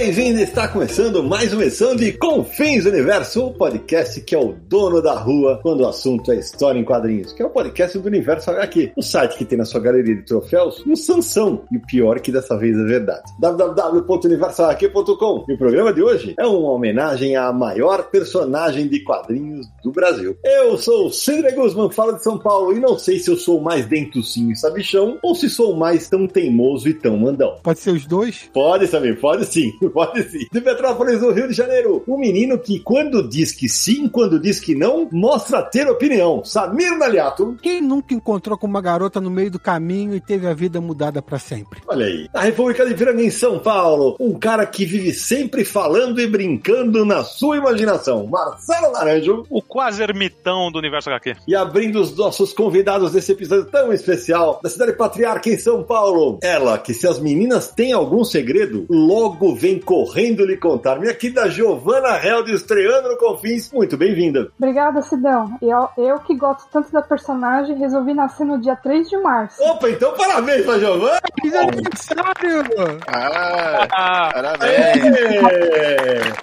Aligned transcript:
Bem-vindo! 0.00 0.40
Está 0.40 0.66
começando 0.66 1.22
mais 1.22 1.52
uma 1.52 1.62
edição 1.62 1.94
de 1.94 2.14
Confins 2.14 2.86
Universo, 2.86 3.48
o 3.48 3.52
podcast 3.52 4.18
que 4.22 4.34
é 4.34 4.38
o 4.38 4.54
dono 4.54 5.02
da 5.02 5.12
rua 5.12 5.60
quando 5.62 5.82
o 5.82 5.86
assunto 5.86 6.32
é 6.32 6.36
história 6.36 6.78
em 6.78 6.84
quadrinhos, 6.84 7.34
que 7.34 7.42
é 7.42 7.44
o 7.44 7.50
podcast 7.50 7.98
do 7.98 8.08
Universo 8.08 8.50
HQ, 8.50 8.92
o 8.96 9.02
site 9.02 9.36
que 9.36 9.44
tem 9.44 9.58
na 9.58 9.66
sua 9.66 9.78
galeria 9.78 10.16
de 10.16 10.22
troféus 10.22 10.82
um 10.86 10.96
Sansão, 10.96 11.66
e 11.70 11.76
o 11.76 11.82
pior 11.82 12.18
que 12.18 12.32
dessa 12.32 12.56
vez 12.56 12.78
é 12.78 12.82
verdade. 12.82 13.30
www.universohq.com 13.38 15.44
E 15.46 15.52
o 15.52 15.58
programa 15.58 15.92
de 15.92 16.02
hoje 16.02 16.34
é 16.38 16.46
uma 16.46 16.70
homenagem 16.70 17.36
à 17.36 17.52
maior 17.52 18.04
personagem 18.04 18.88
de 18.88 19.04
quadrinhos 19.04 19.66
do 19.84 19.92
Brasil. 19.92 20.34
Eu 20.42 20.78
sou 20.78 21.08
o 21.08 21.12
Cindre 21.12 21.52
Guzman, 21.52 21.90
falo 21.90 22.12
de 22.12 22.22
São 22.22 22.38
Paulo, 22.38 22.72
e 22.72 22.80
não 22.80 22.98
sei 22.98 23.18
se 23.18 23.30
eu 23.30 23.36
sou 23.36 23.60
mais 23.60 23.84
dentucinho 23.84 24.50
e 24.50 24.56
sabichão, 24.56 25.18
ou 25.22 25.34
se 25.34 25.50
sou 25.50 25.76
mais 25.76 26.08
tão 26.08 26.26
teimoso 26.26 26.88
e 26.88 26.94
tão 26.94 27.18
mandão. 27.18 27.58
Pode 27.62 27.80
ser 27.80 27.90
os 27.90 28.06
dois? 28.06 28.48
Pode 28.54 28.86
saber, 28.86 29.20
pode 29.20 29.44
sim, 29.44 29.70
pode 29.90 29.99
sim. 30.28 30.46
De 30.52 30.60
Petrópolis, 30.60 31.20
no 31.20 31.32
Rio 31.32 31.48
de 31.48 31.54
Janeiro, 31.54 32.02
um 32.06 32.18
menino 32.18 32.58
que 32.58 32.80
quando 32.80 33.26
diz 33.28 33.52
que 33.52 33.68
sim, 33.68 34.08
quando 34.08 34.40
diz 34.40 34.60
que 34.60 34.74
não, 34.74 35.08
mostra 35.12 35.62
ter 35.62 35.88
opinião. 35.88 36.44
Samir 36.44 36.96
Naliato. 36.98 37.56
Quem 37.62 37.80
nunca 37.80 38.14
encontrou 38.14 38.58
com 38.58 38.66
uma 38.66 38.80
garota 38.80 39.20
no 39.20 39.30
meio 39.30 39.50
do 39.50 39.58
caminho 39.58 40.14
e 40.14 40.20
teve 40.20 40.46
a 40.46 40.54
vida 40.54 40.80
mudada 40.80 41.22
para 41.22 41.38
sempre? 41.38 41.80
Olha 41.86 42.06
aí. 42.06 42.28
A 42.32 42.42
República 42.42 42.84
de 42.86 42.94
Piranga 42.94 43.22
em 43.22 43.30
São 43.30 43.58
Paulo, 43.58 44.16
um 44.20 44.38
cara 44.38 44.66
que 44.66 44.84
vive 44.84 45.12
sempre 45.12 45.64
falando 45.64 46.20
e 46.20 46.26
brincando 46.26 47.04
na 47.04 47.24
sua 47.24 47.56
imaginação. 47.56 48.26
Marcelo 48.26 48.92
Naranjo. 48.92 49.44
O 49.48 49.62
quase 49.62 50.02
ermitão 50.02 50.70
do 50.70 50.78
Universo 50.78 51.10
HQ. 51.10 51.36
E 51.48 51.54
abrindo 51.54 52.00
os 52.00 52.16
nossos 52.16 52.52
convidados 52.52 53.12
desse 53.12 53.32
episódio 53.32 53.66
tão 53.66 53.92
especial, 53.92 54.60
da 54.62 54.70
cidade 54.70 54.92
patriarca 54.92 55.48
em 55.48 55.58
São 55.58 55.82
Paulo. 55.82 56.38
Ela, 56.42 56.78
que 56.78 56.94
se 56.94 57.06
as 57.06 57.18
meninas 57.18 57.68
têm 57.68 57.92
algum 57.92 58.24
segredo, 58.24 58.86
logo 58.88 59.54
vem 59.54 59.78
correndo 59.80 60.44
lhe 60.44 60.56
contar. 60.56 60.98
Minha 60.98 61.14
querida 61.14 61.48
Giovana 61.48 62.18
Held 62.24 62.52
estreando 62.52 63.08
no 63.08 63.16
Confins. 63.16 63.72
Muito 63.72 63.96
bem-vinda. 63.96 64.50
Obrigada, 64.58 65.02
Sidão. 65.02 65.56
Eu, 65.60 65.88
eu 65.96 66.18
que 66.20 66.34
gosto 66.34 66.68
tanto 66.70 66.92
da 66.92 67.02
personagem, 67.02 67.76
resolvi 67.76 68.14
nascer 68.14 68.44
no 68.44 68.60
dia 68.60 68.76
3 68.76 69.08
de 69.08 69.16
março. 69.18 69.62
Opa, 69.62 69.88
então 69.90 70.12
parabéns 70.14 70.64
pra 70.64 70.78
Giovana. 70.78 71.20
Feliz 71.40 71.54
aniversário! 71.54 73.00
Ah, 73.08 73.88
ah 73.92 74.30
parabéns. 74.34 75.00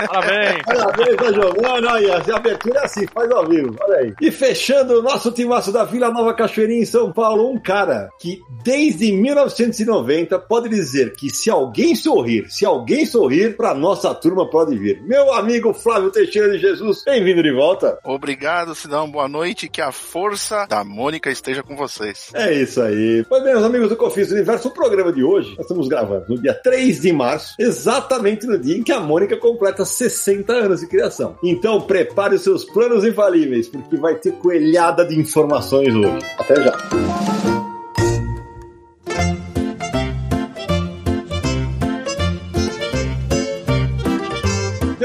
parabéns. 0.08 0.61
Parabéns 0.65 1.15
pra 1.15 1.33
Giovana. 1.33 1.93
Aí, 1.93 2.11
a 2.11 2.35
abertura 2.35 2.80
é 2.80 2.85
assim, 2.85 3.08
faz 3.08 3.31
ao 3.31 3.47
vivo. 3.47 3.75
Olha 3.81 3.97
aí. 3.97 4.13
E 4.21 4.31
fechando 4.31 4.99
o 4.99 5.02
nosso 5.02 5.31
timaço 5.31 5.71
da 5.71 5.83
Vila 5.83 6.09
Nova 6.11 6.33
Cachoeirinha 6.33 6.81
em 6.81 6.85
São 6.85 7.11
Paulo, 7.11 7.49
um 7.49 7.59
cara 7.59 8.09
que 8.19 8.41
desde 8.63 9.11
1990 9.11 10.39
pode 10.39 10.69
dizer 10.69 11.13
que 11.13 11.30
se 11.30 11.49
alguém 11.49 11.95
sorrir, 11.95 12.49
se 12.49 12.65
alguém 12.65 13.05
sorrir, 13.05 13.27
pra 13.56 13.73
nossa 13.73 14.14
turma 14.14 14.49
pode 14.49 14.77
vir. 14.77 15.02
Meu 15.04 15.33
amigo 15.33 15.73
Flávio 15.73 16.10
Teixeira 16.11 16.52
de 16.52 16.60
Jesus, 16.60 17.04
bem-vindo 17.05 17.43
de 17.43 17.52
volta. 17.52 17.99
Obrigado, 18.04 18.73
Sidão. 18.73 19.10
Boa 19.10 19.27
noite. 19.27 19.67
Que 19.67 19.82
a 19.82 19.92
força 19.92 20.65
da 20.65 20.83
Mônica 20.83 21.30
esteja 21.30 21.61
com 21.61 21.76
vocês. 21.76 22.32
É 22.33 22.54
isso 22.54 22.82
aí. 22.82 23.26
Pois 23.27 23.43
bem, 23.43 23.54
meus 23.54 23.66
amigos 23.66 23.89
do 23.89 23.95
Confis 23.95 24.32
Universo, 24.32 24.70
o 24.70 24.71
programa 24.71 25.11
de 25.11 25.23
hoje, 25.23 25.49
nós 25.52 25.66
estamos 25.66 25.87
gravando 25.87 26.26
no 26.30 26.42
dia 26.42 26.54
3 26.54 27.02
de 27.02 27.11
março, 27.11 27.55
exatamente 27.60 28.48
no 28.48 28.58
dia 28.58 28.77
em 28.77 28.83
que 28.83 28.92
a 28.92 28.99
Mônica 28.99 29.36
completa 29.37 29.83
60 29.83 30.54
anos 30.54 30.80
de 30.80 30.87
criação. 30.87 31.37
Então, 31.43 31.82
prepare 31.82 32.36
os 32.36 32.43
seus 32.43 32.64
planos 32.64 33.04
infalíveis, 33.04 33.67
porque 33.67 33.98
vai 33.98 34.16
ter 34.16 34.32
coelhada 34.33 35.05
de 35.05 35.20
informações 35.20 35.93
hoje. 35.93 36.26
Até 36.39 36.55
já. 36.64 37.67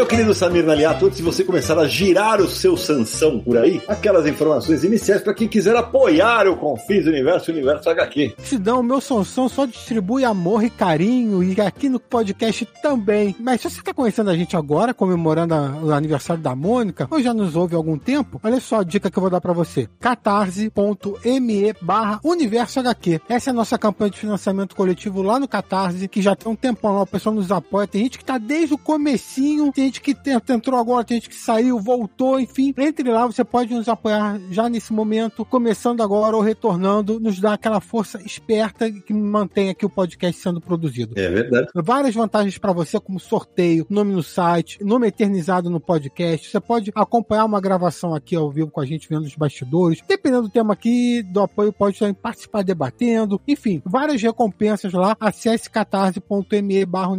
Meu 0.02 0.08
querido 0.08 0.34
Samir 0.34 0.66
Naliato, 0.66 1.06
antes 1.06 1.18
de 1.18 1.22
você 1.22 1.44
começar 1.44 1.78
a 1.78 1.86
girar 1.86 2.40
o 2.40 2.48
seu 2.48 2.76
Sansão 2.76 3.38
por 3.38 3.56
aí, 3.56 3.80
aquelas 3.86 4.26
informações 4.26 4.82
iniciais 4.82 5.22
para 5.22 5.32
quem 5.32 5.46
quiser 5.46 5.76
apoiar 5.76 6.48
o 6.48 6.56
Confis 6.56 7.06
Universo 7.06 7.52
Universo 7.52 7.88
HQ. 7.88 8.34
Sidão, 8.42 8.80
o 8.80 8.82
meu 8.82 9.00
Sansão 9.00 9.48
só 9.48 9.64
distribui 9.64 10.24
amor 10.24 10.64
e 10.64 10.70
carinho 10.70 11.40
e 11.40 11.60
aqui 11.60 11.88
no 11.88 12.00
podcast 12.00 12.66
também. 12.82 13.36
Mas 13.38 13.60
se 13.60 13.70
você 13.70 13.78
está 13.78 13.94
conhecendo 13.94 14.30
a 14.30 14.36
gente 14.36 14.56
agora, 14.56 14.92
comemorando 14.92 15.54
a, 15.54 15.78
o 15.80 15.92
aniversário 15.92 16.42
da 16.42 16.56
Mônica, 16.56 17.06
ou 17.08 17.22
já 17.22 17.32
nos 17.32 17.54
ouve 17.54 17.76
há 17.76 17.78
algum 17.78 17.96
tempo, 17.96 18.40
olha 18.42 18.58
só 18.58 18.80
a 18.80 18.82
dica 18.82 19.08
que 19.08 19.16
eu 19.16 19.20
vou 19.20 19.30
dar 19.30 19.40
para 19.40 19.52
você. 19.52 19.88
catarse.me 20.00 21.74
barra 21.80 22.19
Universo 22.24 22.80
HQ. 22.80 23.20
Essa 23.28 23.50
é 23.50 23.52
a 23.52 23.54
nossa 23.54 23.78
campanha 23.78 24.10
de 24.10 24.19
financiamento 24.19 24.74
coletivo 24.74 25.22
lá 25.22 25.38
no 25.38 25.46
Catarse, 25.46 26.08
que 26.08 26.20
já 26.20 26.34
tem 26.34 26.50
um 26.50 26.56
tempão 26.56 26.92
lá, 26.92 27.02
o 27.02 27.06
pessoal 27.06 27.32
nos 27.32 27.52
apoia. 27.52 27.86
Tem 27.86 28.02
gente 28.02 28.19
que 28.19 28.24
está 28.24 28.36
desde 28.36 28.74
o 28.74 28.78
comecinho, 28.78 29.70
tem 29.70 29.91
gente 29.92 30.00
que 30.00 30.16
entrou 30.53 30.78
agora, 30.78 31.04
tem 31.04 31.19
gente 31.19 31.28
que 31.28 31.36
saiu, 31.36 31.78
voltou, 31.78 32.41
enfim. 32.41 32.72
Entre 32.78 33.10
lá, 33.10 33.26
você 33.26 33.44
pode 33.44 33.75
nos 33.75 33.88
apoiar 33.88 34.41
já 34.50 34.69
nesse 34.69 34.92
momento, 34.92 35.44
começando 35.44 36.03
agora 36.03 36.34
ou 36.34 36.42
retornando, 36.42 37.20
nos 37.20 37.38
dá 37.38 37.53
aquela 37.53 37.80
força 37.80 38.20
esperta 38.25 38.91
que 38.91 39.12
mantém 39.12 39.69
aqui 39.69 39.84
o 39.84 39.91
podcast 39.91 40.41
sendo 40.41 40.60
produzido. 40.60 41.19
É 41.19 41.28
verdade. 41.28 41.69
Várias 41.75 42.14
vantagens 42.14 42.56
para 42.56 42.72
você, 42.72 42.98
como 42.98 43.20
sorteio, 43.20 43.86
nome 43.91 44.12
no 44.12 44.22
site, 44.22 44.82
nome 44.82 45.08
eternizado 45.08 45.69
no 45.69 45.81
podcast. 45.81 46.48
Você 46.48 46.60
pode 46.60 46.91
acompanhar 46.94 47.44
uma 47.44 47.60
gravação 47.60 48.14
aqui 48.14 48.34
ao 48.34 48.50
vivo 48.50 48.70
com 48.70 48.81
a 48.81 48.86
gente 48.86 49.08
vendo 49.08 49.25
os 49.25 49.36
bastidores. 49.36 50.00
Dependendo 50.08 50.42
do 50.42 50.48
tema 50.48 50.72
aqui, 50.72 51.22
do 51.22 51.41
apoio, 51.41 51.72
pode 51.72 51.98
também 51.98 52.14
participar 52.14 52.62
debatendo. 52.62 53.41
Enfim, 53.47 53.82
várias 53.84 54.22
recompensas 54.22 54.92
lá. 54.92 55.16
Acesse 55.20 55.69
catarse.me 55.69 56.84
barra 56.86 57.12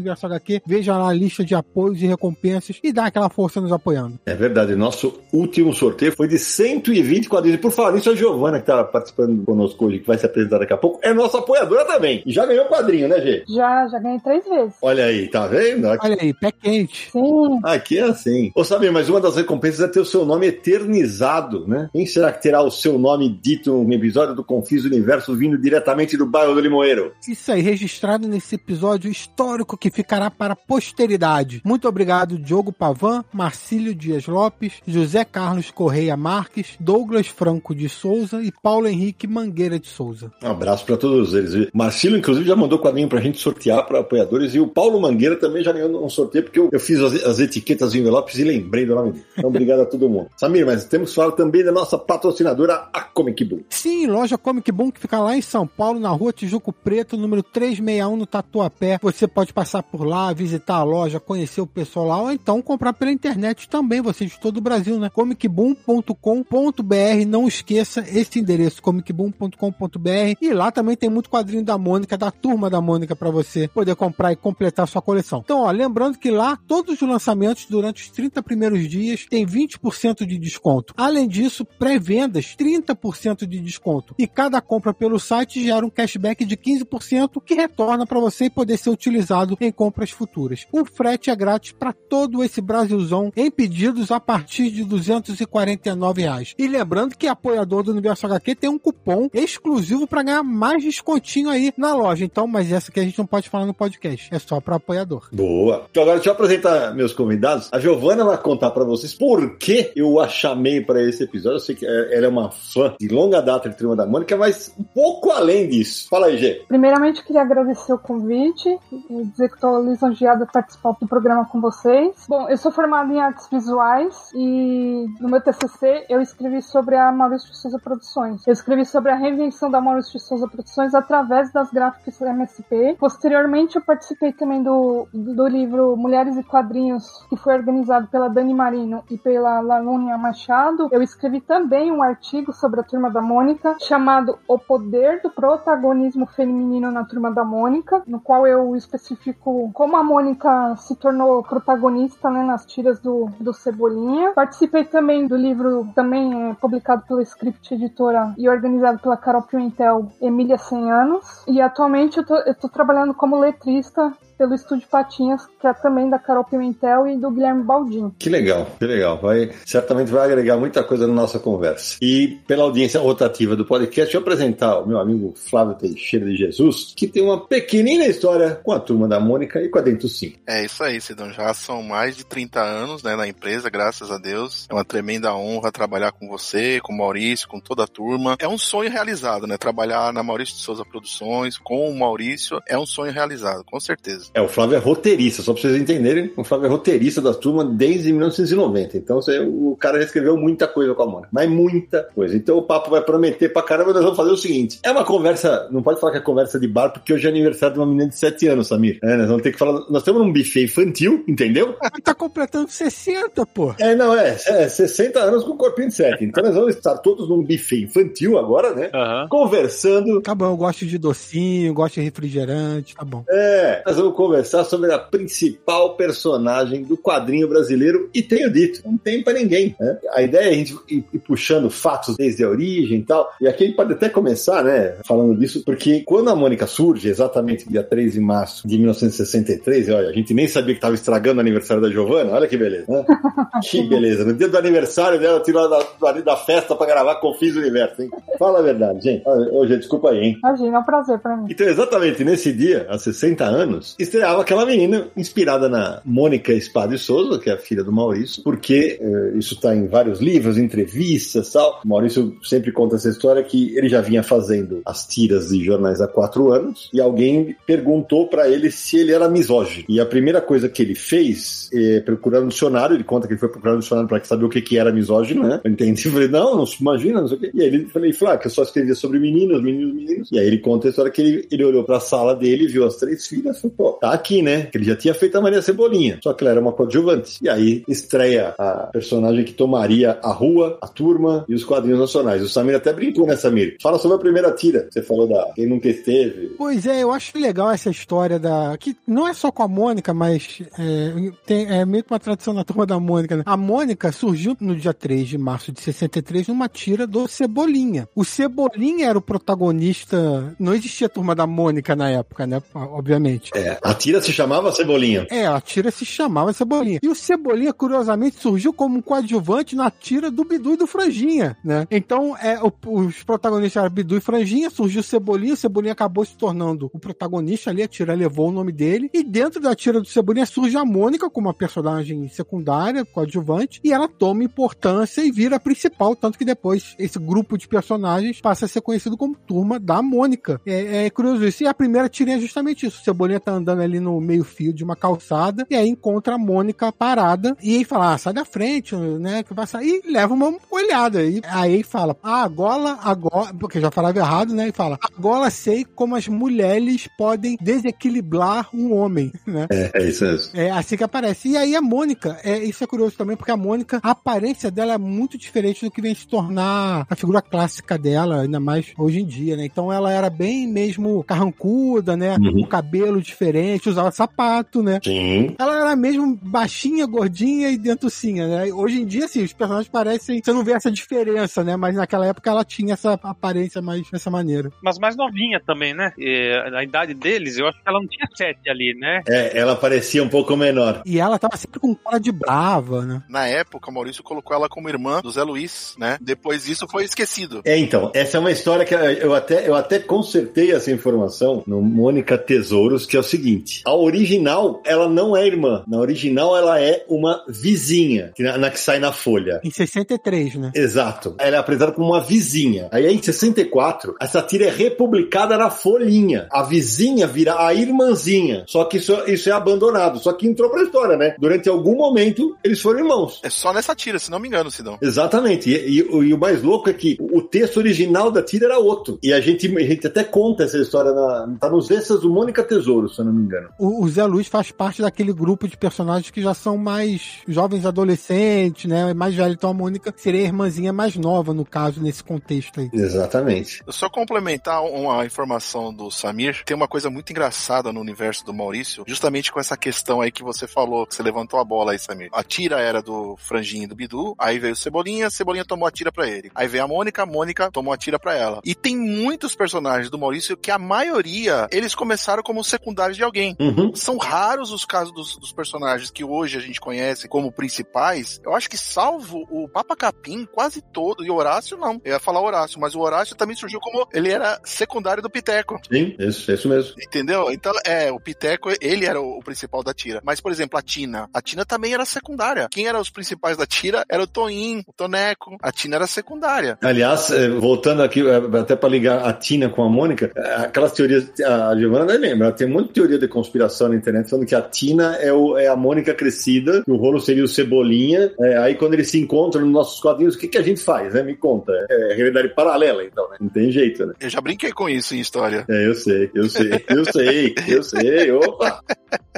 veja 0.66 0.97
lá 0.97 1.09
a 1.09 1.13
lista 1.13 1.44
de 1.44 1.53
apoios 1.53 2.01
e 2.01 2.07
recompensas 2.07 2.62
e 2.84 2.91
dá 2.91 3.06
aquela 3.06 3.29
força 3.29 3.59
nos 3.59 3.72
apoiando. 3.72 4.19
É 4.25 4.35
verdade. 4.35 4.75
Nosso 4.75 5.19
último 5.31 5.74
sorteio 5.74 6.12
foi 6.12 6.28
de 6.28 6.38
120 6.38 7.28
quadrinhos. 7.28 7.59
E 7.59 7.62
por 7.62 7.72
falar 7.72 7.91
nisso, 7.94 8.09
a 8.09 8.16
Giovana, 8.16 8.59
que 8.59 8.66
tá 8.66 8.84
participando 8.84 9.44
conosco 9.44 9.85
hoje, 9.85 10.00
que 10.00 10.07
vai 10.07 10.18
se 10.18 10.25
apresentar 10.25 10.59
daqui 10.59 10.74
a 10.74 10.78
pouco, 10.78 11.00
é 11.01 11.13
nossa 11.13 11.40
apoiadora 11.40 11.85
também. 11.85 12.24
E 12.25 12.31
já 12.31 12.46
ganhou 12.46 12.66
quadrinho, 12.66 13.07
né, 13.07 13.19
Gê? 13.22 13.44
Já, 13.47 13.88
já 13.88 14.00
ganhei 14.00 14.19
três 14.19 14.46
vezes. 14.46 14.75
Olha 14.81 15.06
aí, 15.06 15.28
tá 15.28 15.47
vendo? 15.47 15.90
Aqui... 15.90 16.06
Olha 16.06 16.18
aí, 16.19 16.34
pé 16.34 16.51
quente. 16.51 17.09
Sim. 17.12 17.59
Aqui 17.63 17.97
é 17.97 18.03
assim. 18.03 18.51
Ô, 18.56 18.63
Samir, 18.63 18.91
mas 18.91 19.09
uma 19.09 19.19
das 19.19 19.35
recompensas 19.35 19.81
é 19.81 19.88
ter 19.88 20.00
o 20.00 20.06
seu 20.06 20.25
nome 20.25 20.47
eternizado, 20.47 21.68
né? 21.68 21.90
Quem 21.91 22.06
será 22.06 22.31
que 22.31 22.41
terá 22.41 22.62
o 22.62 22.72
seu 22.72 22.97
nome 22.97 23.30
dito 23.30 23.84
no 23.84 23.94
episódio 23.94 24.35
do 24.35 24.44
Confis 24.44 24.85
Universo 24.85 25.35
vindo 25.35 25.57
diretamente 25.57 26.18
do 26.18 26.25
bairro 26.25 26.53
do 26.53 26.59
Limoeiro? 26.59 27.13
Isso 27.28 27.51
aí, 27.51 27.62
registrado 27.62 28.28
nesse 28.28 28.56
episódio 28.56 29.09
histórico 29.09 29.78
que 29.78 29.90
ficará 29.90 30.30
para 30.30 30.53
a 30.53 30.56
posteridade. 30.56 31.62
Muito 31.63 31.88
obrigado, 31.88 32.38
Diogo 32.53 32.72
Pavan, 32.72 33.25
Marcílio 33.34 33.96
Dias 33.96 34.28
Lopes, 34.28 34.74
José 34.86 35.25
Carlos 35.25 35.72
Correia 35.72 36.16
Marques, 36.16 36.75
Douglas 36.80 37.25
Franco 37.25 37.74
de 37.74 37.90
Souza 37.90 38.44
e 38.44 38.52
Paulo 38.62 38.88
Henrique 38.88 39.25
Mangueira 39.25 39.80
de 39.80 39.88
Souza. 39.88 40.31
Um 40.39 40.50
abraço 40.50 40.86
para 40.86 40.95
todos 40.95 41.33
eles. 41.33 41.69
Marcílio, 41.74 42.16
inclusive, 42.16 42.45
já 42.45 42.56
mandou 42.56 42.77
quadrinho 42.77 43.10
para 43.10 43.18
a 43.18 43.22
gente 43.24 43.39
sortear 43.39 43.83
para 43.88 44.01
apoiadores 44.01 44.54
e 44.54 44.60
o 44.60 44.68
Paulo 44.68 45.01
Mangueira 45.01 45.36
também 45.36 45.63
já 45.63 45.72
ganhou 45.72 46.06
um 46.06 46.10
sorteio 46.10 46.44
porque 46.44 46.60
eu, 46.60 46.69
eu 46.72 46.80
fiz 46.80 47.00
as, 47.00 47.24
as, 47.24 47.39
etiquetas 47.39 47.95
e 47.95 47.98
envelopes 47.98 48.38
e 48.38 48.44
lembrei 48.44 48.86
do 48.86 48.94
nome 48.94 49.13
dele. 49.13 49.25
Então, 49.36 49.50
obrigado 49.50 49.80
a 49.80 49.86
todo 49.88 50.07
mundo. 50.07 50.30
Samir, 50.38 50.63
mas 50.63 50.86
temos 50.86 51.10
que 51.10 51.16
falar 51.16 51.31
também 51.31 51.63
da 51.63 51.72
nossa 51.72 51.98
patrocinadora, 51.98 52.88
a 52.94 53.01
Comic 53.01 53.44
Boom. 53.45 53.62
Sim, 53.68 54.06
loja 54.06 54.38
Comic 54.38 54.72
Boom 54.72 54.92
que 54.92 55.00
fica 55.00 55.19
lá 55.19 55.36
em 55.36 55.42
São 55.42 55.66
Paulo, 55.66 56.00
na 56.00 56.10
rua 56.10 56.31
Tijuco 56.31 56.72
Preto, 56.72 57.18
número 57.18 57.42
361, 57.42 58.16
no 58.16 58.27
Tatuapé. 58.27 59.00
Você 59.01 59.27
pode 59.27 59.51
passar 59.51 59.81
por 59.81 60.06
lá, 60.06 60.31
visitar 60.33 60.75
a 60.75 60.83
loja, 60.83 61.19
conhecer 61.19 61.60
o 61.60 61.66
pessoal 61.66 62.06
lá, 62.06 62.22
ou 62.22 62.31
então 62.44 62.62
comprar 62.62 62.92
pela 62.92 63.10
internet 63.10 63.69
também, 63.69 64.01
você 64.01 64.25
de 64.25 64.38
todo 64.38 64.57
o 64.57 64.62
Brasil, 64.62 65.00
né? 65.00 65.10
comicboom.com.br, 65.10 67.25
não 67.25 67.48
esqueça 67.48 68.01
esse 68.01 68.38
endereço, 68.38 68.81
comicboom.com.br 68.81 70.38
e 70.42 70.51
lá 70.51 70.69
também 70.69 70.98
tem 70.98 71.10
muito 71.10 71.30
quadrinho 71.30 71.63
da 71.63 71.78
Mônica, 71.78 72.18
da 72.18 72.30
turma 72.30 72.69
da 72.69 72.81
Mônica 72.81 73.16
para 73.16 73.31
você 73.31 73.69
poder 73.69 73.95
comprar 73.95 74.34
e 74.34 74.36
completar 74.36 74.86
sua 74.90 75.01
coleção. 75.01 75.42
Então, 75.42 75.62
ó, 75.62 75.72
lembrando 75.72 76.19
que 76.19 76.30
lá 76.30 76.60
todos 76.68 77.01
os 77.01 77.07
lançamentos 77.07 77.66
durante 77.66 78.04
os 78.04 78.10
30 78.10 78.44
primeiros 78.44 78.89
dias 78.89 79.25
tem 79.30 79.46
20% 79.46 80.25
de 80.25 80.38
desconto. 80.38 80.94
Além 80.98 81.30
disso, 81.30 81.63
pré-vendas 81.63 82.57
30% 82.57 83.48
de 83.48 83.62
desconto. 83.62 84.16
E 84.19 84.28
cada 84.28 84.60
compra 84.60 84.94
pelo 84.94 85.18
site 85.18 85.63
gera 85.63 85.86
um 85.86 85.89
cashback 85.89 86.44
de 86.44 86.57
15% 86.57 87.42
que 87.42 87.54
retorna 87.54 88.06
para 88.06 88.19
você 88.19 88.50
poder 88.50 88.75
ser 88.75 88.89
utilizado 88.89 89.57
em 89.62 89.72
compras 89.72 90.12
futuras. 90.12 90.68
O 90.74 90.84
frete 90.84 91.30
é 91.30 91.36
grátis 91.36 91.72
para 91.72 91.94
todo 92.24 92.42
esse 92.42 92.62
Brasilzão 92.62 93.34
em 93.36 93.52
pedidos 93.52 94.10
a 94.10 94.18
partir 94.18 94.70
de 94.70 94.86
249 94.86 96.22
reais. 96.22 96.56
E 96.58 96.70
lembrando 96.70 97.18
que 97.18 97.28
apoiador 97.28 97.84
do 97.84 97.92
Universo 97.92 98.25
HQ 98.25 98.56
tem 98.56 98.70
um 98.70 98.80
cupom 98.80 99.30
exclusivo 99.34 100.08
para 100.08 100.24
ganhar 100.24 100.42
mais 100.42 100.81
descontinho 100.81 101.50
aí 101.50 101.74
na 101.78 101.94
loja. 101.94 102.24
Então, 102.24 102.48
mas 102.48 102.72
essa 102.72 102.94
que 102.94 103.00
a 103.00 103.04
gente 103.04 103.20
não 103.20 103.25
pode 103.25 103.50
falar 103.50 103.66
no 103.66 103.74
podcast, 103.74 104.34
é 104.34 104.40
só 104.40 104.62
para 104.62 104.78
apoiador. 104.78 105.28
Boa. 105.34 105.86
Então 105.92 106.04
agora 106.04 106.18
deixa 106.18 106.30
eu 106.30 106.34
apresentar 106.34 106.96
meus 106.96 107.12
convidados. 107.12 107.68
A 107.74 107.80
Giovana 107.80 108.24
vai 108.24 108.38
contar 108.38 108.72
para 108.72 108.86
vocês 108.86 109.14
por 109.14 109.58
que 109.58 109.92
eu 109.94 110.22
a 110.22 110.30
chamei 110.30 110.80
para 110.80 111.02
esse 111.04 111.24
episódio. 111.24 111.58
Eu 111.58 111.60
sei 111.60 111.75
que 111.75 111.86
é, 111.86 112.16
ela 112.16 112.28
é 112.28 112.30
uma 112.30 112.52
fã 112.52 112.96
de 112.98 113.10
longa 113.10 113.42
data 113.42 113.70
de 113.70 113.78
Turma 113.78 113.98
da 113.98 114.06
Mônica, 114.06 114.38
mas 114.38 114.74
um 114.80 114.84
pouco 114.84 115.30
além 115.30 115.68
disso. 115.68 116.08
Fala 116.10 116.28
aí, 116.28 116.38
Gê. 116.38 116.64
Primeiramente, 116.70 117.22
queria 117.25 117.42
agradecer 117.42 117.92
o 117.92 118.00
convite 118.00 118.70
e 119.10 119.25
dizer 119.25 119.50
que 119.50 119.56
estou 119.56 119.84
lisonjeada 119.84 120.46
de 120.46 120.52
participar 120.54 120.96
do 121.02 121.08
programa 121.08 121.44
com 121.46 121.60
vocês. 121.60 122.12
Bom, 122.27 122.48
eu 122.48 122.57
sou 122.57 122.71
formada 122.71 123.12
em 123.12 123.19
artes 123.19 123.48
visuais 123.50 124.31
e 124.33 125.07
no 125.19 125.30
meu 125.30 125.42
TCC 125.42 126.06
eu 126.10 126.21
escrevi 126.21 126.62
sobre 126.62 126.95
a 126.95 127.12
Maurício 127.12 127.51
de 127.51 127.57
Souza 127.57 127.77
Produções. 127.80 128.45
Eu 128.48 128.54
escrevi 128.54 128.86
sobre 128.86 129.12
a 129.12 129.15
reinvenção 129.15 129.69
da 129.69 129.81
Maurício 129.81 130.13
de 130.13 130.19
Souza 130.21 130.48
Produções 130.48 130.95
através 130.95 131.51
das 131.51 131.69
gráficas 131.71 132.21
MSP. 132.21 132.95
Posteriormente, 132.98 133.75
eu 133.75 133.81
participei 133.81 134.31
também 134.31 134.63
do, 134.63 135.07
do 135.13 135.48
livro 135.48 135.98
Mulheres 135.98 136.38
e 136.38 136.44
Quadrinhos, 136.44 137.25
que 137.30 137.36
foi 137.36 137.56
organizado 137.56 138.07
pela 138.07 138.30
Dani 138.30 138.54
Marino 138.54 139.04
e 139.10 139.18
pela 139.18 139.60
Lalúnia 139.60 140.18
Machado. 140.18 140.88
Eu 140.92 141.01
escrevi 141.01 141.42
também 141.42 141.92
um 141.92 142.01
artigo 142.01 142.54
sobre 142.54 142.80
a 142.80 142.83
Turma 142.83 143.10
da 143.10 143.21
Mônica, 143.21 143.75
chamado 143.81 144.39
O 144.48 144.57
Poder 144.57 145.21
do 145.21 145.30
Protagonismo 145.30 146.25
Feminino 146.27 146.89
na 146.89 147.04
Turma 147.04 147.31
da 147.31 147.44
Mônica, 147.44 148.01
no 148.07 148.21
qual 148.21 148.48
eu 148.48 148.75
especifico 148.75 149.71
como 149.74 149.98
a 149.98 150.04
Mônica 150.04 150.75
se 150.77 150.95
tornou 150.95 151.44
protagonista 151.44 152.02
né, 152.31 152.44
nas 152.44 152.65
tiras 152.65 153.00
do, 153.00 153.29
do 153.39 153.53
Cebolinha. 153.53 154.31
Participei 154.33 154.85
também 154.85 155.27
do 155.27 155.35
livro, 155.35 155.88
também 155.95 156.50
é, 156.50 156.53
publicado 156.55 157.03
pela 157.07 157.21
Script 157.21 157.73
Editora 157.73 158.33
e 158.38 158.47
organizado 158.50 159.00
pela 159.00 159.17
Carol 159.17 159.44
Pimentel, 159.44 160.11
Emília 160.21 160.57
100 160.57 160.91
Anos. 160.91 161.44
E 161.47 161.61
atualmente 161.61 162.17
eu 162.17 162.25
tô, 162.25 162.35
eu 162.35 162.55
tô 162.55 162.69
trabalhando 162.69 163.13
como 163.13 163.39
letrista 163.39 164.13
pelo 164.44 164.56
Estúdio 164.56 164.86
Patinhas, 164.90 165.48
que 165.57 165.66
é 165.66 165.74
também 165.74 166.10
da 166.10 166.19
Carol 166.19 166.44
Pimentel 166.44 167.07
e 167.07 167.18
do 167.18 167.31
Guilherme 167.31 167.63
Baldin. 167.63 168.13
Que 168.19 168.30
legal, 168.30 168.68
que 168.78 168.86
legal. 168.86 169.18
Vai, 169.18 169.51
certamente 169.66 170.12
vai 170.12 170.25
agregar 170.25 170.57
muita 170.57 170.84
coisa 170.84 171.07
na 171.07 171.13
nossa 171.13 171.40
conversa. 171.40 171.95
E 172.01 172.40
pela 172.45 172.63
audiência 172.63 173.00
rotativa 173.00 173.56
do 173.56 173.63
podcast, 173.63 174.01
deixa 174.01 174.18
eu 174.18 174.22
apresentar 174.22 174.80
o 174.80 174.86
meu 174.86 175.00
amigo 175.00 175.34
Flávio 175.38 175.75
Teixeira 175.75 176.25
de 176.25 176.36
Jesus, 176.36 176.94
que 176.94 177.07
tem 177.07 177.24
uma 177.24 177.40
pequenina 177.40 178.06
história 178.06 178.60
com 178.62 178.74
a 178.74 178.81
turma 178.81 179.07
da 179.07 179.18
Mônica 179.18 179.62
e 179.62 179.69
com 179.69 179.80
a 179.80 179.81
Dentro 179.81 180.10
Sim. 180.10 180.34
É 180.46 180.66
isso 180.66 180.84
aí, 180.84 181.00
Sidão. 181.00 181.31
Já 181.31 181.54
são 181.54 181.81
mais 181.81 182.18
de 182.18 182.25
30 182.25 182.62
anos 182.62 183.01
né, 183.01 183.16
na 183.16 183.25
empresa, 183.25 183.69
graças 183.69 184.12
a 184.12 184.18
Deus. 184.18 184.68
É 184.69 184.74
uma 184.74 184.84
tremenda 184.84 185.34
honra 185.34 185.72
trabalhar 185.72 186.12
com 186.12 186.28
você, 186.28 186.81
com 186.81 186.92
o 186.92 186.98
Maurício, 186.98 187.48
com 187.48 187.62
toda 187.62 187.86
a 187.86 187.88
turma. 187.88 188.36
É 188.39 188.48
um 188.48 188.57
sonho 188.57 188.92
realizado, 188.92 189.48
né? 189.48 189.57
Trabalhar 189.57 190.12
na 190.12 190.22
Maurício 190.22 190.56
de 190.56 190.62
Souza 190.62 190.84
Produções, 190.84 191.57
com 191.57 191.89
o 191.89 191.98
Maurício, 191.98 192.60
é 192.68 192.78
um 192.78 192.86
sonho 192.86 193.13
realizado, 193.13 193.63
com 193.63 193.80
certeza. 193.80 194.32
É, 194.33 194.41
o 194.41 194.47
Flávio 194.47 194.75
é 194.75 194.80
roteirista, 194.80 195.41
só 195.41 195.53
pra 195.53 195.62
vocês 195.62 195.80
entenderem, 195.80 196.31
o 196.35 196.44
Flávio 196.44 196.65
é 196.65 196.69
roteirista 196.69 197.21
da 197.21 197.33
turma 197.33 197.63
desde 197.63 198.12
1990. 198.12 198.97
Então 198.97 199.21
você, 199.21 199.39
o 199.39 199.75
cara 199.80 200.00
já 200.00 200.06
escreveu 200.06 200.35
muita 200.35 200.68
coisa 200.68 200.94
com 200.95 201.03
a 201.03 201.06
Mônica, 201.06 201.30
mas 201.31 201.50
muita 201.50 202.03
coisa. 202.15 202.35
Então 202.35 202.57
o 202.57 202.63
papo 202.63 202.89
vai 202.89 203.01
prometer 203.01 203.50
pra 203.53 203.62
caramba, 203.62 203.94
nós 203.94 204.03
vamos 204.03 204.18
fazer 204.18 204.31
o 204.31 204.38
seguinte: 204.38 204.80
é 204.83 204.91
uma 204.91 205.06
conversa, 205.06 205.68
não 205.71 205.83
pode 205.83 206.00
falar 206.00 206.13
que 206.13 206.18
é 206.18 206.21
conversa 206.21 206.59
de 206.59 206.68
bar, 206.68 206.89
porque 206.89 207.13
hoje 207.13 207.27
é 207.27 207.30
aniversário 207.30 207.75
de 207.75 207.80
uma 207.80 207.85
menina 207.85 208.09
de 208.09 208.18
7 208.18 208.47
anos, 208.47 208.68
Samir. 208.68 208.97
É, 209.03 209.15
nós 209.18 209.27
vamos 209.27 209.44
ter 209.44 209.51
que 209.51 209.57
falar. 209.57 209.81
Nós 209.89 210.03
temos 210.03 210.21
um 210.21 210.31
buffet 210.31 210.63
infantil, 210.63 211.24
entendeu? 211.27 211.75
tá 212.03 212.13
completando 212.15 212.69
60, 212.69 213.45
pô. 213.45 213.74
É, 213.79 213.95
não, 213.95 214.15
é, 214.15 214.36
é 214.47 214.68
60 214.68 215.19
anos 215.19 215.44
com 215.44 215.56
corpinho 215.56 215.89
de 215.89 215.95
7. 215.95 216.25
Então 216.25 216.44
nós 216.44 216.56
vamos 216.56 216.75
estar 216.75 216.97
todos 216.97 217.29
num 217.29 217.44
buffet 217.44 217.83
infantil 217.83 218.38
agora, 218.38 218.74
né? 218.74 218.89
Aham. 218.94 219.27
Conversando. 219.29 220.21
Tá 220.21 220.33
bom, 220.33 220.45
eu 220.45 220.57
gosto 220.57 220.86
de 220.86 220.97
docinho, 220.97 221.74
gosto 221.74 221.95
de 221.95 222.01
refrigerante, 222.01 222.95
tá 222.95 223.06
bom. 223.06 223.24
É, 223.29 223.83
nós 223.86 223.95
vamos 223.95 224.12
conversar 224.13 224.63
sobre 224.63 224.92
a 224.92 225.00
principal 225.00 225.95
personagem 225.95 226.83
do 226.83 226.98
quadrinho 226.98 227.48
brasileiro 227.48 228.10
e 228.13 228.21
tenho 228.21 228.51
dito, 228.51 228.81
não 228.86 228.98
tem 228.98 229.24
pra 229.24 229.33
ninguém. 229.33 229.75
Né? 229.80 229.98
A 230.12 230.21
ideia 230.21 230.45
é 230.45 230.50
a 230.50 230.54
gente 230.54 230.75
ir, 230.89 231.04
ir 231.13 231.19
puxando 231.19 231.69
fatos 231.69 232.15
desde 232.15 232.44
a 232.44 232.50
origem 232.50 233.00
e 233.00 233.04
tal. 233.04 233.30
E 233.42 233.48
aqui 233.48 233.63
a 233.63 233.68
gente 233.68 233.75
pode 233.75 233.94
até 233.94 234.10
começar, 234.10 234.63
né, 234.63 234.95
falando 235.06 235.38
disso, 235.38 235.63
porque 235.65 236.04
quando 236.06 236.30
a 236.30 236.36
Mônica 236.36 236.68
surge, 236.68 237.10
exatamente 237.10 237.69
dia 237.69 237.83
3 237.83 238.13
de 238.13 238.19
março 238.19 238.68
de 238.68 238.77
1963, 238.77 239.88
e 239.88 239.92
olha, 239.92 240.10
a 240.10 240.13
gente 240.13 240.33
nem 240.33 240.48
sabia 240.48 240.74
que 240.74 240.77
estava 240.77 240.95
estragando 240.95 241.38
o 241.38 241.42
aniversário 241.42 241.81
da 241.81 241.89
Giovana, 241.89 242.31
olha 242.31 242.48
que 242.48 242.57
beleza, 242.57 242.86
né? 242.89 243.06
que 243.63 243.83
beleza. 243.88 244.25
No 244.25 244.33
dia 244.33 244.48
do 244.48 244.57
aniversário 244.57 245.19
dela, 245.19 245.39
tirou 245.39 245.69
da, 245.69 246.12
da, 246.12 246.38
festa 246.38 246.75
pra 246.75 246.86
gravar 246.86 247.15
Confis 247.15 247.56
Universo, 247.56 248.01
hein? 248.01 248.10
Fala 248.38 248.60
a 248.60 248.62
verdade, 248.62 249.01
gente. 249.01 249.24
Gente, 249.24 249.80
desculpa 249.80 250.12
aí, 250.12 250.19
hein? 250.19 250.38
Imagina, 250.44 250.77
é 250.77 250.80
um 250.80 250.83
prazer 250.83 251.19
pra 251.19 251.36
mim. 251.38 251.48
Então, 251.50 251.68
exatamente 251.68 252.24
nesse 252.24 252.51
dia, 252.51 252.86
há 252.89 252.98
60 252.98 253.44
anos, 253.44 253.95
estreava 254.03 254.41
aquela 254.41 254.65
menina 254.65 255.07
inspirada 255.15 255.67
na 255.67 256.01
Mônica 256.05 256.53
Espada 256.53 256.95
e 256.95 256.97
Souza, 256.97 257.39
que 257.39 257.50
é 257.50 257.53
a 257.53 257.57
filha 257.57 257.83
do 257.83 257.91
Maurício, 257.91 258.44
porque 258.44 259.00
eh, 259.01 259.38
isso 259.38 259.55
está 259.55 259.75
em 259.75 259.88
vários 259.88 260.19
livros, 260.19 260.57
entrevistas 260.57 261.51
tal. 261.51 261.81
O 261.83 261.88
Maurício 261.88 262.38
sempre 262.44 262.71
conta 262.71 262.95
essa 262.95 263.09
história 263.09 263.44
que 263.44 263.75
ele 263.77 263.89
já 263.89 264.01
vinha 264.01 264.23
fazendo 264.23 264.81
as 264.85 265.07
tiras 265.07 265.50
de 265.50 265.63
jornais 265.63 266.01
há 266.01 266.07
quatro 266.07 266.51
anos 266.51 266.89
e 266.94 267.01
alguém 267.01 267.55
perguntou 267.65 268.27
para 268.27 268.50
ele 268.50 268.71
se 268.71 268.97
ele 268.97 269.11
era 269.11 269.27
misógino. 269.29 269.85
E 269.88 270.00
a 270.00 270.05
primeira 270.05 270.41
coisa 270.41 270.69
que 270.69 270.81
ele 270.81 270.95
fez 270.95 271.69
é 271.73 272.00
procurar 272.01 272.41
no 272.41 272.50
dicionário, 272.50 272.95
ele 272.95 273.03
conta 273.03 273.27
que 273.27 273.33
ele 273.33 273.39
foi 273.39 273.50
procurar 273.50 273.73
no 273.73 273.79
dicionário 273.79 274.09
para 274.09 274.23
saber 274.23 274.45
o 274.45 274.50
que, 274.50 274.61
que 274.61 274.77
era 274.77 274.91
misógino, 274.91 275.44
né? 275.44 275.61
Eu 275.63 275.71
entendi, 275.71 276.09
falei, 276.09 276.27
não, 276.27 276.57
não 276.57 276.65
se 276.65 276.81
imagina, 276.81 277.21
não 277.21 277.27
sei 277.27 277.38
o 277.38 277.39
quê. 277.39 277.51
E 277.53 277.61
aí 277.61 277.67
ele 277.67 277.85
falei, 277.88 278.13
falou, 278.13 278.33
ah, 278.33 278.38
que 278.38 278.47
eu 278.47 278.51
só 278.51 278.63
escrevia 278.63 278.95
sobre 278.95 279.19
meninos, 279.19 279.61
meninos, 279.61 279.94
meninos. 279.94 280.29
E 280.31 280.39
aí 280.39 280.47
ele 280.47 280.59
conta 280.59 280.88
a 280.88 280.89
história 280.89 281.11
que 281.11 281.21
ele, 281.21 281.47
ele 281.51 281.63
olhou 281.63 281.83
pra 281.83 282.00
sala 282.00 282.35
dele, 282.35 282.67
viu 282.67 282.85
as 282.85 282.97
três 282.97 283.27
filhas, 283.27 283.59
falou, 283.59 283.75
pô, 283.75 283.93
tá 284.00 284.12
aqui, 284.12 284.42
né? 284.42 284.63
Que 284.63 284.78
ele 284.78 284.86
já 284.86 284.95
tinha 284.95 285.13
feito 285.13 285.38
a 285.38 285.42
Maria 285.42 285.62
Cebolinha, 285.62 286.19
só 286.24 286.34
que 286.34 286.44
ela 286.44 286.51
era 286.51 286.62
uma 286.62 286.72
coadjuvante. 286.72 287.38
E 287.42 287.50
aí 287.50 287.84
estreia 287.88 288.54
a 288.57 288.90
personagem 288.92 289.44
que 289.44 289.54
tomaria 289.54 290.19
a 290.22 290.31
rua, 290.31 290.78
a 290.81 290.88
turma 290.88 291.45
e 291.48 291.56
os 291.56 291.63
quadrinhos 291.63 292.00
nacionais. 292.00 292.42
O 292.42 292.50
Samir 292.50 292.75
até 292.75 292.92
brincou, 292.94 293.25
né, 293.25 293.36
Samir? 293.36 293.78
Fala 293.81 293.98
sobre 293.98 294.18
a 294.18 294.19
primeira 294.19 294.51
tira. 294.51 294.88
Você 294.90 295.01
falou 295.01 295.28
da 295.28 295.51
quem 295.56 295.68
nunca 295.68 295.88
esteve. 295.88 296.53
Pois 296.58 296.86
é, 296.86 297.03
eu 297.03 297.12
acho 297.12 297.38
legal 297.38 297.72
essa 297.72 297.89
história 297.89 298.39
da. 298.39 298.75
que 298.77 298.96
não 299.08 299.27
é 299.27 299.34
só 299.34 299.51
com 299.51 299.63
a 299.63 299.67
Mônica, 299.67 300.13
mas 300.13 300.62
é, 300.77 301.32
tem, 301.46 301.65
é 301.67 301.86
meio 301.86 302.03
que 302.03 302.12
uma 302.12 302.20
tradição 302.20 302.53
na 302.53 302.63
turma 302.63 302.86
da 302.86 303.00
Mônica, 303.00 303.38
né? 303.38 303.44
A 303.46 303.58
Mônica 303.58 304.12
surgiu 304.12 304.56
no 304.60 304.75
dia 304.75 304.94
3 304.94 305.27
de 305.27 305.38
março 305.38 305.72
de 305.72 305.82
63 305.82 306.48
numa 306.48 306.67
tira 306.67 307.06
do 307.08 307.27
Cebolinha. 307.27 308.08
O 308.15 308.24
Cebolinha 308.24 309.08
era 309.08 309.17
o 309.17 309.22
protagonista. 309.22 310.56
Não 310.60 310.74
existia 310.74 311.08
a 311.08 311.10
turma 311.10 311.36
da 311.36 311.46
Mônica 311.46 311.96
na 311.96 312.10
época, 312.10 312.46
né? 312.48 312.62
Obviamente. 312.74 313.51
É, 313.56 313.77
a 313.84 313.94
tira 313.94 314.22
se 314.22 314.32
chamava 314.32 314.72
Cebolinha. 314.72 315.28
É, 315.30 315.46
a 315.46 315.60
tira 315.62 315.92
se 315.92 316.06
chamava 316.06 316.54
Cebolinha. 316.54 317.00
E 317.02 317.08
o 317.08 317.16
Cebolinha, 317.16 317.74
curiosamente, 317.74 318.38
surgiu 318.40 318.74
como 318.74 318.98
um 318.98 319.02
coadjuvante 319.02 319.75
na 319.75 319.90
tira 319.92 320.32
do 320.32 320.44
Bidu 320.44 320.74
e 320.74 320.78
do 320.78 320.88
Franjinha, 320.88 321.58
né? 321.63 321.88
Então, 321.92 322.36
é, 322.38 322.60
o- 322.62 322.72
os 323.06 323.24
protagonistas 323.24 323.84
eram 323.84 323.94
Bidu 323.94 324.18
e 324.18 324.22
Franjinha, 324.22 324.70
surgiu 324.70 325.02
o 325.02 325.04
Cebolinha, 325.04 325.54
o 325.54 325.58
Cebolinha 325.58 325.94
acabou 325.94 326.24
se 326.25 326.36
tornando 326.38 326.90
o 326.94 327.00
protagonista 327.00 327.70
ali, 327.70 327.84
a 327.84 327.88
tira 327.88 328.13
levou 328.13 328.50
o 328.50 328.52
nome 328.52 328.72
dele, 328.72 329.10
e 329.13 329.24
dentro 329.24 329.60
da 329.62 329.75
tira 329.75 330.00
do 330.00 330.08
Cebolinha 330.08 330.46
surge 330.46 330.78
a 330.78 330.86
Mônica 330.86 331.30
como 331.30 331.48
uma 331.48 331.54
personagem 331.54 332.28
secundária, 332.30 333.06
coadjuvante, 333.06 333.80
e 333.84 333.92
ela 333.92 334.08
toma 334.08 334.44
importância 334.44 335.22
e 335.22 335.32
vira 335.32 335.58
a 335.58 335.60
principal, 335.60 336.16
tanto 336.16 336.38
que 336.38 336.46
depois 336.46 336.96
esse 337.00 337.20
grupo 337.20 337.58
de 337.58 337.68
personagens 337.68 338.40
passa 338.42 338.66
a 338.66 338.68
ser 338.68 338.82
conhecido 338.82 339.18
como 339.18 339.36
Turma 339.36 339.80
da 339.80 340.02
Mônica. 340.02 340.62
É, 340.66 341.06
é 341.06 341.10
curioso 341.10 341.46
isso. 341.46 341.63
E 341.63 341.68
a 341.68 341.74
primeira 341.74 342.08
tirinha 342.10 342.38
é 342.38 342.40
justamente 342.40 342.86
isso. 342.86 343.00
O 343.02 343.04
Cebolinha 343.04 343.40
tá 343.40 343.52
andando 343.52 343.73
andando 343.74 343.82
ali 343.82 344.00
no 344.00 344.20
meio-fio 344.22 344.74
de 344.74 344.84
uma 344.84 344.96
calçada 344.96 345.65
e 345.70 345.75
aí 345.75 345.89
encontra 345.89 346.36
a 346.36 346.38
Mônica 346.38 346.92
parada 346.92 347.56
e 347.62 347.77
aí 347.77 347.84
fala: 347.84 348.13
ah, 348.13 348.18
sai 348.18 348.34
da 348.34 348.46
frente, 348.46 348.96
né? 348.96 349.44
Que 349.44 349.53
vai 349.53 349.68
sair 349.68 350.01
e 350.06 350.12
leva 350.12 350.34
uma 350.34 350.56
olhada. 350.72 351.24
E 351.24 351.42
aí 351.46 351.84
fala: 351.84 352.15
ah, 352.24 352.44
agora, 352.44 353.00
agora, 353.03 353.53
porque 353.53 353.82
já 353.82 353.92
falava 353.92 354.18
errado, 354.18 354.53
né? 354.53 354.70
E 354.70 354.72
fala: 354.72 354.98
agora 355.01 355.50
sei 355.50 355.84
como 355.84 356.15
as 356.15 356.27
mulheres 356.27 357.08
podem 357.18 357.58
desequilibrar 357.60 358.70
um 358.74 358.94
homem, 358.94 359.32
né? 359.46 359.68
É, 359.70 359.92
é 359.94 360.08
isso 360.08 360.24
mesmo. 360.24 360.51
É 360.53 360.72
assim 360.72 360.98
que 360.98 361.03
aparece. 361.03 361.50
E 361.50 361.58
aí 361.58 361.75
a 361.75 361.82
Mônica, 361.82 362.39
é, 362.44 362.63
isso 362.63 362.84
é 362.84 362.88
curioso 362.88 363.18
também, 363.18 363.36
porque 363.36 363.51
a 363.51 363.58
Mônica, 363.58 364.00
a 364.03 364.12
aparência 364.12 364.70
dela 364.70 364.94
é 364.94 364.98
muito 364.98 365.38
diferente 365.38 365.84
do 365.84 365.92
que 365.92 366.01
vem 366.01 366.15
se 366.15 366.27
tornar 366.27 367.06
a 367.10 367.15
figura 367.15 367.42
clássica 367.42 367.98
dela, 367.98 368.42
ainda 368.42 368.60
mais 368.60 368.94
hoje 368.98 369.20
em 369.20 369.25
dia, 369.25 369.58
né? 369.58 369.65
Então 369.65 369.92
ela 369.92 370.12
era 370.12 370.30
bem 370.30 370.68
mesmo 370.68 371.24
carrancuda, 371.24 372.15
né? 372.15 372.36
Uhum. 372.38 372.63
O 372.63 372.68
cabelo 372.68 373.22
diferente, 373.22 373.62
usava 373.86 374.12
sapato, 374.12 374.82
né? 374.82 375.00
Sim. 375.03 375.55
Ela 375.60 375.79
era 375.79 375.96
mesmo 375.96 376.38
baixinha, 376.41 377.05
gordinha 377.05 377.70
e 377.70 377.77
dentucinha, 377.77 378.48
né? 378.48 378.74
Hoje 378.74 379.01
em 379.01 379.05
dia, 379.05 379.27
sim, 379.27 379.43
os 379.43 379.53
personagens 379.53 379.89
parecem. 379.89 380.41
Você 380.43 380.53
não 380.53 380.63
vê 380.63 380.74
essa 380.74 380.91
diferença, 380.91 381.63
né? 381.63 381.75
Mas 381.75 381.96
naquela 381.96 382.27
época 382.27 382.50
ela 382.50 382.63
tinha 382.63 382.93
essa 382.93 383.13
aparência 383.13 383.82
mais 383.82 384.10
dessa 384.10 384.29
maneira. 384.29 384.72
Mas 384.82 384.98
mais 384.98 385.15
novinha 385.15 385.62
também, 385.65 385.93
né? 385.93 386.12
E 386.17 386.51
a 386.74 386.84
idade 386.84 387.13
deles, 387.13 387.58
eu 387.58 387.67
acho 387.67 387.82
que 387.82 387.89
ela 387.89 388.00
não 388.00 388.08
tinha 388.08 388.27
sete 388.36 388.70
ali, 388.70 388.93
né? 389.00 389.22
É, 389.27 389.58
ela 389.58 389.75
parecia 389.75 390.24
um 390.24 390.29
pouco 390.29 390.55
menor. 390.55 391.01
E 391.05 391.20
ela 391.20 391.39
tava 391.39 391.58
sempre 391.58 391.79
com 391.79 391.96
cara 391.96 392.20
de 392.20 392.32
brava, 392.32 393.05
né? 393.05 393.24
Na 393.29 393.48
época, 393.48 393.89
o 393.89 393.93
Maurício 393.93 394.24
colocou 394.24 394.55
ela 394.55 394.70
como 394.70 394.89
irmã 394.89 395.22
do 395.22 395.32
Zé 395.32 395.43
Luiz, 395.43 395.96
né? 395.98 396.17
Depois 396.22 396.65
disso 396.65 396.88
foi 396.89 397.03
esquecido. 397.03 397.62
É, 397.65 397.77
então, 397.77 398.12
essa 398.13 398.38
é 398.38 398.39
uma 398.39 398.51
história 398.51 398.86
que 398.86 398.93
eu 398.93 399.34
até, 399.34 399.67
eu 399.67 399.75
até 399.75 400.00
consertei 400.00 400.72
essa 400.72 400.91
informação 400.91 401.63
no 401.65 401.82
Mônica 401.82 402.38
Tesouros, 402.38 403.05
que 403.05 403.17
é 403.17 403.20
o 403.20 403.24
seguinte: 403.24 403.52
a 403.86 403.95
original, 403.95 404.81
ela 404.86 405.07
não 405.10 405.36
é 405.36 405.45
irmã. 405.45 405.83
Na 405.88 406.00
original, 406.00 406.55
ela 406.57 406.79
é 406.81 407.05
uma 407.10 407.43
vizinha, 407.48 408.31
que 408.36 408.43
na, 408.43 408.57
na 408.57 408.69
que 408.69 408.79
sai 408.79 409.00
na 409.00 409.12
folha. 409.12 409.60
Em 409.63 409.72
63, 409.72 410.55
né? 410.55 410.72
Exato. 410.75 411.36
Ela 411.39 411.55
é 411.57 411.60
apresentada 411.60 411.91
como 411.91 412.07
uma 412.07 412.22
vizinha. 412.22 412.88
Aí 412.91 413.05
em 413.07 413.22
64, 413.22 414.15
essa 414.22 414.41
tira 414.41 414.65
é 414.65 414.69
republicada 414.72 415.57
na 415.57 415.69
folhinha. 415.69 416.48
A 416.51 416.63
vizinha 416.63 417.27
vira 417.27 417.55
a 417.65 417.74
irmãzinha. 417.74 418.63
Só 418.67 418.86
que 418.86 418.98
isso, 418.98 419.13
isso 419.27 419.50
é 419.50 419.51
abandonado. 419.51 420.19
Só 420.19 420.33
que 420.33 420.48
entrou 420.48 420.69
pra 420.69 420.83
história, 420.83 421.17
né? 421.17 421.36
Durante 421.39 421.69
algum 421.69 421.95
momento, 421.95 422.55
eles 422.63 422.81
foram 422.81 423.00
irmãos. 423.00 423.39
É 423.43 423.50
só 423.50 423.74
nessa 423.74 423.95
tira, 423.95 424.19
se 424.19 424.29
não 424.31 424.39
me 424.39 424.48
engano, 424.48 424.72
Sidão. 424.72 424.98
Exatamente. 425.01 425.69
E, 425.69 426.00
e- 426.01 426.24
e 426.24 426.33
o 426.33 426.38
mais 426.38 426.62
louco 426.63 426.89
é 426.89 426.93
que 426.93 427.17
o 427.19 427.41
texto 427.41 427.77
original 427.77 428.31
da 428.31 428.41
tira 428.41 428.65
era 428.65 428.79
outro. 428.79 429.17
E 429.22 429.33
a 429.33 429.39
gente, 429.39 429.67
a 429.75 429.81
gente 429.81 430.07
até 430.07 430.24
conta 430.24 430.63
essa 430.63 430.77
história 430.77 431.12
na, 431.12 431.55
tá 431.60 431.69
nos 431.69 431.89
extras 431.91 432.22
do 432.22 432.29
Mônica 432.29 432.63
Tesouro, 432.63 433.10
se 433.10 433.19
eu 433.19 433.25
não 433.25 433.33
me 433.33 433.42
engano. 433.43 433.69
O, 433.77 434.03
o 434.03 434.09
Zé 434.09 434.25
Luiz 434.25 434.47
faz 434.47 434.71
parte 434.71 435.01
daquele 435.01 435.33
grupo 435.33 435.67
de 435.67 435.77
personagens 435.77 436.31
que 436.31 436.41
já 436.41 436.53
são 436.53 436.77
mais 436.77 437.41
jovens 437.47 437.85
adolescentes, 437.85 438.85
né? 438.85 439.13
Mais 439.13 439.35
velho. 439.35 439.53
Então 439.53 439.69
a 439.69 439.73
Mônica 439.73 440.13
seria 440.15 440.41
a 440.41 440.45
irmãzinha 440.45 440.93
mais 440.93 441.15
nova, 441.15 441.53
no 441.53 441.65
caso, 441.65 442.01
nesse 442.01 442.23
contexto 442.23 442.79
aí. 442.79 442.89
Exatamente. 442.93 443.83
Eu 443.85 443.93
só 443.93 444.09
complementar 444.09 444.83
uma 444.83 445.25
informação 445.25 445.93
do 445.93 446.09
Samir, 446.09 446.63
tem 446.65 446.75
uma 446.75 446.88
coisa 446.88 447.09
muito 447.09 447.31
engraçada 447.31 447.91
no 447.91 448.00
universo 448.00 448.45
do 448.45 448.53
Maurício, 448.53 449.03
justamente 449.07 449.51
com 449.51 449.59
essa 449.59 449.77
questão 449.77 450.21
aí 450.21 450.31
que 450.31 450.43
você 450.43 450.67
falou, 450.67 451.05
que 451.05 451.15
você 451.15 451.23
levantou 451.23 451.59
a 451.59 451.63
bola 451.63 451.91
aí, 451.91 452.00
Samir. 452.00 452.29
A 452.31 452.43
tira 452.43 452.79
era 452.79 453.01
do 453.01 453.35
Franjinho 453.38 453.83
e 453.83 453.88
do 453.88 453.95
Bidu, 453.95 454.35
aí 454.38 454.59
veio 454.59 454.73
o 454.73 454.77
Cebolinha, 454.77 455.29
Cebolinha 455.29 455.65
tomou 455.65 455.88
a 455.88 455.91
tira 455.91 456.12
pra 456.12 456.27
ele. 456.27 456.51
Aí 456.55 456.67
veio 456.67 456.83
a 456.83 456.88
Mônica, 456.88 457.23
a 457.23 457.25
Mônica 457.25 457.71
tomou 457.71 457.93
a 457.93 457.97
tira 457.97 458.19
pra 458.19 458.35
ela. 458.35 458.62
E 458.63 458.75
tem 458.75 458.95
muitos 458.95 459.55
personagens 459.55 460.09
do 460.09 460.17
Maurício 460.17 460.57
que 460.57 460.71
a 460.71 460.77
maioria, 460.77 461.67
eles 461.71 461.95
começaram 461.95 462.43
como 462.43 462.63
secundários 462.63 463.17
de 463.17 463.23
alguém. 463.23 463.33
Uhum. 463.60 463.96
São 463.96 464.18
raros 464.18 464.72
os 464.72 464.86
casos 464.86 465.13
dos, 465.13 465.38
dos 465.38 465.52
personagens 465.52 466.12
que 466.12 466.24
hoje 466.24 466.58
a 466.58 466.62
gente 466.62 466.80
conhece 466.80 467.28
como 467.28 467.52
principais. 467.52 468.40
Eu 468.44 468.56
acho 468.56 468.70
que 468.70 468.78
salvo 468.78 469.46
o 469.50 469.68
Papa 469.68 469.96
Capim, 469.96 470.46
quase 470.46 470.82
todo, 470.82 471.24
e 471.24 471.32
Horácio 471.32 471.78
não. 471.78 472.02
Eu 472.04 472.13
ia 472.13 472.20
falar 472.20 472.42
Horácio, 472.42 472.80
mas 472.80 472.96
o 472.96 473.00
Horácio 473.00 473.36
também 473.36 473.56
surgiu 473.56 473.80
como 473.80 474.08
ele 474.13 474.30
era 474.30 474.60
secundário 474.63 475.22
do 475.22 475.30
Piteco. 475.30 475.80
Sim, 475.92 476.16
isso, 476.20 476.52
isso 476.52 476.68
mesmo. 476.68 476.94
Entendeu? 477.02 477.52
Então, 477.52 477.74
é, 477.86 478.12
o 478.12 478.20
Piteco, 478.20 478.70
ele 478.82 479.06
era 479.06 479.20
o, 479.20 479.40
o 479.40 479.44
principal 479.44 479.84
da 479.84 479.94
tira. 479.94 480.22
Mas, 480.24 480.40
por 480.40 480.52
exemplo, 480.52 480.78
a 480.78 480.82
Tina. 480.82 481.30
A 481.34 481.42
Tina 481.42 481.66
também 481.66 481.94
era 481.94 482.06
secundária. 482.06 482.68
Quem 482.72 482.88
eram 482.88 483.00
os 483.00 483.10
principais 483.10 483.58
da 483.58 483.66
tira 483.66 484.06
era 484.10 484.24
o 484.24 484.28
Toin, 484.28 484.84
o 484.88 484.94
Toneco. 484.94 485.58
A 485.62 485.72
Tina 485.72 485.96
era 485.96 486.08
secundária. 486.08 486.78
Aliás, 486.82 487.32
eh, 487.32 487.50
voltando 487.50 488.04
aqui, 488.04 488.22
eh, 488.22 488.60
até 488.60 488.75
para 488.75 488.90
ligar 488.90 489.25
a 489.25 489.34
Tina 489.34 489.70
com 489.70 489.84
a 489.84 489.90
Mônica, 489.90 490.32
eh, 490.36 490.56
aquelas 490.56 490.92
teorias, 490.92 491.32
a 491.42 491.75
Giovanna 491.75 492.06
deve 492.06 492.28
lembrar, 492.28 492.52
tem 492.52 492.68
muita 492.68 492.94
teoria 492.94 493.12
de 493.17 493.27
conspiração 493.27 493.89
na 493.89 493.96
internet 493.96 494.29
falando 494.29 494.46
que 494.48 494.55
a 494.55 494.62
Tina 494.62 495.15
é, 495.17 495.32
o- 495.34 495.58
é 495.58 495.67
a 495.67 495.75
Mônica 495.75 496.13
crescida, 496.13 496.84
que 496.84 496.91
o 496.91 496.96
rolo 496.96 497.20
seria 497.20 497.43
o 497.43 497.48
Cebolinha, 497.48 498.32
eh, 498.39 498.58
aí 498.58 498.75
quando 498.75 498.93
eles 498.93 499.10
se 499.10 499.20
encontram 499.20 499.62
nos 499.63 499.72
nossos 499.72 500.00
quadrinhos, 500.00 500.36
o 500.36 500.38
que, 500.39 500.48
que 500.48 500.58
a 500.58 500.62
gente 500.62 500.82
faz, 500.82 501.13
né? 501.13 501.24
Me 501.24 501.36
conta. 501.36 501.72
É 501.89 502.13
realidade 502.15 502.50
paralela, 502.50 503.03
então, 503.03 503.29
né? 503.29 503.38
Não 503.39 503.50
tem 503.50 503.72
jeito, 503.72 504.05
né? 504.05 504.13
Eu 504.20 504.29
já 504.29 504.39
brinquei 504.41 504.72
com 504.72 504.88
isso 504.89 505.15
em 505.15 505.20
história. 505.20 505.65
É, 505.70 505.88
eu 505.88 505.96
sei, 505.96 506.29
eu 506.34 506.50
sei, 506.50 506.84
eu 506.89 507.05
sei, 507.05 507.55
eu 507.67 507.84
sei, 507.84 508.32
opa! 508.32 508.82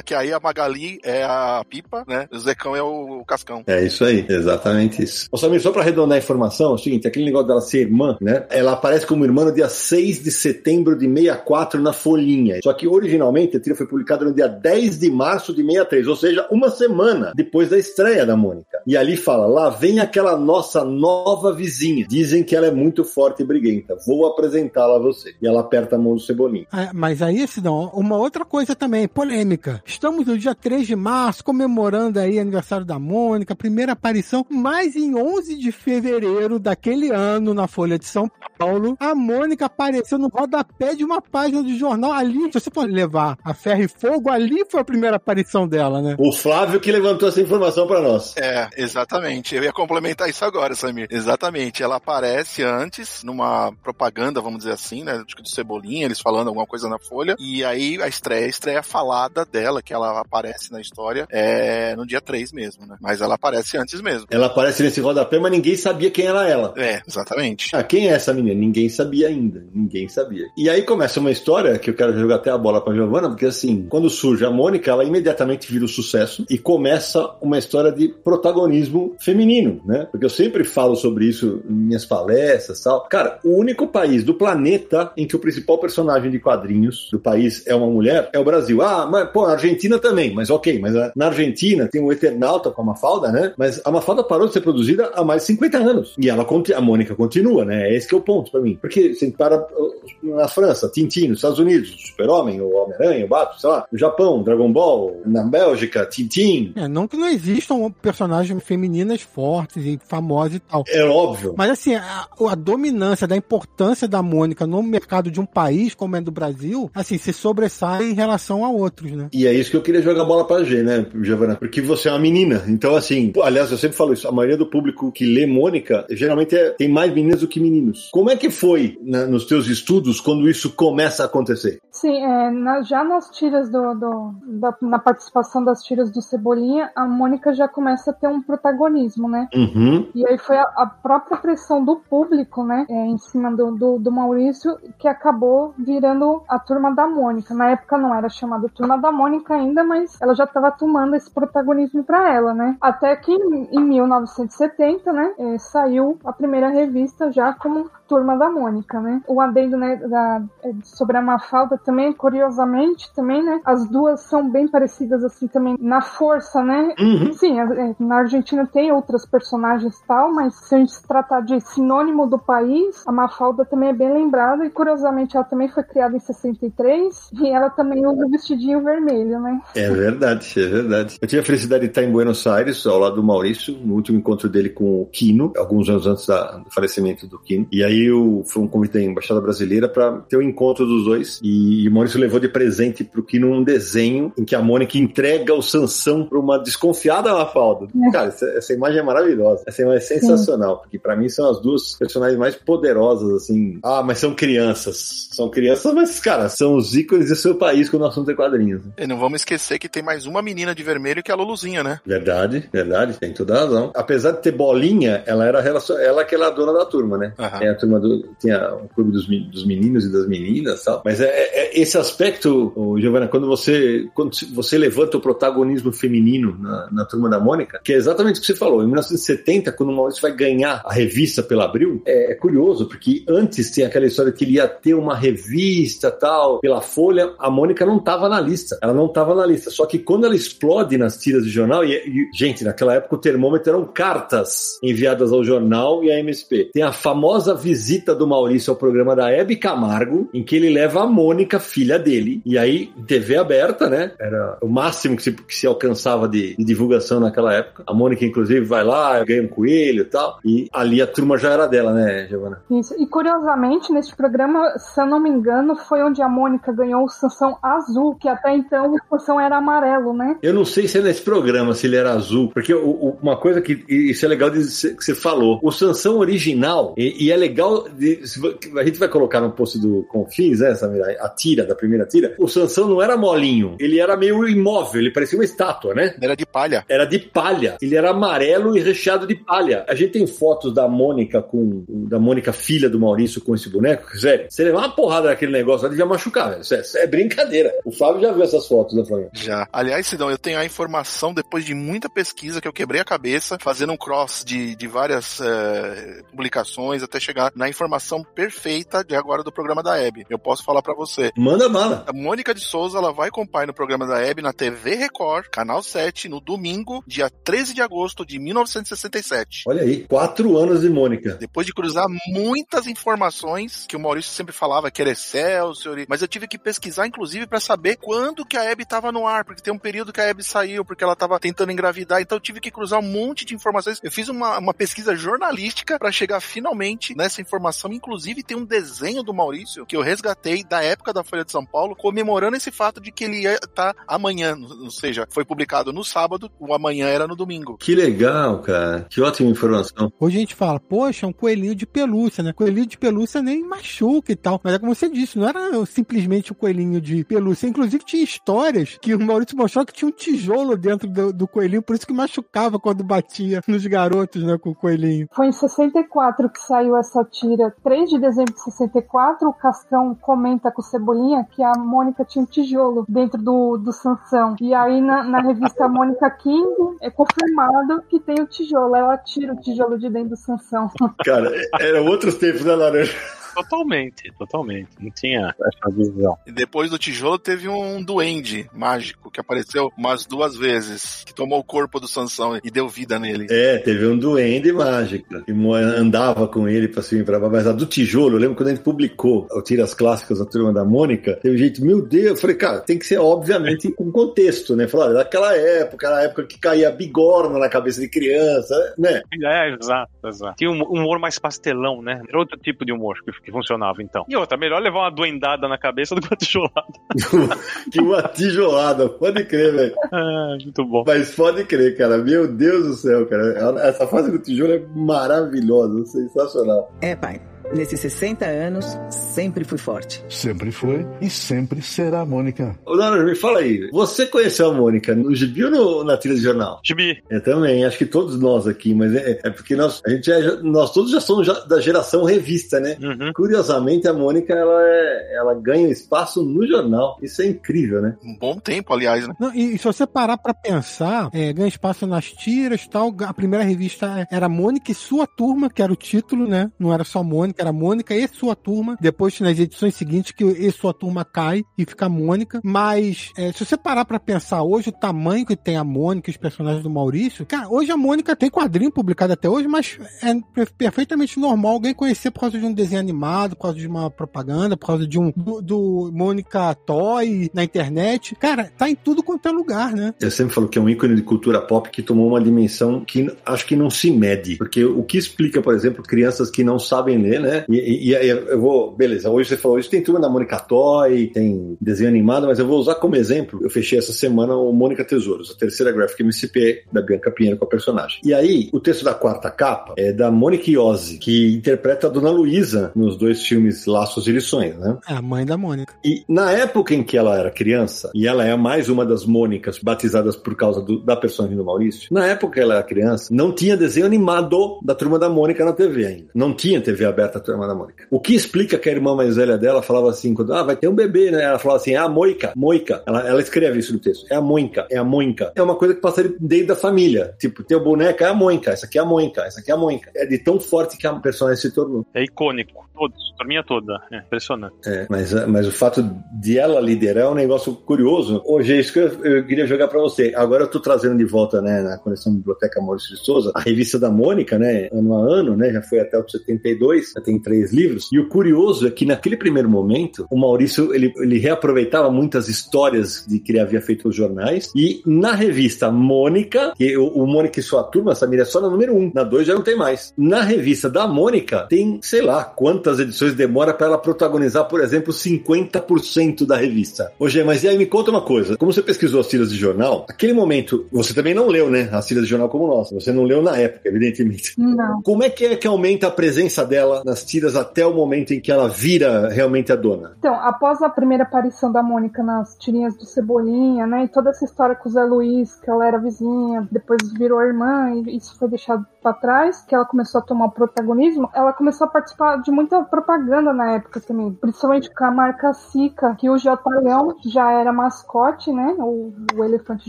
Que 0.06 0.14
aí 0.14 0.32
a 0.32 0.38
Magali 0.38 1.00
é 1.02 1.24
a 1.24 1.64
pipa, 1.68 2.04
né? 2.06 2.28
O 2.32 2.38
Zecão 2.38 2.76
é 2.76 2.82
o, 2.82 3.18
o 3.18 3.24
cascão. 3.24 3.64
É 3.66 3.84
isso 3.84 4.04
aí, 4.04 4.24
exatamente 4.28 5.02
isso. 5.02 5.26
Ô 5.32 5.36
Samir, 5.36 5.60
só 5.60 5.72
pra 5.72 5.82
arredondar 5.82 6.14
a 6.14 6.20
informação, 6.20 6.70
é 6.70 6.74
o 6.74 6.78
seguinte, 6.78 7.08
aquele 7.08 7.24
negócio 7.24 7.48
dela 7.48 7.60
ser 7.60 7.80
irmã, 7.80 8.16
né? 8.20 8.46
Ela 8.50 8.74
aparece 8.74 9.04
como 9.04 9.24
irmã 9.24 9.44
no 9.44 9.52
dia 9.52 9.68
6 9.68 10.22
de 10.22 10.30
setembro 10.30 10.96
de 10.96 11.08
64 11.08 11.80
na 11.82 11.92
Folhinha. 11.92 12.60
Só 12.62 12.72
que 12.72 12.86
originalmente 12.86 13.56
a 13.56 13.60
tira 13.60 13.74
foi 13.74 13.88
publicada 13.88 14.24
no 14.24 14.32
dia 14.32 14.46
10 14.46 15.00
de 15.00 15.10
março 15.10 15.52
de 15.52 15.62
63, 15.62 16.06
ou 16.06 16.14
seja, 16.14 16.46
uma 16.52 16.70
semana 16.70 17.32
depois 17.34 17.70
da 17.70 17.76
estreia 17.76 18.24
da 18.24 18.36
Mônica. 18.36 18.78
E 18.86 18.96
ali 18.96 19.16
fala, 19.16 19.46
lá 19.46 19.70
vem 19.70 19.98
aquela 19.98 20.36
nossa 20.36 20.84
nova 20.84 21.52
vizinha. 21.52 22.06
Dizem 22.08 22.44
que 22.44 22.54
ela 22.54 22.68
é 22.68 22.70
muito 22.70 23.04
forte 23.04 23.42
e 23.42 23.44
briguenta. 23.44 23.96
Vou 24.06 24.24
apresentá-la 24.24 24.94
a 24.94 25.00
você. 25.00 25.34
E 25.42 25.48
ela 25.48 25.62
aperta 25.62 25.96
a 25.96 25.98
mão 25.98 26.14
do 26.14 26.20
Cebolinha. 26.20 26.66
Ah, 26.70 26.90
Mas 26.94 27.20
aí, 27.20 27.44
Sidão, 27.48 27.90
uma 27.92 28.16
outra 28.16 28.44
coisa 28.44 28.76
também, 28.76 29.08
polêmica. 29.08 29.82
Estamos 29.96 30.26
no 30.26 30.36
dia 30.36 30.54
3 30.54 30.86
de 30.86 30.94
março, 30.94 31.42
comemorando 31.42 32.20
aí 32.20 32.38
aniversário 32.38 32.84
da 32.84 32.98
Mônica, 32.98 33.56
primeira 33.56 33.92
aparição, 33.92 34.44
mas 34.50 34.94
em 34.94 35.16
11 35.16 35.56
de 35.56 35.72
fevereiro 35.72 36.58
daquele 36.58 37.10
ano, 37.10 37.54
na 37.54 37.66
Folha 37.66 37.98
de 37.98 38.04
São 38.04 38.30
Paulo, 38.58 38.94
a 39.00 39.14
Mônica 39.14 39.64
apareceu 39.64 40.18
no 40.18 40.28
rodapé 40.28 40.94
de 40.94 41.02
uma 41.02 41.22
página 41.22 41.62
do 41.62 41.74
jornal. 41.78 42.12
Ali, 42.12 42.40
se 42.52 42.60
você 42.60 42.70
pode 42.70 42.92
levar 42.92 43.38
a 43.42 43.54
ferro 43.54 43.84
e 43.84 43.88
fogo, 43.88 44.28
ali 44.28 44.66
foi 44.70 44.80
a 44.80 44.84
primeira 44.84 45.16
aparição 45.16 45.66
dela, 45.66 46.02
né? 46.02 46.14
O 46.18 46.30
Flávio 46.30 46.78
que 46.78 46.92
levantou 46.92 47.30
essa 47.30 47.40
informação 47.40 47.86
pra 47.86 48.02
nós. 48.02 48.36
É, 48.36 48.68
exatamente. 48.76 49.54
Eu 49.54 49.64
ia 49.64 49.72
complementar 49.72 50.28
isso 50.28 50.44
agora, 50.44 50.74
Samir. 50.74 51.08
Exatamente. 51.10 51.82
Ela 51.82 51.96
aparece 51.96 52.62
antes 52.62 53.22
numa 53.24 53.72
propaganda, 53.82 54.42
vamos 54.42 54.58
dizer 54.58 54.72
assim, 54.72 55.04
né? 55.04 55.22
Acho 55.26 55.36
que 55.36 55.42
do 55.42 55.48
Cebolinha, 55.48 56.04
eles 56.04 56.20
falando 56.20 56.48
alguma 56.48 56.66
coisa 56.66 56.86
na 56.86 56.98
Folha. 56.98 57.34
E 57.38 57.64
aí 57.64 57.98
a 58.02 58.08
estreia, 58.08 58.44
a 58.44 58.50
estreia 58.50 58.82
falada 58.82 59.42
dela, 59.44 59.82
que 59.86 59.94
ela 59.94 60.20
aparece 60.20 60.72
na 60.72 60.80
história, 60.80 61.26
é 61.30 61.94
no 61.94 62.04
dia 62.04 62.20
3 62.20 62.52
mesmo, 62.52 62.84
né? 62.84 62.96
Mas 63.00 63.20
ela 63.20 63.36
aparece 63.36 63.78
antes 63.78 64.00
mesmo. 64.00 64.26
Ela 64.30 64.46
aparece 64.46 64.82
nesse 64.82 65.00
rodapé, 65.00 65.38
mas 65.38 65.52
ninguém 65.52 65.76
sabia 65.76 66.10
quem 66.10 66.26
era 66.26 66.46
ela. 66.48 66.74
É, 66.76 67.00
exatamente. 67.06 67.74
Ah, 67.74 67.84
quem 67.84 68.08
é 68.08 68.12
essa 68.12 68.34
menina? 68.34 68.58
Ninguém 68.58 68.88
sabia 68.88 69.28
ainda. 69.28 69.64
Ninguém 69.72 70.08
sabia. 70.08 70.46
E 70.58 70.68
aí 70.68 70.82
começa 70.82 71.20
uma 71.20 71.30
história 71.30 71.78
que 71.78 71.88
eu 71.90 71.94
quero 71.94 72.18
jogar 72.18 72.36
até 72.36 72.50
a 72.50 72.58
bola 72.58 72.80
pra 72.80 72.92
Giovanna, 72.92 73.28
porque 73.28 73.46
assim, 73.46 73.86
quando 73.88 74.10
surge 74.10 74.44
a 74.44 74.50
Mônica, 74.50 74.90
ela 74.90 75.04
imediatamente 75.04 75.72
vira 75.72 75.84
o 75.84 75.88
sucesso 75.88 76.44
e 76.50 76.58
começa 76.58 77.36
uma 77.40 77.56
história 77.56 77.92
de 77.92 78.08
protagonismo 78.08 79.14
feminino, 79.20 79.80
né? 79.86 80.08
Porque 80.10 80.26
eu 80.26 80.30
sempre 80.30 80.64
falo 80.64 80.96
sobre 80.96 81.26
isso 81.26 81.62
em 81.68 81.72
minhas 81.72 82.04
palestras 82.04 82.80
e 82.80 82.84
tal. 82.84 83.06
Cara, 83.08 83.38
o 83.44 83.56
único 83.56 83.86
país 83.86 84.24
do 84.24 84.34
planeta 84.34 85.12
em 85.16 85.28
que 85.28 85.36
o 85.36 85.38
principal 85.38 85.78
personagem 85.78 86.30
de 86.30 86.40
quadrinhos 86.40 87.08
do 87.12 87.20
país 87.20 87.64
é 87.66 87.74
uma 87.74 87.86
mulher 87.86 88.28
é 88.32 88.38
o 88.38 88.44
Brasil. 88.44 88.82
Ah, 88.82 89.06
mas 89.06 89.30
pô, 89.30 89.44
a 89.44 89.52
Argentina 89.52 89.75
também, 90.00 90.32
mas 90.34 90.50
ok, 90.50 90.78
mas 90.78 90.94
a- 90.96 91.12
na 91.14 91.26
Argentina 91.26 91.88
tem 91.90 92.02
o 92.02 92.10
Eternauta 92.12 92.70
com 92.70 92.82
a 92.82 92.84
Mafalda, 92.84 93.30
né? 93.30 93.52
Mas 93.56 93.80
a 93.84 93.90
Mafalda 93.90 94.22
parou 94.24 94.46
de 94.46 94.52
ser 94.52 94.60
produzida 94.60 95.10
há 95.14 95.24
mais 95.24 95.42
de 95.42 95.46
50 95.48 95.78
anos. 95.78 96.14
E 96.18 96.28
ela, 96.28 96.44
a 96.76 96.80
Mônica 96.80 97.14
continua, 97.14 97.64
né? 97.64 97.94
Esse 97.94 98.08
que 98.08 98.14
é 98.14 98.18
o 98.18 98.20
ponto 98.20 98.50
pra 98.50 98.60
mim. 98.60 98.76
Porque 98.80 99.14
você 99.14 99.30
para 99.30 99.58
uh, 99.58 99.96
na 100.36 100.48
França, 100.48 100.88
Tintin, 100.88 101.28
nos 101.28 101.38
Estados 101.38 101.58
Unidos, 101.58 101.94
Super-Homem, 102.08 102.60
o 102.60 102.70
Homem-Aranha, 102.74 103.24
o 103.24 103.28
Batman, 103.28 103.58
sei 103.58 103.70
lá, 103.70 103.86
no 103.90 103.98
Japão, 103.98 104.42
Dragon 104.42 104.72
Ball, 104.72 105.20
na 105.26 105.42
Bélgica, 105.44 106.06
Tintin. 106.06 106.72
É, 106.76 106.88
não 106.88 107.06
que 107.06 107.16
não 107.16 107.28
existam 107.28 107.90
personagens 108.02 108.62
femininas 108.62 109.20
fortes 109.22 109.84
e 109.84 109.98
famosas 110.08 110.56
e 110.56 110.60
tal. 110.60 110.84
É 110.88 111.04
óbvio. 111.04 111.54
Mas 111.56 111.70
assim, 111.70 111.94
a, 111.94 112.26
a 112.48 112.54
dominância 112.54 113.26
da 113.26 113.36
importância 113.36 114.08
da 114.08 114.22
Mônica 114.22 114.66
no 114.66 114.82
mercado 114.82 115.30
de 115.30 115.40
um 115.40 115.46
país 115.46 115.94
como 115.94 116.16
é 116.16 116.20
do 116.20 116.30
Brasil, 116.30 116.90
assim, 116.94 117.18
se 117.18 117.32
sobressai 117.32 118.10
em 118.10 118.14
relação 118.14 118.64
a 118.64 118.70
outros, 118.70 119.12
né? 119.12 119.28
E 119.32 119.46
é 119.46 119.52
isso 119.58 119.70
que 119.70 119.76
eu 119.76 119.82
queria 119.82 120.02
jogar 120.02 120.22
a 120.22 120.26
bola 120.26 120.46
pra 120.46 120.62
G, 120.64 120.82
né, 120.82 121.06
Giovana? 121.22 121.56
Porque 121.56 121.80
você 121.80 122.08
é 122.08 122.12
uma 122.12 122.18
menina. 122.18 122.62
Então, 122.68 122.94
assim, 122.94 123.32
aliás, 123.42 123.70
eu 123.70 123.78
sempre 123.78 123.96
falo 123.96 124.12
isso, 124.12 124.28
a 124.28 124.32
maioria 124.32 124.56
do 124.56 124.66
público 124.66 125.10
que 125.12 125.24
lê 125.24 125.46
Mônica, 125.46 126.06
geralmente 126.10 126.56
é- 126.56 126.70
tem 126.70 126.88
mais 126.88 127.12
meninas 127.12 127.40
do 127.40 127.48
que 127.48 127.60
meninos. 127.60 128.08
Como 128.12 128.30
é 128.30 128.36
que 128.36 128.50
foi, 128.50 128.98
né, 129.02 129.24
nos 129.26 129.46
teus 129.46 129.66
estudos 129.66 129.86
estudos 129.86 130.20
quando 130.20 130.48
isso 130.48 130.74
começa 130.74 131.22
a 131.22 131.26
acontecer? 131.26 131.78
Sim, 131.92 132.12
é, 132.24 132.50
na- 132.50 132.82
já 132.82 133.04
nas 133.04 133.30
tiras 133.30 133.70
do, 133.70 133.94
do- 133.94 134.34
da- 134.60 134.76
na 134.82 134.98
participação 134.98 135.64
das 135.64 135.82
tiras 135.82 136.10
do 136.10 136.20
Cebolinha, 136.20 136.90
a 136.94 137.06
Mônica 137.06 137.54
já 137.54 137.68
começa 137.68 138.10
a 138.10 138.12
ter 138.12 138.26
um 138.26 138.42
protagonismo, 138.42 139.28
né? 139.28 139.48
Uhum. 139.54 140.08
E 140.14 140.26
aí 140.26 140.36
foi 140.38 140.56
a, 140.56 140.62
a 140.76 140.86
própria 140.86 141.36
pressão 141.38 141.84
do 141.84 141.96
público, 141.96 142.64
né, 142.64 142.84
é, 142.90 143.06
em 143.06 143.16
cima 143.18 143.54
do, 143.54 143.70
do, 143.76 143.98
do 143.98 144.10
Maurício, 144.12 144.76
que 144.98 145.06
acabou 145.08 145.72
virando 145.78 146.42
a 146.48 146.58
turma 146.58 146.92
da 146.94 147.06
Mônica. 147.06 147.54
Na 147.54 147.70
época 147.70 147.96
não 147.96 148.14
era 148.14 148.28
chamada 148.28 148.68
turma 148.68 148.98
da 148.98 149.12
Mônica 149.12 149.45
ainda, 149.54 149.84
mas 149.84 150.20
ela 150.20 150.34
já 150.34 150.44
estava 150.44 150.70
tomando 150.70 151.14
esse 151.16 151.30
protagonismo 151.30 152.04
para 152.04 152.32
ela, 152.32 152.54
né? 152.54 152.76
Até 152.80 153.14
que 153.16 153.32
em 153.32 153.66
em 153.76 153.84
1970, 153.84 155.12
né, 155.12 155.34
é, 155.38 155.58
saiu 155.58 156.18
a 156.24 156.32
primeira 156.32 156.68
revista 156.68 157.30
já 157.30 157.52
como 157.52 157.90
Turma 158.08 158.36
da 158.38 158.48
Mônica, 158.50 159.00
né? 159.00 159.20
O 159.26 159.40
adendo 159.40 159.76
né, 159.76 159.96
da- 159.96 160.42
é, 160.64 160.72
sobre 160.84 161.16
a 161.16 161.22
Mafalda 161.22 161.76
também, 161.78 162.12
curiosamente, 162.12 163.12
também, 163.14 163.42
né? 163.42 163.60
As 163.64 163.88
duas 163.88 164.20
são 164.22 164.48
bem 164.50 164.68
parecidas 164.68 165.24
assim 165.24 165.48
também 165.48 165.76
na 165.80 166.00
força, 166.00 166.62
né? 166.62 166.94
Uhum. 166.98 167.32
Sim, 167.32 167.58
a- 167.60 167.74
é, 167.74 167.94
na 167.98 168.16
Argentina 168.18 168.66
tem 168.66 168.92
outras 168.92 169.26
personagens 169.26 169.96
e 169.98 170.06
tal, 170.06 170.32
mas 170.32 170.54
se 170.54 170.74
a 170.74 170.78
gente 170.78 170.92
se 170.92 171.06
tratar 171.06 171.40
de 171.40 171.60
sinônimo 171.60 172.26
do 172.26 172.38
país, 172.38 173.02
a 173.06 173.12
Mafalda 173.12 173.64
também 173.64 173.88
é 173.88 173.92
bem 173.92 174.12
lembrada 174.12 174.64
e 174.64 174.70
curiosamente 174.70 175.36
ela 175.36 175.44
também 175.44 175.68
foi 175.68 175.82
criada 175.82 176.16
em 176.16 176.20
63 176.20 177.30
e 177.40 177.48
ela 177.48 177.70
também 177.70 178.06
usa 178.06 178.24
o 178.26 178.30
vestidinho 178.30 178.82
vermelho, 178.82 179.40
né? 179.40 179.60
É 179.74 179.90
verdade, 179.90 180.54
é 180.60 180.66
verdade. 180.66 181.18
Eu 181.20 181.28
tive 181.28 181.42
a 181.42 181.44
felicidade 181.44 181.82
de 181.84 181.88
estar 181.90 182.02
em 182.02 182.10
Buenos 182.12 182.46
Aires, 182.46 182.86
ao 182.86 182.98
lado 182.98 183.16
do 183.16 183.22
Maurício, 183.24 183.76
no 183.84 183.94
último 183.94 184.18
encontro 184.18 184.48
dele 184.48 184.70
com 184.70 185.02
o 185.02 185.06
Quino, 185.06 185.52
alguns 185.56 185.88
anos 185.88 186.06
antes 186.06 186.26
da- 186.26 186.58
do 186.58 186.70
falecimento 186.70 187.26
do 187.26 187.38
Quino. 187.38 187.66
E 187.72 187.82
aí 187.82 187.95
eu 188.04 188.42
fui 188.46 188.62
um 188.62 188.68
convite 188.68 188.94
da 188.94 189.02
Embaixada 189.02 189.40
Brasileira 189.40 189.88
para 189.88 190.12
ter 190.28 190.36
o 190.36 190.42
encontro 190.42 190.86
dos 190.86 191.04
dois. 191.04 191.40
E 191.42 191.88
o 191.88 191.92
Maurício 191.92 192.20
levou 192.20 192.40
de 192.40 192.48
presente 192.48 193.04
pro 193.04 193.22
Quino 193.22 193.50
um 193.50 193.62
desenho 193.62 194.32
em 194.36 194.44
que 194.44 194.54
a 194.54 194.62
Mônica 194.62 194.98
entrega 194.98 195.54
o 195.54 195.62
Sansão 195.62 196.24
para 196.24 196.38
uma 196.38 196.58
desconfiada 196.58 197.32
Mafalda. 197.32 197.86
Cara, 198.12 198.28
essa, 198.28 198.46
essa 198.46 198.72
imagem 198.72 199.00
é 199.00 199.02
maravilhosa. 199.02 199.64
Essa 199.66 199.82
imagem 199.82 199.98
é 199.98 200.00
sensacional, 200.00 200.78
porque 200.78 200.98
para 200.98 201.16
mim 201.16 201.28
são 201.28 201.48
as 201.50 201.60
duas 201.60 201.94
personagens 201.96 202.38
mais 202.38 202.54
poderosas, 202.54 203.42
assim. 203.42 203.78
Ah, 203.82 204.02
mas 204.02 204.18
são 204.18 204.34
crianças. 204.34 205.28
São 205.32 205.48
crianças, 205.50 205.92
mas, 205.94 206.20
cara, 206.20 206.48
são 206.48 206.76
os 206.76 206.94
ícones 206.94 207.28
do 207.28 207.36
seu 207.36 207.54
país 207.54 207.88
quando 207.88 208.02
o 208.02 208.06
assunto 208.06 208.30
é 208.30 208.34
quadrinhos. 208.34 208.82
E 208.96 209.06
não 209.06 209.18
vamos 209.18 209.40
esquecer 209.40 209.78
que 209.78 209.88
tem 209.88 210.02
mais 210.02 210.26
uma 210.26 210.42
menina 210.42 210.74
de 210.74 210.82
vermelho 210.82 211.22
que 211.22 211.30
é 211.30 211.34
a 211.34 211.36
Luluzinha, 211.36 211.82
né? 211.82 212.00
Verdade, 212.04 212.68
verdade, 212.72 213.18
tem 213.18 213.32
toda 213.32 213.54
a 213.54 213.60
razão. 213.60 213.90
Apesar 213.94 214.32
de 214.32 214.42
ter 214.42 214.52
bolinha, 214.52 215.22
ela 215.26 215.44
era 215.46 215.60
relacion... 215.60 215.96
ela 215.98 216.24
que 216.24 216.34
era 216.34 216.48
a 216.48 216.50
dona 216.50 216.72
da 216.72 216.84
turma, 216.84 217.18
né? 217.18 217.32
Aham. 217.38 217.58
Tem 217.58 217.68
a 217.68 217.74
turma 217.74 217.85
do. 218.00 218.28
Tinha 218.38 218.74
o 218.74 218.88
clube 218.88 219.12
dos, 219.12 219.26
dos 219.26 219.66
meninos 219.66 220.04
e 220.04 220.12
das 220.12 220.26
meninas 220.28 220.84
tal. 220.84 221.02
Mas 221.04 221.20
é, 221.20 221.26
é- 221.26 221.56
é 221.76 221.80
esse 221.80 221.96
aspecto, 221.98 222.72
Giovana, 222.98 223.28
quando 223.28 223.46
você, 223.46 224.08
quando 224.14 224.36
você 224.54 224.78
levanta 224.78 225.16
o 225.16 225.20
protagonismo 225.20 225.92
feminino 225.92 226.56
na, 226.58 226.88
na 226.90 227.04
turma 227.04 227.28
da 227.28 227.38
Mônica, 227.38 227.80
que 227.84 227.92
é 227.92 227.96
exatamente 227.96 228.38
o 228.38 228.40
que 228.40 228.46
você 228.46 228.54
falou. 228.54 228.82
Em 228.82 228.86
1970, 228.86 229.72
quando 229.72 229.90
o 229.90 229.96
Maurício 229.96 230.22
vai 230.22 230.34
ganhar 230.34 230.82
a 230.84 230.92
revista 230.92 231.42
pela 231.42 231.64
Abril, 231.64 232.02
é, 232.06 232.32
é 232.32 232.34
curioso, 232.34 232.86
porque 232.86 233.24
antes 233.28 233.70
tem 233.70 233.84
aquela 233.84 234.06
história 234.06 234.32
que 234.32 234.44
ele 234.44 234.52
ia 234.54 234.68
ter 234.68 234.94
uma 234.94 235.14
revista 235.14 236.10
tal, 236.10 236.60
pela 236.60 236.80
Folha, 236.80 237.34
a 237.38 237.50
Mônica 237.50 237.84
não 237.84 237.98
estava 237.98 238.28
na 238.28 238.40
lista. 238.40 238.78
Ela 238.82 238.92
não 238.92 239.06
estava 239.06 239.34
na 239.34 239.46
lista. 239.46 239.70
Só 239.70 239.86
que 239.86 239.98
quando 239.98 240.24
ela 240.26 240.34
explode 240.34 240.96
nas 240.98 241.18
tiras 241.18 241.44
de 241.44 241.50
jornal, 241.50 241.84
e, 241.84 241.94
e, 241.94 242.30
gente, 242.34 242.64
naquela 242.64 242.94
época 242.94 243.16
o 243.16 243.18
termômetro 243.18 243.70
eram 243.72 243.84
cartas 243.86 244.78
enviadas 244.82 245.32
ao 245.32 245.44
jornal 245.44 246.02
e 246.04 246.10
à 246.10 246.18
MSP. 246.18 246.70
Tem 246.72 246.82
a 246.82 246.92
famosa 246.92 247.54
visita 247.76 248.14
do 248.14 248.26
Maurício 248.26 248.70
ao 248.70 248.76
programa 248.76 249.14
da 249.14 249.30
Hebe 249.30 249.54
Camargo, 249.56 250.30
em 250.32 250.42
que 250.42 250.56
ele 250.56 250.70
leva 250.70 251.02
a 251.02 251.06
Mônica, 251.06 251.60
filha 251.60 251.98
dele, 251.98 252.40
e 252.44 252.56
aí, 252.56 252.90
TV 253.06 253.36
aberta, 253.36 253.88
né? 253.90 254.12
Era 254.18 254.56
o 254.62 254.66
máximo 254.68 255.14
que 255.14 255.22
se, 255.22 255.32
que 255.32 255.54
se 255.54 255.66
alcançava 255.66 256.26
de, 256.26 256.56
de 256.56 256.64
divulgação 256.64 257.20
naquela 257.20 257.52
época. 257.52 257.84
A 257.86 257.92
Mônica, 257.92 258.24
inclusive, 258.24 258.64
vai 258.64 258.82
lá, 258.82 259.22
ganha 259.24 259.42
um 259.42 259.46
coelho 259.48 260.00
e 260.02 260.04
tal, 260.06 260.38
e 260.42 260.68
ali 260.72 261.02
a 261.02 261.06
turma 261.06 261.36
já 261.36 261.50
era 261.52 261.66
dela, 261.66 261.92
né, 261.92 262.26
Giovana? 262.30 262.62
Isso. 262.70 262.94
E 262.98 263.06
curiosamente, 263.06 263.92
neste 263.92 264.16
programa, 264.16 264.70
se 264.78 264.98
eu 264.98 265.06
não 265.06 265.20
me 265.20 265.28
engano, 265.28 265.76
foi 265.76 266.02
onde 266.02 266.22
a 266.22 266.28
Mônica 266.30 266.72
ganhou 266.72 267.04
o 267.04 267.08
Sansão 267.08 267.58
azul, 267.62 268.14
que 268.14 268.26
até 268.28 268.56
então 268.56 268.94
o 268.94 269.18
Sansão 269.18 269.38
era 269.38 269.58
amarelo, 269.58 270.14
né? 270.14 270.36
Eu 270.42 270.54
não 270.54 270.64
sei 270.64 270.88
se 270.88 270.96
é 270.98 271.02
nesse 271.02 271.20
programa, 271.20 271.74
se 271.74 271.86
ele 271.86 271.96
era 271.96 272.12
azul, 272.12 272.50
porque 272.54 272.72
o- 272.72 272.88
o- 272.88 273.18
uma 273.22 273.36
coisa 273.36 273.60
que 273.60 273.84
isso 273.88 274.24
é 274.24 274.28
legal 274.28 274.48
de, 274.48 274.60
que 274.60 275.04
você 275.04 275.14
falou, 275.14 275.60
o 275.62 275.70
Sansão 275.70 276.16
original, 276.18 276.94
e, 276.96 277.26
e 277.26 277.30
é 277.30 277.36
legal, 277.36 277.65
de, 277.96 278.26
se 278.26 278.38
vo- 278.40 278.56
a 278.78 278.84
gente 278.84 278.98
vai 278.98 279.08
colocar 279.08 279.40
no 279.40 279.52
post 279.52 279.78
do 279.78 280.04
Confins, 280.04 280.60
né, 280.60 280.74
Samira, 280.74 281.16
a 281.20 281.28
tira, 281.28 281.64
da 281.64 281.74
primeira 281.74 282.06
tira, 282.06 282.34
o 282.38 282.48
Sansão 282.48 282.88
não 282.88 283.02
era 283.02 283.16
molinho, 283.16 283.76
ele 283.78 284.00
era 284.00 284.16
meio 284.16 284.46
imóvel, 284.48 285.00
ele 285.00 285.10
parecia 285.12 285.38
uma 285.38 285.44
estátua, 285.44 285.94
né? 285.94 286.14
Era 286.20 286.34
de 286.34 286.46
palha. 286.46 286.84
Era 286.88 287.04
de 287.04 287.18
palha. 287.18 287.76
Ele 287.80 287.96
era 287.96 288.10
amarelo 288.10 288.76
e 288.76 288.80
recheado 288.80 289.26
de 289.26 289.34
palha. 289.34 289.84
A 289.88 289.94
gente 289.94 290.12
tem 290.12 290.26
fotos 290.26 290.72
da 290.74 290.88
Mônica 290.88 291.42
com. 291.42 291.84
da 291.88 292.18
Mônica, 292.18 292.52
filha 292.52 292.88
do 292.88 292.98
Maurício, 292.98 293.40
com 293.40 293.54
esse 293.54 293.68
boneco. 293.68 294.16
Sério, 294.18 294.46
você 294.48 294.64
levar 294.64 294.78
uma 294.78 294.94
porrada 294.94 295.28
naquele 295.28 295.52
negócio, 295.52 295.84
ela 295.84 295.90
devia 295.90 296.06
machucar, 296.06 296.50
velho. 296.50 296.62
É, 296.72 297.02
é 297.02 297.06
brincadeira. 297.06 297.72
O 297.84 297.90
Fábio 297.92 298.20
já 298.22 298.32
viu 298.32 298.42
essas 298.42 298.66
fotos, 298.66 298.94
né, 298.96 299.04
Flávio? 299.04 299.28
Já. 299.32 299.66
Aliás, 299.72 300.06
Sidão, 300.06 300.30
eu 300.30 300.38
tenho 300.38 300.58
a 300.58 300.64
informação, 300.64 301.32
depois 301.34 301.64
de 301.64 301.74
muita 301.74 302.08
pesquisa, 302.08 302.60
que 302.60 302.68
eu 302.68 302.72
quebrei 302.72 303.00
a 303.00 303.04
cabeça, 303.04 303.58
fazendo 303.60 303.92
um 303.92 303.96
cross 303.96 304.42
de, 304.44 304.74
de 304.74 304.86
várias 304.86 305.40
eh, 305.40 306.22
publicações, 306.30 307.02
até 307.02 307.18
chegar 307.20 307.52
na 307.56 307.68
informação 307.68 308.22
perfeita 308.22 309.02
de 309.02 309.16
agora 309.16 309.42
do 309.42 309.50
programa 309.50 309.82
da 309.82 309.96
Hebe. 309.98 310.26
Eu 310.28 310.38
posso 310.38 310.62
falar 310.62 310.82
pra 310.82 310.94
você. 310.94 311.32
Manda 311.36 311.68
bala. 311.68 312.04
A 312.06 312.12
Mônica 312.12 312.54
de 312.54 312.60
Souza, 312.60 312.98
ela 312.98 313.12
vai 313.12 313.28
acompanhar 313.28 313.66
no 313.66 313.74
programa 313.74 314.06
da 314.06 314.20
Hebe 314.20 314.42
na 314.42 314.52
TV 314.52 314.94
Record, 314.94 315.46
canal 315.50 315.82
7, 315.82 316.28
no 316.28 316.38
domingo, 316.38 317.02
dia 317.06 317.30
13 317.30 317.72
de 317.72 317.80
agosto 317.80 318.26
de 318.26 318.38
1967. 318.38 319.64
Olha 319.66 319.82
aí, 319.82 320.06
quatro 320.06 320.58
anos 320.58 320.82
de 320.82 320.90
Mônica. 320.90 321.34
Depois 321.34 321.66
de 321.66 321.72
cruzar 321.72 322.06
muitas 322.28 322.86
informações 322.86 323.86
que 323.88 323.96
o 323.96 324.00
Maurício 324.00 324.32
sempre 324.32 324.52
falava 324.52 324.90
que 324.90 325.00
era 325.00 325.10
Excelsior, 325.10 326.04
mas 326.08 326.20
eu 326.20 326.28
tive 326.28 326.46
que 326.46 326.58
pesquisar, 326.58 327.06
inclusive, 327.06 327.46
pra 327.46 327.58
saber 327.58 327.96
quando 327.96 328.44
que 328.44 328.56
a 328.56 328.64
Hebe 328.64 328.84
tava 328.84 329.10
no 329.10 329.26
ar, 329.26 329.44
porque 329.44 329.62
tem 329.62 329.72
um 329.72 329.78
período 329.78 330.12
que 330.12 330.20
a 330.20 330.24
Hebe 330.24 330.42
saiu, 330.42 330.84
porque 330.84 331.02
ela 331.02 331.16
tava 331.16 331.40
tentando 331.40 331.72
engravidar, 331.72 332.20
então 332.20 332.36
eu 332.36 332.40
tive 332.40 332.60
que 332.60 332.70
cruzar 332.70 333.00
um 333.00 333.10
monte 333.10 333.46
de 333.46 333.54
informações. 333.54 333.98
Eu 334.02 334.12
fiz 334.12 334.28
uma, 334.28 334.58
uma 334.58 334.74
pesquisa 334.74 335.16
jornalística 335.16 335.98
pra 335.98 336.12
chegar 336.12 336.40
finalmente 336.40 337.16
nessa 337.16 337.40
informação. 337.46 337.92
Inclusive, 337.92 338.42
tem 338.42 338.56
um 338.56 338.64
desenho 338.64 339.22
do 339.22 339.32
Maurício 339.32 339.86
que 339.86 339.96
eu 339.96 340.02
resgatei 340.02 340.64
da 340.64 340.82
época 340.82 341.12
da 341.12 341.24
Folha 341.24 341.44
de 341.44 341.52
São 341.52 341.64
Paulo, 341.64 341.96
comemorando 341.96 342.56
esse 342.56 342.70
fato 342.70 343.00
de 343.00 343.10
que 343.10 343.24
ele 343.24 343.42
ia 343.42 343.54
estar 343.54 343.94
amanhã, 344.06 344.56
ou 344.56 344.90
seja, 344.90 345.26
foi 345.30 345.44
publicado 345.44 345.92
no 345.92 346.04
sábado, 346.04 346.50
o 346.58 346.74
amanhã 346.74 347.06
era 347.06 347.26
no 347.26 347.36
domingo. 347.36 347.76
Que 347.78 347.94
legal, 347.94 348.60
cara. 348.60 349.06
Que 349.08 349.20
ótima 349.20 349.50
informação. 349.50 350.12
Hoje 350.18 350.36
a 350.36 350.40
gente 350.40 350.54
fala, 350.54 350.80
poxa, 350.80 351.26
um 351.26 351.32
coelhinho 351.32 351.74
de 351.74 351.86
pelúcia, 351.86 352.42
né? 352.42 352.52
Coelhinho 352.52 352.86
de 352.86 352.98
pelúcia 352.98 353.40
nem 353.40 353.62
machuca 353.62 354.32
e 354.32 354.36
tal. 354.36 354.60
Mas 354.62 354.74
é 354.74 354.78
como 354.78 354.94
você 354.94 355.08
disse, 355.08 355.38
não 355.38 355.48
era 355.48 355.86
simplesmente 355.86 356.52
um 356.52 356.56
coelhinho 356.56 357.00
de 357.00 357.24
pelúcia. 357.24 357.66
Inclusive 357.66 358.04
tinha 358.04 358.22
histórias 358.22 358.98
que 359.00 359.14
o 359.14 359.20
Maurício 359.20 359.56
mostrou 359.56 359.84
que 359.84 359.92
tinha 359.92 360.08
um 360.08 360.12
tijolo 360.12 360.76
dentro 360.76 361.08
do, 361.08 361.32
do 361.32 361.48
coelhinho, 361.48 361.82
por 361.82 361.94
isso 361.94 362.06
que 362.06 362.12
machucava 362.12 362.78
quando 362.78 363.04
batia 363.04 363.62
nos 363.66 363.86
garotos, 363.86 364.42
né, 364.42 364.58
com 364.58 364.70
o 364.70 364.74
coelhinho. 364.74 365.28
Foi 365.32 365.46
em 365.46 365.52
64 365.52 366.50
que 366.50 366.60
saiu 366.60 366.96
essa 366.96 367.24
tira. 367.40 367.74
3 367.82 368.10
de 368.10 368.18
dezembro 368.18 368.52
de 368.54 368.60
64, 368.62 369.48
o 369.48 369.52
Cascão 369.52 370.14
comenta 370.14 370.70
com 370.70 370.80
o 370.80 370.84
Cebolinha 370.84 371.46
que 371.54 371.62
a 371.62 371.72
Mônica 371.78 372.24
tinha 372.24 372.42
um 372.42 372.46
tijolo 372.46 373.04
dentro 373.08 373.40
do, 373.40 373.76
do 373.76 373.92
Sansão. 373.92 374.56
E 374.60 374.72
aí 374.74 375.00
na, 375.00 375.22
na 375.24 375.40
revista 375.40 375.86
Mônica 375.88 376.28
King 376.30 376.66
é 377.02 377.10
confirmado 377.10 378.02
que 378.08 378.18
tem 378.20 378.40
o 378.40 378.46
tijolo. 378.46 378.94
Ela 378.96 379.16
tira 379.18 379.52
o 379.52 379.60
tijolo 379.60 379.98
de 379.98 380.08
dentro 380.08 380.30
do 380.30 380.36
Sansão. 380.36 380.90
Cara, 381.24 381.50
eram 381.80 382.06
outros 382.06 382.36
tempos, 382.36 382.64
né, 382.64 382.74
Laranja? 382.74 383.12
Totalmente, 383.56 384.30
totalmente. 384.38 384.90
Não 385.00 385.10
tinha 385.10 385.54
essa 385.58 385.90
visão. 385.90 386.36
E 386.46 386.52
depois 386.52 386.90
do 386.90 386.98
tijolo 386.98 387.38
teve 387.38 387.66
um 387.68 388.04
duende 388.04 388.68
mágico 388.70 389.30
que 389.30 389.40
apareceu 389.40 389.90
umas 389.96 390.26
duas 390.26 390.54
vezes, 390.54 391.24
que 391.24 391.34
tomou 391.34 391.60
o 391.60 391.64
corpo 391.64 391.98
do 391.98 392.06
Sansão 392.06 392.60
e 392.62 392.70
deu 392.70 392.86
vida 392.86 393.18
nele. 393.18 393.46
É, 393.50 393.78
teve 393.78 394.06
um 394.06 394.18
duende 394.18 394.70
mágico 394.72 395.42
que 395.42 395.54
mo- 395.54 395.72
andava 395.74 396.46
com 396.46 396.68
ele 396.68 396.86
pra 396.86 397.02
cima 397.02 397.15
pra. 397.24 397.38
Mas 397.38 397.66
a 397.66 397.72
do 397.72 397.86
tijolo, 397.86 398.36
eu 398.36 398.40
lembro 398.40 398.56
quando 398.56 398.68
a 398.68 398.74
gente 398.74 398.82
publicou 398.84 399.46
o 399.50 399.62
Tiras 399.62 399.94
Clássicas 399.94 400.38
da 400.38 400.44
Turma 400.44 400.72
da 400.72 400.84
Mônica, 400.84 401.38
teve 401.42 401.56
gente, 401.56 401.82
meu 401.82 402.02
Deus, 402.02 402.26
eu 402.26 402.36
falei, 402.36 402.56
cara, 402.56 402.80
tem 402.80 402.98
que 402.98 403.06
ser 403.06 403.18
obviamente 403.18 403.90
com 403.92 404.10
contexto, 404.10 404.76
né? 404.76 404.86
Falar, 404.88 405.12
daquela 405.12 405.56
época, 405.56 406.06
era 406.06 406.18
a 406.18 406.22
época 406.22 406.44
que 406.44 406.58
caía 406.58 406.90
bigorna 406.90 407.58
na 407.58 407.68
cabeça 407.68 408.00
de 408.00 408.08
criança, 408.08 408.94
né? 408.98 409.22
É, 409.42 409.74
exato, 409.74 410.10
exato. 410.24 410.56
Tinha 410.56 410.70
um 410.70 410.82
humor 410.82 411.18
mais 411.18 411.38
pastelão, 411.38 412.02
né? 412.02 412.22
Era 412.28 412.38
outro 412.38 412.58
tipo 412.58 412.84
de 412.84 412.92
humor 412.92 413.16
que, 413.24 413.32
que 413.42 413.50
funcionava, 413.50 414.02
então. 414.02 414.24
E 414.28 414.36
outra, 414.36 414.56
melhor 414.56 414.80
levar 414.80 415.00
uma 415.00 415.10
duendada 415.10 415.68
na 415.68 415.78
cabeça 415.78 416.14
do 416.14 416.20
que 416.20 416.28
uma 416.28 416.36
tijolada. 416.36 416.92
que 417.90 418.00
uma 418.00 418.22
tijolada, 418.22 419.08
pode 419.08 419.44
crer, 419.44 419.72
velho. 419.72 419.94
Ah, 420.12 420.56
muito 420.62 420.84
bom. 420.84 421.04
Mas 421.06 421.34
pode 421.34 421.64
crer, 421.64 421.96
cara. 421.96 422.18
Meu 422.18 422.48
Deus 422.48 422.86
do 422.86 422.94
céu, 422.94 423.26
cara. 423.26 423.80
Essa 423.88 424.06
fase 424.06 424.30
do 424.30 424.38
tijolo 424.38 424.72
é 424.72 424.82
maravilhosa, 424.94 426.04
sensacional. 426.06 426.92
É, 427.06 427.14
pai. 427.14 427.40
Nesses 427.74 428.00
60 428.00 428.44
anos, 428.44 428.86
sempre 429.10 429.64
fui 429.64 429.78
forte. 429.78 430.22
Sempre 430.28 430.70
foi 430.70 431.06
e 431.20 431.28
sempre 431.28 431.82
será 431.82 432.20
a 432.20 432.26
Mônica. 432.26 432.78
Ô, 432.84 432.96
Dona, 432.96 433.22
me 433.22 433.34
fala 433.34 433.58
aí. 433.58 433.90
Você 433.92 434.26
conheceu 434.26 434.70
a 434.70 434.74
Mônica 434.74 435.14
no 435.14 435.34
gibi 435.34 435.64
ou 435.64 435.70
no, 435.70 436.04
na 436.04 436.16
trilha 436.16 436.36
de 436.36 436.42
jornal? 436.42 436.80
Gibi. 436.84 437.22
Eu 437.28 437.42
também, 437.42 437.84
acho 437.84 437.98
que 437.98 438.06
todos 438.06 438.38
nós 438.38 438.66
aqui, 438.66 438.94
mas 438.94 439.14
é, 439.14 439.40
é 439.42 439.50
porque 439.50 439.74
nós, 439.74 440.00
a 440.06 440.10
gente 440.10 440.30
é, 440.30 440.62
nós 440.62 440.92
todos 440.92 441.10
já 441.10 441.20
somos 441.20 441.46
já 441.46 441.54
da 441.60 441.80
geração 441.80 442.24
revista, 442.24 442.78
né? 442.78 442.96
Uhum. 443.00 443.32
Curiosamente, 443.34 444.06
a 444.06 444.12
Mônica 444.12 444.52
ela, 444.52 444.82
é, 444.82 445.36
ela 445.36 445.54
ganha 445.54 445.88
espaço 445.88 446.42
no 446.42 446.66
jornal. 446.66 447.18
Isso 447.20 447.42
é 447.42 447.46
incrível, 447.46 448.00
né? 448.00 448.16
Um 448.24 448.36
bom 448.38 448.58
tempo, 448.58 448.92
aliás, 448.92 449.26
né? 449.26 449.34
Não, 449.40 449.54
e, 449.54 449.74
e 449.74 449.78
se 449.78 449.84
você 449.84 450.06
parar 450.06 450.38
pra 450.38 450.54
pensar, 450.54 451.30
é, 451.32 451.52
ganha 451.52 451.68
espaço 451.68 452.06
nas 452.06 452.30
tiras 452.32 452.84
e 452.84 452.90
tal. 452.90 453.14
A 453.26 453.34
primeira 453.34 453.64
revista 453.64 454.26
era 454.30 454.48
Mônica 454.48 454.90
e 454.90 454.94
Sua 454.94 455.26
Turma, 455.26 455.68
que 455.68 455.82
era 455.82 455.92
o 455.92 455.96
título, 455.96 456.46
né? 456.46 456.70
Não 456.78 456.92
era 456.92 457.04
só 457.04 457.22
Mônica, 457.22 457.55
era 457.58 457.72
Mônica 457.72 458.14
e 458.14 458.26
Sua 458.28 458.54
Turma. 458.54 458.96
Depois, 459.00 459.38
nas 459.40 459.58
edições 459.58 459.94
seguintes, 459.94 460.32
que 460.32 460.44
E 460.44 460.70
Sua 460.72 460.92
Turma 460.92 461.24
cai 461.24 461.64
e 461.76 461.84
fica 461.84 462.08
Mônica. 462.08 462.60
Mas, 462.64 463.32
é, 463.36 463.52
se 463.52 463.64
você 463.64 463.76
parar 463.76 464.04
pra 464.04 464.18
pensar 464.20 464.62
hoje, 464.62 464.88
o 464.88 464.92
tamanho 464.92 465.46
que 465.46 465.56
tem 465.56 465.76
a 465.76 465.84
Mônica 465.84 466.30
e 466.30 466.32
os 466.32 466.36
personagens 466.36 466.82
do 466.82 466.90
Maurício, 466.90 467.46
cara, 467.46 467.68
hoje 467.68 467.90
a 467.90 467.96
Mônica 467.96 468.34
tem 468.36 468.50
quadrinho 468.50 468.90
publicado 468.92 469.32
até 469.32 469.48
hoje, 469.48 469.68
mas 469.68 469.98
é 470.22 470.34
per- 470.54 470.72
perfeitamente 470.76 471.38
normal 471.38 471.72
alguém 471.72 471.94
conhecer 471.94 472.30
por 472.30 472.40
causa 472.40 472.58
de 472.58 472.64
um 472.64 472.72
desenho 472.72 473.00
animado, 473.00 473.56
por 473.56 473.62
causa 473.62 473.78
de 473.78 473.86
uma 473.86 474.10
propaganda, 474.10 474.76
por 474.76 474.86
causa 474.86 475.06
de 475.06 475.18
um 475.18 475.32
do, 475.36 475.60
do 475.60 476.10
Mônica 476.12 476.74
Toy 476.74 477.50
na 477.52 477.64
internet. 477.64 478.34
Cara, 478.36 478.70
tá 478.76 478.88
em 478.88 478.94
tudo 478.94 479.22
quanto 479.22 479.48
é 479.48 479.52
lugar, 479.52 479.92
né? 479.92 480.14
Eu 480.20 480.30
sempre 480.30 480.54
falo 480.54 480.68
que 480.68 480.78
é 480.78 480.82
um 480.82 480.88
ícone 480.88 481.14
de 481.16 481.22
cultura 481.22 481.60
pop 481.60 481.90
que 481.90 482.02
tomou 482.02 482.28
uma 482.28 482.40
dimensão 482.40 483.04
que 483.04 483.30
acho 483.44 483.66
que 483.66 483.76
não 483.76 483.90
se 483.90 484.10
mede. 484.10 484.56
Porque 484.56 484.84
o 484.84 485.02
que 485.02 485.18
explica, 485.18 485.60
por 485.62 485.74
exemplo, 485.74 486.02
crianças 486.02 486.50
que 486.50 486.62
não 486.64 486.78
sabem 486.78 487.18
ler, 487.18 487.40
né? 487.40 487.45
E, 487.68 487.74
e- 487.76 488.08
e 488.10 488.16
aí 488.16 488.28
eu 488.28 488.60
vou. 488.60 488.92
Beleza, 488.94 489.30
hoje 489.30 489.48
você 489.48 489.56
falou, 489.56 489.78
isso 489.78 489.90
tem 489.90 490.02
turma 490.02 490.20
da 490.20 490.28
Mônica 490.28 490.58
Toy, 490.58 491.28
tem 491.32 491.76
desenho 491.80 492.08
animado, 492.10 492.46
mas 492.46 492.58
eu 492.58 492.66
vou 492.66 492.78
usar 492.78 492.94
como 492.96 493.16
exemplo. 493.16 493.60
Eu 493.62 493.70
fechei 493.70 493.98
essa 493.98 494.12
semana 494.12 494.54
o 494.56 494.72
Mônica 494.72 495.04
Tesouros, 495.04 495.50
a 495.50 495.58
terceira 495.58 495.92
graphic 495.92 496.22
MCP 496.22 496.82
da 496.92 497.00
Bianca 497.02 497.30
Pinheiro 497.30 497.58
com 497.58 497.64
a 497.64 497.68
personagem. 497.68 498.18
E 498.24 498.32
aí, 498.34 498.68
o 498.72 498.80
texto 498.80 499.04
da 499.04 499.14
quarta 499.14 499.50
capa 499.50 499.94
é 499.96 500.12
da 500.12 500.30
Mônica 500.30 500.70
Iose, 500.70 501.18
que 501.18 501.54
interpreta 501.54 502.06
a 502.06 502.10
Dona 502.10 502.30
Luísa 502.30 502.92
nos 502.94 503.16
dois 503.16 503.42
filmes 503.44 503.86
Laços 503.86 504.26
e 504.26 504.32
Lições, 504.32 504.76
né? 504.78 504.98
É 505.08 505.14
a 505.14 505.22
mãe 505.22 505.44
da 505.44 505.56
Mônica. 505.56 505.94
E 506.04 506.22
na 506.28 506.52
época 506.52 506.94
em 506.94 507.02
que 507.02 507.16
ela 507.16 507.38
era 507.38 507.50
criança, 507.50 508.10
e 508.14 508.26
ela 508.26 508.44
é 508.44 508.54
mais 508.56 508.88
uma 508.88 509.04
das 509.04 509.24
Mônicas 509.24 509.78
batizadas 509.78 510.36
por 510.36 510.54
causa 510.56 510.80
do- 510.80 511.00
da 511.00 511.16
personagem 511.16 511.56
do 511.56 511.64
Maurício, 511.64 512.08
na 512.12 512.26
época 512.26 512.54
que 512.54 512.60
ela 512.60 512.74
era 512.74 512.82
criança, 512.82 513.28
não 513.32 513.52
tinha 513.52 513.76
desenho 513.76 514.06
animado 514.06 514.78
da 514.82 514.94
Turma 514.94 515.18
da 515.18 515.28
Mônica 515.28 515.64
na 515.64 515.72
TV 515.72 516.06
ainda. 516.06 516.28
Não 516.34 516.52
tinha 516.54 516.80
TV 516.80 517.04
aberta 517.04 517.35
da 517.38 517.40
Turma 517.44 517.66
da 517.66 517.74
Mônica. 517.74 518.06
O 518.10 518.20
que 518.20 518.34
explica 518.34 518.78
que 518.78 518.88
a 518.88 518.92
irmã 518.92 519.14
mais 519.14 519.36
velha 519.36 519.58
dela 519.58 519.82
falava 519.82 520.10
assim, 520.10 520.34
quando, 520.34 520.52
ah, 520.52 520.62
vai 520.62 520.76
ter 520.76 520.88
um 520.88 520.94
bebê, 520.94 521.30
né? 521.30 521.42
Ela 521.42 521.58
falava 521.58 521.80
assim, 521.80 521.92
é 521.92 521.96
a 521.96 522.08
Moica, 522.08 522.52
Moica. 522.56 523.02
Ela, 523.06 523.26
ela 523.26 523.40
escreve 523.40 523.78
isso 523.78 523.92
no 523.92 523.98
texto, 523.98 524.26
é 524.30 524.36
a 524.36 524.40
Moica, 524.40 524.86
é 524.90 524.96
a 524.96 525.04
Moica. 525.04 525.52
É 525.54 525.62
uma 525.62 525.76
coisa 525.76 525.94
que 525.94 526.00
passa 526.00 526.22
dentro 526.40 526.68
da 526.68 526.76
família. 526.76 527.34
Tipo, 527.38 527.62
teu 527.62 527.82
boneca 527.82 528.24
é 528.24 528.28
a 528.28 528.34
Moica, 528.34 528.70
essa 528.70 528.86
aqui 528.86 528.98
é 528.98 529.02
a 529.02 529.04
Moica, 529.04 529.42
essa 529.42 529.60
aqui 529.60 529.70
é 529.70 529.74
a 529.74 529.76
Moica. 529.76 530.10
É 530.14 530.26
de 530.26 530.38
tão 530.38 530.58
forte 530.58 530.96
que 530.96 531.06
a 531.06 531.14
personagem 531.14 531.60
se 531.60 531.70
tornou. 531.72 532.06
É 532.14 532.22
icônico. 532.22 532.86
Todos. 532.94 533.34
Turminha 533.36 533.62
toda. 533.62 534.00
É 534.10 534.18
impressionante. 534.18 534.74
É, 534.86 535.06
mas, 535.10 535.32
mas 535.46 535.66
o 535.66 535.72
fato 535.72 536.02
de 536.32 536.58
ela 536.58 536.80
liderar 536.80 537.24
é 537.24 537.28
um 537.28 537.34
negócio 537.34 537.74
curioso. 537.74 538.42
Hoje 538.46 538.72
é 538.72 538.80
isso 538.80 538.92
que 538.92 538.98
eu, 538.98 539.24
eu 539.24 539.46
queria 539.46 539.66
jogar 539.66 539.88
pra 539.88 540.00
você. 540.00 540.32
Agora 540.34 540.64
eu 540.64 540.70
tô 540.70 540.80
trazendo 540.80 541.18
de 541.18 541.24
volta, 541.24 541.60
né, 541.60 541.82
na 541.82 541.98
coleção 541.98 542.34
Biblioteca 542.34 542.80
Maurício 542.80 543.14
de 543.14 543.22
Souza, 543.22 543.52
a 543.54 543.60
revista 543.60 543.98
da 543.98 544.10
Mônica, 544.10 544.58
né, 544.58 544.88
ano 544.90 545.14
a 545.14 545.20
ano, 545.20 545.56
né, 545.56 545.70
já 545.70 545.82
foi 545.82 546.00
até 546.00 546.18
o 546.18 546.26
72, 546.26 547.12
já 547.12 547.20
tem 547.26 547.38
três 547.38 547.72
livros. 547.72 548.08
E 548.12 548.18
o 548.18 548.28
curioso 548.28 548.86
é 548.86 548.90
que 548.90 549.04
naquele 549.04 549.36
primeiro 549.36 549.68
momento, 549.68 550.26
o 550.30 550.38
Maurício, 550.38 550.94
ele, 550.94 551.12
ele 551.18 551.38
reaproveitava 551.38 552.10
muitas 552.10 552.48
histórias 552.48 553.24
de 553.26 553.40
que 553.40 553.52
ele 553.52 553.60
havia 553.60 553.80
feito 553.80 554.08
os 554.08 554.14
jornais. 554.14 554.70
E 554.74 555.02
na 555.04 555.32
revista 555.32 555.90
Mônica, 555.90 556.72
que 556.76 556.96
o, 556.96 557.08
o 557.08 557.26
Mônica 557.26 557.58
e 557.58 557.62
sua 557.62 557.82
turma, 557.82 558.14
Samira, 558.14 558.42
é 558.42 558.44
só 558.44 558.60
na 558.60 558.70
número 558.70 558.94
um. 558.94 559.10
Na 559.12 559.24
dois 559.24 559.46
já 559.46 559.54
não 559.54 559.62
tem 559.62 559.76
mais. 559.76 560.14
Na 560.16 560.42
revista 560.42 560.88
da 560.88 561.06
Mônica, 561.06 561.66
tem, 561.68 561.98
sei 562.02 562.22
lá, 562.22 562.44
quantas 562.44 563.00
edições 563.00 563.34
demora 563.34 563.74
para 563.74 563.88
ela 563.88 563.98
protagonizar, 563.98 564.68
por 564.68 564.80
exemplo, 564.80 565.12
50% 565.12 566.46
da 566.46 566.56
revista. 566.56 567.10
Ô, 567.18 567.28
Gê, 567.28 567.42
mas 567.42 567.64
e 567.64 567.68
aí 567.68 567.76
me 567.76 567.86
conta 567.86 568.10
uma 568.10 568.22
coisa. 568.22 568.56
Como 568.56 568.72
você 568.72 568.82
pesquisou 568.82 569.20
as 569.20 569.28
tiras 569.28 569.50
de 569.50 569.56
jornal, 569.56 570.06
aquele 570.08 570.32
momento, 570.32 570.86
você 570.92 571.12
também 571.12 571.34
não 571.34 571.48
leu, 571.48 571.68
né? 571.68 571.88
As 571.92 572.06
tiras 572.06 572.24
de 572.24 572.30
jornal 572.30 572.48
como 572.48 572.68
nós. 572.68 572.90
Você 572.92 573.12
não 573.12 573.24
leu 573.24 573.42
na 573.42 573.56
época, 573.58 573.88
evidentemente. 573.88 574.52
Não. 574.56 575.02
Como 575.02 575.22
é 575.22 575.30
que 575.30 575.44
é 575.44 575.56
que 575.56 575.66
aumenta 575.66 576.06
a 576.06 576.10
presença 576.10 576.64
dela 576.64 577.02
nas 577.04 577.15
tiras 577.24 577.56
até 577.56 577.86
o 577.86 577.94
momento 577.94 578.32
em 578.32 578.40
que 578.40 578.50
ela 578.50 578.68
vira 578.68 579.28
realmente 579.28 579.72
a 579.72 579.76
dona? 579.76 580.12
Então, 580.18 580.34
após 580.34 580.82
a 580.82 580.88
primeira 580.88 581.24
aparição 581.24 581.70
da 581.70 581.82
Mônica 581.82 582.22
nas 582.22 582.56
tirinhas 582.58 582.96
do 582.96 583.04
Cebolinha, 583.04 583.86
né, 583.86 584.04
e 584.04 584.08
toda 584.08 584.30
essa 584.30 584.44
história 584.44 584.74
com 584.74 584.88
o 584.88 584.92
Zé 584.92 585.04
Luiz, 585.04 585.54
que 585.56 585.70
ela 585.70 585.86
era 585.86 585.98
vizinha, 585.98 586.66
depois 586.70 586.98
virou 587.12 587.42
irmã, 587.42 587.90
e 587.92 588.16
isso 588.16 588.38
foi 588.38 588.48
deixado 588.48 588.84
pra 589.06 589.12
trás, 589.12 589.62
que 589.62 589.74
ela 589.74 589.84
começou 589.84 590.20
a 590.20 590.24
tomar 590.24 590.46
o 590.46 590.50
protagonismo, 590.50 591.30
ela 591.32 591.52
começou 591.52 591.86
a 591.86 591.90
participar 591.90 592.42
de 592.42 592.50
muita 592.50 592.82
propaganda 592.82 593.52
na 593.52 593.72
época 593.72 594.00
também, 594.00 594.32
principalmente 594.32 594.92
com 594.92 595.04
a 595.04 595.10
marca 595.12 595.52
Sica, 595.52 596.16
que 596.16 596.28
o 596.28 596.36
Jotalhão 596.36 597.14
já 597.24 597.52
era 597.52 597.72
mascote, 597.72 598.52
né, 598.52 598.74
o, 598.78 599.12
o 599.36 599.44
elefante 599.44 599.88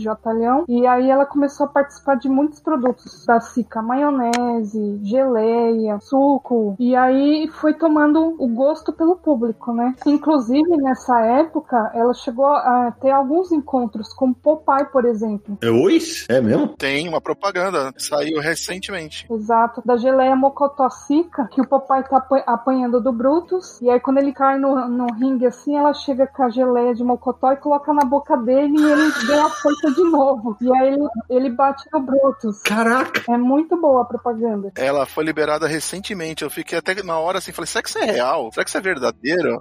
Jotalhão, 0.00 0.64
e 0.68 0.86
aí 0.86 1.10
ela 1.10 1.26
começou 1.26 1.66
a 1.66 1.68
participar 1.68 2.14
de 2.14 2.28
muitos 2.28 2.60
produtos 2.60 3.24
da 3.26 3.40
Sica, 3.40 3.82
maionese, 3.82 5.00
geleia, 5.02 5.98
suco, 6.00 6.76
e 6.78 6.94
aí 6.94 7.48
foi 7.48 7.74
tomando 7.74 8.36
o 8.38 8.46
gosto 8.48 8.92
pelo 8.92 9.16
público, 9.16 9.72
né? 9.72 9.94
Inclusive, 10.06 10.76
nessa 10.76 11.20
época, 11.20 11.90
ela 11.94 12.14
chegou 12.14 12.46
a 12.46 12.92
ter 13.00 13.10
alguns 13.10 13.50
encontros 13.50 14.12
com 14.12 14.32
Popeye, 14.32 14.86
por 14.92 15.04
exemplo. 15.04 15.58
É 15.60 15.70
oi? 15.70 15.98
É 16.28 16.40
mesmo? 16.40 16.68
Tem 16.68 17.08
uma 17.08 17.20
propaganda, 17.20 17.92
saiu 17.96 18.40
recentemente. 18.40 19.07
Exato, 19.30 19.82
da 19.84 19.96
geleia 19.96 20.34
mocotó 20.36 20.88
Sica, 20.90 21.48
que 21.50 21.60
o 21.60 21.66
Popeye 21.66 22.04
tá 22.04 22.18
apa- 22.18 22.42
apanhando 22.46 23.00
do 23.00 23.12
Brutus, 23.12 23.80
e 23.80 23.90
aí 23.90 24.00
quando 24.00 24.18
ele 24.18 24.32
cai 24.32 24.58
no, 24.58 24.88
no 24.88 25.06
ringue 25.14 25.46
assim, 25.46 25.76
ela 25.76 25.92
chega 25.94 26.26
com 26.26 26.42
a 26.42 26.50
geleia 26.50 26.94
de 26.94 27.02
mocotó 27.04 27.52
e 27.52 27.56
coloca 27.56 27.92
na 27.92 28.04
boca 28.04 28.36
dele 28.36 28.74
e 28.78 28.82
ele 28.90 29.26
ganha 29.26 29.48
força 29.48 29.90
de 29.90 30.02
novo. 30.04 30.56
E 30.60 30.72
aí 30.76 30.88
ele, 30.94 31.08
ele 31.30 31.50
bate 31.50 31.84
no 31.92 32.00
Brutus. 32.00 32.62
Caraca! 32.62 33.22
É 33.28 33.36
muito 33.36 33.76
boa 33.80 34.02
a 34.02 34.04
propaganda. 34.04 34.72
Ela 34.76 35.06
foi 35.06 35.24
liberada 35.24 35.66
recentemente. 35.66 36.42
Eu 36.44 36.50
fiquei 36.50 36.78
até 36.78 37.02
na 37.02 37.18
hora 37.18 37.38
assim, 37.38 37.52
falei, 37.52 37.66
será 37.66 37.82
que 37.82 37.88
isso 37.88 37.98
é 37.98 38.04
real? 38.04 38.50
Será 38.52 38.64
que 38.64 38.70
isso 38.70 38.78
é 38.78 38.80
verdadeiro? 38.80 39.58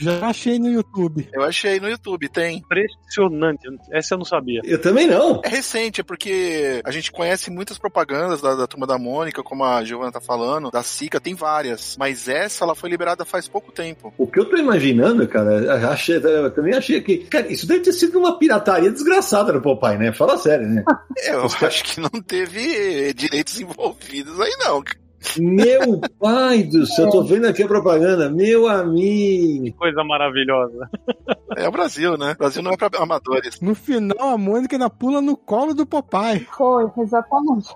Já 0.00 0.26
achei 0.26 0.58
no 0.58 0.68
YouTube. 0.68 1.28
Eu 1.32 1.42
achei 1.42 1.80
no 1.80 1.88
YouTube, 1.88 2.28
tem. 2.28 2.58
Impressionante. 2.58 3.66
Essa 3.90 4.14
eu 4.14 4.18
não 4.18 4.24
sabia. 4.24 4.60
Eu 4.64 4.80
também 4.80 5.06
não. 5.06 5.40
É 5.44 5.48
recente, 5.48 6.00
é 6.00 6.04
porque 6.04 6.80
a 6.84 6.90
gente 6.90 7.10
conhece 7.12 7.50
muitas 7.50 7.78
propagandas 7.78 8.40
da, 8.40 8.54
da 8.54 8.66
Turma 8.76 8.86
da 8.86 8.98
Mônica, 8.98 9.42
como 9.42 9.64
a 9.64 9.82
Giovanna 9.82 10.12
tá 10.12 10.20
falando, 10.20 10.70
da 10.70 10.82
Sica, 10.82 11.18
tem 11.18 11.34
várias. 11.34 11.96
Mas 11.98 12.28
essa, 12.28 12.62
ela 12.62 12.74
foi 12.74 12.90
liberada 12.90 13.24
faz 13.24 13.48
pouco 13.48 13.72
tempo. 13.72 14.12
O 14.18 14.26
que 14.26 14.38
eu 14.38 14.44
tô 14.44 14.58
imaginando, 14.58 15.26
cara, 15.26 15.50
eu 15.52 15.88
achei, 15.88 16.16
eu 16.16 16.50
também 16.50 16.74
achei 16.74 17.00
que. 17.00 17.18
Cara, 17.18 17.50
isso 17.50 17.66
deve 17.66 17.80
ter 17.80 17.92
sido 17.94 18.18
uma 18.18 18.38
pirataria 18.38 18.90
desgraçada 18.90 19.50
no 19.50 19.62
Popeye, 19.62 19.96
né? 19.96 20.12
Fala 20.12 20.36
sério, 20.36 20.68
né? 20.68 20.84
Eu 21.26 21.46
acho 21.66 21.84
que 21.84 22.00
não 22.00 22.10
teve 22.10 23.14
direitos 23.14 23.58
envolvidos 23.58 24.38
aí, 24.38 24.54
não. 24.58 24.84
Meu 25.38 26.00
pai 26.20 26.62
do 26.62 26.86
céu, 26.86 27.06
eu 27.06 27.10
tô 27.10 27.24
vendo 27.24 27.46
aqui 27.46 27.62
a 27.62 27.66
propaganda. 27.66 28.28
Meu 28.28 28.68
amigo. 28.68 29.64
Que 29.64 29.72
coisa 29.72 30.04
maravilhosa. 30.04 30.90
É 31.56 31.66
o 31.66 31.72
Brasil, 31.72 32.18
né? 32.18 32.32
O 32.32 32.38
Brasil 32.38 32.62
não 32.62 32.72
é 32.72 32.76
pra 32.76 32.90
amadores. 32.98 33.60
No 33.60 33.74
final, 33.74 34.28
a 34.28 34.38
Mônica 34.38 34.76
ainda 34.76 34.90
pula 34.90 35.22
no 35.22 35.36
colo 35.36 35.74
do 35.74 35.86
papai. 35.86 36.46
Foi, 36.56 36.84
exatamente. 36.98 37.74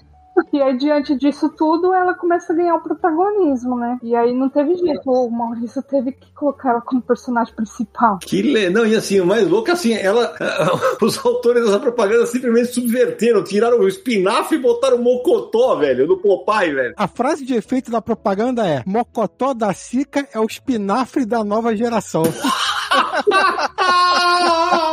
E 0.52 0.60
aí, 0.60 0.76
diante 0.76 1.16
disso 1.16 1.48
tudo, 1.50 1.94
ela 1.94 2.14
começa 2.14 2.52
a 2.52 2.56
ganhar 2.56 2.74
o 2.74 2.80
protagonismo, 2.80 3.76
né? 3.76 3.98
E 4.02 4.14
aí 4.14 4.34
não 4.34 4.48
teve 4.48 4.74
jeito, 4.76 5.10
o 5.10 5.30
Maurício 5.30 5.82
teve 5.82 6.12
que 6.12 6.32
colocar 6.32 6.70
ela 6.70 6.80
como 6.80 7.02
personagem 7.02 7.54
principal. 7.54 8.18
Que 8.18 8.42
le... 8.42 8.70
Não, 8.70 8.86
e 8.86 8.94
assim, 8.94 9.20
o 9.20 9.26
mais 9.26 9.48
louco 9.48 9.70
é 9.70 9.72
assim, 9.72 9.94
ela. 9.94 10.34
Os 11.00 11.24
autores 11.24 11.64
dessa 11.64 11.78
propaganda 11.78 12.26
simplesmente 12.26 12.68
subverteram, 12.68 13.44
tiraram 13.44 13.78
o 13.78 13.88
espinafre 13.88 14.58
e 14.58 14.60
botaram 14.60 14.96
o 14.96 15.02
mocotó, 15.02 15.76
velho, 15.76 16.06
no 16.06 16.18
Popeye, 16.18 16.74
velho. 16.74 16.94
A 16.96 17.08
frase 17.08 17.44
de 17.44 17.54
efeito 17.54 17.90
da 17.90 18.02
propaganda 18.02 18.66
é: 18.66 18.82
Mocotó 18.86 19.54
da 19.54 19.72
Sica 19.72 20.26
é 20.32 20.38
o 20.38 20.44
espinafre 20.44 21.24
da 21.24 21.44
nova 21.44 21.76
geração. 21.76 22.22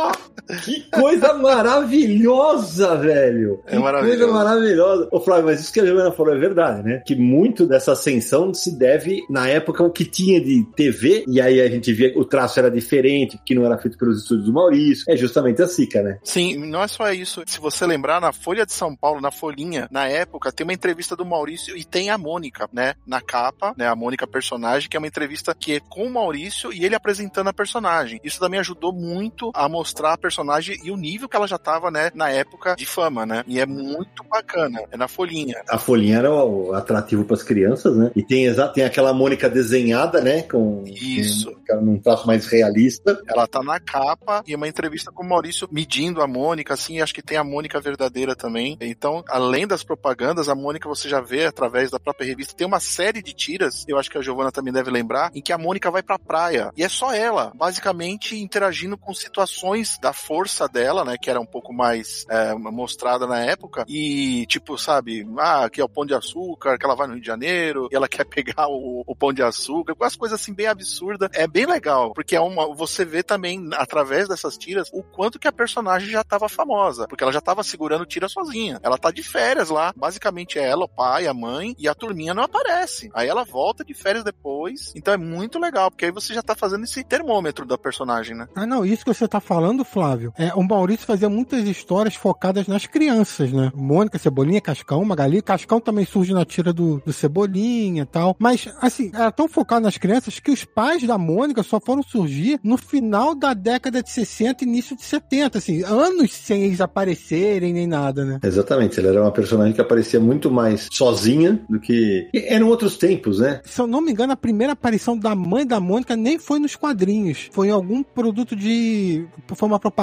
Que 0.56 0.80
coisa 0.90 1.34
maravilhosa, 1.34 2.96
velho. 2.96 3.62
É 3.66 3.72
que 3.72 3.78
maravilhoso. 3.78 4.18
coisa 4.18 4.32
maravilhosa. 4.32 5.08
Ô, 5.12 5.20
Flávio, 5.20 5.46
mas 5.46 5.60
isso 5.60 5.72
que 5.72 5.80
a 5.80 5.86
Giovana 5.86 6.12
falou 6.12 6.34
é 6.34 6.38
verdade, 6.38 6.82
né? 6.82 7.02
Que 7.06 7.14
muito 7.14 7.66
dessa 7.66 7.92
ascensão 7.92 8.52
se 8.54 8.76
deve, 8.76 9.22
na 9.28 9.48
época, 9.48 9.82
o 9.82 9.90
que 9.90 10.04
tinha 10.04 10.40
de 10.40 10.64
TV, 10.74 11.24
e 11.28 11.40
aí 11.40 11.60
a 11.60 11.68
gente 11.68 11.92
via 11.92 12.12
que 12.12 12.18
o 12.18 12.24
traço 12.24 12.58
era 12.58 12.70
diferente, 12.70 13.38
que 13.44 13.54
não 13.54 13.64
era 13.64 13.78
feito 13.78 13.98
pelos 13.98 14.22
estúdios 14.22 14.46
do 14.46 14.52
Maurício. 14.52 15.04
É 15.08 15.16
justamente 15.16 15.62
a 15.62 15.66
Sica, 15.66 16.02
né? 16.02 16.18
Sim, 16.24 16.56
não 16.66 16.82
é 16.82 16.88
só 16.88 17.12
isso. 17.12 17.42
Se 17.46 17.60
você 17.60 17.86
lembrar, 17.86 18.20
na 18.20 18.32
Folha 18.32 18.64
de 18.64 18.72
São 18.72 18.96
Paulo, 18.96 19.20
na 19.20 19.30
Folhinha, 19.30 19.86
na 19.90 20.06
época, 20.06 20.50
tem 20.50 20.64
uma 20.64 20.72
entrevista 20.72 21.14
do 21.14 21.26
Maurício 21.26 21.76
e 21.76 21.84
tem 21.84 22.10
a 22.10 22.18
Mônica, 22.18 22.68
né? 22.72 22.94
Na 23.06 23.20
capa, 23.20 23.74
né? 23.76 23.86
A 23.86 23.94
Mônica 23.94 24.26
personagem, 24.26 24.88
que 24.88 24.96
é 24.96 25.00
uma 25.00 25.06
entrevista 25.06 25.54
que 25.54 25.74
é 25.74 25.80
com 25.80 26.04
o 26.04 26.12
Maurício 26.12 26.72
e 26.72 26.84
ele 26.84 26.94
apresentando 26.94 27.48
a 27.48 27.52
personagem. 27.52 28.20
Isso 28.24 28.40
também 28.40 28.60
ajudou 28.60 28.92
muito 28.92 29.50
a 29.54 29.68
mostrar 29.68 30.14
a 30.14 30.18
personagem 30.18 30.37
e 30.82 30.90
o 30.90 30.96
nível 30.96 31.28
que 31.28 31.36
ela 31.36 31.46
já 31.46 31.58
tava, 31.58 31.90
né? 31.90 32.10
Na 32.14 32.30
época 32.30 32.74
de 32.76 32.86
fama, 32.86 33.24
né? 33.26 33.44
E 33.46 33.58
é 33.60 33.66
muito 33.66 34.22
bacana. 34.28 34.80
É 34.90 34.96
na 34.96 35.08
Folhinha. 35.08 35.62
A 35.68 35.78
folhinha 35.78 36.18
era 36.18 36.32
o 36.32 36.72
atrativo 36.72 37.24
para 37.24 37.34
as 37.34 37.42
crianças, 37.42 37.96
né? 37.96 38.10
E 38.14 38.22
tem, 38.22 38.44
exa- 38.44 38.68
tem 38.68 38.84
aquela 38.84 39.12
Mônica 39.12 39.48
desenhada, 39.48 40.20
né? 40.20 40.42
Com, 40.42 40.84
Isso. 40.86 41.52
com 41.66 41.80
num 41.80 41.98
traço 41.98 42.26
mais 42.26 42.46
realista. 42.46 43.20
Ela 43.26 43.46
tá 43.46 43.62
na 43.62 43.78
capa 43.80 44.42
e 44.46 44.54
uma 44.54 44.68
entrevista 44.68 45.10
com 45.12 45.22
o 45.22 45.28
Maurício 45.28 45.68
medindo 45.70 46.20
a 46.22 46.26
Mônica, 46.26 46.74
assim, 46.74 46.96
e 46.96 47.02
acho 47.02 47.14
que 47.14 47.22
tem 47.22 47.36
a 47.36 47.44
Mônica 47.44 47.80
verdadeira 47.80 48.34
também. 48.34 48.76
Então, 48.80 49.22
além 49.28 49.66
das 49.66 49.82
propagandas, 49.84 50.48
a 50.48 50.54
Mônica 50.54 50.88
você 50.88 51.08
já 51.08 51.20
vê 51.20 51.46
através 51.46 51.90
da 51.90 52.00
própria 52.00 52.26
revista. 52.26 52.54
Tem 52.56 52.66
uma 52.66 52.80
série 52.80 53.22
de 53.22 53.32
tiras, 53.32 53.84
eu 53.88 53.98
acho 53.98 54.10
que 54.10 54.18
a 54.18 54.22
Giovana 54.22 54.50
também 54.52 54.72
deve 54.72 54.90
lembrar, 54.90 55.30
em 55.34 55.42
que 55.42 55.52
a 55.52 55.58
Mônica 55.58 55.90
vai 55.90 56.02
pra 56.02 56.18
praia. 56.18 56.70
E 56.76 56.82
é 56.82 56.88
só 56.88 57.12
ela, 57.14 57.52
basicamente 57.54 58.36
interagindo 58.38 58.96
com 58.96 59.12
situações 59.14 59.98
da 60.00 60.12
força 60.28 60.68
dela, 60.68 61.06
né, 61.06 61.16
que 61.16 61.30
era 61.30 61.40
um 61.40 61.46
pouco 61.46 61.72
mais 61.72 62.26
é, 62.28 62.54
mostrada 62.54 63.26
na 63.26 63.40
época. 63.40 63.86
E, 63.88 64.44
tipo, 64.46 64.76
sabe, 64.76 65.26
ah, 65.38 65.64
aqui 65.64 65.80
é 65.80 65.84
o 65.84 65.88
Pão 65.88 66.04
de 66.04 66.12
Açúcar, 66.12 66.76
que 66.76 66.84
ela 66.84 66.94
vai 66.94 67.06
no 67.06 67.14
Rio 67.14 67.22
de 67.22 67.26
Janeiro, 67.26 67.88
e 67.90 67.96
ela 67.96 68.06
quer 68.08 68.24
pegar 68.24 68.68
o, 68.68 69.02
o 69.06 69.16
Pão 69.16 69.32
de 69.32 69.42
Açúcar, 69.42 69.94
com 69.94 70.04
as 70.04 70.14
coisas 70.14 70.38
assim 70.38 70.52
bem 70.52 70.66
absurdas. 70.66 71.30
É 71.32 71.46
bem 71.46 71.64
legal, 71.64 72.12
porque 72.12 72.36
é 72.36 72.40
uma, 72.40 72.74
você 72.74 73.06
vê 73.06 73.22
também, 73.22 73.70
através 73.72 74.28
dessas 74.28 74.58
tiras, 74.58 74.90
o 74.92 75.02
quanto 75.02 75.38
que 75.38 75.48
a 75.48 75.52
personagem 75.52 76.10
já 76.10 76.22
tava 76.22 76.46
famosa, 76.46 77.06
porque 77.08 77.24
ela 77.24 77.32
já 77.32 77.40
tava 77.40 77.62
segurando 77.62 78.04
tira 78.04 78.28
sozinha. 78.28 78.78
Ela 78.82 78.98
tá 78.98 79.10
de 79.10 79.22
férias 79.22 79.70
lá, 79.70 79.94
basicamente 79.96 80.58
é 80.58 80.68
ela, 80.68 80.84
o 80.84 80.88
pai, 80.88 81.26
a 81.26 81.32
mãe, 81.32 81.74
e 81.78 81.88
a 81.88 81.94
turminha 81.94 82.34
não 82.34 82.42
aparece. 82.42 83.10
Aí 83.14 83.28
ela 83.28 83.44
volta 83.44 83.82
de 83.82 83.94
férias 83.94 84.24
depois, 84.24 84.92
então 84.94 85.14
é 85.14 85.16
muito 85.16 85.58
legal, 85.58 85.90
porque 85.90 86.04
aí 86.04 86.12
você 86.12 86.34
já 86.34 86.42
tá 86.42 86.54
fazendo 86.54 86.84
esse 86.84 87.02
termômetro 87.02 87.64
da 87.64 87.78
personagem, 87.78 88.36
né? 88.36 88.46
Ah, 88.54 88.66
não, 88.66 88.84
isso 88.84 89.04
que 89.04 89.14
você 89.14 89.26
tá 89.26 89.40
falando, 89.40 89.84
Flávio, 89.84 90.17
é, 90.38 90.52
o 90.54 90.62
Maurício 90.62 91.06
fazia 91.06 91.28
muitas 91.28 91.66
histórias 91.66 92.14
focadas 92.14 92.66
nas 92.66 92.86
crianças, 92.86 93.52
né? 93.52 93.72
Mônica, 93.74 94.18
Cebolinha, 94.18 94.60
Cascão, 94.60 95.04
Magali. 95.04 95.42
Cascão 95.42 95.80
também 95.80 96.04
surge 96.04 96.32
na 96.32 96.44
tira 96.44 96.72
do, 96.72 97.02
do 97.04 97.12
Cebolinha 97.12 98.02
e 98.02 98.06
tal. 98.06 98.36
Mas, 98.38 98.68
assim, 98.80 99.10
era 99.14 99.30
tão 99.30 99.48
focado 99.48 99.82
nas 99.82 99.98
crianças 99.98 100.38
que 100.38 100.50
os 100.50 100.64
pais 100.64 101.02
da 101.04 101.18
Mônica 101.18 101.62
só 101.62 101.80
foram 101.80 102.02
surgir 102.02 102.60
no 102.62 102.76
final 102.76 103.34
da 103.34 103.54
década 103.54 104.02
de 104.02 104.10
60 104.10 104.64
início 104.64 104.96
de 104.96 105.02
70, 105.02 105.58
assim, 105.58 105.82
anos 105.82 106.32
sem 106.32 106.64
eles 106.64 106.80
aparecerem 106.80 107.72
nem 107.72 107.86
nada, 107.86 108.24
né? 108.24 108.38
Exatamente, 108.42 108.98
ela 108.98 109.08
era 109.08 109.22
uma 109.22 109.32
personagem 109.32 109.72
que 109.72 109.80
aparecia 109.80 110.20
muito 110.20 110.50
mais 110.50 110.88
sozinha 110.92 111.60
do 111.68 111.80
que. 111.80 112.28
e 112.32 112.46
Eram 112.48 112.68
outros 112.68 112.96
tempos, 112.96 113.40
né? 113.40 113.60
Se 113.64 113.80
eu 113.80 113.86
não 113.86 114.00
me 114.00 114.12
engano, 114.12 114.32
a 114.32 114.36
primeira 114.36 114.72
aparição 114.72 115.18
da 115.18 115.34
mãe 115.34 115.66
da 115.66 115.80
Mônica 115.80 116.16
nem 116.16 116.38
foi 116.38 116.58
nos 116.58 116.76
quadrinhos. 116.76 117.48
Foi 117.52 117.68
em 117.68 117.70
algum 117.70 118.02
produto 118.02 118.54
de. 118.54 119.26
Foi 119.54 119.68
uma 119.68 119.78
propaganda, 119.78 119.97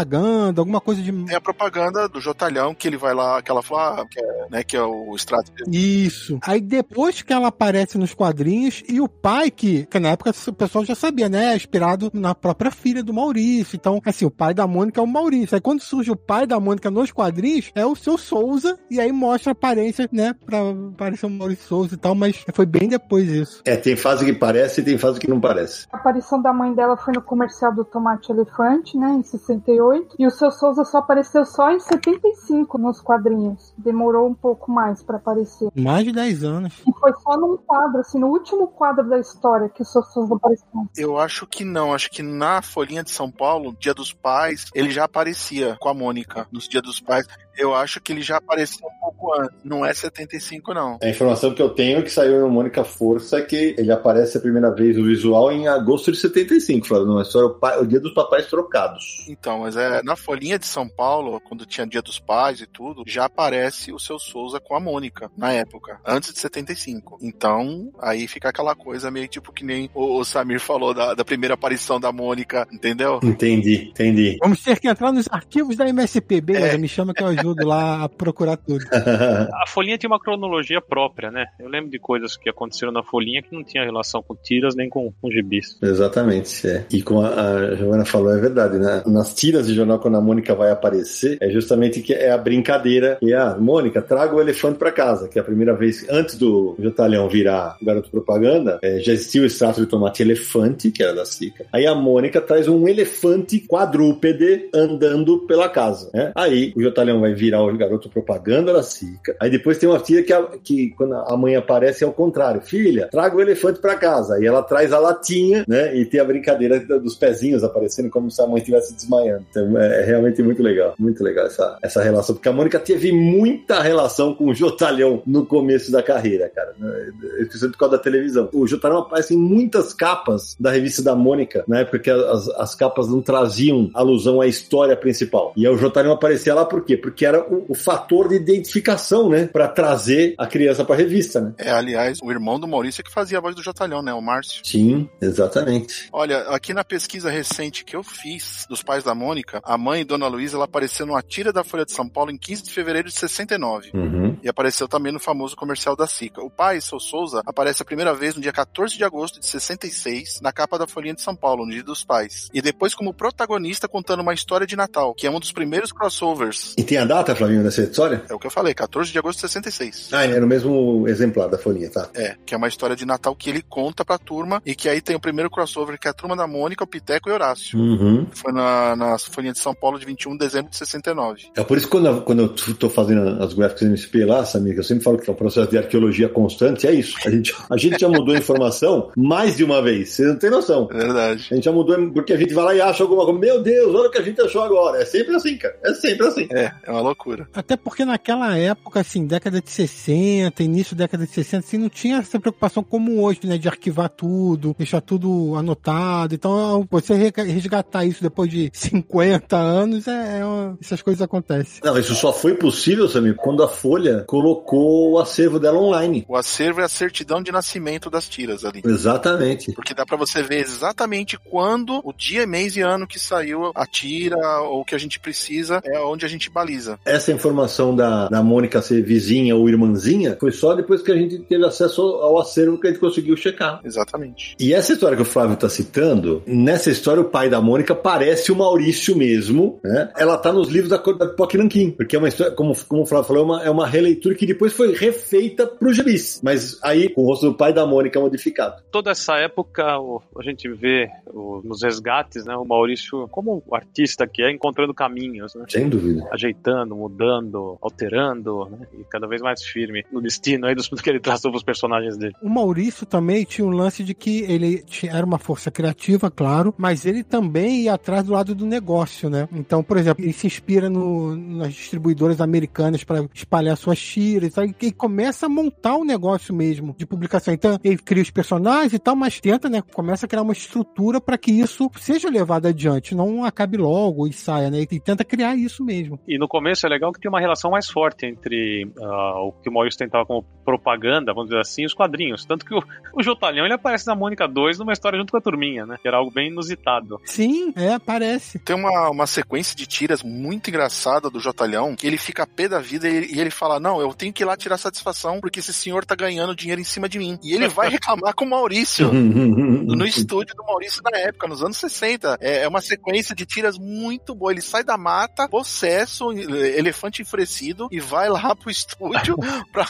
alguma 0.58 0.81
coisa 0.81 1.01
de. 1.01 1.12
Tem 1.12 1.36
a 1.36 1.41
propaganda 1.41 2.08
do 2.10 2.19
Jotalhão, 2.19 2.73
que 2.73 2.88
ele 2.88 2.97
vai 2.97 3.13
lá, 3.13 3.41
que 3.41 3.51
ela 3.51 3.62
fala, 3.62 4.01
ah, 4.01 4.05
que 4.10 4.19
é, 4.19 4.47
né, 4.49 4.63
que 4.63 4.75
é 4.75 4.81
o 4.81 5.15
extrato 5.15 5.51
Isso. 5.71 6.39
Aí 6.41 6.60
depois 6.60 7.21
que 7.21 7.31
ela 7.34 7.47
aparece 7.47 7.97
nos 7.97 8.13
quadrinhos, 8.13 8.84
e 8.88 8.99
o 8.99 9.08
pai, 9.08 9.49
que, 9.49 9.86
que 9.86 9.99
na 9.99 10.10
época 10.10 10.31
o 10.47 10.53
pessoal 10.53 10.86
já 10.86 10.95
sabia, 10.95 11.29
né? 11.29 11.53
É 11.53 11.55
inspirado 11.55 12.10
na 12.13 12.36
própria 12.36 12.71
filha 12.71 13.03
do 13.03 13.13
Maurício. 13.13 13.75
Então, 13.75 14.01
assim, 14.05 14.25
o 14.25 14.31
pai 14.31 14.53
da 14.53 14.67
Mônica 14.67 14.99
é 14.99 15.03
o 15.03 15.08
Maurício. 15.08 15.55
Aí 15.55 15.62
quando 15.62 15.81
surge 15.81 16.12
o 16.12 16.15
pai 16.15 16.45
da 16.45 16.60
Mônica 16.60 16.89
nos 16.91 17.12
quadrinhos, 17.12 17.71
é 17.75 17.86
o 17.86 17.95
seu 17.95 18.17
Souza, 18.17 18.77
e 18.89 18.99
aí 18.99 19.12
mostra 19.12 19.51
a 19.51 19.53
aparência, 19.53 20.10
né? 20.12 20.34
Pra 20.45 20.58
parecer 20.97 21.25
o 21.25 21.29
Maurício 21.29 21.67
Souza 21.67 21.95
e 21.95 21.97
tal, 21.97 22.15
mas 22.15 22.43
foi 22.53 22.65
bem 22.65 22.88
depois 22.88 23.29
isso. 23.29 23.62
É, 23.65 23.75
tem 23.75 23.95
fase 23.95 24.25
que 24.25 24.34
parece 24.34 24.81
e 24.81 24.84
tem 24.84 24.97
fase 24.97 25.19
que 25.19 25.29
não 25.29 25.39
parece. 25.39 25.88
A 25.91 25.97
aparição 25.97 26.41
da 26.41 26.51
mãe 26.51 26.73
dela 26.73 26.97
foi 26.97 27.13
no 27.13 27.21
comercial 27.21 27.73
do 27.73 27.86
Tomate 27.86 28.31
Elefante, 28.31 28.97
né, 28.97 29.10
em 29.19 29.23
68. 29.23 29.85
E 30.17 30.26
o 30.26 30.32
seu 30.32 30.52
Souza 30.52 30.84
só 30.86 31.00
apareceu 31.00 31.45
só 31.45 31.71
em 31.71 31.80
75 31.80 32.78
nos 32.78 33.02
quadrinhos. 33.02 33.74
Demorou 33.78 34.28
um 34.28 34.34
pouco 34.34 34.71
mais 34.71 35.04
pra 35.04 35.17
aparecer. 35.17 35.69
Mais 35.76 36.04
de 36.06 36.12
10 36.12 36.43
anos. 36.43 36.74
E 36.88 36.91
foi 37.00 37.12
só 37.24 37.38
num 37.38 37.58
quadro, 37.58 38.00
assim, 38.00 38.19
no 38.19 38.28
último 38.28 38.67
quadro 38.67 39.08
da 39.10 39.19
história 39.19 39.69
que 39.69 39.82
o 39.82 39.86
seu 39.86 40.02
Souza 40.04 40.36
apareceu. 40.36 40.67
Eu 40.98 41.17
acho 41.17 41.45
que 41.48 41.63
não, 41.63 41.93
acho 41.93 42.10
que 42.10 42.24
na 42.24 42.62
Folhinha 42.62 43.04
de 43.04 43.12
São 43.12 43.30
Paulo, 43.30 43.76
Dia 43.80 43.93
dos 43.93 44.13
Pais, 44.13 44.65
ele 44.74 44.91
já 44.91 45.04
aparecia 45.06 45.76
com 45.80 45.89
a 45.89 45.93
Mônica 45.93 46.48
nos 46.52 46.67
Dia 46.67 46.82
dos 46.82 47.00
Pais. 47.00 47.28
Eu 47.58 47.74
acho 47.74 48.02
que 48.02 48.12
ele 48.12 48.21
já 48.21 48.36
apareceu 48.38 48.86
um 48.86 49.00
pouco 49.00 49.34
antes. 49.41 49.56
Não 49.63 49.86
é 49.86 49.93
75, 49.93 50.74
não. 50.74 50.98
A 51.02 51.08
informação 51.08 51.54
que 51.54 51.62
eu 51.62 51.69
tenho 51.69 52.00
é 52.00 52.02
que 52.02 52.10
saiu 52.12 52.41
no 52.41 52.50
Mônica 52.50 52.84
Força 52.84 53.38
é 53.38 53.41
que 53.41 53.76
ele 53.78 53.91
aparece 53.91 54.38
a 54.38 54.41
primeira 54.41 54.69
vez 54.71 54.98
no 54.98 55.06
visual 55.06 55.52
em 55.52 55.65
agosto 55.67 56.12
de 56.12 56.17
75, 56.17 56.86
Flávio. 56.86 57.08
Não, 57.08 57.19
é 57.19 57.24
só 57.24 57.45
o, 57.45 57.52
pai- 57.52 57.80
o 57.80 57.88
dia 57.88 58.00
dos 58.02 58.13
papais 58.13 58.48
trocados. 58.48 59.26
Então, 59.30 59.60
mas 59.60 59.74
é 59.75 60.01
na 60.03 60.15
Folhinha 60.15 60.59
de 60.59 60.65
São 60.65 60.88
Paulo, 60.88 61.39
quando 61.41 61.65
tinha 61.65 61.88
Dia 61.88 62.01
dos 62.01 62.19
Pais 62.19 62.61
e 62.61 62.65
tudo, 62.65 63.03
já 63.05 63.25
aparece 63.25 63.91
o 63.91 63.99
seu 63.99 64.19
Souza 64.19 64.59
com 64.59 64.75
a 64.75 64.79
Mônica, 64.79 65.31
na 65.38 65.51
época, 65.51 65.99
antes 66.05 66.33
de 66.33 66.39
75. 66.39 67.19
Então, 67.21 67.91
aí 67.99 68.27
fica 68.27 68.49
aquela 68.49 68.75
coisa 68.75 69.11
meio 69.11 69.27
tipo 69.27 69.51
que 69.51 69.63
nem 69.63 69.89
o, 69.93 70.19
o 70.19 70.25
Samir 70.25 70.59
falou 70.59 70.93
da, 70.93 71.13
da 71.13 71.25
primeira 71.25 71.53
aparição 71.53 71.99
da 71.99 72.11
Mônica, 72.11 72.67
entendeu? 72.71 73.19
Entendi, 73.23 73.89
entendi. 73.89 74.38
Vamos 74.41 74.61
ter 74.61 74.79
que 74.79 74.88
entrar 74.88 75.11
nos 75.11 75.27
arquivos 75.31 75.75
da 75.75 75.88
MSP, 75.88 76.41
beleza? 76.41 76.75
É. 76.75 76.77
Me 76.77 76.88
chama 76.88 77.13
que 77.13 77.23
eu 77.23 77.27
ajudo 77.27 77.65
lá 77.65 78.03
a 78.03 78.09
procurar 78.09 78.57
tudo. 78.57 78.85
A 78.95 79.67
Folhinha 79.67 79.97
tinha 79.97 80.09
uma 80.09 80.19
cronologia 80.19 80.81
própria, 80.81 81.31
né? 81.31 81.45
Eu 81.59 81.69
lembro 81.69 81.89
de 81.89 81.99
coisas 81.99 82.35
que 82.38 82.49
aconteceram 82.49 82.91
na 82.91 83.03
Folhinha 83.03 83.41
que 83.41 83.53
não 83.53 83.63
tinha 83.63 83.83
relação 83.83 84.21
com 84.21 84.35
tiras 84.35 84.75
nem 84.75 84.89
com, 84.89 85.11
com 85.21 85.31
gibis. 85.31 85.77
Exatamente, 85.81 86.67
é. 86.67 86.85
E 86.91 87.01
como 87.01 87.21
a, 87.21 87.29
a 87.29 87.75
Giovana 87.75 88.05
falou, 88.05 88.35
é 88.35 88.39
verdade, 88.39 88.77
né? 88.77 89.03
Nas 89.05 89.33
tiras 89.33 89.64
jornal, 89.73 89.99
quando 89.99 90.15
a 90.17 90.21
Mônica 90.21 90.54
vai 90.54 90.71
aparecer, 90.71 91.38
é 91.41 91.49
justamente 91.49 92.01
que 92.01 92.13
é 92.13 92.32
a 92.32 92.38
brincadeira. 92.38 93.17
E 93.21 93.34
a 93.34 93.56
Mônica, 93.58 94.01
traga 94.01 94.36
o 94.36 94.41
elefante 94.41 94.78
pra 94.78 94.91
casa, 94.91 95.28
que 95.28 95.38
é 95.39 95.41
a 95.41 95.45
primeira 95.45 95.73
vez, 95.75 96.06
antes 96.10 96.36
do 96.38 96.75
Jotalhão 96.80 97.28
virar 97.30 97.78
garoto 97.82 98.10
propaganda, 98.10 98.80
é, 98.82 98.99
já 98.99 99.13
existia 99.13 99.41
o 99.41 99.45
extrato 99.45 99.82
de 99.82 99.88
tomate 99.88 100.21
elefante, 100.21 100.91
que 100.91 101.01
era 101.04 101.13
da 101.13 101.25
Sica. 101.25 101.65
Aí 101.71 101.86
a 101.86 101.95
Mônica 101.95 102.39
traz 102.41 102.67
um 102.67 102.88
elefante 102.88 103.60
quadrúpede 103.60 104.69
andando 104.73 105.39
pela 105.47 105.69
casa, 105.69 106.10
né? 106.13 106.32
Aí 106.36 106.73
o 106.75 106.82
Jotalhão 106.82 107.21
vai 107.21 107.34
virar 107.34 107.63
o 107.63 107.78
garoto 107.78 108.10
propaganda 108.10 108.73
da 108.73 108.84
Sica. 108.84 109.36
Aí 109.39 109.49
depois 109.49 109.78
tem 109.78 109.88
uma 109.89 109.99
tira 109.99 110.23
que, 110.23 110.34
a- 110.34 110.49
que 110.63 110.89
quando 110.91 111.13
a 111.15 111.38
mãe 111.38 111.56
aparece 111.56 112.04
é 112.04 112.08
o 112.08 112.12
contrário. 112.12 112.62
Filha, 112.62 113.08
traga 113.12 113.36
o 113.36 113.41
elefante 113.41 113.80
pra 113.80 113.95
casa. 113.95 114.36
Aí 114.36 114.45
ela 114.45 114.62
traz 114.63 114.91
a 114.93 114.99
latinha, 114.99 115.63
né? 115.67 115.95
E 115.95 116.06
tem 116.06 116.19
a 116.19 116.23
brincadeira 116.25 116.80
dos 116.99 117.15
pezinhos 117.15 117.63
aparecendo 117.63 118.10
como 118.10 118.30
se 118.30 118.41
a 118.41 118.47
mãe 118.47 118.58
estivesse 118.58 118.93
desmaiando. 118.93 119.45
Então 119.55 119.79
é 119.79 120.03
realmente 120.03 120.43
muito 120.43 120.61
legal. 120.61 120.95
Muito 120.99 121.23
legal 121.23 121.45
essa, 121.45 121.77
essa 121.81 122.03
relação. 122.03 122.35
Porque 122.35 122.49
a 122.49 122.53
Mônica 122.53 122.77
teve 122.79 123.11
muita 123.11 123.81
relação 123.81 124.33
com 124.33 124.47
o 124.47 124.53
Jotalhão 124.53 125.23
no 125.25 125.45
começo 125.45 125.91
da 125.91 126.03
carreira, 126.03 126.49
cara. 126.49 126.73
né? 126.77 127.13
Especialmente 127.39 127.73
por 127.73 127.79
causa 127.79 127.97
da 127.97 128.03
televisão. 128.03 128.49
O 128.53 128.67
Jotalhão 128.67 128.99
aparece 128.99 129.33
em 129.33 129.37
muitas 129.37 129.93
capas 129.93 130.55
da 130.59 130.71
revista 130.71 131.01
da 131.01 131.15
Mônica, 131.15 131.63
na 131.67 131.79
época 131.79 131.99
que 131.99 132.09
as, 132.09 132.49
as 132.49 132.75
capas 132.75 133.07
não 133.07 133.21
traziam 133.21 133.89
alusão 133.93 134.41
à 134.41 134.47
história 134.47 134.95
principal. 134.95 135.53
E 135.55 135.65
aí 135.65 135.73
o 135.73 135.77
Jotalhão 135.77 136.11
aparecia 136.11 136.53
lá 136.53 136.65
por 136.65 136.83
quê? 136.83 136.97
Porque 136.97 137.25
era 137.25 137.41
o, 137.41 137.65
o 137.69 137.75
fator 137.75 138.27
de 138.27 138.35
identificação, 138.35 139.29
né? 139.29 139.47
Pra 139.47 139.67
trazer 139.67 140.35
a 140.37 140.47
criança 140.47 140.83
pra 140.83 140.95
revista, 140.95 141.39
né? 141.39 141.53
É, 141.57 141.71
aliás, 141.71 142.19
o 142.21 142.31
irmão 142.31 142.59
do 142.59 142.67
Maurício 142.67 143.03
que 143.03 143.11
fazia 143.11 143.37
a 143.37 143.41
voz 143.41 143.55
do 143.55 143.63
Jotalhão, 143.63 144.01
né? 144.01 144.13
O 144.13 144.21
Márcio. 144.21 144.61
Sim, 144.63 145.09
exatamente. 145.21 146.09
Olha, 146.11 146.39
aqui 146.49 146.73
na 146.73 146.83
pesquisa 146.83 147.29
recente 147.29 147.85
que 147.85 147.95
eu 147.95 148.03
fiz 148.03 148.65
dos 148.67 148.83
pais 148.83 149.03
da 149.03 149.15
Mônica, 149.15 149.44
a 149.63 149.77
mãe, 149.77 150.05
Dona 150.05 150.27
Luísa, 150.27 150.58
ela 150.58 150.65
apareceu 150.65 151.05
numa 151.05 151.21
tira 151.21 151.51
da 151.51 151.63
Folha 151.63 151.86
de 151.86 151.91
São 151.91 152.08
Paulo 152.08 152.31
em 152.31 152.38
15 152.38 152.63
de 152.63 152.71
fevereiro 152.71 153.08
de 153.08 153.15
69. 153.15 153.91
Uhum. 153.93 154.38
E 154.41 154.49
apareceu 154.49 154.88
também 154.88 155.12
no 155.12 155.19
famoso 155.19 155.55
comercial 155.55 155.95
da 155.95 156.08
Sica. 156.08 156.41
O 156.41 156.49
pai, 156.49 156.81
seu 156.81 156.99
Souza, 156.99 157.41
aparece 157.45 157.81
a 157.81 157.86
primeira 157.86 158.13
vez 158.13 158.36
no 158.36 158.41
dia 158.41 158.53
14 158.53 158.95
de 158.97 159.03
agosto 159.03 159.39
de 159.39 159.45
66, 159.45 160.39
na 160.41 160.51
capa 160.51 160.77
da 160.77 160.88
Folhinha 160.88 161.13
de 161.13 161.21
São 161.21 161.36
Paulo, 161.36 161.65
no 161.65 161.71
Dia 161.71 161.84
dos 161.84 162.03
Pais. 162.03 162.49
E 162.53 162.62
depois 162.62 162.93
como 162.93 163.13
protagonista 163.13 163.88
contando 163.88 164.21
uma 164.21 164.34
história 164.34 164.67
de 164.67 164.75
Natal, 164.75 165.13
que 165.13 165.27
é 165.27 165.31
um 165.31 165.39
dos 165.39 165.51
primeiros 165.51 165.91
crossovers. 165.91 166.73
E 166.77 166.84
tem 166.84 166.97
a 166.97 167.05
data, 167.05 167.36
Flavinho, 167.36 167.63
dessa 167.63 167.81
história? 167.81 168.23
É 168.29 168.34
o 168.34 168.39
que 168.39 168.47
eu 168.47 168.51
falei, 168.51 168.73
14 168.73 169.12
de 169.12 169.17
agosto 169.17 169.38
de 169.38 169.41
66. 169.49 170.10
Ah, 170.13 170.25
é 170.25 170.39
no 170.39 170.47
mesmo 170.47 171.08
exemplar 171.08 171.49
da 171.49 171.58
folhinha, 171.58 171.89
tá? 171.89 172.10
É, 172.13 172.36
que 172.45 172.53
é 172.53 172.58
uma 172.58 172.67
história 172.67 172.95
de 172.95 173.05
Natal 173.05 173.36
que 173.36 173.49
ele 173.49 173.62
conta 173.62 174.05
pra 174.05 174.17
turma 174.17 174.62
e 174.65 174.75
que 174.75 174.89
aí 174.89 175.01
tem 175.01 175.15
o 175.15 175.19
primeiro 175.19 175.49
crossover, 175.49 175.99
que 175.99 176.08
é 176.08 176.12
a 176.12 176.13
turma 176.13 176.36
da 176.36 176.47
Mônica, 176.47 176.84
o 176.84 176.88
Piteco 176.88 177.29
e 177.29 177.31
o 177.31 177.36
Horácio. 177.36 177.77
Uhum. 177.77 178.27
Foi 178.31 178.51
na, 178.51 178.95
na 178.95 179.17
folhinha 179.36 179.54
de 179.54 179.60
São 179.60 179.76
Paulo 179.76 180.00
de 180.00 180.06
21 180.06 180.32
de 180.32 180.38
dezembro 180.39 180.71
de 180.71 180.78
69. 180.78 181.43
É 181.56 181.63
por 181.63 181.78
isso 181.78 181.86
que 181.88 181.91
quando, 181.91 182.08
eu- 182.08 182.21
quando 182.21 182.39
eu 182.43 182.50
tô 182.76 182.89
fazendo 182.89 183.43
as 183.43 183.54
gráficas 183.54 183.84
MSP 183.84 184.26
lá, 184.26 184.45
Samir, 184.45 184.74
que 184.74 184.80
eu 184.80 184.84
sempre 184.84 185.04
falo 185.04 185.17
que 185.17 185.30
é 185.30 185.34
um 185.34 185.36
processo 185.36 185.69
de 185.69 185.78
arqueologia 185.78 186.30
constante, 186.30 186.88
é 186.88 186.93
isso. 186.93 187.15
A 187.26 187.30
gente, 187.30 187.54
a 187.69 187.78
gente 187.78 188.00
já 188.00 188.08
mudou 188.10 188.34
a 188.34 188.38
informação 188.38 189.12
mais 189.15 189.56
de 189.58 189.63
uma 189.63 189.82
vez, 189.82 190.10
você 190.10 190.24
não 190.26 190.36
tem 190.38 190.50
noção. 190.50 190.88
É 190.91 190.98
verdade. 190.98 191.48
A 191.52 191.56
gente 191.56 191.65
já 191.65 191.71
mudou 191.71 191.95
porque 192.12 192.34
a 192.34 192.38
gente 192.38 192.54
vai 192.54 192.65
lá 192.65 192.76
e 192.76 192.82
acha 192.82 193.04
alguma 193.04 193.24
coisa. 193.26 193.39
Meu 193.39 193.62
Deus, 193.62 193.93
olha 193.93 194.08
o 194.08 194.12
que 194.12 194.17
a 194.17 194.21
gente 194.21 194.39
achou 194.41 194.62
agora. 194.63 195.02
É 195.02 195.06
sempre 195.06 195.36
assim, 195.36 195.58
cara. 195.58 195.76
É 195.84 195.93
sempre 195.93 196.28
assim. 196.28 196.48
É, 196.52 196.71
é 196.84 196.91
uma 196.91 197.02
loucura. 197.02 197.48
Até 197.54 197.76
porque 197.76 198.06
naquela 198.06 198.58
época, 198.58 199.00
assim, 199.02 199.26
década 199.26 199.62
de 199.62 199.69
60, 199.69 200.63
início 200.63 200.95
da 200.95 201.04
década 201.06 201.26
de 201.26 201.32
60, 201.34 201.65
assim, 201.65 201.78
não 201.78 201.89
tinha 201.89 202.17
essa 202.17 202.39
preocupação 202.39 202.84
como 202.84 203.21
hoje, 203.24 203.39
né? 203.43 203.58
De 203.58 203.67
arquivar 203.67 204.10
tudo, 204.10 204.76
deixar 204.78 205.02
tudo 205.02 205.56
anotado. 205.56 206.34
Então, 206.36 206.88
você 206.89 207.13
re- 207.15 207.34
resgatar 207.52 208.06
isso 208.06 208.21
depois 208.21 208.50
de 208.50 208.69
50 208.74 209.17
anos, 209.51 210.07
é, 210.07 210.39
é 210.39 210.45
uma- 210.45 210.77
essas 210.81 211.01
coisas 211.01 211.21
acontecem. 211.21 211.81
Não, 211.83 211.97
isso 211.97 212.15
só 212.15 212.31
foi 212.33 212.55
possível, 212.55 213.07
Samir, 213.07 213.35
quando 213.35 213.63
a 213.63 213.67
Folha 213.67 214.23
colocou 214.27 215.11
o 215.13 215.19
acervo 215.19 215.59
dela 215.59 215.79
online. 215.79 216.25
O 216.27 216.35
acervo 216.35 216.81
é 216.81 216.83
a 216.83 216.89
certidão 216.89 217.41
de 217.41 217.51
nascimento 217.51 218.09
das 218.09 218.27
tiras 218.27 218.63
ali. 218.65 218.81
Exatamente. 218.85 219.71
Porque 219.73 219.93
dá 219.93 220.05
pra 220.05 220.17
você 220.17 220.41
ver 220.43 220.59
exatamente 220.59 221.38
quando, 221.38 222.01
o 222.03 222.13
dia, 222.13 222.45
mês 222.45 222.75
e 222.75 222.81
ano 222.81 223.07
que 223.07 223.19
saiu 223.19 223.71
a 223.73 223.85
tira 223.85 224.38
ou 224.61 224.81
o 224.81 224.85
que 224.85 224.95
a 224.95 224.97
gente 224.97 225.19
precisa, 225.19 225.81
é 225.83 225.99
onde 225.99 226.25
a 226.25 226.29
gente 226.29 226.49
baliza. 226.49 226.99
Essa 227.05 227.31
informação 227.31 227.95
da, 227.95 228.27
da 228.29 228.43
Mônica 228.43 228.81
ser 228.81 229.01
vizinha 229.03 229.55
ou 229.55 229.67
irmãzinha 229.69 230.38
foi 230.39 230.51
só 230.51 230.73
depois 230.75 231.01
que 231.01 231.11
a 231.11 231.15
gente 231.15 231.39
teve 231.39 231.65
acesso 231.65 232.01
ao 232.01 232.39
acervo 232.39 232.79
que 232.79 232.88
a 232.88 232.91
gente 232.91 232.99
conseguiu 232.99 233.35
checar. 233.38 233.79
Exatamente. 233.83 234.55
E 234.59 234.73
essa 234.73 234.93
história 234.93 235.15
que 235.15 235.21
o 235.23 235.25
Flávio 235.25 235.55
tá 235.55 235.69
citando, 235.69 236.43
nessa 236.45 236.89
história 236.89 237.21
o 237.21 237.25
pai 237.29 237.49
da 237.49 237.61
Mônica 237.61 237.95
parece 237.95 238.51
o 238.51 238.55
Maurício 238.55 239.14
mesmo, 239.15 239.80
né? 239.84 240.12
Ela 240.17 240.38
tá 240.38 240.51
nos 240.51 240.69
livros 240.69 240.89
da, 240.89 240.97
da 240.97 241.28
Pipoca 241.28 241.58
Nanquim, 241.58 241.91
porque 241.91 242.15
é 242.15 242.19
uma 242.19 242.28
história, 242.28 242.54
como, 242.54 242.73
como 242.86 243.01
o 243.04 243.06
Flávio 243.06 243.28
falou, 243.28 243.43
é 243.43 243.45
uma, 243.45 243.63
é 243.65 243.69
uma 243.69 243.88
releitura 243.88 244.36
que 244.36 244.45
depois 244.45 244.73
foi 244.73 244.93
refeita 244.93 245.65
pro 245.67 245.93
gibis, 245.93 246.39
mas 246.43 246.80
aí 246.84 247.10
com 247.10 247.21
o 247.23 247.25
rosto 247.25 247.45
do 247.49 247.54
pai 247.56 247.73
da 247.73 247.86
Mônica 247.86 248.19
modificado. 248.19 248.82
Toda 248.91 249.12
essa 249.12 249.36
época, 249.38 249.99
o- 249.99 250.21
a 250.38 250.43
gente 250.43 250.67
vê 250.69 251.08
o- 251.28 251.62
nos 251.63 251.82
resgates, 251.84 252.45
né, 252.45 252.56
o 252.56 252.65
Maurício, 252.65 253.28
como 253.30 253.63
o 253.67 253.75
artista 253.75 254.28
que 254.28 254.41
é, 254.43 254.51
encontrando 254.51 254.93
caminhos, 254.93 255.56
né? 255.56 255.65
Sem 255.69 255.88
dúvida. 255.89 256.28
Ajeitando, 256.32 256.95
mudando, 256.95 257.78
alterando, 257.82 258.65
né? 258.69 258.88
E 258.99 259.04
cada 259.06 259.28
vez 259.28 259.41
mais 259.41 259.63
firme 259.63 260.04
no 260.12 260.21
destino 260.21 260.65
aí 260.67 260.75
dos 260.75 260.89
que 261.01 261.10
ele 261.10 261.19
traçou 261.19 261.51
pros 261.51 261.63
personagens 261.63 262.17
dele. 262.17 262.34
O 262.41 262.49
Maurício 262.49 263.06
também 263.06 263.43
tinha 263.43 263.65
um 263.65 263.71
lance 263.71 264.04
de 264.04 264.13
que 264.13 264.41
ele 264.43 264.84
tinha- 264.84 265.13
era 265.13 265.25
uma 265.25 265.38
força 265.39 265.69
criativa, 265.71 266.30
claro, 266.32 266.73
mas 266.78 267.06
ele 267.06 267.23
também 267.23 267.84
ia 267.84 267.93
atrás 267.93 268.23
do 268.23 268.34
lado 268.34 268.54
do 268.56 268.65
negócio, 268.65 268.94
né? 269.29 269.47
Então, 269.51 269.84
por 269.84 269.97
exemplo, 269.97 270.23
ele 270.23 270.34
se 270.34 270.47
inspira 270.47 270.89
no- 270.89 271.36
nas 271.36 271.73
distribuidoras 271.73 272.39
americanas 272.41 273.03
para 273.03 273.25
espalhar 273.34 273.75
suas 273.77 273.99
tiras 273.99 274.51
e 274.51 274.55
tal, 274.55 274.65
e 274.65 274.91
começa 274.91 275.45
a 275.45 275.49
montar 275.49 275.95
o 275.95 276.05
negócio 276.05 276.53
mesmo 276.53 276.95
de 276.97 277.05
publicação. 277.05 277.53
Então, 277.53 277.77
ele 277.84 277.97
cria 277.97 278.23
os 278.23 278.31
personagens 278.31 278.93
e 278.93 278.99
tal, 278.99 279.15
mas 279.15 279.39
tenta, 279.39 279.69
né? 279.69 279.81
Começa 279.93 280.25
a 280.25 280.29
criar 280.29 280.41
uma 280.41 280.53
estrutura 280.53 281.19
para 281.19 281.38
que 281.38 281.51
isso 281.51 281.89
seja 281.99 282.29
levado 282.29 282.67
adiante, 282.67 283.15
não 283.15 283.43
acabe 283.43 283.77
logo 283.77 284.27
e 284.27 284.34
saia, 284.34 284.69
né? 284.69 284.81
E 284.81 284.99
tenta 284.99 285.23
criar 285.23 285.55
isso 285.55 285.84
mesmo. 285.84 286.19
E 286.27 286.38
no 286.38 286.47
começo 286.47 286.86
é 286.86 286.89
legal 286.89 287.12
que 287.12 287.19
tem 287.19 287.29
uma 287.29 287.39
relação 287.39 287.71
mais 287.71 287.89
forte 287.89 288.25
entre 288.25 288.89
ah, 289.01 289.41
o 289.41 289.51
que 289.51 289.69
o 289.69 289.73
Maurício 289.73 289.97
tentava 289.99 290.25
como 290.25 290.43
propaganda, 290.63 291.34
vamos 291.34 291.49
dizer 291.49 291.62
assim, 291.62 291.84
e 291.84 291.86
os 291.86 291.93
quadrinhos. 291.93 292.45
Tanto 292.45 292.65
que 292.65 292.73
o, 292.73 292.81
o 293.13 293.23
Jotalhão 293.23 293.65
ele 293.65 293.73
aparece 293.73 294.08
na 294.08 294.15
Mônica 294.15 294.47
2 294.47 294.79
numa 294.79 294.93
história 294.93 295.17
junto 295.17 295.31
com 295.31 295.38
a 295.38 295.41
turminha, 295.41 295.86
né? 295.86 295.97
Que 296.01 296.08
era 296.08 296.17
algo 296.17 296.31
bem 296.31 296.47
inusitado. 296.49 297.19
Sim, 297.25 297.71
é, 297.75 297.97
parece. 297.99 298.60
Tem 298.60 298.75
uma, 298.75 298.85
uma 299.10 299.28
sequência 299.28 299.76
de 299.76 299.86
tiras 299.86 300.21
muito 300.24 300.69
engraçada 300.69 301.30
do 301.30 301.39
Jotalhão, 301.39 301.95
que 301.95 302.06
ele 302.08 302.17
fica 302.17 302.43
a 302.43 302.48
pé 302.48 302.67
da 302.67 302.80
vida 302.80 303.08
e, 303.08 303.34
e 303.36 303.39
ele 303.39 303.50
fala: 303.52 303.80
Não, 303.80 304.00
eu 304.02 304.13
tenho 304.13 304.34
que 304.34 304.43
ir 304.43 304.45
lá 304.45 304.56
tirar 304.58 304.78
satisfação 304.78 305.39
porque 305.39 305.60
esse 305.60 305.74
senhor 305.74 306.06
tá 306.06 306.15
ganhando 306.15 306.56
dinheiro 306.56 306.82
em 306.82 306.86
cima 306.86 307.08
de 307.10 307.17
mim. 307.19 307.38
E 307.43 307.54
ele 307.54 307.67
vai 307.67 307.89
reclamar 307.89 308.34
com 308.34 308.45
o 308.45 308.50
Maurício. 308.50 309.12
No 309.13 310.06
estúdio 310.06 310.56
do 310.56 310.63
Maurício 310.63 311.02
na 311.04 311.17
época, 311.17 311.48
nos 311.48 311.62
anos 311.63 311.78
60. 311.78 312.38
É, 312.41 312.63
é 312.63 312.67
uma 312.67 312.82
sequência 312.82 313.36
de 313.36 313.45
tiras 313.45 313.78
muito 313.78 314.34
boa. 314.36 314.52
Ele 314.52 314.62
sai 314.62 314.84
da 314.84 314.98
mata, 314.98 315.48
possesso, 315.50 316.32
elefante 316.32 317.21
enfurecido, 317.21 317.88
e 317.91 318.00
vai 318.00 318.30
lá 318.30 318.56
pro 318.56 318.69
estúdio 318.69 319.38
pra 319.71 319.86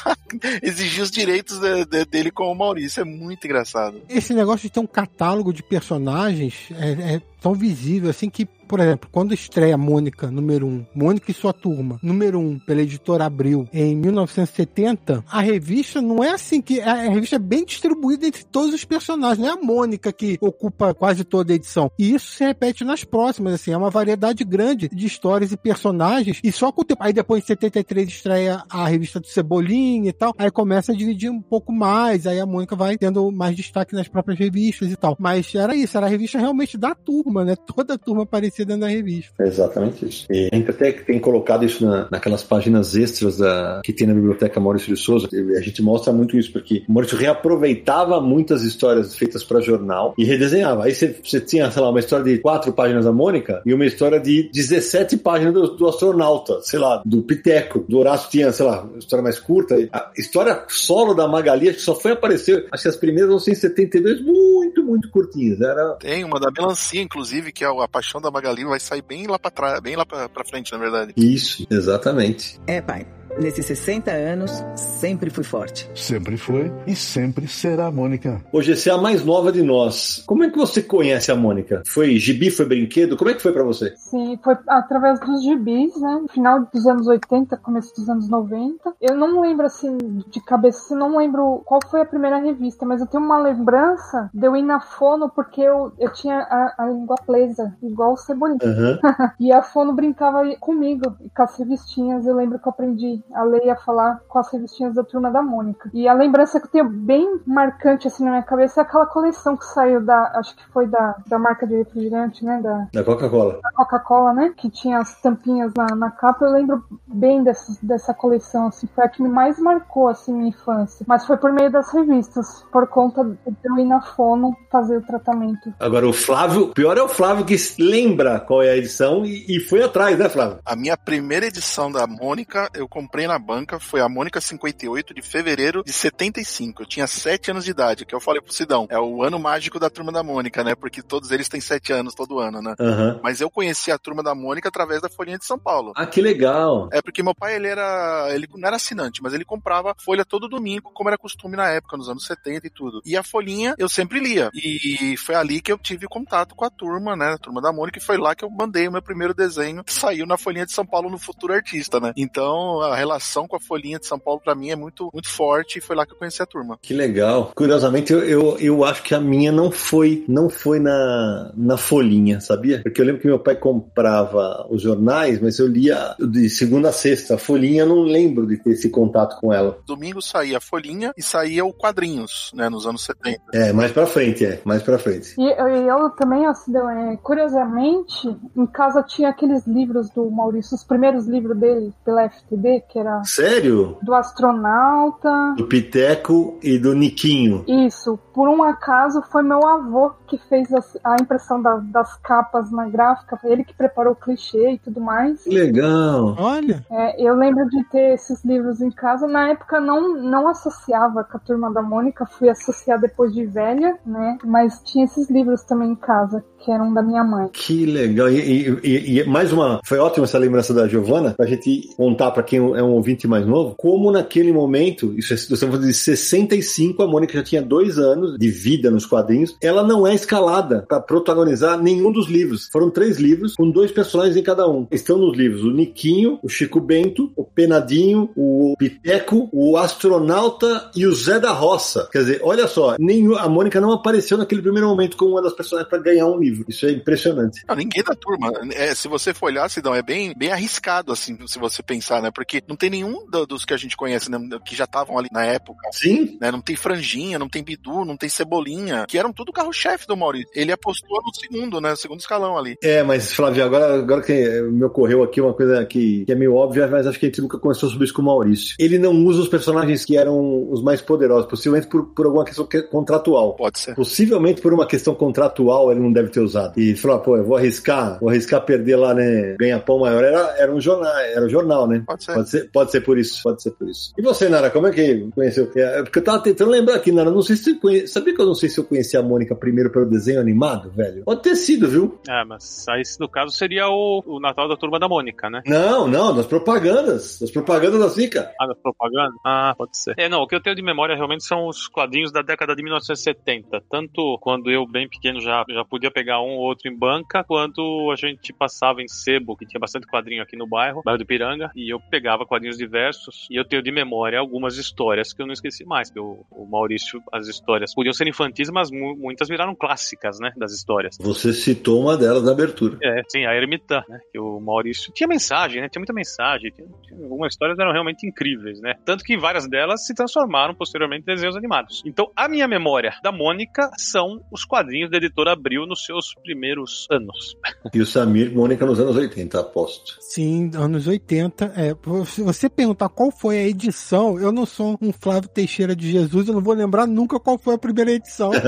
exigir 0.61 1.01
os 1.03 1.11
direitos 1.11 1.59
de- 1.59 1.85
de- 1.85 2.05
dele 2.05 2.31
com 2.31 2.51
o 2.51 2.55
Maurício. 2.55 3.01
É 3.01 3.03
muito 3.05 3.45
engraçado. 3.45 4.01
esse 4.09 4.33
negócio 4.33 4.61
de 4.63 4.69
ter 4.69 4.79
um 4.79 4.87
catálogo 4.87 5.53
de 5.53 5.63
personagens 5.63 6.53
é, 6.79 7.15
é 7.15 7.21
tão 7.41 7.53
visível 7.53 8.09
assim 8.09 8.29
que, 8.29 8.47
por 8.67 8.79
exemplo, 8.79 9.09
quando 9.11 9.33
estreia 9.33 9.77
Mônica 9.77 10.29
número 10.29 10.67
1, 10.67 10.85
Mônica 10.93 11.31
e 11.31 11.33
sua 11.33 11.53
turma, 11.53 11.99
número 12.01 12.39
1, 12.39 12.59
pela 12.59 12.81
editora 12.81 13.25
Abril, 13.25 13.67
em 13.71 13.95
1970, 13.95 15.23
a 15.29 15.41
revista 15.41 16.01
não 16.01 16.23
é 16.23 16.31
assim 16.31 16.61
que. 16.61 16.81
A 16.81 16.95
a 16.95 17.09
revista 17.09 17.35
é 17.35 17.39
bem 17.39 17.65
distribuída 17.65 18.25
entre 18.25 18.43
todos 18.43 18.73
os 18.73 18.85
personagens, 18.85 19.37
não 19.37 19.47
é 19.47 19.51
a 19.51 19.61
Mônica 19.61 20.11
que 20.11 20.37
ocupa 20.41 20.93
quase 20.93 21.23
toda 21.23 21.51
a 21.51 21.55
edição. 21.55 21.91
E 21.97 22.13
isso 22.13 22.31
se 22.31 22.43
repete 22.43 22.83
nas 22.83 23.03
próximas, 23.03 23.53
assim, 23.53 23.71
é 23.71 23.77
uma 23.77 23.89
variedade 23.89 24.43
grande 24.43 24.89
de 24.89 25.05
histórias 25.05 25.51
e 25.51 25.57
personagens, 25.57 26.39
e 26.43 26.51
só 26.51 26.71
com 26.71 26.81
o 26.81 26.85
tempo. 26.85 27.03
Aí 27.03 27.13
depois 27.13 27.43
em 27.43 27.47
73 27.47 28.07
estreia 28.07 28.63
a 28.69 28.87
revista 28.87 29.19
do 29.19 29.27
Cebolinha 29.27 30.09
e 30.09 30.13
tal, 30.13 30.33
aí 30.37 30.49
começa 30.49 30.91
a 30.91 30.95
dividir 30.95 31.29
um 31.29 31.41
pouco 31.41 31.71
mais, 31.71 32.25
aí 32.25 32.39
a 32.39 32.45
Mônica 32.45 32.75
vai 32.75 32.97
tendo 32.97 33.31
mais 33.31 33.55
destaque 33.55 33.93
nas 33.93 34.07
próprias 34.07 34.39
revistas 34.39 34.91
e 34.91 34.95
tal. 34.95 35.15
Mas 35.19 35.53
era 35.53 35.75
isso, 35.75 35.97
era 35.97 36.05
a 36.05 36.09
revista 36.09 36.39
realmente 36.39 36.77
da 36.77 36.95
turma, 36.95 37.43
né? 37.43 37.55
Toda 37.55 37.95
a 37.95 37.97
turma 37.97 38.23
aparecia 38.23 38.54
dentro 38.63 38.81
da 38.81 38.87
revista. 38.87 39.33
É 39.43 39.47
exatamente 39.47 40.05
isso. 40.05 40.25
E 40.29 40.49
a 40.51 40.55
gente 40.55 40.69
até 40.69 40.91
tem 40.91 41.19
colocado 41.19 41.65
isso 41.65 41.85
na- 41.85 42.07
naquelas 42.11 42.43
páginas 42.43 42.95
extras 42.95 43.37
da, 43.37 43.81
que 43.83 43.91
tem 43.91 44.07
na 44.07 44.13
biblioteca 44.13 44.59
Maurício 44.59 44.93
de 44.93 44.99
Souza. 44.99 45.27
E 45.33 45.57
A 45.57 45.61
gente 45.61 45.81
mostra 45.81 46.13
muito 46.13 46.37
isso, 46.37 46.51
porque 46.53 46.83
o 46.87 46.91
Maurício 46.93 47.17
reaproveitava 47.17 48.21
muitas 48.21 48.63
histórias 48.63 49.15
feitas 49.15 49.43
para 49.43 49.59
jornal 49.61 50.13
e 50.17 50.23
redesenhava. 50.23 50.83
Aí 50.85 50.93
você, 50.93 51.15
você 51.23 51.39
tinha, 51.41 51.69
sei 51.71 51.81
lá, 51.81 51.89
uma 51.89 51.99
história 51.99 52.23
de 52.25 52.37
quatro 52.39 52.71
páginas 52.71 53.05
da 53.05 53.11
Mônica 53.11 53.61
e 53.65 53.73
uma 53.73 53.85
história 53.85 54.19
de 54.19 54.49
17 54.53 55.17
páginas 55.17 55.53
do, 55.53 55.67
do 55.75 55.87
astronauta, 55.87 56.61
sei 56.61 56.79
lá, 56.79 57.01
do 57.05 57.21
Piteco. 57.21 57.85
Do 57.89 57.97
Horácio 57.99 58.29
tinha, 58.29 58.51
sei 58.51 58.65
lá, 58.65 58.83
uma 58.83 58.99
história 58.99 59.23
mais 59.23 59.39
curta. 59.39 59.75
A 59.91 60.11
história 60.17 60.63
solo 60.67 61.13
da 61.13 61.27
Magali, 61.27 61.69
acho 61.69 61.77
que 61.79 61.83
só 61.83 61.95
foi 61.95 62.11
aparecer, 62.11 62.67
acho 62.71 62.83
que 62.83 62.89
as 62.89 62.95
primeiras 62.97 63.29
vão 63.29 63.39
ser 63.39 63.51
em 63.51 63.55
72, 63.55 64.21
muito, 64.21 64.83
muito 64.83 65.09
curtinhas. 65.09 65.59
Era 65.61 65.93
Tem 65.99 66.23
uma 66.23 66.39
da 66.39 66.51
melancia, 66.51 67.01
inclusive, 67.01 67.51
que 67.51 67.63
é 67.63 67.67
a 67.67 67.87
Paixão 67.87 68.21
da 68.21 68.29
Magali, 68.29 68.44
vai 68.65 68.79
sair 68.79 69.01
bem 69.01 69.27
lá 69.27 69.39
pra 69.39 69.51
trás, 69.51 69.79
bem 69.79 69.95
lá 69.95 70.05
pra, 70.05 70.29
pra 70.29 70.45
frente, 70.45 70.71
na 70.71 70.77
verdade. 70.77 71.13
isso, 71.17 71.65
exatamente. 71.69 72.59
É, 72.67 72.81
pai. 72.81 73.05
Nesses 73.37 73.65
60 73.65 74.11
anos, 74.11 74.51
sempre 74.75 75.29
fui 75.29 75.43
forte. 75.43 75.89
Sempre 75.93 76.37
foi 76.37 76.71
e 76.87 76.95
sempre 76.95 77.47
será 77.47 77.91
Mônica. 77.91 78.41
Hoje 78.51 78.73
você 78.73 78.89
é 78.89 78.93
a 78.93 78.97
mais 78.97 79.25
nova 79.25 79.51
de 79.51 79.61
nós. 79.61 80.23
Como 80.25 80.43
é 80.45 80.49
que 80.49 80.57
você 80.57 80.81
conhece 80.81 81.31
a 81.31 81.35
Mônica? 81.35 81.83
Foi 81.85 82.15
gibi, 82.15 82.49
foi 82.49 82.65
brinquedo? 82.65 83.17
Como 83.17 83.29
é 83.29 83.33
que 83.33 83.41
foi 83.41 83.51
pra 83.51 83.63
você? 83.63 83.93
Sim, 83.97 84.39
foi 84.41 84.55
através 84.67 85.19
dos 85.19 85.43
gibis, 85.43 85.99
né? 85.99 86.19
No 86.21 86.29
Final 86.29 86.67
dos 86.73 86.87
anos 86.87 87.07
80, 87.07 87.57
começo 87.57 87.93
dos 87.95 88.07
anos 88.07 88.29
90. 88.29 88.93
Eu 89.01 89.15
não 89.15 89.41
lembro, 89.41 89.65
assim, 89.65 89.97
de 90.29 90.39
cabeça, 90.41 90.95
não 90.95 91.17
lembro 91.17 91.61
qual 91.65 91.81
foi 91.89 92.01
a 92.01 92.05
primeira 92.05 92.37
revista, 92.37 92.85
mas 92.85 93.01
eu 93.01 93.07
tenho 93.07 93.23
uma 93.23 93.37
lembrança 93.37 94.29
de 94.33 94.47
eu 94.47 94.55
ir 94.55 94.63
na 94.63 94.79
fono 94.79 95.29
porque 95.29 95.59
eu, 95.59 95.91
eu 95.99 96.11
tinha 96.13 96.37
a, 96.37 96.75
a 96.77 96.85
língua 96.87 97.17
presa, 97.25 97.75
igual 97.83 98.13
o 98.13 98.17
Cebolinha. 98.17 98.59
Aham. 98.63 98.99
E 99.39 99.51
a 99.51 99.61
fono 99.61 99.93
brincava 99.93 100.43
comigo, 100.59 101.17
e 101.21 101.29
com 101.29 101.43
as 101.43 101.57
revistinhas. 101.57 102.25
Eu 102.25 102.35
lembro 102.35 102.57
que 102.57 102.67
eu 102.67 102.71
aprendi 102.71 103.21
a 103.33 103.43
ler 103.43 103.65
e 103.65 103.69
a 103.69 103.75
falar 103.75 104.21
com 104.27 104.39
as 104.39 104.51
revistinhas 104.51 104.93
da 104.95 105.03
Turma 105.03 105.31
da 105.31 105.41
Mônica. 105.41 105.89
E 105.93 106.07
a 106.07 106.13
lembrança 106.13 106.59
que 106.59 106.67
eu 106.67 106.71
tenho 106.71 106.89
bem 106.89 107.39
marcante, 107.45 108.07
assim, 108.07 108.23
na 108.23 108.31
minha 108.31 108.43
cabeça 108.43 108.81
é 108.81 108.83
aquela 108.83 109.05
coleção 109.05 109.57
que 109.57 109.65
saiu 109.65 110.01
da, 110.01 110.31
acho 110.35 110.55
que 110.55 110.65
foi 110.71 110.87
da, 110.87 111.15
da 111.27 111.39
marca 111.39 111.65
de 111.67 111.75
refrigerante, 111.75 112.43
né? 112.43 112.59
Da, 112.61 112.87
Da 112.93 113.03
Coca-Cola. 113.03 113.59
da 113.61 113.71
Coca-Cola, 113.71 114.33
né? 114.33 114.53
Que 114.55 114.69
tinha 114.69 114.99
as 114.99 115.19
tampinhas 115.21 115.73
na, 115.75 115.95
na 115.95 116.11
capa. 116.11 116.45
Eu 116.45 116.51
lembro 116.51 116.83
bem 117.07 117.43
dessa, 117.43 117.77
dessa 117.81 118.13
coleção, 118.13 118.67
assim. 118.67 118.87
Foi 118.93 119.03
a 119.03 119.09
que 119.09 119.21
me 119.21 119.29
mais 119.29 119.59
marcou, 119.59 120.07
assim, 120.07 120.33
minha 120.33 120.49
infância. 120.49 121.05
Mas 121.07 121.25
foi 121.25 121.37
por 121.37 121.51
meio 121.51 121.71
das 121.71 121.91
revistas, 121.93 122.63
por 122.71 122.87
conta 122.87 123.23
de 123.23 123.37
eu 123.63 123.77
ir 123.77 123.85
na 123.85 124.01
fono 124.01 124.55
fazer 124.71 124.97
o 124.97 125.01
tratamento. 125.01 125.73
Agora 125.79 126.07
o 126.07 126.13
Flávio, 126.13 126.65
o 126.65 126.73
pior 126.73 126.97
é 126.97 127.01
o 127.01 127.07
Flávio 127.07 127.45
que 127.45 127.55
lembra 127.79 128.39
qual 128.39 128.61
é 128.61 128.71
a 128.71 128.77
edição 128.77 129.25
e, 129.25 129.45
e 129.47 129.59
foi 129.59 129.83
atrás, 129.83 130.17
né, 130.17 130.29
Flávio? 130.29 130.59
A 130.65 130.75
minha 130.75 130.97
primeira 130.97 131.45
edição 131.47 131.91
da 131.91 132.05
Mônica 132.05 132.69
eu 132.73 132.87
comprei 132.87 133.14
comprei 133.15 133.27
na 133.27 133.39
banca 133.39 133.79
foi 133.79 134.01
a 134.01 134.09
Mônica 134.09 134.41
58 134.41 135.13
de 135.13 135.21
fevereiro 135.21 135.83
de 135.85 135.93
75. 135.93 136.81
Eu 136.81 136.85
tinha 136.85 137.07
7 137.07 137.51
anos 137.51 137.63
de 137.63 137.71
idade, 137.71 138.05
que 138.05 138.13
eu 138.13 138.19
falei 138.19 138.41
pro 138.41 138.51
Sidão, 138.51 138.87
é 138.89 138.99
o 138.99 139.23
ano 139.23 139.39
mágico 139.39 139.79
da 139.79 139.89
turma 139.89 140.11
da 140.11 140.21
Mônica, 140.21 140.65
né? 140.65 140.75
Porque 140.75 141.01
todos 141.01 141.31
eles 141.31 141.47
têm 141.47 141.61
7 141.61 141.93
anos 141.93 142.13
todo 142.13 142.39
ano, 142.39 142.61
né? 142.61 142.75
Aham. 142.77 143.21
Mas 143.23 143.39
eu 143.39 143.49
conheci 143.49 143.89
a 143.89 143.97
turma 143.97 144.21
da 144.21 144.35
Mônica 144.35 144.67
através 144.67 145.01
da 145.01 145.07
Folhinha 145.07 145.37
de 145.37 145.45
São 145.45 145.57
Paulo. 145.57 145.93
Ah, 145.95 146.05
que 146.05 146.21
legal. 146.21 146.89
É 146.91 147.01
porque 147.01 147.23
meu 147.23 147.33
pai, 147.33 147.55
ele 147.55 147.67
era. 147.67 148.27
Ele 148.31 148.47
não 148.53 148.67
era 148.67 148.75
assinante, 148.75 149.23
mas 149.23 149.33
ele 149.33 149.45
comprava 149.45 149.95
folha 149.97 150.25
todo 150.25 150.49
domingo, 150.49 150.91
como 150.93 151.09
era 151.09 151.17
costume 151.17 151.55
na 151.55 151.69
época, 151.69 151.95
nos 151.95 152.09
anos 152.09 152.25
70 152.25 152.67
e 152.67 152.69
tudo. 152.69 153.01
E 153.05 153.15
a 153.15 153.23
folhinha 153.23 153.75
eu 153.77 153.87
sempre 153.87 154.19
lia. 154.19 154.49
E 154.53 155.15
foi 155.17 155.35
ali 155.35 155.61
que 155.61 155.71
eu 155.71 155.77
tive 155.77 156.05
contato 156.07 156.53
com 156.53 156.65
a 156.65 156.69
turma, 156.69 157.15
né? 157.15 157.33
A 157.33 157.37
turma 157.37 157.61
da 157.61 157.71
Mônica, 157.71 157.97
e 157.97 158.03
foi 158.03 158.17
lá 158.17 158.35
que 158.35 158.43
eu 158.43 158.49
mandei 158.49 158.89
o 158.89 158.91
meu 158.91 159.01
primeiro 159.01 159.33
desenho, 159.33 159.83
que 159.85 159.93
saiu 159.93 160.25
na 160.25 160.37
Folhinha 160.37 160.65
de 160.65 160.73
São 160.73 160.85
Paulo 160.85 161.09
no 161.09 161.17
Futuro 161.17 161.53
Artista, 161.53 161.99
né? 161.99 162.11
Então 162.17 162.81
a 162.81 162.95
relação 163.05 163.47
com 163.47 163.55
a 163.55 163.59
Folhinha 163.59 163.99
de 163.99 164.07
São 164.07 164.19
Paulo, 164.19 164.41
pra 164.43 164.55
mim, 164.55 164.71
é 164.71 164.75
muito, 164.75 165.09
muito 165.13 165.29
forte, 165.29 165.77
e 165.77 165.81
foi 165.81 165.95
lá 165.95 166.05
que 166.05 166.13
eu 166.13 166.17
conheci 166.17 166.41
a 166.41 166.45
turma. 166.45 166.77
Que 166.81 166.93
legal. 166.93 167.51
Curiosamente, 167.55 168.11
eu, 168.11 168.23
eu, 168.23 168.57
eu 168.59 168.83
acho 168.83 169.03
que 169.03 169.13
a 169.13 169.19
minha 169.19 169.51
não 169.51 169.71
foi 169.71 170.25
não 170.27 170.49
foi 170.49 170.79
na, 170.79 171.51
na 171.55 171.77
folhinha, 171.77 172.39
sabia? 172.39 172.81
Porque 172.81 173.01
eu 173.01 173.05
lembro 173.05 173.21
que 173.21 173.27
meu 173.27 173.39
pai 173.39 173.55
comprava 173.55 174.65
os 174.69 174.81
jornais, 174.81 175.39
mas 175.39 175.59
eu 175.59 175.67
lia 175.67 176.15
de 176.19 176.49
segunda 176.49 176.89
a 176.89 176.91
sexta. 176.91 177.35
A 177.35 177.37
folhinha 177.37 177.83
eu 177.83 177.87
não 177.87 178.01
lembro 178.01 178.47
de 178.47 178.57
ter 178.57 178.71
esse 178.71 178.89
contato 178.89 179.39
com 179.39 179.53
ela. 179.53 179.79
Domingo 179.85 180.21
saía 180.21 180.57
a 180.57 180.61
Folhinha 180.61 181.13
e 181.17 181.21
saía 181.21 181.63
o 181.65 181.73
Quadrinhos, 181.73 182.51
né? 182.53 182.69
Nos 182.69 182.87
anos 182.87 183.03
70. 183.03 183.41
É, 183.53 183.71
mais 183.71 183.91
pra 183.91 184.05
frente, 184.05 184.45
é. 184.45 184.61
Mais 184.65 184.81
pra 184.81 184.97
frente. 184.97 185.35
E 185.37 185.43
eu, 185.43 185.67
eu 185.67 186.09
também, 186.11 186.45
assim, 186.45 186.75
é, 186.75 187.17
curiosamente, 187.17 188.27
em 188.55 188.65
casa 188.65 189.03
tinha 189.03 189.29
aqueles 189.29 189.65
livros 189.67 190.09
do 190.09 190.29
Maurício, 190.31 190.75
os 190.75 190.83
primeiros 190.83 191.27
livros 191.27 191.57
dele 191.57 191.93
pela 192.03 192.29
FTD, 192.29 192.83
que 192.89 192.99
era 192.99 193.23
Sério? 193.23 193.97
do 194.01 194.13
astronauta. 194.13 195.53
Do 195.57 195.67
Piteco 195.67 196.57
e 196.61 196.77
do 196.77 196.93
Niquinho. 196.93 197.63
Isso, 197.67 198.19
por 198.35 198.49
um 198.49 198.61
acaso 198.61 199.21
foi 199.31 199.41
meu 199.41 199.65
avô 199.65 200.11
que 200.27 200.37
fez 200.49 200.71
as- 200.73 200.97
a 201.03 201.15
impressão 201.21 201.61
da- 201.61 201.77
das 201.77 202.15
capas 202.17 202.69
na 202.69 202.85
gráfica, 202.89 203.37
foi 203.37 203.51
ele 203.51 203.63
que 203.63 203.73
preparou 203.73 204.11
o 204.11 204.15
clichê 204.15 204.71
e 204.73 204.77
tudo 204.77 204.99
mais. 204.99 205.41
Que 205.43 205.49
legal. 205.51 206.35
Olha, 206.37 206.85
É, 206.91 207.21
eu 207.25 207.33
lembro 207.35 207.67
de 207.69 207.83
ter 207.85 208.13
esses 208.13 208.43
livros 208.43 208.81
em 208.81 208.91
casa. 208.91 209.25
Na 209.27 209.49
época 209.49 209.79
não, 209.79 210.15
não 210.21 210.47
associava 210.49 211.23
com 211.23 211.37
a 211.37 211.39
turma 211.39 211.71
da 211.71 211.81
Mônica, 211.81 212.25
fui 212.25 212.49
associar 212.49 212.99
depois 212.99 213.33
de 213.33 213.45
velha, 213.45 213.97
né? 214.05 214.37
Mas 214.43 214.81
tinha 214.83 215.05
esses 215.05 215.29
livros 215.29 215.63
também 215.63 215.91
em 215.91 215.95
casa, 215.95 216.43
que 216.59 216.71
eram 216.71 216.93
da 216.93 217.01
minha 217.01 217.23
mãe. 217.23 217.49
Que 217.53 217.85
legal. 217.85 218.29
E, 218.29 218.35
e- 218.39 218.79
e- 218.83 219.19
e 219.21 219.23
mais 219.25 219.53
uma. 219.53 219.79
Foi 219.85 219.97
ótima 219.99 220.25
essa 220.25 220.37
lembrança 220.37 220.73
da 220.73 220.87
Giovana, 220.87 221.33
pra 221.37 221.45
gente 221.45 221.89
contar 221.95 222.31
pra 222.31 222.43
quem 222.43 222.59
é 222.59 222.83
um 222.83 222.91
ouvinte 222.91 223.27
mais 223.27 223.45
novo, 223.45 223.75
como 223.77 224.11
naquele 224.11 224.51
momento, 224.51 225.13
isso 225.17 225.33
é 225.33 225.37
situação 225.37 225.69
de 225.79 225.93
65, 225.93 227.03
a 227.03 227.07
Mônica 227.07 227.33
já 227.33 227.43
tinha 227.43 227.61
dois 227.61 227.97
anos 227.97 228.24
de 228.37 228.49
vida 228.49 228.89
nos 228.91 229.05
quadrinhos. 229.05 229.55
Ela 229.61 229.83
não 229.83 230.05
é 230.05 230.13
escalada 230.13 230.85
pra 230.87 230.99
protagonizar 230.99 231.81
nenhum 231.81 232.11
dos 232.11 232.27
livros. 232.27 232.67
Foram 232.71 232.89
três 232.89 233.17
livros, 233.17 233.55
com 233.55 233.69
dois 233.69 233.91
personagens 233.91 234.35
em 234.35 234.43
cada 234.43 234.67
um. 234.69 234.87
Estão 234.91 235.17
nos 235.17 235.37
livros 235.37 235.63
o 235.63 235.71
Niquinho, 235.71 236.39
o 236.43 236.49
Chico 236.49 236.79
Bento, 236.79 237.31
o 237.35 237.43
Penadinho, 237.43 238.29
o 238.35 238.75
Piteco, 238.77 239.49
o 239.51 239.77
Astronauta 239.77 240.89
e 240.95 241.05
o 241.05 241.13
Zé 241.13 241.39
da 241.39 241.51
Roça. 241.51 242.07
Quer 242.11 242.19
dizer, 242.19 242.39
olha 242.43 242.67
só, 242.67 242.95
nenhum, 242.99 243.35
a 243.35 243.47
Mônica 243.49 243.79
não 243.81 243.91
apareceu 243.91 244.37
naquele 244.37 244.61
primeiro 244.61 244.87
momento 244.87 245.17
como 245.17 245.31
uma 245.31 245.41
das 245.41 245.53
personagens 245.53 245.89
pra 245.89 245.99
ganhar 245.99 246.25
um 246.27 246.39
livro. 246.39 246.65
Isso 246.67 246.85
é 246.85 246.91
impressionante. 246.91 247.61
Ah, 247.67 247.75
ninguém 247.75 248.03
da 248.03 248.15
turma. 248.15 248.51
É, 248.73 248.93
se 248.95 249.07
você 249.07 249.33
for 249.33 249.47
olhar, 249.47 249.69
Sidão, 249.69 249.93
é 249.93 250.01
bem, 250.01 250.33
bem 250.35 250.51
arriscado, 250.51 251.11
assim, 251.11 251.37
se 251.47 251.59
você 251.59 251.83
pensar, 251.83 252.21
né? 252.21 252.31
Porque 252.31 252.61
não 252.67 252.75
tem 252.75 252.89
nenhum 252.89 253.25
do- 253.29 253.45
dos 253.45 253.65
que 253.65 253.73
a 253.73 253.77
gente 253.77 253.97
conhece, 253.97 254.29
né, 254.29 254.39
que 254.65 254.75
já 254.75 254.85
estavam 254.85 255.17
ali 255.17 255.27
na 255.31 255.43
época. 255.43 255.79
Sim? 255.91 256.37
Né? 256.39 256.51
Não 256.51 256.61
tem 256.61 256.75
franjinha, 256.75 257.37
não 257.39 257.49
tem 257.49 257.63
bidu, 257.63 258.05
não 258.05 258.14
tem 258.17 258.29
cebolinha, 258.29 259.05
que 259.07 259.17
eram 259.17 259.31
tudo 259.33 259.51
carro-chefe 259.51 260.07
do 260.07 260.15
Maurício. 260.17 260.49
Ele 260.55 260.71
apostou 260.71 261.21
no 261.23 261.33
segundo, 261.33 261.79
né? 261.81 261.95
Segundo 261.95 262.19
escalão 262.19 262.57
ali. 262.57 262.75
É, 262.83 263.03
mas 263.03 263.33
Flávio, 263.33 263.63
agora, 263.63 263.95
agora 263.95 264.21
que 264.21 264.61
me 264.61 264.83
ocorreu 264.83 265.23
aqui 265.23 265.41
uma 265.41 265.53
coisa 265.53 265.83
que, 265.85 266.25
que 266.25 266.31
é 266.31 266.35
meio 266.35 266.55
óbvia, 266.55 266.87
mas 266.87 267.07
acho 267.07 267.19
que 267.19 267.25
a 267.25 267.29
gente 267.29 267.41
nunca 267.41 267.57
conversou 267.57 267.89
sobre 267.89 268.05
isso 268.05 268.13
com 268.13 268.21
o 268.21 268.25
Maurício. 268.25 268.75
Ele 268.79 268.97
não 268.97 269.11
usa 269.25 269.41
os 269.41 269.47
personagens 269.47 270.05
que 270.05 270.17
eram 270.17 270.69
os 270.71 270.81
mais 270.83 271.01
poderosos, 271.01 271.47
possivelmente 271.49 271.87
por, 271.87 272.05
por 272.07 272.25
alguma 272.25 272.45
questão 272.45 272.65
que- 272.65 272.81
contratual. 272.83 273.53
Pode 273.55 273.79
ser. 273.79 273.95
Possivelmente 273.95 274.61
por 274.61 274.73
uma 274.73 274.85
questão 274.87 275.13
contratual 275.15 275.91
ele 275.91 275.99
não 275.99 276.11
deve 276.11 276.29
ter 276.29 276.39
usado. 276.39 276.79
E 276.79 276.95
falou, 276.95 277.17
ah, 277.17 277.19
pô, 277.19 277.37
eu 277.37 277.43
vou 277.43 277.57
arriscar, 277.57 278.19
vou 278.19 278.29
arriscar 278.29 278.61
perder 278.65 278.95
lá, 278.95 279.13
né? 279.13 279.55
Ganhar 279.59 279.79
pão 279.79 279.99
maior. 279.99 280.23
Era, 280.23 280.55
era 280.57 280.73
um 280.73 280.79
jornal, 280.81 281.15
era 281.17 281.45
um 281.45 281.49
jornal, 281.49 281.87
né? 281.87 282.03
Pode 282.05 282.23
ser. 282.23 282.33
Pode 282.33 282.49
ser, 282.49 282.69
pode 282.71 282.91
ser 282.91 283.01
por 283.01 283.17
isso, 283.17 283.41
pode 283.43 283.61
ser 283.61 283.71
por 283.71 283.87
isso. 283.89 284.13
E 284.17 284.21
você, 284.21 284.49
Nara, 284.49 284.69
como 284.69 284.87
é 284.87 284.91
que 284.91 285.27
conheceu? 285.33 285.69
É, 285.75 286.03
porque 286.03 286.19
eu 286.19 286.23
tava 286.23 286.39
tentando 286.39 286.71
lembrar 286.71 286.95
aqui, 286.95 287.11
Nara, 287.11 287.31
não 287.31 287.41
sei 287.41 287.55
se 287.55 287.63
você 287.65 287.73
conhece, 287.75 288.04
sabia 288.07 288.33
que 288.33 288.41
eu 288.41 288.45
não 288.45 288.55
sei 288.55 288.69
se 288.69 288.79
eu 288.79 288.83
conheci 288.83 289.17
a 289.17 289.23
Mônica 289.23 289.55
primeiro 289.55 289.91
pelo 289.91 290.05
desenho 290.05 290.39
animado, 290.39 290.89
velho? 290.89 291.23
Pode 291.23 291.41
ter 291.41 291.55
sido, 291.55 291.87
viu? 291.87 292.19
É, 292.27 292.43
mas 292.43 292.85
aí 292.89 293.01
no 293.19 293.29
caso 293.29 293.51
seria 293.51 293.87
o, 293.87 294.23
o 294.25 294.39
Natal 294.39 294.67
da 294.67 294.75
Turma 294.75 294.99
da 294.99 295.07
Mônica, 295.07 295.49
né? 295.49 295.61
Não, 295.65 296.07
não, 296.07 296.35
das 296.35 296.45
propagandas, 296.45 297.39
das 297.39 297.51
propagandas 297.51 297.99
da 297.99 298.07
Zika. 298.07 298.51
Ah, 298.59 298.67
da 298.67 298.75
propaganda? 298.75 299.33
Ah, 299.45 299.73
pode 299.77 299.97
ser. 299.97 300.15
É, 300.17 300.29
não, 300.29 300.41
o 300.41 300.47
que 300.47 300.55
eu 300.55 300.61
tenho 300.61 300.75
de 300.75 300.81
memória 300.81 301.15
realmente 301.15 301.43
são 301.43 301.67
os 301.67 301.87
quadrinhos 301.87 302.31
da 302.31 302.41
década 302.41 302.75
de 302.75 302.83
1970. 302.83 303.83
Tanto 303.89 304.37
quando 304.41 304.71
eu, 304.71 304.85
bem 304.87 305.07
pequeno, 305.07 305.39
já, 305.39 305.63
já 305.69 305.83
podia 305.83 306.11
pegar 306.11 306.41
um 306.41 306.55
ou 306.55 306.65
outro 306.65 306.89
em 306.89 306.97
banca, 306.97 307.43
quanto 307.43 308.11
a 308.11 308.15
gente 308.15 308.53
passava 308.53 309.01
em 309.01 309.07
sebo, 309.07 309.55
que 309.55 309.65
tinha 309.65 309.79
bastante 309.79 310.07
quadrinho 310.07 310.43
aqui 310.43 310.55
no 310.55 310.67
bairro, 310.67 311.01
bairro 311.03 311.19
do 311.19 311.25
Piranga, 311.25 311.71
e 311.75 311.93
eu 311.93 311.99
pegava 311.99 312.45
quadrinhos 312.45 312.77
diversos, 312.77 313.47
e 313.49 313.55
eu 313.55 313.65
tenho 313.65 313.81
de 313.81 313.91
memória 313.91 314.39
algumas 314.39 314.77
histórias 314.77 315.33
que 315.33 315.41
eu 315.41 315.45
não 315.45 315.53
esqueci 315.53 315.85
mais, 315.85 316.11
o, 316.15 316.45
o 316.51 316.65
Maurício, 316.65 317.21
as 317.31 317.47
histórias 317.47 317.93
podiam 317.95 318.13
ser 318.13 318.27
infantis, 318.27 318.69
mas 318.69 318.91
mu- 318.91 319.15
muitas 319.17 319.47
viraram 319.47 319.73
clássicas, 319.75 320.39
né, 320.39 320.51
das 320.57 320.73
histórias. 320.73 321.17
Você 321.19 321.53
citou 321.53 322.01
uma 322.01 322.17
delas 322.17 322.43
na 322.43 322.51
abertura. 322.51 322.97
É, 323.01 323.21
sim, 323.29 323.45
a 323.45 323.55
Ermitã, 323.55 324.03
né? 324.09 324.19
Que 324.31 324.39
o 324.39 324.59
Maurício 324.59 325.11
tinha 325.13 325.27
mensagem, 325.27 325.81
né? 325.81 325.89
Tinha 325.89 325.99
muita 326.01 326.13
mensagem. 326.13 326.71
Tinha, 326.71 326.87
tinha- 327.03 327.23
algumas 327.23 327.53
histórias 327.53 327.79
eram 327.79 327.91
realmente 327.91 328.27
incríveis, 328.27 328.79
né? 328.81 328.93
Tanto 329.05 329.23
que 329.23 329.37
várias 329.37 329.67
delas 329.67 330.05
se 330.05 330.13
transformaram 330.13 330.75
posteriormente 330.75 331.23
em 331.23 331.33
desenhos 331.33 331.55
animados. 331.55 332.03
Então, 332.05 332.29
a 332.35 332.47
minha 332.49 332.67
memória 332.67 333.13
da 333.23 333.31
Mônica 333.31 333.89
são 333.97 334.41
os 334.51 334.65
quadrinhos 334.65 335.09
da 335.09 335.17
editora 335.17 335.53
Abril 335.53 335.85
nos 335.85 336.03
seus 336.05 336.33
primeiros 336.43 337.07
anos. 337.09 337.55
E 337.93 338.01
o 338.01 338.05
Samir, 338.05 338.53
Mônica 338.53 338.85
nos 338.85 338.99
anos 338.99 339.15
80, 339.15 339.59
aposto. 339.59 340.17
sim, 340.19 340.69
anos 340.75 341.07
80. 341.07 341.65
É, 341.77 341.95
se 342.25 342.41
você 342.41 342.67
perguntar 342.69 343.07
qual 343.09 343.31
foi 343.31 343.57
a 343.57 343.67
edição, 343.67 344.37
eu 344.39 344.51
não 344.51 344.65
sou 344.65 344.97
um 345.01 345.13
Flávio 345.13 345.47
Teixeira 345.47 345.95
de 345.95 346.11
Jesus, 346.11 346.47
eu 346.47 346.53
não 346.53 346.61
vou 346.61 346.73
lembrar 346.73 347.07
nunca 347.07 347.39
qual 347.39 347.57
foi 347.57 347.75
a 347.75 347.77
primeira 347.85 348.11
edição. 348.11 348.51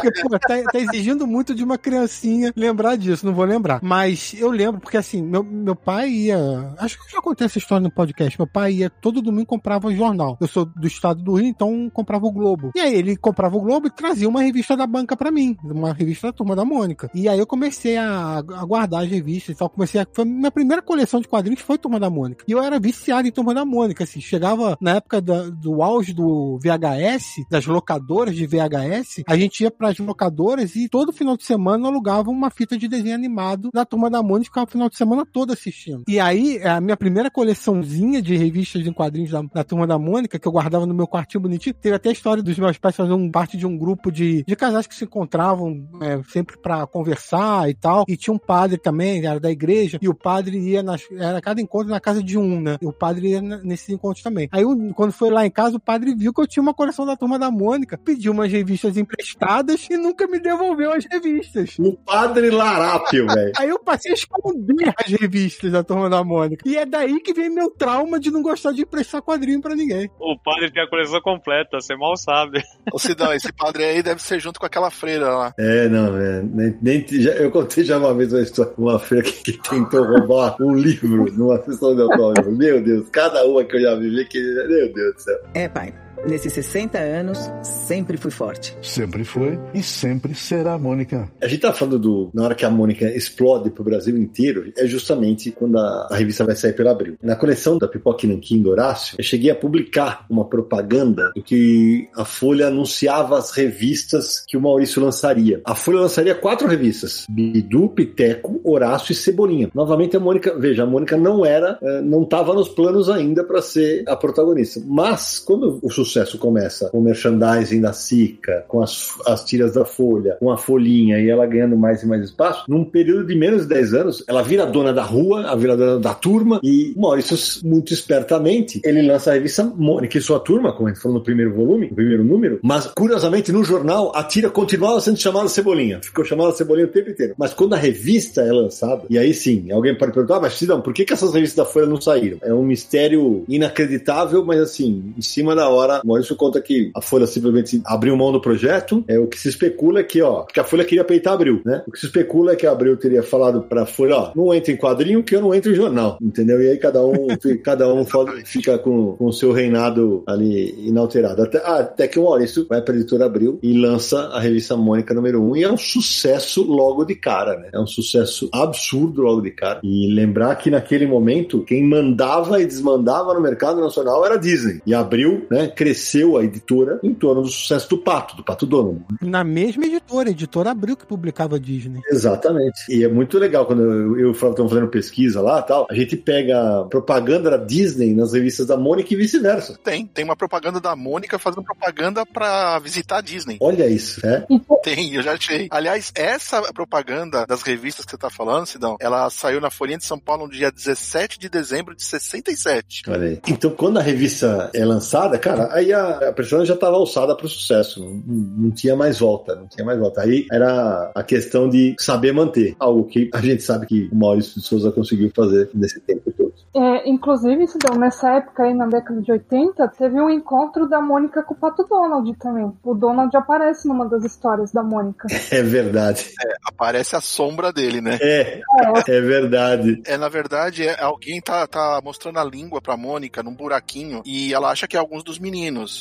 Porque, 0.00 0.22
pô, 0.22 0.28
tá, 0.38 0.62
tá 0.72 0.78
exigindo 0.78 1.26
muito 1.26 1.54
de 1.54 1.62
uma 1.64 1.76
criancinha 1.76 2.52
lembrar 2.56 2.96
disso, 2.96 3.26
não 3.26 3.34
vou 3.34 3.44
lembrar. 3.44 3.80
Mas 3.82 4.34
eu 4.38 4.50
lembro, 4.50 4.80
porque 4.80 4.96
assim, 4.96 5.22
meu, 5.22 5.42
meu 5.44 5.76
pai 5.76 6.08
ia. 6.08 6.74
Acho 6.78 6.96
que 6.96 7.04
eu 7.04 7.10
já 7.16 7.20
contei 7.22 7.44
essa 7.46 7.58
história 7.58 7.82
no 7.82 7.90
podcast. 7.90 8.38
Meu 8.38 8.46
pai 8.46 8.72
ia 8.74 8.90
todo 8.90 9.20
domingo 9.20 9.46
comprava 9.46 9.88
um 9.88 9.94
jornal. 9.94 10.38
Eu 10.40 10.46
sou 10.46 10.64
do 10.64 10.86
estado 10.86 11.22
do 11.22 11.34
Rio, 11.34 11.46
então 11.48 11.90
comprava 11.92 12.24
o 12.26 12.32
Globo. 12.32 12.70
E 12.74 12.80
aí 12.80 12.94
ele 12.94 13.16
comprava 13.16 13.56
o 13.56 13.60
Globo 13.60 13.88
e 13.88 13.90
trazia 13.90 14.28
uma 14.28 14.40
revista 14.42 14.76
da 14.76 14.86
banca 14.86 15.16
pra 15.16 15.30
mim, 15.30 15.56
uma 15.62 15.92
revista 15.92 16.28
da 16.28 16.32
turma 16.32 16.56
da 16.56 16.64
Mônica. 16.64 17.10
E 17.14 17.28
aí 17.28 17.38
eu 17.38 17.46
comecei 17.46 17.96
a, 17.96 18.38
a 18.38 18.64
guardar 18.64 19.02
as 19.04 19.10
revistas 19.10 19.54
e 19.54 19.58
tal. 19.58 19.68
Comecei 19.68 20.00
a. 20.00 20.06
Foi 20.12 20.24
minha 20.24 20.50
primeira 20.50 20.80
coleção 20.82 21.20
de 21.20 21.28
quadrinhos 21.28 21.60
foi 21.60 21.76
Turma 21.78 22.00
da 22.00 22.08
Mônica. 22.10 22.44
E 22.48 22.52
eu 22.52 22.62
era 22.62 22.78
viciado 22.80 23.26
em 23.28 23.32
Turma 23.32 23.54
da 23.54 23.64
Mônica, 23.64 24.04
assim. 24.04 24.20
Chegava 24.20 24.76
na 24.80 24.96
época 24.96 25.20
da- 25.20 25.48
do 25.50 25.82
auge 25.82 26.12
do 26.14 26.58
VHS, 26.80 27.44
das 27.50 27.66
locadoras 27.66 28.34
de 28.34 28.46
VHS, 28.46 29.22
a 29.26 29.36
gente 29.36 29.62
ia 29.62 29.70
pras 29.70 29.98
locadoras 29.98 30.74
e 30.76 30.88
todo 30.88 31.12
final 31.12 31.36
de 31.36 31.44
semana 31.44 31.88
alugava 31.88 32.30
uma 32.30 32.50
fita 32.50 32.76
de 32.76 32.88
desenho 32.88 33.14
animado 33.14 33.70
da 33.72 33.84
Turma 33.84 34.10
da 34.10 34.22
Mônica 34.22 34.46
e 34.46 34.50
ficava 34.50 34.66
o 34.66 34.70
final 34.70 34.88
de 34.88 34.96
semana 34.96 35.26
todo 35.26 35.52
assistindo. 35.52 36.04
E 36.08 36.18
aí, 36.18 36.62
a 36.62 36.80
minha 36.80 36.96
primeira 36.96 37.30
coleçãozinha 37.30 38.22
de 38.22 38.36
revistas 38.36 38.86
em 38.86 38.92
quadrinhos 38.92 39.30
da, 39.30 39.42
da 39.42 39.64
Turma 39.64 39.86
da 39.86 39.98
Mônica, 39.98 40.38
que 40.38 40.46
eu 40.46 40.52
guardava 40.52 40.86
no 40.86 40.94
meu 40.94 41.06
quartinho 41.06 41.42
bonitinho, 41.42 41.74
teve 41.74 41.94
até 41.94 42.08
a 42.08 42.12
história 42.12 42.42
dos 42.42 42.58
meus 42.58 42.78
pais 42.78 42.96
fazendo 42.96 43.30
parte 43.30 43.56
de 43.56 43.66
um 43.66 43.76
grupo 43.76 44.10
de, 44.10 44.44
de 44.44 44.56
casais 44.56 44.86
que 44.86 44.94
se 44.94 45.04
encontravam 45.04 45.88
é, 46.00 46.20
sempre 46.30 46.56
pra 46.58 46.86
conversar 46.86 47.68
e 47.68 47.74
tal. 47.74 48.04
E 48.08 48.16
tinha 48.16 48.34
um 48.34 48.38
padre 48.38 48.78
também, 48.78 49.24
era 49.24 49.40
da 49.40 49.50
igreja, 49.50 49.98
e 50.00 50.08
o 50.08 50.14
padre 50.14 50.58
ia 50.58 50.82
nas, 50.82 51.02
era 51.12 51.40
cada 51.40 51.60
encontro 51.60 51.88
na 51.88 52.00
casa 52.00 52.22
de 52.22 52.38
um, 52.38 52.60
né? 52.60 52.76
E 52.80 52.86
o 52.86 52.92
padre 52.92 53.28
ia 53.28 53.40
nesses 53.40 53.88
encontros 53.88 54.22
também. 54.22 54.48
Aí, 54.52 54.64
quando 54.94 55.12
foi 55.12 55.30
lá 55.30 55.46
em 55.46 55.50
casa, 55.50 55.76
o 55.76 55.80
padre 55.80 56.14
viu 56.14 56.32
que 56.32 56.40
eu 56.40 56.46
tinha 56.46 56.62
uma 56.62 56.69
coleção 56.74 57.04
da 57.06 57.16
Turma 57.16 57.38
da 57.38 57.50
Mônica, 57.50 57.98
pediu 57.98 58.32
umas 58.32 58.50
revistas 58.50 58.96
emprestadas 58.96 59.86
e 59.90 59.96
nunca 59.96 60.26
me 60.26 60.38
devolveu 60.40 60.92
as 60.92 61.04
revistas. 61.10 61.76
O 61.78 61.96
padre 61.96 62.50
Larápio, 62.50 63.26
velho. 63.32 63.52
Aí 63.58 63.68
eu 63.68 63.78
passei 63.78 64.12
a 64.12 64.14
esconder 64.14 64.92
as 64.96 65.10
revistas 65.12 65.72
da 65.72 65.82
Turma 65.82 66.08
da 66.08 66.22
Mônica. 66.24 66.62
E 66.68 66.76
é 66.76 66.84
daí 66.86 67.20
que 67.20 67.32
vem 67.32 67.50
meu 67.50 67.70
trauma 67.70 68.18
de 68.20 68.30
não 68.30 68.42
gostar 68.42 68.72
de 68.72 68.82
emprestar 68.82 69.22
quadrinho 69.22 69.60
pra 69.60 69.74
ninguém. 69.74 70.10
O 70.18 70.38
padre 70.38 70.70
tem 70.72 70.82
a 70.82 70.88
coleção 70.88 71.20
completa, 71.20 71.80
você 71.80 71.94
mal 71.96 72.16
sabe. 72.16 72.62
Ô 72.92 72.98
Sidão, 72.98 73.32
esse 73.32 73.52
padre 73.52 73.84
aí 73.84 74.02
deve 74.02 74.22
ser 74.22 74.40
junto 74.40 74.58
com 74.60 74.66
aquela 74.66 74.90
freira 74.90 75.28
lá. 75.34 75.52
É, 75.58 75.88
não, 75.88 76.16
é, 76.16 76.42
nem, 76.42 76.78
nem- 76.80 77.06
já- 77.20 77.32
eu 77.32 77.50
contei 77.50 77.84
já 77.84 77.98
uma 77.98 78.14
vez 78.14 78.32
uma 78.32 78.42
história, 78.42 78.72
uma 78.78 78.98
feira 78.98 79.24
que, 79.24 79.52
que 79.52 79.68
tentou 79.68 80.04
roubar 80.04 80.56
um 80.60 80.74
livro 80.74 81.26
numa 81.32 81.62
sessão 81.62 81.94
de 81.94 82.02
autógrafo. 82.02 82.50
Meu 82.50 82.82
Deus, 82.82 83.08
cada 83.10 83.44
uma 83.46 83.64
que 83.64 83.76
eu 83.76 83.80
já 83.80 83.94
vivi, 83.94 84.24
que, 84.26 84.38
meu 84.40 84.92
Deus 84.92 85.14
do 85.14 85.20
céu. 85.20 85.38
É, 85.54 85.68
pai. 85.68 85.94
Nesses 86.26 86.52
60 86.52 86.98
anos, 86.98 87.38
sempre 87.62 88.18
fui 88.18 88.30
forte. 88.30 88.76
Sempre 88.82 89.24
foi 89.24 89.58
e 89.72 89.82
sempre 89.82 90.34
será 90.34 90.78
Mônica. 90.78 91.30
A 91.40 91.48
gente 91.48 91.60
tá 91.60 91.72
falando 91.72 91.98
do. 91.98 92.30
Na 92.34 92.44
hora 92.44 92.54
que 92.54 92.64
a 92.64 92.70
Mônica 92.70 93.06
explode 93.06 93.70
pro 93.70 93.82
Brasil 93.82 94.16
inteiro, 94.18 94.70
é 94.76 94.86
justamente 94.86 95.50
quando 95.50 95.78
a, 95.78 96.08
a 96.10 96.16
revista 96.16 96.44
vai 96.44 96.54
sair 96.54 96.74
pela 96.74 96.90
Abril. 96.90 97.16
Na 97.22 97.36
coleção 97.36 97.78
da 97.78 97.88
Pipoca 97.88 98.26
Nanquim 98.26 98.60
do 98.60 98.70
Horácio, 98.70 99.16
eu 99.18 99.24
cheguei 99.24 99.50
a 99.50 99.54
publicar 99.54 100.26
uma 100.28 100.44
propaganda 100.44 101.32
em 101.34 101.40
que 101.40 102.08
a 102.14 102.24
Folha 102.24 102.66
anunciava 102.66 103.38
as 103.38 103.52
revistas 103.52 104.44
que 104.46 104.58
o 104.58 104.60
Maurício 104.60 105.02
lançaria. 105.02 105.62
A 105.64 105.74
Folha 105.74 106.00
lançaria 106.00 106.34
quatro 106.34 106.68
revistas: 106.68 107.24
Bidu, 107.30 107.88
Piteco, 107.88 108.60
Horácio 108.62 109.12
e 109.12 109.14
Cebolinha. 109.16 109.70
Novamente 109.74 110.18
a 110.18 110.20
Mônica, 110.20 110.54
veja, 110.58 110.82
a 110.82 110.86
Mônica 110.86 111.16
não 111.16 111.46
era, 111.46 111.78
eh, 111.82 112.02
não 112.02 112.24
estava 112.24 112.52
nos 112.52 112.68
planos 112.68 113.08
ainda 113.08 113.42
para 113.42 113.62
ser 113.62 114.04
a 114.06 114.14
protagonista. 114.14 114.82
Mas 114.86 115.38
quando 115.38 115.78
o 115.82 115.90
sucesso 115.90 116.09
começa 116.38 116.88
com 116.90 116.98
o 116.98 117.02
merchandising 117.02 117.80
da 117.80 117.92
Sica, 117.92 118.64
com 118.68 118.82
as, 118.82 119.10
as 119.26 119.44
tiras 119.44 119.74
da 119.74 119.84
Folha, 119.84 120.36
com 120.40 120.50
a 120.50 120.56
folhinha 120.56 121.18
e 121.18 121.28
ela 121.28 121.46
ganhando 121.46 121.76
mais 121.76 122.02
e 122.02 122.06
mais 122.06 122.22
espaço, 122.22 122.64
num 122.68 122.84
período 122.84 123.26
de 123.26 123.34
menos 123.34 123.62
de 123.62 123.68
10 123.68 123.94
anos, 123.94 124.24
ela 124.26 124.42
vira 124.42 124.66
dona 124.66 124.92
da 124.92 125.02
rua, 125.02 125.46
a 125.46 125.54
vira 125.54 125.76
dona 125.76 125.98
da 125.98 126.14
turma 126.14 126.60
e 126.62 126.94
Maurício, 126.96 127.36
muito 127.64 127.92
espertamente, 127.92 128.80
ele 128.84 129.02
lança 129.02 129.30
a 129.30 129.34
revista 129.34 129.64
Mônica 129.64 130.18
e 130.18 130.20
sua 130.20 130.40
turma, 130.40 130.72
como 130.72 130.88
a 130.88 130.92
gente 130.92 131.02
falou 131.02 131.18
no 131.18 131.24
primeiro 131.24 131.54
volume, 131.54 131.88
no 131.88 131.94
primeiro 131.94 132.24
número, 132.24 132.60
mas 132.62 132.86
curiosamente 132.86 133.52
no 133.52 133.64
jornal 133.64 134.12
a 134.14 134.24
tira 134.24 134.50
continuava 134.50 135.00
sendo 135.00 135.18
chamada 135.18 135.48
Cebolinha, 135.48 136.00
ficou 136.02 136.24
chamada 136.24 136.52
Cebolinha 136.52 136.86
o 136.86 136.90
tempo 136.90 137.10
inteiro. 137.10 137.34
Mas 137.38 137.52
quando 137.52 137.74
a 137.74 137.76
revista 137.76 138.42
é 138.42 138.52
lançada, 138.52 139.04
e 139.08 139.18
aí 139.18 139.32
sim, 139.34 139.70
alguém 139.70 139.96
pode 139.96 140.12
perguntar, 140.12 140.36
ah, 140.36 140.40
mas 140.40 140.54
Sidão, 140.54 140.80
por 140.80 140.92
que, 140.92 141.04
que 141.04 141.12
essas 141.12 141.32
revistas 141.32 141.64
da 141.64 141.70
Folha 141.70 141.86
não 141.86 142.00
saíram? 142.00 142.38
É 142.42 142.52
um 142.52 142.62
mistério 142.62 143.44
inacreditável, 143.48 144.44
mas 144.44 144.60
assim, 144.60 145.12
em 145.16 145.22
cima 145.22 145.54
da 145.54 145.68
hora, 145.68 145.99
o 146.02 146.06
Maurício 146.06 146.36
conta 146.36 146.60
que 146.60 146.90
a 146.94 147.00
Folha 147.00 147.26
simplesmente 147.26 147.80
abriu 147.84 148.16
mão 148.16 148.32
do 148.32 148.40
projeto. 148.40 149.04
É 149.08 149.18
o 149.18 149.26
que 149.26 149.38
se 149.38 149.48
especula 149.48 150.00
é 150.00 150.04
que, 150.04 150.20
ó, 150.22 150.42
que 150.44 150.60
a 150.60 150.64
Folha 150.64 150.84
queria 150.84 151.04
peitar 151.04 151.34
Abril, 151.34 151.60
né? 151.64 151.82
O 151.86 151.92
que 151.92 151.98
se 151.98 152.06
especula 152.06 152.52
é 152.52 152.56
que 152.56 152.66
a 152.66 152.72
Abril 152.72 152.96
teria 152.96 153.22
falado 153.22 153.62
pra 153.62 153.86
Folha, 153.86 154.16
ó, 154.16 154.32
não 154.34 154.52
entra 154.52 154.72
em 154.72 154.76
quadrinho 154.76 155.22
que 155.22 155.34
eu 155.34 155.40
não 155.40 155.54
entro 155.54 155.72
em 155.72 155.74
jornal, 155.74 156.18
entendeu? 156.20 156.62
E 156.62 156.70
aí 156.70 156.78
cada 156.78 157.04
um, 157.04 157.28
cada 157.62 157.92
um 157.92 158.04
fica 158.44 158.78
com, 158.78 159.16
o 159.18 159.32
seu 159.32 159.52
reinado 159.52 160.22
ali 160.26 160.74
inalterado. 160.86 161.42
Até, 161.42 161.58
ah, 161.58 161.80
até 161.80 162.08
que 162.08 162.18
o 162.18 162.24
Maurício 162.24 162.66
vai 162.68 162.82
pra 162.82 162.94
editora 162.94 163.26
Abril 163.26 163.58
e 163.62 163.72
lança 163.78 164.18
a 164.28 164.40
revista 164.40 164.76
Mônica 164.76 165.14
número 165.14 165.40
1 165.42 165.50
um, 165.50 165.56
e 165.56 165.64
é 165.64 165.72
um 165.72 165.76
sucesso 165.76 166.62
logo 166.62 167.04
de 167.04 167.14
cara, 167.14 167.56
né? 167.58 167.70
É 167.72 167.78
um 167.78 167.86
sucesso 167.86 168.48
absurdo 168.52 169.22
logo 169.22 169.40
de 169.40 169.50
cara. 169.50 169.80
E 169.82 170.12
lembrar 170.12 170.54
que 170.56 170.70
naquele 170.70 171.06
momento, 171.06 171.62
quem 171.62 171.86
mandava 171.86 172.60
e 172.60 172.66
desmandava 172.66 173.34
no 173.34 173.40
mercado 173.40 173.80
nacional 173.80 174.24
era 174.24 174.34
a 174.34 174.38
Disney. 174.38 174.80
E 174.86 174.94
Abril, 174.94 175.46
né, 175.50 175.68
cresceu 175.68 175.89
a 176.36 176.44
editora 176.44 177.00
em 177.02 177.14
torno 177.14 177.42
do 177.42 177.48
sucesso 177.48 177.88
do 177.90 177.98
Pato, 177.98 178.36
do 178.36 178.44
Pato 178.44 178.66
Dono. 178.66 179.04
Na 179.20 179.44
mesma 179.44 179.84
editora, 179.86 180.28
a 180.28 180.32
editora 180.32 180.70
Abril 180.70 180.96
que 180.96 181.06
publicava 181.06 181.58
Disney. 181.58 182.00
Exatamente. 182.10 182.80
E 182.88 183.04
é 183.04 183.08
muito 183.08 183.38
legal 183.38 183.66
quando 183.66 183.82
eu 183.82 184.00
eu 184.00 184.18
e 184.18 184.24
o 184.24 184.34
Flávio 184.34 184.54
estamos 184.54 184.72
fazendo 184.72 184.88
pesquisa 184.88 185.40
lá 185.40 185.62
tal, 185.62 185.86
a 185.90 185.94
gente 185.94 186.16
pega 186.16 186.84
propaganda 186.88 187.50
da 187.50 187.56
Disney 187.56 188.14
nas 188.14 188.32
revistas 188.32 188.66
da 188.66 188.76
Mônica 188.76 189.12
e 189.12 189.16
vice-versa. 189.16 189.78
Tem, 189.82 190.06
tem 190.06 190.24
uma 190.24 190.36
propaganda 190.36 190.80
da 190.80 190.94
Mônica 190.96 191.38
fazendo 191.38 191.64
propaganda 191.64 192.24
pra 192.24 192.78
visitar 192.78 193.18
a 193.18 193.20
Disney. 193.20 193.58
Olha 193.60 193.86
isso, 193.86 194.24
é? 194.26 194.46
Tem, 194.82 195.14
eu 195.14 195.22
já 195.22 195.32
achei. 195.32 195.68
Aliás, 195.70 196.10
essa 196.14 196.62
propaganda 196.72 197.46
das 197.46 197.62
revistas 197.62 198.04
que 198.04 198.10
você 198.10 198.18
tá 198.18 198.30
falando, 198.30 198.66
Sidão, 198.66 198.96
ela 199.00 199.28
saiu 199.28 199.60
na 199.60 199.70
Folhinha 199.70 199.98
de 199.98 200.04
São 200.04 200.18
Paulo 200.18 200.46
no 200.46 200.52
dia 200.52 200.70
17 200.70 201.38
de 201.38 201.48
dezembro 201.48 201.94
de 201.94 202.02
67. 202.02 203.02
Olha 203.08 203.28
aí. 203.28 203.40
Então, 203.46 203.70
quando 203.70 203.98
a 203.98 204.02
revista 204.02 204.70
é 204.72 204.84
lançada, 204.84 205.38
cara, 205.38 205.68
aí 205.80 205.92
a, 205.92 206.28
a 206.28 206.32
personagem 206.32 206.68
já 206.68 206.74
estava 206.74 206.96
alçada 206.96 207.34
para 207.34 207.46
o 207.46 207.48
sucesso. 207.48 208.00
Não, 208.00 208.22
não 208.26 208.70
tinha 208.70 208.94
mais 208.94 209.18
volta, 209.18 209.54
não 209.54 209.66
tinha 209.66 209.84
mais 209.84 209.98
volta. 209.98 210.22
Aí 210.22 210.46
era 210.50 211.10
a 211.14 211.22
questão 211.22 211.68
de 211.68 211.94
saber 211.98 212.32
manter. 212.32 212.76
Algo 212.78 213.04
que 213.04 213.28
a 213.34 213.40
gente 213.40 213.62
sabe 213.62 213.86
que 213.86 214.08
o 214.12 214.16
Maurício 214.16 214.60
de 214.60 214.66
Souza 214.66 214.92
conseguiu 214.92 215.30
fazer 215.34 215.70
nesse 215.74 216.00
tempo 216.00 216.30
todo. 216.32 216.50
É, 216.72 217.08
inclusive, 217.08 217.66
deu, 217.84 217.98
nessa 217.98 218.30
época 218.36 218.62
aí, 218.62 218.72
na 218.72 218.86
década 218.86 219.20
de 219.20 219.32
80, 219.32 219.88
teve 219.88 220.20
um 220.20 220.30
encontro 220.30 220.88
da 220.88 221.00
Mônica 221.00 221.42
com 221.42 221.54
o 221.54 221.56
Pato 221.56 221.84
Donald 221.84 222.32
também. 222.38 222.72
O 222.84 222.94
Donald 222.94 223.36
aparece 223.36 223.88
numa 223.88 224.08
das 224.08 224.24
histórias 224.24 224.70
da 224.72 224.82
Mônica. 224.82 225.26
É 225.50 225.62
verdade. 225.62 226.30
Aparece 226.64 227.16
a 227.16 227.20
sombra 227.20 227.72
dele, 227.72 228.00
né? 228.00 228.18
É, 228.20 228.60
é 229.08 229.20
verdade. 229.20 230.00
É, 230.06 230.16
na 230.16 230.28
verdade, 230.28 230.86
é, 230.86 231.02
alguém 231.02 231.40
tá, 231.40 231.66
tá 231.66 232.00
mostrando 232.04 232.38
a 232.38 232.44
língua 232.44 232.80
pra 232.80 232.96
Mônica 232.96 233.42
num 233.42 233.54
buraquinho 233.54 234.22
e 234.24 234.54
ela 234.54 234.70
acha 234.70 234.86
que 234.86 234.96
é 234.96 235.00
alguns 235.00 235.24
dos 235.24 235.38
meninos. 235.38 235.59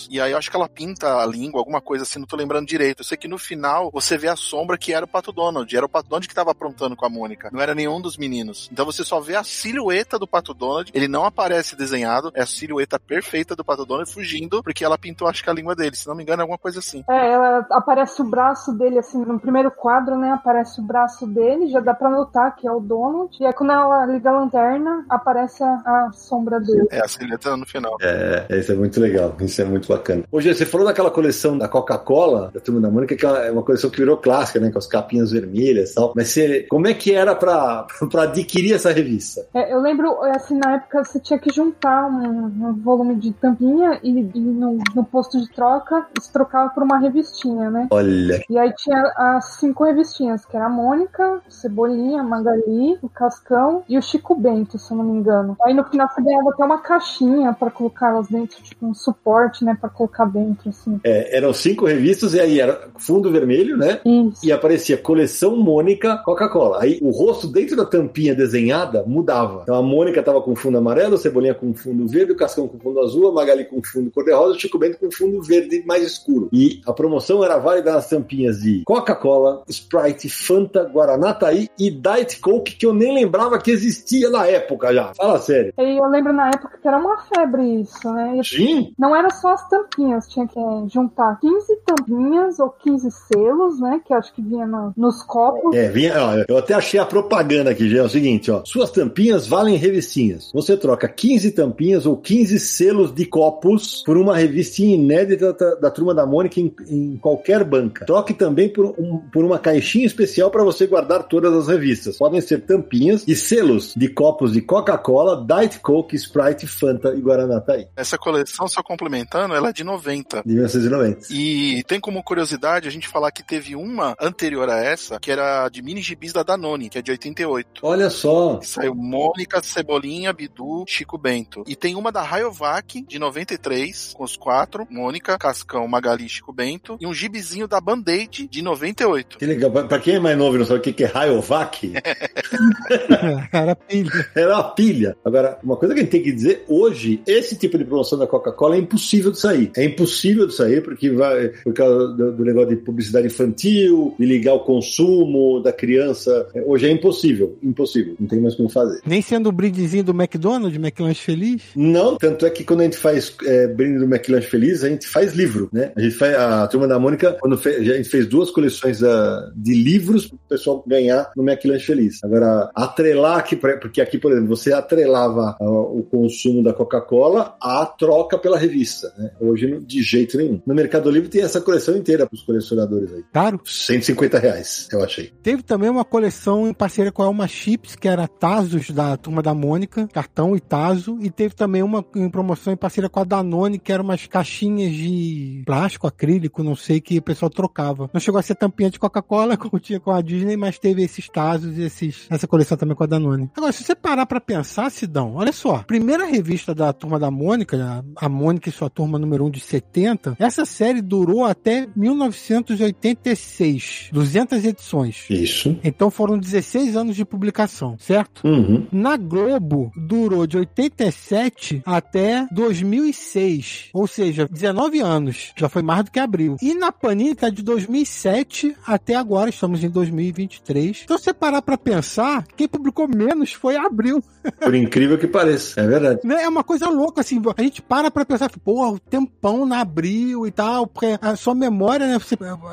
E 0.10 0.20
aí 0.20 0.32
eu 0.32 0.38
acho 0.38 0.50
que 0.50 0.56
ela 0.56 0.70
pinta 0.70 1.22
a 1.22 1.26
língua, 1.26 1.60
alguma 1.60 1.82
coisa 1.82 2.04
assim, 2.04 2.20
não 2.20 2.28
tô 2.28 2.36
lembrando 2.36 2.68
direito. 2.68 3.02
Eu 3.02 3.06
sei 3.06 3.18
que 3.18 3.28
no 3.28 3.38
final 3.38 3.90
você 3.92 4.18
vê 4.18 4.28
a 4.28 4.36
sombra 4.36 4.78
que 4.78 4.94
era 4.94 5.06
o 5.06 5.08
Pato 5.08 5.32
Donald. 5.32 5.76
Era 5.76 5.86
o 5.86 5.90
Pato 5.90 6.10
Donald 6.10 6.28
que 6.28 6.36
tava 6.36 6.52
aprontando 6.52 6.96
com 6.96 7.06
a 7.06 7.10
Mônica. 7.10 7.50
Não 7.52 7.62
era 7.62 7.76
nenhum 7.76 8.02
dos 8.02 8.18
meninos. 8.18 8.70
Então 8.72 8.86
você 8.86 9.04
só 9.04 9.20
vê 9.20 9.36
a 9.36 9.44
silhueta 9.44 10.18
do 10.18 10.28
Pato 10.28 10.54
Donald. 10.54 10.92
Ele 10.94 11.08
não 11.08 11.26
aparece 11.26 11.76
desenhado. 11.76 12.32
É 12.34 12.42
a 12.42 12.46
silhueta 12.46 13.00
perfeita 13.00 13.56
do 13.56 13.64
Pato 13.64 13.86
Donald 13.86 14.12
fugindo 14.12 14.64
porque 14.64 14.84
ela 14.84 14.98
pintou, 14.98 15.28
acho 15.28 15.44
que 15.44 15.50
a 15.50 15.54
língua 15.54 15.76
dele. 15.76 15.96
Se 15.96 16.08
não 16.08 16.16
me 16.16 16.24
engano, 16.24 16.42
é 16.42 16.44
alguma 16.44 16.58
coisa 16.58 16.80
assim. 16.80 17.04
É, 17.10 17.32
ela 17.32 17.66
aparece 17.72 18.22
o 18.22 18.26
braço 18.26 18.74
dele, 18.74 19.00
assim, 19.00 19.20
no 19.20 19.40
primeiro 19.40 19.72
quadro, 19.72 20.18
né? 20.18 20.32
Aparece 20.32 20.80
o 20.80 20.84
braço 20.84 21.26
dele, 21.28 21.68
já 21.68 21.80
dá 21.80 21.94
pra 21.94 22.10
notar 22.10 22.56
que 22.56 22.68
é 22.68 22.72
o 22.72 22.80
Donald. 22.80 23.36
E 23.40 23.46
aí 23.46 23.54
quando 23.54 23.72
ela 23.72 24.06
liga 24.06 24.30
a 24.30 24.40
lanterna, 24.40 25.06
aparece 25.10 25.64
a, 25.64 25.74
a 25.86 26.12
sombra 26.14 26.60
dele. 26.60 26.88
É 26.92 27.00
a 27.00 27.08
silhueta 27.08 27.56
no 27.56 27.66
final. 27.66 27.98
É, 28.02 28.46
isso 28.58 28.72
é 28.72 28.76
muito 28.76 29.00
legal, 29.00 29.32
isso 29.50 29.62
é 29.62 29.66
muito 29.66 29.88
bacana. 29.88 30.24
Hoje, 30.32 30.54
você 30.54 30.66
falou 30.66 30.86
daquela 30.88 31.12
coleção 31.12 31.58
da 31.58 31.68
Coca-Cola, 31.68 32.52
da 32.54 32.60
Turma 32.60 32.80
da 32.82 32.90
Mônica, 32.90 33.16
que 33.16 33.26
é 33.26 33.30
uma- 33.30 33.40
é 33.40 33.52
uma 33.52 33.64
coleção 33.64 33.90
que 33.90 33.98
virou 33.98 34.18
clássica, 34.18 34.60
né? 34.60 34.72
Com 34.72 34.78
as 34.78 34.88
capinhas 34.88 35.32
vermelhas 35.32 35.92
e 35.92 35.96
tal. 35.96 36.14
Mas 36.16 36.30
você, 36.30 36.66
como 36.70 36.88
é 36.88 36.94
que 36.94 37.14
era 37.14 37.36
pra, 37.36 37.86
pra 38.12 38.24
adquirir 38.24 38.74
essa 38.74 38.92
revista? 38.92 39.46
É, 39.54 39.74
eu 39.74 39.80
lembro, 39.82 40.22
assim, 40.36 40.58
na 40.58 40.76
época 40.76 41.04
você 41.04 41.20
tinha 41.20 41.40
que 41.40 41.52
juntar 41.54 42.06
um, 42.08 42.46
um 42.46 42.74
volume 42.82 43.16
de 43.16 43.32
tampinha 43.34 44.00
e, 44.04 44.10
e 44.34 44.40
no, 44.40 44.78
no 44.96 45.04
posto 45.04 45.40
de 45.40 45.50
troca, 45.52 46.06
se 46.20 46.32
trocava 46.32 46.70
por 46.70 46.84
uma 46.84 46.98
revistinha, 47.00 47.70
né? 47.70 47.88
Olha, 47.92 48.42
E 48.50 48.58
aí 48.58 48.74
tinha 48.76 49.02
as 49.18 49.56
cinco 49.60 49.84
revistinhas, 49.84 50.46
que 50.46 50.56
era 50.56 50.66
a 50.68 50.70
Mônica, 50.70 51.42
o 51.48 51.52
Cebolinha, 51.52 52.22
a 52.22 52.24
Magali, 52.24 52.98
o 53.02 53.10
Cascão 53.10 53.84
e 53.88 53.98
o 53.98 54.02
Chico 54.02 54.36
Bento, 54.36 54.78
se 54.78 54.92
eu 54.92 54.98
não 54.98 55.04
me 55.06 55.18
engano. 55.20 55.58
Aí 55.64 55.74
no 55.74 55.84
final 55.86 56.08
você 56.08 56.22
ganhava 56.22 56.50
até 56.52 56.64
uma 56.64 56.78
caixinha 56.80 57.54
pra 57.54 57.72
colocar 57.72 58.10
elas 58.10 58.28
dentro, 58.28 58.62
tipo 58.62 58.86
um 58.86 58.94
suporte, 58.94 59.39
né, 59.62 59.78
pra 59.80 59.90
colocar 59.90 60.26
dentro, 60.26 60.70
assim. 60.70 61.00
é, 61.04 61.36
eram 61.38 61.54
cinco 61.54 61.86
revistas 61.86 62.34
e 62.34 62.40
aí 62.40 62.60
era 62.60 62.90
fundo 62.98 63.32
vermelho, 63.32 63.78
né? 63.78 64.00
Isso. 64.06 64.46
E 64.46 64.52
aparecia 64.52 64.98
coleção 64.98 65.56
Mônica 65.56 66.18
Coca-Cola. 66.18 66.82
Aí 66.82 67.00
o 67.02 67.10
rosto 67.12 67.48
dentro 67.48 67.76
da 67.76 67.86
tampinha 67.86 68.36
desenhada 68.36 69.04
mudava. 69.06 69.62
Então 69.64 69.76
a 69.76 69.82
Mônica 69.82 70.22
tava 70.22 70.42
com 70.42 70.56
fundo 70.56 70.78
amarelo, 70.78 71.16
a 71.16 71.18
Cebolinha 71.18 71.54
com 71.54 71.74
fundo 71.74 72.08
verde, 72.08 72.32
o 72.34 72.36
Cascão 72.36 72.68
com 72.68 72.80
fundo 72.80 73.00
azul, 73.00 73.28
a 73.30 73.32
Magali 73.32 73.66
com 73.66 73.82
fundo 73.84 74.12
cor-de-rosa, 74.12 74.56
o 74.56 74.60
Chico 74.60 74.78
Bento 74.78 74.98
com 75.00 75.12
fundo 75.12 75.42
verde 75.42 75.84
mais 75.86 76.04
escuro. 76.04 76.50
E 76.52 76.82
a 76.86 76.94
promoção 76.94 77.44
era 77.44 77.58
válida 77.58 77.92
nas 77.94 78.10
tampinhas 78.10 78.60
de 78.60 78.84
Coca-Cola, 78.86 79.64
Sprite, 79.68 80.30
Fanta, 80.30 80.84
Guaraná 80.84 81.34
Taí 81.34 81.70
e 81.78 81.90
Diet 81.90 82.40
Coke, 82.40 82.76
que 82.76 82.86
eu 82.86 82.94
nem 82.94 83.14
lembrava 83.14 83.60
que 83.60 83.72
existia 83.72 84.30
na 84.30 84.46
época 84.48 84.94
já. 84.94 85.14
Fala 85.16 85.40
sério. 85.40 85.74
E 85.78 85.98
eu 85.98 86.06
lembro 86.08 86.34
na 86.34 86.50
época 86.50 86.78
que 86.82 86.88
era 86.88 86.98
uma 86.98 87.18
febre 87.24 87.82
isso, 87.82 88.12
né? 88.14 88.40
Sim? 88.44 88.94
Não 88.98 89.16
era 89.16 89.29
só 89.32 89.54
as 89.54 89.68
tampinhas, 89.70 90.28
tinha 90.28 90.48
que 90.48 90.58
é, 90.60 90.88
juntar 90.90 91.40
15 91.40 91.76
tampinhas 91.86 92.60
ou 92.60 92.70
15 92.70 93.10
selos, 93.12 93.80
né? 93.80 94.02
Que 94.06 94.14
acho 94.14 94.34
que 94.34 94.42
vinha 94.42 94.66
no- 94.66 94.94
nos 94.96 95.22
copos. 95.24 95.76
É, 95.76 95.90
vinha, 95.90 96.14
ó, 96.18 96.34
eu 96.48 96.58
até 96.58 96.74
achei 96.74 97.00
a 97.00 97.06
propaganda 97.06 97.72
aqui, 97.72 97.90
já 97.90 98.00
é 98.00 98.04
o 98.04 98.10
seguinte, 98.10 98.50
ó. 98.52 98.62
Suas 98.66 98.92
tampinhas 98.92 99.48
valem 99.48 99.76
revistinha. 99.76 100.20
tampinhas. 100.30 100.52
Você 100.54 100.78
troca 100.78 101.08
15 101.08 101.52
tampinhas 101.52 102.06
ou 102.06 102.18
15 102.18 102.60
selos 102.60 103.14
de 103.14 103.26
copos 103.26 104.04
por 104.06 104.18
uma 104.18 104.36
revista 104.36 104.82
inédita 104.82 105.54
da, 105.54 105.76
da 105.76 105.92
Turma 105.92 106.14
da 106.14 106.26
Mônica 106.26 106.60
em, 106.60 106.74
em 106.88 107.18
qualquer 107.18 107.64
banca. 107.64 108.06
Troque 108.06 108.34
também 108.34 108.70
por, 108.72 108.86
um, 108.98 109.18
por 109.32 109.44
uma 109.44 109.60
caixinha 109.60 110.06
especial 110.06 110.50
para 110.52 110.64
você 110.64 110.88
guardar 110.88 111.24
todas 111.28 111.54
as 111.54 111.68
revistas. 111.68 112.18
Podem 112.18 112.42
ser 112.42 112.62
tampinhas 112.66 113.24
e 113.28 113.36
selos 113.36 113.94
de 113.96 114.08
copos 114.10 114.54
de 114.54 114.62
Coca-Cola, 114.62 115.46
Diet 115.46 115.80
Coke, 115.80 116.16
Sprite, 116.16 116.68
Fanta 116.68 117.14
e 117.16 117.22
Guaraná 117.22 117.60
tá 117.62 117.74
aí. 117.74 117.88
Essa 117.96 118.18
coleção, 118.18 118.68
só 118.68 118.82
complementando, 119.26 119.54
ela 119.56 119.70
é 119.70 119.74
de 119.74 119.84
90. 119.84 120.44
De 120.46 120.54
1990. 120.54 121.28
E 121.32 121.84
tem 121.84 122.00
como 122.00 122.24
curiosidade 122.24 122.88
a 122.88 122.92
gente 122.92 123.08
falar 123.08 123.32
que 123.32 123.44
teve 123.44 123.76
uma 123.76 124.16
anterior 124.20 124.70
a 124.70 124.78
essa, 124.84 125.20
que 125.20 125.32
era 125.32 125.68
de 125.70 125.82
mini 125.82 126.02
gibis 126.02 126.34
da 126.34 126.44
Danone, 126.44 126.90
que 126.90 126.98
é 126.98 127.02
de 127.02 127.12
88. 127.12 127.82
Olha 127.84 128.10
só. 128.10 128.60
Saiu 128.62 128.96
Mônica, 128.96 129.62
Cebolinha, 129.64 130.34
Bidu, 130.34 130.84
Chico 130.88 131.18
Bento. 131.18 131.64
E 131.68 131.76
tem 131.76 131.96
uma 131.96 132.12
da 132.12 132.22
Rayovac, 132.22 133.02
de 133.08 133.20
93, 133.20 134.14
com 134.16 134.24
os 134.24 134.36
quatro, 134.38 134.88
Mônica, 134.90 135.38
Cascão, 135.38 135.88
Magali 135.88 136.26
e 136.26 136.30
Chico 136.30 136.54
Bento. 136.54 136.98
E 137.00 137.08
um 137.08 137.14
gibizinho 137.14 137.68
da 137.68 137.80
Band-Aid, 137.82 138.48
de 138.48 138.62
98. 138.62 139.38
Que 139.38 139.46
legal. 139.46 139.72
Pra- 139.72 139.90
Pra 139.90 139.98
quem 140.00 140.16
é 140.16 140.20
mais 140.20 140.38
novo 140.38 140.56
e 140.56 140.60
não 140.60 140.66
sabe 140.68 140.80
o 140.80 140.82
que 140.84 140.94
que 140.94 141.04
é 141.04 141.08
Rayovac, 141.08 141.92
Era 143.52 143.76
pilha. 143.76 144.30
era 144.36 144.54
uma 144.56 144.64
pilha. 144.76 145.18
Agora, 145.26 145.58
uma 145.64 145.76
coisa 145.76 145.94
que 145.96 146.00
a 146.02 146.04
gente 146.04 146.12
tem 146.12 146.22
que 146.22 146.32
dizer, 146.32 146.64
hoje, 146.68 147.22
esse 147.26 147.58
tipo 147.58 147.76
de 147.78 147.84
promoção 147.86 148.20
da 148.20 148.28
Coca-Cola 148.28 148.76
é 148.76 148.80
impossível 148.80 149.09
de 149.18 149.40
sair. 149.40 149.72
É 149.76 149.84
impossível 149.84 150.46
de 150.48 150.54
sair 150.54 150.82
porque 150.84 151.10
vai 151.10 151.50
por 151.64 151.74
causa 151.74 152.08
do, 152.14 152.32
do 152.34 152.46
negócio 152.46 152.70
de 152.70 152.76
publicidade 152.78 153.28
infantil, 153.28 154.14
de 154.20 154.26
ligar 154.26 154.54
o 154.54 154.60
consumo 154.60 155.60
da 155.62 155.72
criança. 155.74 156.48
É, 156.54 156.62
Hoje 156.66 156.88
é 156.88 156.92
impossível. 156.92 157.58
Impossível. 157.64 158.16
Não 158.20 158.28
tem 158.28 158.40
mais 158.40 158.56
como 158.56 158.70
fazer. 158.70 159.02
Nem 159.06 159.22
sendo 159.22 159.50
o 159.50 159.52
brindezinho 159.52 160.04
do 160.04 160.12
McDonald's, 160.12 160.78
McLanche 160.78 161.22
Feliz. 161.22 161.64
Não, 161.76 162.18
tanto 162.18 162.46
é 162.46 162.50
que 162.50 162.64
quando 162.64 162.82
a 162.82 162.84
gente 162.84 162.98
faz 162.98 163.36
é, 163.46 163.68
brinde 163.68 164.00
do 164.00 164.06
McLanche 164.06 164.48
Feliz, 164.48 164.84
a 164.84 164.90
gente 164.90 165.08
faz 165.08 165.34
livro, 165.34 165.70
né? 165.72 165.92
A 165.96 166.02
gente 166.02 166.16
faz 166.16 166.36
a 166.36 166.68
turma 166.68 166.88
da 166.88 167.00
Mônica, 167.00 167.38
quando 167.40 167.58
fe- 167.58 167.76
a 167.78 167.84
gente 167.98 168.10
fez 168.10 168.28
duas 168.28 168.52
coleções 168.52 169.02
ah, 169.04 169.52
de 169.56 169.74
livros 169.74 170.28
para 170.28 170.36
o 170.36 170.40
pessoal 170.50 170.84
ganhar 170.86 171.32
no 171.36 171.44
McLanche 171.48 171.86
Feliz. 171.86 172.24
Agora, 172.24 172.70
atrelar 172.76 173.38
aqui, 173.40 173.56
porque 173.56 174.02
aqui, 174.02 174.18
por 174.18 174.32
exemplo, 174.32 174.56
você 174.56 174.74
atrelava 174.74 175.56
ah, 175.60 175.70
o 175.70 176.04
consumo 176.10 176.62
da 176.64 176.74
Coca-Cola 176.74 177.56
à 177.62 177.86
troca 177.86 178.38
pela 178.38 178.58
revista, 178.58 178.99
né? 179.18 179.32
Hoje, 179.40 179.80
de 179.86 180.02
jeito 180.02 180.38
nenhum. 180.38 180.62
No 180.66 180.74
Mercado 180.76 181.10
Livre 181.10 181.30
tem 181.30 181.42
essa 181.42 181.62
coleção 181.62 181.96
inteira 181.96 182.26
para 182.26 182.36
os 182.36 182.42
colecionadores 182.42 183.12
aí. 183.14 183.24
Caro. 183.34 183.60
150 183.66 184.40
reais, 184.40 184.88
eu 184.92 185.04
achei. 185.04 185.32
Teve 185.42 185.64
também 185.64 185.90
uma 185.90 186.04
coleção 186.06 186.68
em 186.68 186.74
parceria 186.74 187.12
com 187.12 187.22
a 187.24 187.26
Elma 187.26 187.48
Chips, 187.48 187.96
que 187.96 188.08
era 188.08 188.28
Tazos 188.28 188.90
da 188.92 189.16
Turma 189.18 189.42
da 189.42 189.54
Mônica, 189.54 190.08
cartão 190.12 190.56
e 190.56 190.60
Tazo. 190.60 191.18
E 191.22 191.30
teve 191.30 191.54
também 191.56 191.82
uma 191.84 192.04
em 192.16 192.30
promoção 192.30 192.74
em 192.74 192.78
parceria 192.78 193.10
com 193.10 193.20
a 193.20 193.24
Danone, 193.24 193.80
que 193.80 193.92
eram 193.92 194.04
umas 194.04 194.26
caixinhas 194.28 194.92
de 194.94 195.64
plástico, 195.66 196.08
acrílico, 196.08 196.64
não 196.64 196.76
sei, 196.76 197.00
que 197.02 197.18
o 197.18 197.22
pessoal 197.22 197.50
trocava. 197.50 198.10
Não 198.14 198.20
chegou 198.20 198.40
a 198.40 198.44
ser 198.44 198.56
tampinha 198.56 198.90
de 198.90 199.00
Coca-Cola, 199.00 199.56
como 199.58 199.80
tinha 199.80 200.00
com 200.00 200.12
a 200.12 200.22
Disney, 200.22 200.56
mas 200.58 200.78
teve 200.80 201.04
esses 201.04 201.28
Tazos 201.30 201.78
e 201.78 201.84
esses, 201.84 202.26
essa 202.30 202.48
coleção 202.48 202.78
também 202.78 202.96
com 202.96 203.04
a 203.04 203.08
Danone. 203.08 203.50
Agora, 203.56 203.72
se 203.72 203.84
você 203.84 203.96
parar 203.96 204.26
pra 204.26 204.40
pensar, 204.42 204.90
Sidão, 204.90 205.36
olha 205.36 205.52
só. 205.52 205.84
Primeira 205.84 206.26
revista 206.26 206.74
da 206.74 206.92
Turma 206.94 207.20
da 207.20 207.30
Mônica, 207.32 207.78
a- 208.18 208.26
a 208.26 208.30
Mônica 208.30 208.70
e 208.70 208.72
sua 208.72 208.89
turma 208.90 209.20
número 209.20 209.46
1 209.46 209.52
de 209.52 209.60
70, 209.60 210.36
essa 210.40 210.66
série 210.66 211.02
durou 211.02 211.46
até 211.46 211.88
1986. 211.96 214.10
200 214.12 214.66
edições. 214.66 215.26
Isso. 215.30 215.78
Então 215.84 216.12
foram 216.12 216.38
16 216.38 216.96
anos 216.96 217.16
de 217.16 217.26
publicação, 217.26 217.98
certo? 218.00 218.48
Uhum. 218.48 218.88
Na 218.92 219.18
Globo 219.18 219.92
durou 219.96 220.48
de 220.48 220.58
87 220.58 221.82
até 221.86 222.48
2006, 222.52 223.90
ou 223.94 224.08
seja, 224.08 224.48
19 224.48 225.00
anos. 225.00 225.54
Já 225.56 225.70
foi 225.70 225.82
mais 225.82 226.06
do 226.06 226.12
que 226.12 226.20
abril. 226.20 226.58
E 226.62 226.74
na 226.74 226.92
Panini 226.92 227.36
tá 227.36 227.50
de 227.50 227.64
2007 227.64 228.76
até 228.86 229.16
agora, 229.16 229.50
estamos 229.50 229.84
em 229.84 229.90
2023. 229.90 231.02
Então 231.04 231.18
se 231.18 231.26
você 231.26 231.34
parar 231.34 231.62
pra 231.62 231.78
pensar, 231.78 232.46
quem 232.56 232.68
publicou 232.68 233.08
menos 233.08 233.54
foi 233.54 233.76
abril. 233.76 234.24
Por 234.60 234.76
incrível 234.76 235.18
que 235.18 235.28
pareça. 235.28 235.82
É 235.82 235.88
verdade. 235.88 236.20
Né? 236.24 236.44
É 236.44 236.50
uma 236.50 236.64
coisa 236.64 236.90
louca, 236.90 237.22
assim, 237.22 237.42
a 237.56 237.62
gente 237.62 237.82
para 237.82 238.10
pra 238.10 238.26
pensar, 238.26 238.50
porra, 238.80 238.92
o 238.94 239.00
tempão 239.00 239.66
na 239.66 239.82
abril 239.82 240.48
e 240.48 240.52
tal, 240.52 240.88
porque 240.88 241.18
a 241.22 241.36
sua 241.36 241.54
memória, 241.54 242.08
né, 242.08 242.18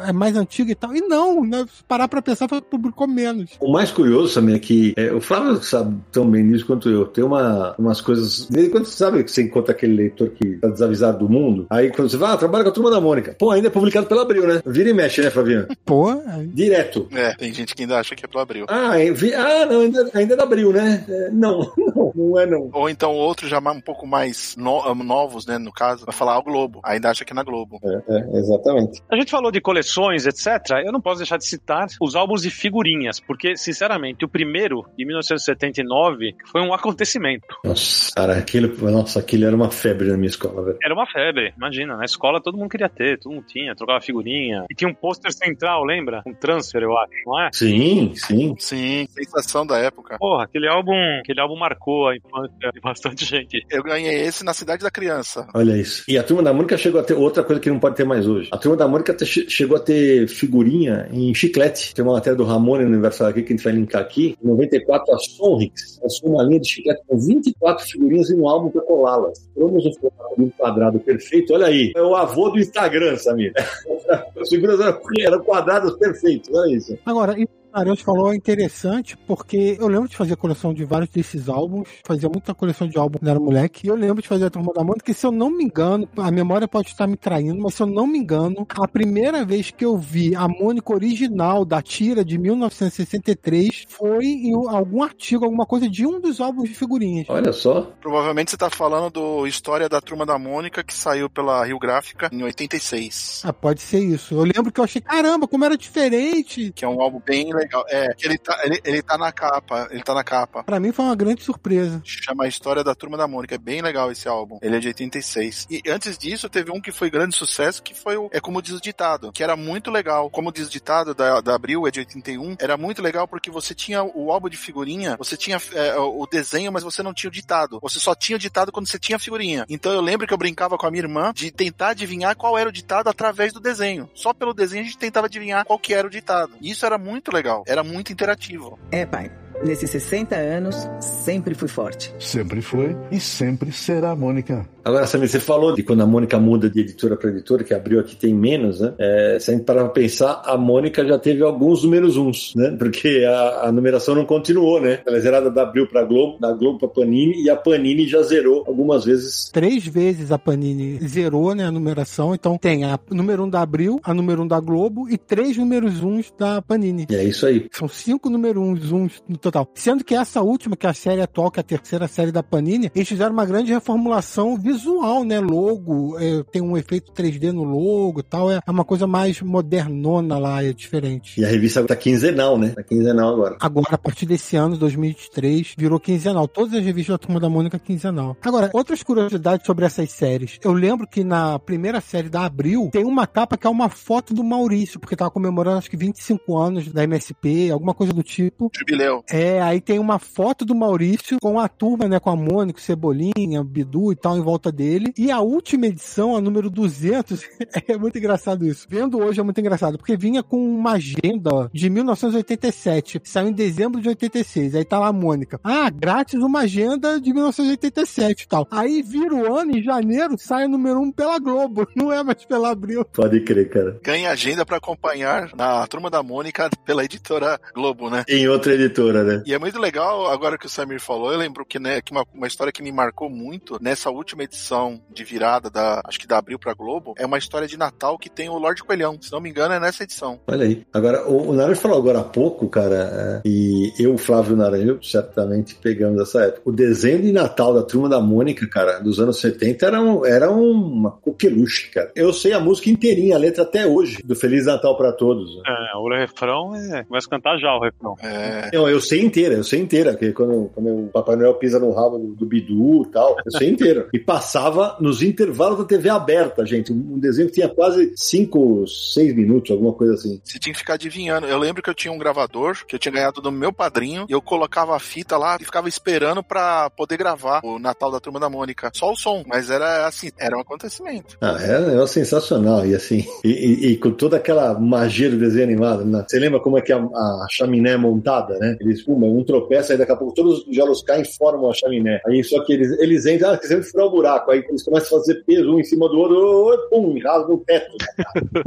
é 0.07 0.13
mais 0.13 0.37
antiga 0.37 0.71
e 0.71 0.75
tal. 0.75 0.95
E 0.95 1.01
não, 1.01 1.45
né, 1.45 1.65
se 1.67 1.83
parar 1.83 2.07
pra 2.07 2.23
pensar, 2.23 2.49
foi 2.49 2.61
que 2.61 2.69
publicou 2.69 3.09
menos. 3.09 3.51
O 3.61 3.73
mais 3.73 3.91
curioso 3.91 4.35
também 4.35 4.55
é 4.55 4.59
que 4.61 4.95
é, 4.97 5.13
o 5.13 5.21
Flávio 5.21 5.61
sabe 5.63 5.97
tão 6.13 6.31
bem 6.31 6.49
disso 6.49 6.65
quanto 6.65 6.89
eu. 6.89 7.07
Tem 7.07 7.25
uma, 7.25 7.75
umas 7.77 8.01
coisas. 8.01 8.47
De 8.49 8.55
vez 8.55 8.69
em 8.69 8.71
quando 8.71 8.85
você 8.87 8.97
sabe 8.97 9.25
que 9.25 9.31
você 9.33 9.43
encontra 9.43 9.73
aquele 9.73 9.95
leitor 9.95 10.31
que 10.31 10.59
tá 10.59 10.69
desavisado 10.69 11.19
do 11.27 11.29
mundo. 11.29 11.67
Aí 11.71 11.91
quando 11.91 12.09
você 12.09 12.17
vai, 12.17 12.33
ah, 12.33 12.37
trabalha 12.37 12.63
com 12.63 12.71
a 12.71 12.73
turma 12.73 12.91
da 12.91 13.01
Mônica. 13.01 13.35
Pô, 13.39 13.51
ainda 13.51 13.67
é 13.67 13.71
publicado 13.71 14.07
pela 14.07 14.23
Abril, 14.23 14.47
né? 14.47 14.61
Vira 14.65 14.91
e 14.91 14.95
mexe, 14.95 15.21
né, 15.23 15.31
Flavinho? 15.31 15.67
Pô, 15.85 16.11
aí- 16.11 16.47
Direto. 16.47 17.09
É, 17.13 17.35
tem 17.35 17.53
gente 17.53 17.75
que 17.75 17.83
ainda 17.83 17.99
acha 17.99 18.15
que 18.15 18.25
é 18.25 18.29
pro 18.29 18.39
Abril. 18.41 18.67
Ah, 18.69 18.97
é, 19.01 19.11
vi- 19.11 19.35
ah 19.35 19.67
não, 19.67 19.81
ainda, 19.81 20.09
ainda 20.15 20.35
é 20.35 20.37
da 20.37 20.45
Abril, 20.45 20.73
né? 20.73 21.05
É, 21.09 21.31
não, 21.33 21.73
não, 21.77 22.13
não 22.15 22.39
é 22.41 22.47
não. 22.47 22.71
Ou 22.73 22.89
então 22.89 23.13
outros 23.13 23.51
já 23.51 23.59
um 23.67 23.81
pouco 23.81 24.07
mais 24.07 24.55
no- 24.57 24.95
novos, 24.95 25.47
né, 25.47 25.57
no 25.59 25.73
caso, 25.73 25.86
vai 25.95 26.15
falar 26.15 26.39
o 26.39 26.43
Globo. 26.43 26.81
Ainda 26.85 27.11
acha 27.11 27.25
que 27.25 27.33
é 27.33 27.37
na 27.37 27.43
Globo. 27.43 27.79
É, 27.83 28.15
é, 28.17 28.39
exatamente. 28.39 29.03
A 29.11 29.17
gente 29.17 29.31
falou 29.31 29.51
de 29.51 29.61
coleções, 29.61 30.27
etc. 30.27 30.83
Eu 30.85 30.93
não 30.93 31.01
posso 31.01 31.19
deixar 31.19 31.37
de 31.37 31.47
citar 31.47 31.87
os 32.01 32.15
álbuns 32.15 32.43
de 32.43 32.51
figurinhas, 32.51 33.21
porque, 33.21 33.57
sinceramente, 33.57 34.25
o 34.25 34.29
primeiro, 34.29 34.85
de 34.97 35.05
1979, 35.05 36.35
foi 36.51 36.61
um 36.61 36.73
acontecimento. 36.73 37.47
Nossa, 37.65 38.13
cara, 38.15 38.39
aquilo, 38.39 38.91
nossa, 38.91 39.21
aquilo 39.21 39.47
era 39.47 39.55
uma 39.55 39.71
febre 39.71 40.09
na 40.09 40.17
minha 40.17 40.29
escola, 40.29 40.65
velho. 40.65 40.79
Era 40.83 40.95
uma 40.95 41.07
febre, 41.07 41.53
imagina. 41.57 41.97
Na 41.97 42.05
escola 42.05 42.41
todo 42.41 42.57
mundo 42.57 42.71
queria 42.71 42.89
ter, 42.89 43.19
todo 43.19 43.35
mundo 43.35 43.47
tinha, 43.47 43.75
trocava 43.75 44.01
figurinha. 44.01 44.65
E 44.71 44.75
tinha 44.75 44.89
um 44.89 44.95
pôster 44.95 45.33
central, 45.33 45.85
lembra? 45.85 46.23
Um 46.27 46.35
transfer, 46.35 46.83
eu 46.83 46.97
acho, 46.97 47.13
não 47.27 47.41
é? 47.41 47.51
Sim, 47.53 48.13
sim. 48.15 48.55
Sim, 48.59 49.07
sensação 49.11 49.67
da 49.67 49.79
época. 49.79 50.17
Porra, 50.19 50.45
aquele 50.45 50.69
álbum, 50.69 50.95
aquele 51.21 51.41
álbum 51.41 51.57
marcou 51.57 52.09
a 52.09 52.17
infância 52.17 52.71
de 52.73 52.81
bastante 52.81 53.25
gente. 53.25 53.65
Eu 53.71 53.83
ganhei 53.83 54.23
esse 54.23 54.45
na 54.45 54.53
Cidade 54.53 54.83
da 54.83 54.91
Criança. 54.91 55.47
Olha 55.55 55.76
isso. 55.81 56.05
E 56.09 56.19
a 56.19 56.23
turma 56.23 56.43
da 56.43 56.53
Mônica 56.53 56.77
chegou 56.77 57.01
a 57.01 57.05
ter 57.05 57.15
outra 57.15 57.43
coisa 57.43 57.61
que 57.61 57.71
não 57.71 57.79
pode 57.79 57.97
ter 57.97 58.05
mais 58.05 58.27
hoje. 58.27 58.49
A 58.53 58.59
turma 58.59 58.77
da 58.77 58.89
Mônica 58.89 59.17
chegou 59.25 59.77
a 59.77 59.81
ter 59.81 60.29
figurinha 60.29 61.09
em 61.13 61.35
chiclete. 61.35 61.95
Tem 61.95 62.05
uma 62.05 62.15
matéria 62.15 62.37
do 62.37 62.45
Ramone 62.45 62.85
no 62.85 62.93
aniversário 62.93 63.31
aqui 63.33 63.43
que 63.43 63.53
a 63.53 63.57
gente 63.57 63.65
vai 63.65 63.73
linkar 63.73 64.03
aqui. 64.03 64.37
Em 64.43 64.47
94, 64.47 65.15
a 65.15 65.19
Sonrix 65.19 65.99
lançou 66.03 66.31
uma 66.31 66.43
linha 66.43 66.61
de 66.61 66.69
chiclete 66.69 67.03
com 67.07 67.19
24 67.19 67.87
figurinhas 67.87 68.31
e 68.31 68.35
um 68.35 68.49
álbum 68.49 68.71
para 68.71 68.83
colá-las. 68.83 69.49
Cromos 69.55 69.87
um 69.87 69.93
formato 69.93 70.27
um 70.39 70.51
quadrado 70.51 71.01
perfeito. 71.01 71.55
Olha 71.55 71.67
aí. 71.67 71.93
É 71.97 72.03
o 72.03 72.15
avô 72.15 72.51
do 72.51 72.59
Instagram, 72.59 73.17
Samir. 73.17 73.53
As 74.41 74.49
figuras 74.49 74.79
eram, 75.21 75.43
quadrados 75.43 75.97
perfeitos. 75.97 76.51
Olha 76.53 76.77
isso. 76.77 76.99
Agora, 77.05 77.33
isso 77.39 77.49
Ariel 77.77 77.97
falou 77.97 78.33
é 78.33 78.37
interessante 78.37 79.17
porque 79.27 79.77
eu 79.79 79.87
lembro 79.87 80.09
de 80.09 80.17
fazer 80.17 80.35
coleção 80.37 80.73
de 80.73 80.85
vários 80.85 81.11
desses 81.11 81.49
álbuns, 81.49 81.89
fazia 82.05 82.29
muita 82.29 82.55
coleção 82.55 82.89
de 82.89 82.97
álbum 82.97 83.19
quando 83.19 83.29
era 83.29 83.39
moleque, 83.39 83.87
e 83.87 83.91
eu 83.91 83.95
lembro 83.95 84.23
de 84.23 84.29
fazer 84.29 84.47
a 84.47 84.51
Turma 84.51 84.73
da 84.73 84.83
Mônica, 84.83 85.05
que 85.05 85.13
se 85.13 85.27
eu 85.27 85.31
não 85.31 85.51
me 85.51 85.65
engano, 85.65 86.09
a 86.17 86.31
memória 86.31 86.67
pode 86.67 86.89
estar 86.89 87.07
me 87.07 87.17
traindo, 87.17 87.61
mas 87.61 87.75
se 87.75 87.83
eu 87.83 87.87
não 87.87 88.07
me 88.07 88.19
engano, 88.19 88.67
a 88.71 88.89
primeira 88.89 89.45
vez 89.45 89.71
que 89.71 89.85
eu 89.85 89.99
vi 89.99 90.35
a 90.35 90.49
Mônica 90.49 90.91
original 90.93 91.65
da 91.67 91.83
tira 91.83 92.25
de 92.25 92.39
1963 92.39 93.85
foi 93.89 94.25
em 94.25 94.55
algum 94.55 95.03
artigo, 95.03 95.45
alguma 95.45 95.67
coisa 95.67 95.89
de 95.89 96.07
um 96.07 96.19
dos 96.19 96.41
álbuns 96.41 96.71
de 96.71 96.75
figurinhas. 96.75 97.27
Olha 97.29 97.53
só. 97.53 97.93
Provavelmente 98.01 98.51
você 98.51 98.57
tá 98.57 98.71
falando 98.71 99.11
do 99.11 99.47
História 99.47 99.89
da 99.89 100.01
Turma 100.01 100.25
da 100.25 100.39
Mônica, 100.39 100.83
que 100.83 100.95
saiu 100.95 101.29
pela 101.29 101.65
Rio 101.65 101.79
Gráfica 101.79 102.31
em 102.33 102.43
86. 102.43 103.43
Ah, 103.45 103.53
pode 103.53 103.83
ser 103.83 104.01
isso. 104.01 104.35
Eu 104.35 104.45
lembro 104.45 104.73
que 104.73 104.81
eu 104.81 104.85
achei, 104.85 105.03
caramba, 105.03 105.47
como 105.47 105.65
era 105.65 105.77
diferente. 105.77 106.73
Que 106.75 106.85
é 106.85 106.89
um 106.89 107.01
álbum 107.01 107.21
bem 107.25 107.53
legal. 107.53 107.66
É, 107.89 108.15
que 108.15 108.27
ele 108.27 108.39
tá, 108.39 108.61
ele, 108.65 108.81
ele 108.85 109.03
tá 109.03 109.19
na 109.19 109.33
capa. 109.33 109.89
Ele 109.91 110.03
tá 110.03 110.15
na 110.15 110.25
capa. 110.25 110.63
Pra 110.65 110.81
mim 110.81 110.93
foi 110.93 111.05
uma 111.05 111.17
grande 111.17 111.43
surpresa. 111.43 112.01
Chama 112.05 112.45
a 112.45 112.49
História 112.49 112.83
da 112.83 112.95
Turma 112.95 113.17
da 113.17 113.27
Mônica. 113.27 113.55
É 113.55 113.59
bem 113.59 113.81
legal 113.81 114.11
esse 114.11 114.29
álbum. 114.29 114.59
Ele 114.63 114.77
é 114.77 114.81
de 114.81 114.89
86. 114.89 115.67
E 115.71 115.83
antes 115.89 116.19
disso, 116.19 116.49
teve 116.49 116.71
um 116.71 116.81
que 116.81 116.93
foi 116.93 117.11
grande 117.11 117.35
sucesso, 117.35 117.83
que 117.83 117.95
foi 117.95 118.17
o 118.17 118.29
É 118.33 118.41
Como 118.41 118.63
Diz 118.63 118.75
o 118.75 118.81
Ditado, 118.81 119.33
que 119.33 119.43
era 119.43 119.57
muito 119.57 119.91
legal. 119.91 120.31
Como 120.31 120.53
Diz 120.53 120.69
o 120.69 120.71
Ditado, 120.71 121.15
da, 121.15 121.41
da 121.41 121.55
Abril, 121.55 121.87
é 121.87 121.91
de 121.91 122.01
81, 122.01 122.57
era 122.59 122.77
muito 122.77 123.03
legal 123.03 123.27
porque 123.29 123.51
você 123.51 123.75
tinha 123.75 124.03
o 124.03 124.31
álbum 124.31 124.49
de 124.49 124.57
figurinha, 124.57 125.17
você 125.17 125.37
tinha 125.37 125.61
é, 125.73 125.97
o 125.97 126.27
desenho, 126.27 126.73
mas 126.73 126.83
você 126.83 127.03
não 127.03 127.15
tinha 127.15 127.29
o 127.29 127.33
ditado. 127.33 127.79
Você 127.83 127.99
só 127.99 128.15
tinha 128.15 128.37
o 128.37 128.39
ditado 128.39 128.73
quando 128.73 128.89
você 128.89 128.99
tinha 128.99 129.17
a 129.17 129.19
figurinha. 129.19 129.65
Então 129.69 129.93
eu 129.93 130.01
lembro 130.01 130.27
que 130.27 130.33
eu 130.33 130.39
brincava 130.39 130.77
com 130.77 130.87
a 130.87 130.91
minha 130.91 131.03
irmã 131.03 131.33
de 131.35 131.51
tentar 131.51 131.89
adivinhar 131.89 132.37
qual 132.37 132.59
era 132.59 132.69
o 132.69 132.73
ditado 132.73 133.09
através 133.09 133.53
do 133.53 133.61
desenho. 133.61 134.09
Só 134.15 134.33
pelo 134.33 134.55
desenho 134.55 134.83
a 134.83 134.87
gente 134.87 134.99
tentava 134.99 135.27
adivinhar 135.27 135.65
qual 135.65 135.79
que 135.79 135.95
era 135.95 136.07
o 136.07 136.11
ditado. 136.11 136.53
E 136.61 136.71
isso 136.71 136.85
era 136.85 136.99
muito 136.99 137.33
legal. 137.33 137.56
Era 137.67 137.83
muito 137.83 138.13
interativo. 138.13 138.79
É, 138.91 139.07
pai. 139.07 139.31
Nesses 139.65 139.91
60 139.91 140.37
anos, 140.37 140.77
sempre 141.01 141.55
fui 141.55 141.69
forte. 141.69 142.15
Sempre 142.19 142.61
foi 142.61 142.97
e 143.11 143.19
sempre 143.19 143.73
será 143.73 144.11
a 144.11 144.17
Mônica. 144.17 144.69
Agora, 144.85 145.05
Samir, 145.05 145.29
você 145.29 145.41
falou 145.41 145.75
de 145.75 145.83
quando 145.83 146.03
a 146.03 146.07
Mônica 146.07 146.39
muda 146.39 146.71
de 146.71 146.79
editora 146.81 147.17
para 147.17 147.31
editora, 147.31 147.65
que 147.65 147.75
abriu 147.75 147.99
aqui 147.99 148.15
tem 148.15 148.33
menos, 148.33 148.81
né? 148.81 148.95
É, 148.99 149.39
se 149.41 149.51
a 149.51 149.55
gente 149.55 149.65
parar 149.65 149.83
pra 149.85 149.93
pensar, 149.93 150.43
a 150.45 150.57
Mônica 150.57 151.05
já 151.05 151.19
teve 151.19 151.43
alguns 151.43 151.83
números 151.83 152.17
uns, 152.17 152.55
né? 152.55 152.77
Porque 152.79 153.25
a, 153.29 153.67
a 153.67 153.73
numeração 153.73 154.15
não 154.15 154.25
continuou, 154.25 154.81
né? 154.81 155.01
Ela 155.05 155.17
é 155.17 155.21
zerada 155.21 155.51
da 155.51 155.63
Abril 155.63 155.89
pra 155.89 156.05
Globo, 156.05 156.39
da 156.39 156.53
Globo 156.53 156.79
pra 156.79 156.89
Panini, 156.89 157.43
e 157.43 157.51
a 157.51 157.57
Panini 157.57 158.07
já 158.07 158.23
zerou 158.23 158.63
algumas 158.65 159.05
vezes. 159.05 159.51
Três 159.53 159.85
vezes 159.85 160.31
a 160.31 160.39
Panini 160.39 161.01
zerou, 161.09 161.53
né, 161.53 161.65
a 161.65 161.73
numeração. 161.73 162.33
Então 162.33 162.57
tem 162.57 162.85
a 162.85 162.97
número 163.11 163.43
1 163.43 163.47
um 163.47 163.51
da 163.51 163.63
Abril, 163.63 163.99
a 164.05 164.15
número 164.15 164.43
1 164.43 164.45
um 164.45 164.49
da 164.49 164.61
Globo 164.61 165.09
e 165.11 165.19
três 165.19 165.57
números 165.57 166.01
uns 166.01 166.33
da 166.39 166.63
Panini. 166.63 167.07
E 167.11 167.17
é 167.17 167.25
isso 167.25 167.45
aí. 167.45 167.67
São 167.73 167.89
cinco 167.89 168.31
números 168.31 168.63
uns, 168.63 168.93
uns 168.93 169.23
no 169.29 169.37
total. 169.51 169.71
Sendo 169.75 170.05
que 170.05 170.15
essa 170.15 170.43
última, 170.43 170.77
que 170.77 170.87
é 170.87 170.91
a 170.91 170.95
série 170.95 171.21
atual, 171.21 171.51
que 171.51 171.61
é 171.61 171.63
a 171.63 171.65
terceira 171.65 172.09
série 172.09 172.33
da 172.33 172.43
Panini, 172.43 172.91
eles 172.95 173.09
fizeram 173.09 173.33
uma 173.33 173.47
grande 173.47 173.73
reformulação 173.73 174.57
visual, 174.57 175.25
né? 175.25 175.41
Logo, 175.41 176.19
é, 176.19 176.43
tem 176.51 176.63
um 176.63 176.77
efeito 176.77 177.13
3D 177.13 177.53
no 177.53 177.65
logo 177.65 178.21
e 178.21 178.23
tal. 178.23 178.51
É 178.51 178.61
uma 178.67 178.85
coisa 178.85 179.07
mais 179.07 179.41
modernona 179.41 180.39
lá, 180.39 180.63
é 180.63 180.73
diferente. 180.73 181.41
E 181.41 181.45
a 181.45 181.49
revista 181.49 181.85
tá 181.85 181.95
quinzenal, 181.95 182.59
né? 182.59 182.71
Tá 182.71 182.83
quinzenal 182.83 183.35
agora. 183.35 183.57
Agora, 183.61 183.95
a 183.95 183.99
partir 183.99 184.27
desse 184.27 184.57
ano, 184.57 184.77
2023, 184.77 185.75
virou 185.77 186.01
quinzenal. 186.01 186.49
Todas 186.49 186.75
as 186.75 186.85
revistas 186.85 187.15
da 187.15 187.19
Turma 187.19 187.41
da 187.41 187.49
Mônica 187.49 187.79
quinzenal. 187.79 188.37
Agora, 188.43 188.71
outras 188.73 189.03
curiosidades 189.03 189.65
sobre 189.67 189.85
essas 189.85 190.11
séries. 190.11 190.59
Eu 190.63 190.73
lembro 190.73 191.07
que 191.07 191.23
na 191.23 191.59
primeira 191.59 192.01
série 192.01 192.29
da 192.29 192.45
Abril, 192.45 192.91
tem 192.93 193.05
uma 193.05 193.27
capa 193.27 193.57
que 193.57 193.67
é 193.67 193.71
uma 193.71 193.89
foto 193.89 194.35
do 194.35 194.43
Maurício, 194.43 194.99
porque 194.99 195.17
tava 195.17 195.31
comemorando 195.31 195.79
acho 195.79 195.91
que 195.91 195.97
25 195.97 196.57
anos 196.57 196.93
da 196.93 197.05
MSP, 197.05 197.71
alguma 197.71 197.95
coisa 197.95 198.13
do 198.13 198.23
tipo. 198.23 198.71
Jubileu. 198.77 199.25
É, 199.31 199.36
aí 199.61 199.81
tem 199.81 199.99
uma 199.99 200.19
foto 200.19 200.65
do 200.65 200.75
Maurício 200.75 201.39
com 201.41 201.59
a 201.59 201.69
turma, 201.69 202.09
né, 202.09 202.19
com 202.19 202.31
a 202.31 202.37
Mônica, 202.37 202.79
o 202.79 202.83
Cebolinha, 202.83 203.61
o 203.61 203.65
Bidu 203.65 204.13
e 204.13 204.17
tal 204.17 204.37
em 204.37 204.43
volta 204.43 204.71
dele. 204.71 205.13
E 205.17 205.31
a 205.31 205.41
última 205.41 205.87
edição, 205.87 206.37
a 206.37 206.41
número 206.41 206.71
200, 206.71 207.43
é 207.89 207.97
muito 207.97 208.19
engraçado 208.19 208.67
isso. 208.67 208.87
Vendo 208.89 209.19
hoje 209.19 209.41
é 209.41 209.43
muito 209.43 209.61
engraçado, 209.61 209.99
porque 209.99 210.17
vinha 210.17 210.43
com 210.43 210.57
uma 210.57 210.93
agenda 210.93 211.71
de 211.73 211.91
1987, 211.91 213.21
saiu 213.25 213.49
em 213.49 213.53
dezembro 213.53 214.01
de 214.01 214.09
86. 214.09 214.75
Aí 214.75 214.85
tá 214.85 214.99
lá 214.99 215.09
a 215.09 215.13
Mônica. 215.13 215.61
Ah, 215.63 215.91
grátis 215.91 216.41
uma 216.41 216.61
agenda 216.61 217.21
de 217.21 217.33
1987 217.33 218.43
e 218.43 218.49
tal. 218.49 218.67
Aí 218.71 219.03
vira 219.03 219.35
o 219.35 219.55
ano, 219.55 219.77
em 219.77 219.83
janeiro, 219.83 220.37
sai 220.39 220.67
o 220.67 220.69
número 220.69 221.01
1 221.01 221.13
pela 221.13 221.39
Globo, 221.39 221.87
não 221.97 222.13
é 222.13 222.23
mais 222.23 222.45
pela 222.45 222.71
Abril. 222.71 223.05
Pode 223.05 223.41
crer, 223.41 223.69
cara. 223.69 223.99
Ganha 224.03 224.31
agenda 224.31 224.65
pra 224.65 224.77
acompanhar 224.77 225.51
na 225.57 225.87
Turma 225.87 226.11
da 226.11 226.23
Mônica 226.23 226.69
pela 226.85 227.05
editora 227.05 227.59
Globo, 227.75 228.11
né? 228.11 228.25
Em 228.29 228.49
outra 228.49 228.75
editora, 228.75 229.25
né? 229.27 229.43
E 229.47 229.53
é 229.55 229.59
muito 229.59 229.79
legal, 229.79 230.27
agora 230.31 230.57
que 230.57 230.67
o 230.67 230.69
Samir 230.69 231.01
falou, 231.01 231.33
eu 231.33 231.39
lembro 231.39 231.65
que, 231.65 231.79
né, 231.79 232.01
que 232.01 232.13
uma, 232.13 232.25
uma 232.33 232.47
história 232.47 232.73
que 232.73 232.83
me 232.83 232.93
marcou 232.93 233.29
muito 233.29 233.79
nessa 233.81 234.11
última 234.11 234.45
edição 234.45 235.01
de 235.11 235.25
virada 235.25 235.69
da, 235.69 236.01
acho 236.05 236.19
que 236.19 236.27
da 236.27 236.39
Abril 236.39 236.59
pra 236.59 236.75
Globo, 236.75 237.15
é 237.19 237.27
uma 237.27 237.39
história 237.39 237.67
de 237.69 237.77
Natal 237.77 238.19
que 238.19 238.31
tem 238.31 238.49
o 238.49 238.59
Lorde 238.59 238.83
Coelhão. 238.85 239.19
Se 239.21 239.33
não 239.33 239.41
me 239.41 239.51
engano, 239.51 239.75
é 239.75 239.81
nessa 239.81 240.05
edição. 240.05 240.41
Olha 240.47 240.65
aí. 240.65 240.87
Agora, 240.93 241.29
o, 241.29 241.51
o 241.51 241.53
Naranjo 241.53 241.81
falou 241.81 241.99
agora 241.99 242.21
há 242.21 242.25
pouco, 242.25 242.69
cara, 242.69 243.43
é, 243.45 243.49
e 243.49 243.93
eu, 243.99 244.17
Flávio 244.17 244.57
Naranjo, 244.57 244.99
certamente 245.03 245.75
pegamos 245.75 246.21
essa 246.21 246.43
época. 246.45 246.63
O 246.65 246.73
desenho 246.73 247.23
de 247.23 247.33
Natal 247.33 247.75
da 247.75 247.83
Turma 247.83 248.09
da 248.09 248.21
Mônica, 248.21 248.67
cara, 248.69 248.99
dos 248.99 249.21
anos 249.21 249.41
70 249.41 249.87
era, 249.87 250.01
um, 250.01 250.25
era 250.25 250.51
uma 250.51 251.11
coqueluche, 251.11 251.91
cara. 251.91 252.11
Eu 252.15 252.33
sei 252.33 252.53
a 252.53 252.61
música 252.61 252.91
inteirinha, 252.91 253.37
a 253.37 253.39
letra 253.39 253.63
até 253.63 253.87
hoje, 253.87 254.23
do 254.25 254.35
Feliz 254.35 254.67
Natal 254.67 254.97
pra 254.97 255.13
Todos. 255.13 255.57
né? 255.57 255.63
É, 255.67 255.97
o 255.97 256.09
refrão 256.09 256.75
é. 256.75 257.05
Começa 257.05 257.27
a 257.27 257.31
cantar 257.31 257.59
já 257.59 257.75
o 257.75 257.81
refrão. 257.81 258.17
É, 258.23 258.71
Não, 258.73 258.89
eu 258.89 259.01
sei 259.01 259.16
inteira, 259.25 259.55
eu 259.55 259.65
sei 259.65 259.81
inteira, 259.81 260.13
porque 260.13 260.33
quando, 260.33 260.71
quando 260.75 260.89
o 261.05 261.09
Papai 261.09 261.37
Noel 261.37 261.55
pisa 261.55 261.79
no 261.79 261.93
rabo 261.93 262.19
do, 262.19 262.35
do 262.35 262.47
Bidu 262.47 263.05
e 263.09 263.11
tal, 263.13 263.37
eu 263.45 263.53
sei 263.53 263.71
inteira. 263.71 264.09
E 264.13 264.19
passava 264.19 264.97
nos 265.01 265.23
intervalos 265.23 265.79
da 265.79 265.85
TV 265.85 266.09
aberta, 266.09 266.65
gente. 266.67 266.93
Um 266.93 267.19
desenho 267.19 267.49
que 267.49 267.55
tinha 267.55 267.69
quase 267.69 268.13
5, 268.17 268.87
6 268.87 269.35
minutos, 269.35 269.71
alguma 269.71 269.93
coisa 269.93 270.15
assim. 270.15 270.41
você 270.45 270.59
tinha 270.59 270.73
que 270.73 270.79
ficar 270.79 270.95
adivinhando. 270.95 271.47
Eu 271.47 271.59
lembro 271.59 271.83
que 271.83 271.91
eu 271.91 271.95
tinha 271.95 272.13
um 272.13 272.19
gravador 272.19 272.85
que 272.87 272.95
eu 272.95 272.99
tinha 272.99 273.13
ganhado 273.13 273.41
do 273.41 273.51
meu 273.53 273.73
padrinho 273.73 274.27
e 274.29 274.33
eu 274.33 274.43
colocava 274.43 274.95
a 274.97 274.99
fita 274.99 275.37
lá 275.37 275.57
e 275.61 275.65
ficava 275.65 275.89
esperando 275.89 276.43
pra 276.43 276.91
poder 276.91 277.17
gravar 277.17 277.61
o 277.65 277.79
Natal 277.79 278.11
da 278.11 278.21
Turma 278.21 278.39
da 278.41 278.49
Mônica. 278.51 278.91
Só 278.95 279.13
o 279.13 279.17
som, 279.17 279.43
mas 279.47 279.71
era 279.71 280.07
assim, 280.07 280.31
era 280.39 280.57
um 280.57 280.61
acontecimento. 280.61 281.37
Ah, 281.41 281.57
é 281.61 281.79
um 281.81 281.87
negócio 281.89 282.15
sensacional. 282.15 282.87
E 282.87 282.95
assim, 282.95 283.25
e, 283.45 283.49
e- 283.49 283.87
e 283.93 283.97
com 283.97 284.11
toda 284.11 284.37
aquela 284.37 284.79
magia 284.79 285.31
do 285.31 285.39
desenho 285.39 285.65
animado, 285.65 286.05
né? 286.05 286.25
Você 286.27 286.39
lembra 286.39 286.61
como 286.61 286.79
é 286.79 286.83
que 286.83 286.93
a, 286.93 286.99
a 286.99 287.47
chaminé 287.51 287.93
é 287.93 287.97
montada, 287.97 288.59
né? 288.59 288.77
Eles 288.81 289.03
fumam, 289.07 289.35
um 289.39 289.43
tropeça, 289.45 289.93
aí 289.95 289.99
daqui 289.99 290.13
a 290.13 290.17
pouco 290.17 290.35
todos 290.35 290.59
os 290.59 290.65
tijolos 290.65 291.03
caem 291.03 291.23
e 291.23 291.37
formam 291.39 291.71
a 291.71 291.75
chaminé. 291.75 292.21
Aí 292.27 292.43
só 292.45 292.63
que 292.65 292.73
eles, 292.75 292.91
eles 292.99 293.25
entram, 293.25 293.51
ah, 293.53 293.57
querendo 293.59 293.85
furar 293.85 294.07
o 294.07 294.11
buraco. 294.11 294.51
Aí 294.51 294.63
eles 294.69 294.83
começam 294.83 295.17
a 295.17 295.21
fazer 295.21 295.43
peso 295.45 295.73
um 295.75 295.79
em 295.81 295.85
cima 295.85 296.09
do 296.09 296.19
outro, 296.19 296.89
pum, 296.91 297.17
e 297.17 297.21
rasga 297.23 297.53
o 297.53 297.59
teto. 297.59 297.97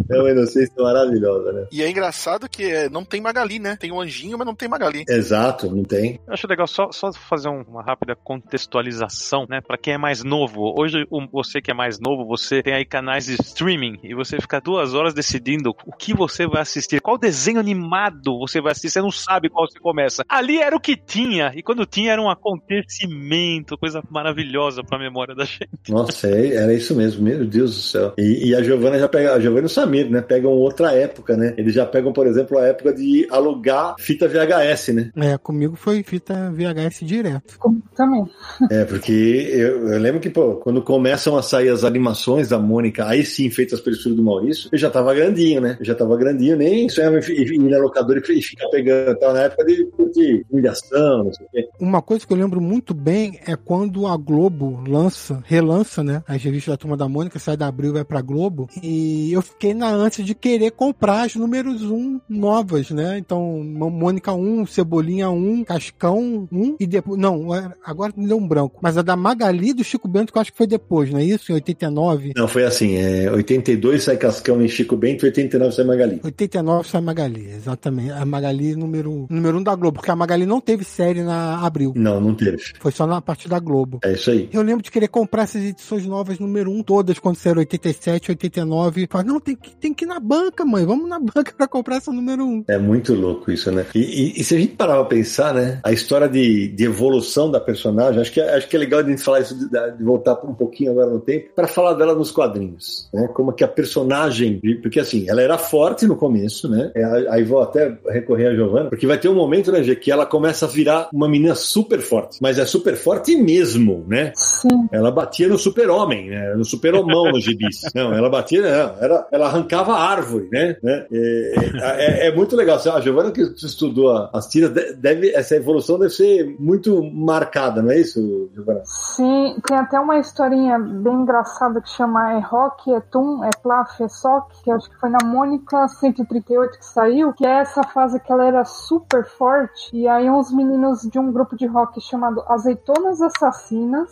é 0.10 0.20
uma 0.20 0.32
inocência 0.32 0.74
maravilhosa, 0.78 1.52
né? 1.52 1.68
E 1.72 1.84
é 1.84 1.90
engraçado 1.90 2.50
que 2.50 2.64
é, 2.64 2.90
não 2.90 3.04
tem 3.04 3.20
Magali, 3.22 3.60
né? 3.60 3.76
Tem 3.80 3.92
o 3.92 4.00
anjinho, 4.00 4.38
mas 4.38 4.48
não 4.48 4.56
tem 4.56 4.70
Magali. 4.70 5.04
Exato, 5.08 5.70
não 5.70 5.84
tem. 5.84 6.20
Eu 6.26 6.34
acho 6.34 6.48
legal 6.48 6.66
só, 6.68 6.92
só 6.92 7.12
fazer 7.12 7.50
um- 7.50 7.64
uma 7.68 7.84
rápida 7.84 8.16
contextualização, 8.16 9.46
né? 9.50 9.62
Pra 9.62 9.78
quem 9.78 9.94
é 9.94 9.98
mais 9.98 10.24
novo. 10.24 10.74
Hoje, 10.78 11.06
o- 11.10 11.28
você 11.32 11.62
que 11.62 11.72
é 11.72 11.74
mais 11.74 12.00
novo, 12.00 12.26
você 12.26 12.62
tem 12.62 12.74
aí 12.74 12.86
canais 12.86 13.26
de 13.26 13.34
streaming 13.34 13.98
e 14.04 14.14
você 14.14 14.40
fica 14.40 14.60
duas 14.62 14.94
horas 14.94 15.14
decidindo 15.14 15.72
o 15.86 15.92
que 15.96 16.14
você 16.14 16.48
vai 16.48 16.62
assistir, 16.62 17.02
qual 17.02 17.18
desenho 17.18 17.60
animado 17.60 18.38
você 18.40 18.62
vai 18.62 18.72
assistir, 18.72 18.90
você 18.90 19.02
não 19.02 19.12
sabe 19.12 19.50
qual 19.50 19.68
você 19.70 19.80
começa. 19.80 20.24
Ali 20.30 20.60
era 20.60 20.76
o 20.76 20.80
que 20.80 20.96
tinha, 20.96 21.52
e 21.56 21.64
quando 21.64 21.86
tinha 21.86 22.12
era 22.12 22.22
um 22.22 22.30
acontecimento, 22.30 23.78
coisa 23.78 24.02
maravilhosa 24.10 24.84
pra 24.84 25.00
memória 25.00 25.34
da 25.34 25.44
gente. 25.44 25.90
Nossa, 25.90 26.28
é- 26.28 26.56
era 26.56 26.74
isso 26.74 26.96
mesmo, 26.96 27.24
meu 27.24 27.46
Deus 27.46 27.76
do 27.76 27.82
céu. 27.82 28.14
E, 28.18 28.50
e 28.50 28.56
a 28.56 28.62
Giovana 28.62 29.00
já 29.00 29.08
pega, 29.08 29.34
a 29.34 29.40
Giovana 29.40 29.64
e 29.64 29.66
o 29.66 29.70
Samir, 29.70 30.10
né? 30.10 30.22
Pegam 30.22 30.52
outra 30.52 30.94
época, 30.94 31.36
né? 31.36 31.54
Eles 31.58 31.74
já 31.74 31.86
pegam, 31.86 32.14
por 32.14 32.28
exemplo, 32.28 32.58
a 32.58 32.68
época 32.68 32.94
de 32.94 33.28
alugar 33.32 33.96
fita 34.00 34.28
VHS, 34.28 34.94
né? 34.94 35.12
É, 35.16 35.38
comigo 35.38 35.76
foi 35.76 36.04
fita 36.04 36.52
VHS 36.52 37.06
direto. 37.06 37.58
Comigo 37.58 37.88
também. 37.96 38.26
É, 38.70 38.86
porque 38.86 39.12
eu, 39.12 39.88
eu 39.90 40.00
lembro 40.00 40.20
que, 40.20 40.30
pô, 40.30 40.56
quando 40.58 40.82
começam 40.82 41.38
a 41.38 41.42
sair 41.42 41.70
as 41.70 41.84
animações 41.84 42.50
da 42.50 42.60
Mônica, 42.60 43.08
aí 43.08 43.26
sim, 43.26 43.50
feitas 43.50 43.82
pelo 43.82 43.96
estúdio 43.96 44.18
do 44.18 44.24
Maurício, 44.24 44.70
eu 44.72 44.78
já 44.78 44.90
tava 44.90 45.14
grandinho, 45.14 45.60
né? 45.62 45.78
Eu 45.80 45.86
já 45.86 45.96
tava 45.96 46.16
grandinho, 46.18 46.56
nem 46.56 46.88
sonhava 46.88 47.18
em 47.20 47.42
ir 47.42 47.58
na 47.58 47.80
locadora 47.80 48.20
e 48.20 48.42
ficar 48.42 48.68
pegando. 48.70 49.18
Tava 49.18 49.34
na 49.34 49.42
época 49.44 49.66
de, 49.66 49.88
de 50.20 50.46
humilhação, 50.52 51.24
não 51.26 51.34
sei 51.34 51.46
o 51.46 51.50
quê. 51.50 51.70
Uma 51.80 52.02
coisa 52.02 52.26
que 52.26 52.34
eu 52.34 52.38
lembro 52.38 52.60
muito 52.62 52.94
bem 52.94 53.40
é 53.46 53.56
quando 53.56 54.06
a 54.08 54.16
Globo 54.18 54.84
lança, 54.88 55.42
relança, 55.46 56.04
né? 56.04 56.24
As 56.28 56.42
revistas 56.44 56.74
da 56.74 56.78
Turma 56.78 56.98
da 56.98 57.08
Mônica, 57.08 57.40
sai 57.40 57.56
da 57.58 57.68
Abril 57.68 57.92
e 57.92 57.94
vai 57.94 58.04
pra 58.06 58.22
Globo. 58.22 58.68
E 58.84 59.32
eu 59.34 59.42
fiquei 59.42 59.74
na 59.74 59.90
ânsia 59.90 60.24
de 60.24 60.36
querer 60.36 60.72
comprar 60.72 61.24
as 61.24 61.36
números 61.36 61.82
1 61.84 62.20
novas, 62.30 62.90
né? 62.92 63.18
Então, 63.18 63.64
Mô- 63.64 63.90
Mônica 63.90 64.34
1, 64.34 64.66
Cebolinha 64.66 65.30
1, 65.30 65.64
Cascão 65.64 66.48
1 66.52 66.76
e 66.80 66.86
depois. 66.88 67.20
Não, 67.20 67.48
agora 67.84 68.14
me 68.16 68.28
deu 68.28 68.38
um 68.38 68.48
branco. 68.48 68.80
Mas 68.82 68.98
a 68.98 69.02
da 69.02 69.16
Magali 69.16 69.74
do 69.74 69.84
Chico 69.84 70.08
Bento, 70.08 70.32
que 70.32 70.38
eu 70.38 70.42
acho 70.42 70.52
que 70.52 70.58
foi 70.58 70.68
depois, 70.68 71.12
não 71.12 71.20
é 71.20 71.24
isso? 71.24 71.52
Em 71.52 71.56
89. 71.56 72.34
Não, 72.36 72.48
foi 72.48 72.64
assim, 72.66 72.96
é, 72.96 73.30
82 73.32 74.04
sai 74.04 74.18
Cascão 74.18 74.62
e 74.62 74.70
Chico 74.70 74.96
Bento, 74.96 75.26
89 75.26 75.72
sai 75.76 75.86
Magali. 75.86 76.20
89 76.24 76.88
sai 76.88 77.02
Magali, 77.02 77.46
exatamente. 77.52 78.12
A 78.12 78.26
Magali 78.26 78.76
número, 78.76 79.26
número 79.30 79.58
1 79.60 79.64
da 79.64 79.76
Globo, 79.76 79.99
porque 80.00 80.12
a 80.12 80.16
Magali 80.16 80.46
não 80.46 80.60
teve 80.62 80.84
série 80.84 81.22
na 81.22 81.60
Abril. 81.66 81.94
Não, 81.96 82.20
não 82.20 82.34
teve. 82.34 82.58
Foi 82.80 82.92
só 82.92 83.06
na 83.06 83.22
parte 83.22 83.48
da 83.48 83.60
Globo. 83.60 84.00
É 84.04 84.14
isso 84.14 84.32
aí. 84.32 84.50
Eu 84.52 84.62
lembro 84.62 84.84
de 84.84 84.92
querer 84.92 85.08
comprar 85.08 85.44
essas 85.44 85.64
edições 85.64 86.06
novas, 86.06 86.40
número 86.40 86.72
1, 86.72 86.84
todas, 86.84 87.20
quando 87.20 87.36
saíram 87.36 87.60
87, 87.60 88.32
89. 88.32 89.08
Falei, 89.10 89.28
não, 89.28 89.40
tem 89.40 89.56
que, 89.56 89.76
tem 89.76 89.94
que 89.94 90.06
ir 90.06 90.08
na 90.08 90.20
banca, 90.20 90.66
mãe. 90.66 90.86
Vamos 90.86 91.08
na 91.10 91.20
banca 91.20 91.54
pra 91.56 91.68
comprar 91.68 91.98
essa 91.98 92.12
número 92.12 92.44
1. 92.46 92.66
É 92.68 92.78
muito 92.78 93.14
louco 93.14 93.52
isso, 93.52 93.72
né? 93.72 93.86
E, 93.94 94.00
e- 94.00 94.42
e 94.42 94.44
se 94.44 94.56
a 94.56 94.60
gente 94.60 94.76
parar 94.76 94.96
pra 94.96 95.06
pensar, 95.06 95.54
né? 95.54 95.80
A 95.84 95.92
história 95.92 96.28
de, 96.28 96.68
de 96.70 96.84
evolução 96.86 97.50
da 97.52 97.60
personagem, 97.60 98.22
acho 98.22 98.32
que, 98.32 98.40
é- 98.42 98.56
acho 98.56 98.68
que 98.68 98.76
é 98.76 98.80
legal 98.80 99.00
a 99.00 99.04
gente 99.04 99.22
falar 99.22 99.42
isso, 99.42 99.56
de, 99.58 99.68
de 99.70 100.04
voltar 100.04 100.34
um 100.46 100.54
pouquinho 100.54 100.92
agora 100.92 101.10
no 101.10 101.20
tempo, 101.20 101.50
para 101.56 101.68
falar 101.68 101.94
dela 101.94 102.16
nos 102.16 102.32
quadrinhos, 102.32 103.10
né? 103.14 103.28
Como 103.34 103.52
que 103.54 103.64
a 103.64 103.68
personagem, 103.68 104.60
porque 104.82 105.00
assim, 105.00 105.30
ela 105.30 105.42
era 105.42 105.58
forte 105.58 106.06
no 106.08 106.16
começo, 106.16 106.70
né? 106.70 106.92
É, 106.96 107.10
Aí 107.30 107.44
vou 107.44 107.62
até 107.62 107.98
recorrer 108.08 108.48
a 108.48 108.56
Giovanna, 108.56 108.90
porque 108.90 109.06
vai 109.08 109.18
ter 109.18 109.28
um 109.30 109.36
momento, 109.36 109.72
né, 109.72 109.84
Gê, 109.90 109.96
que 109.96 110.12
ela 110.12 110.26
começa 110.26 110.66
a 110.66 110.70
virar 110.70 111.10
uma 111.14 111.28
menina 111.28 111.56
super 111.56 112.00
forte, 112.02 112.38
mas 112.42 112.58
é 112.60 112.66
super 112.66 112.96
forte 112.96 113.36
mesmo, 113.36 114.04
né? 114.08 114.32
Sim. 114.36 114.88
Ela 114.92 115.12
batia 115.12 115.48
no 115.48 115.58
super-homem, 115.58 116.30
né? 116.30 116.54
No 116.56 116.64
super-homão 116.66 117.32
nos 117.32 117.44
gibis. 117.44 117.82
Não, 117.96 118.14
ela 118.14 118.30
batia, 118.30 118.62
não, 118.62 119.04
era, 119.04 119.28
ela 119.32 119.48
arrancava 119.48 119.94
a 119.94 120.02
árvore, 120.10 120.48
né? 120.52 120.76
né? 120.84 121.06
É, 121.12 122.26
é- 122.26 122.28
é 122.28 122.36
muito 122.36 122.56
legal. 122.56 122.78
A 122.94 123.02
Giovana 123.02 123.32
que 123.32 123.42
estudou 123.42 124.30
as 124.34 124.48
tiras, 124.48 124.72
de- 124.72 124.94
deve, 124.94 125.32
essa 125.32 125.56
evolução 125.56 125.98
deve 125.98 126.14
ser 126.14 126.56
muito 126.60 127.04
marcada, 127.04 127.82
não 127.82 127.92
é 127.92 128.00
isso, 128.00 128.50
Giovana? 128.54 128.82
Sim, 128.86 129.56
tem 129.68 129.78
até 129.78 130.00
uma 130.00 130.18
historinha 130.20 130.78
bem 130.80 131.14
engraçada 131.14 131.82
que 131.82 131.90
chama 131.90 132.34
É 132.34 132.40
Rock, 132.40 132.92
É 132.94 133.00
Tum, 133.00 133.44
É 133.44 133.50
Plaf, 133.62 134.02
É 134.04 134.08
Sock, 134.08 134.64
que 134.64 134.72
acho 134.72 134.90
que 134.90 134.98
foi 135.00 135.10
na 135.10 135.20
Mônica 135.26 135.88
138 135.88 136.78
que 136.78 136.86
saiu, 136.86 137.34
que 137.34 137.46
é 137.46 137.60
essa 137.62 137.84
fase 137.84 138.20
que 138.20 138.32
ela 138.32 138.46
era 138.46 138.64
super 138.66 139.26
forte 139.26 139.79
arte. 139.80 139.90
E 139.94 140.08
aí 140.08 140.30
uns 140.30 140.52
meninos 140.52 141.02
de 141.02 141.18
um 141.18 141.32
grupo 141.32 141.56
de 141.56 141.66
rock 141.66 142.02
chamado 142.02 142.44
Azeitonas 142.48 143.22
Assassinas 143.22 144.10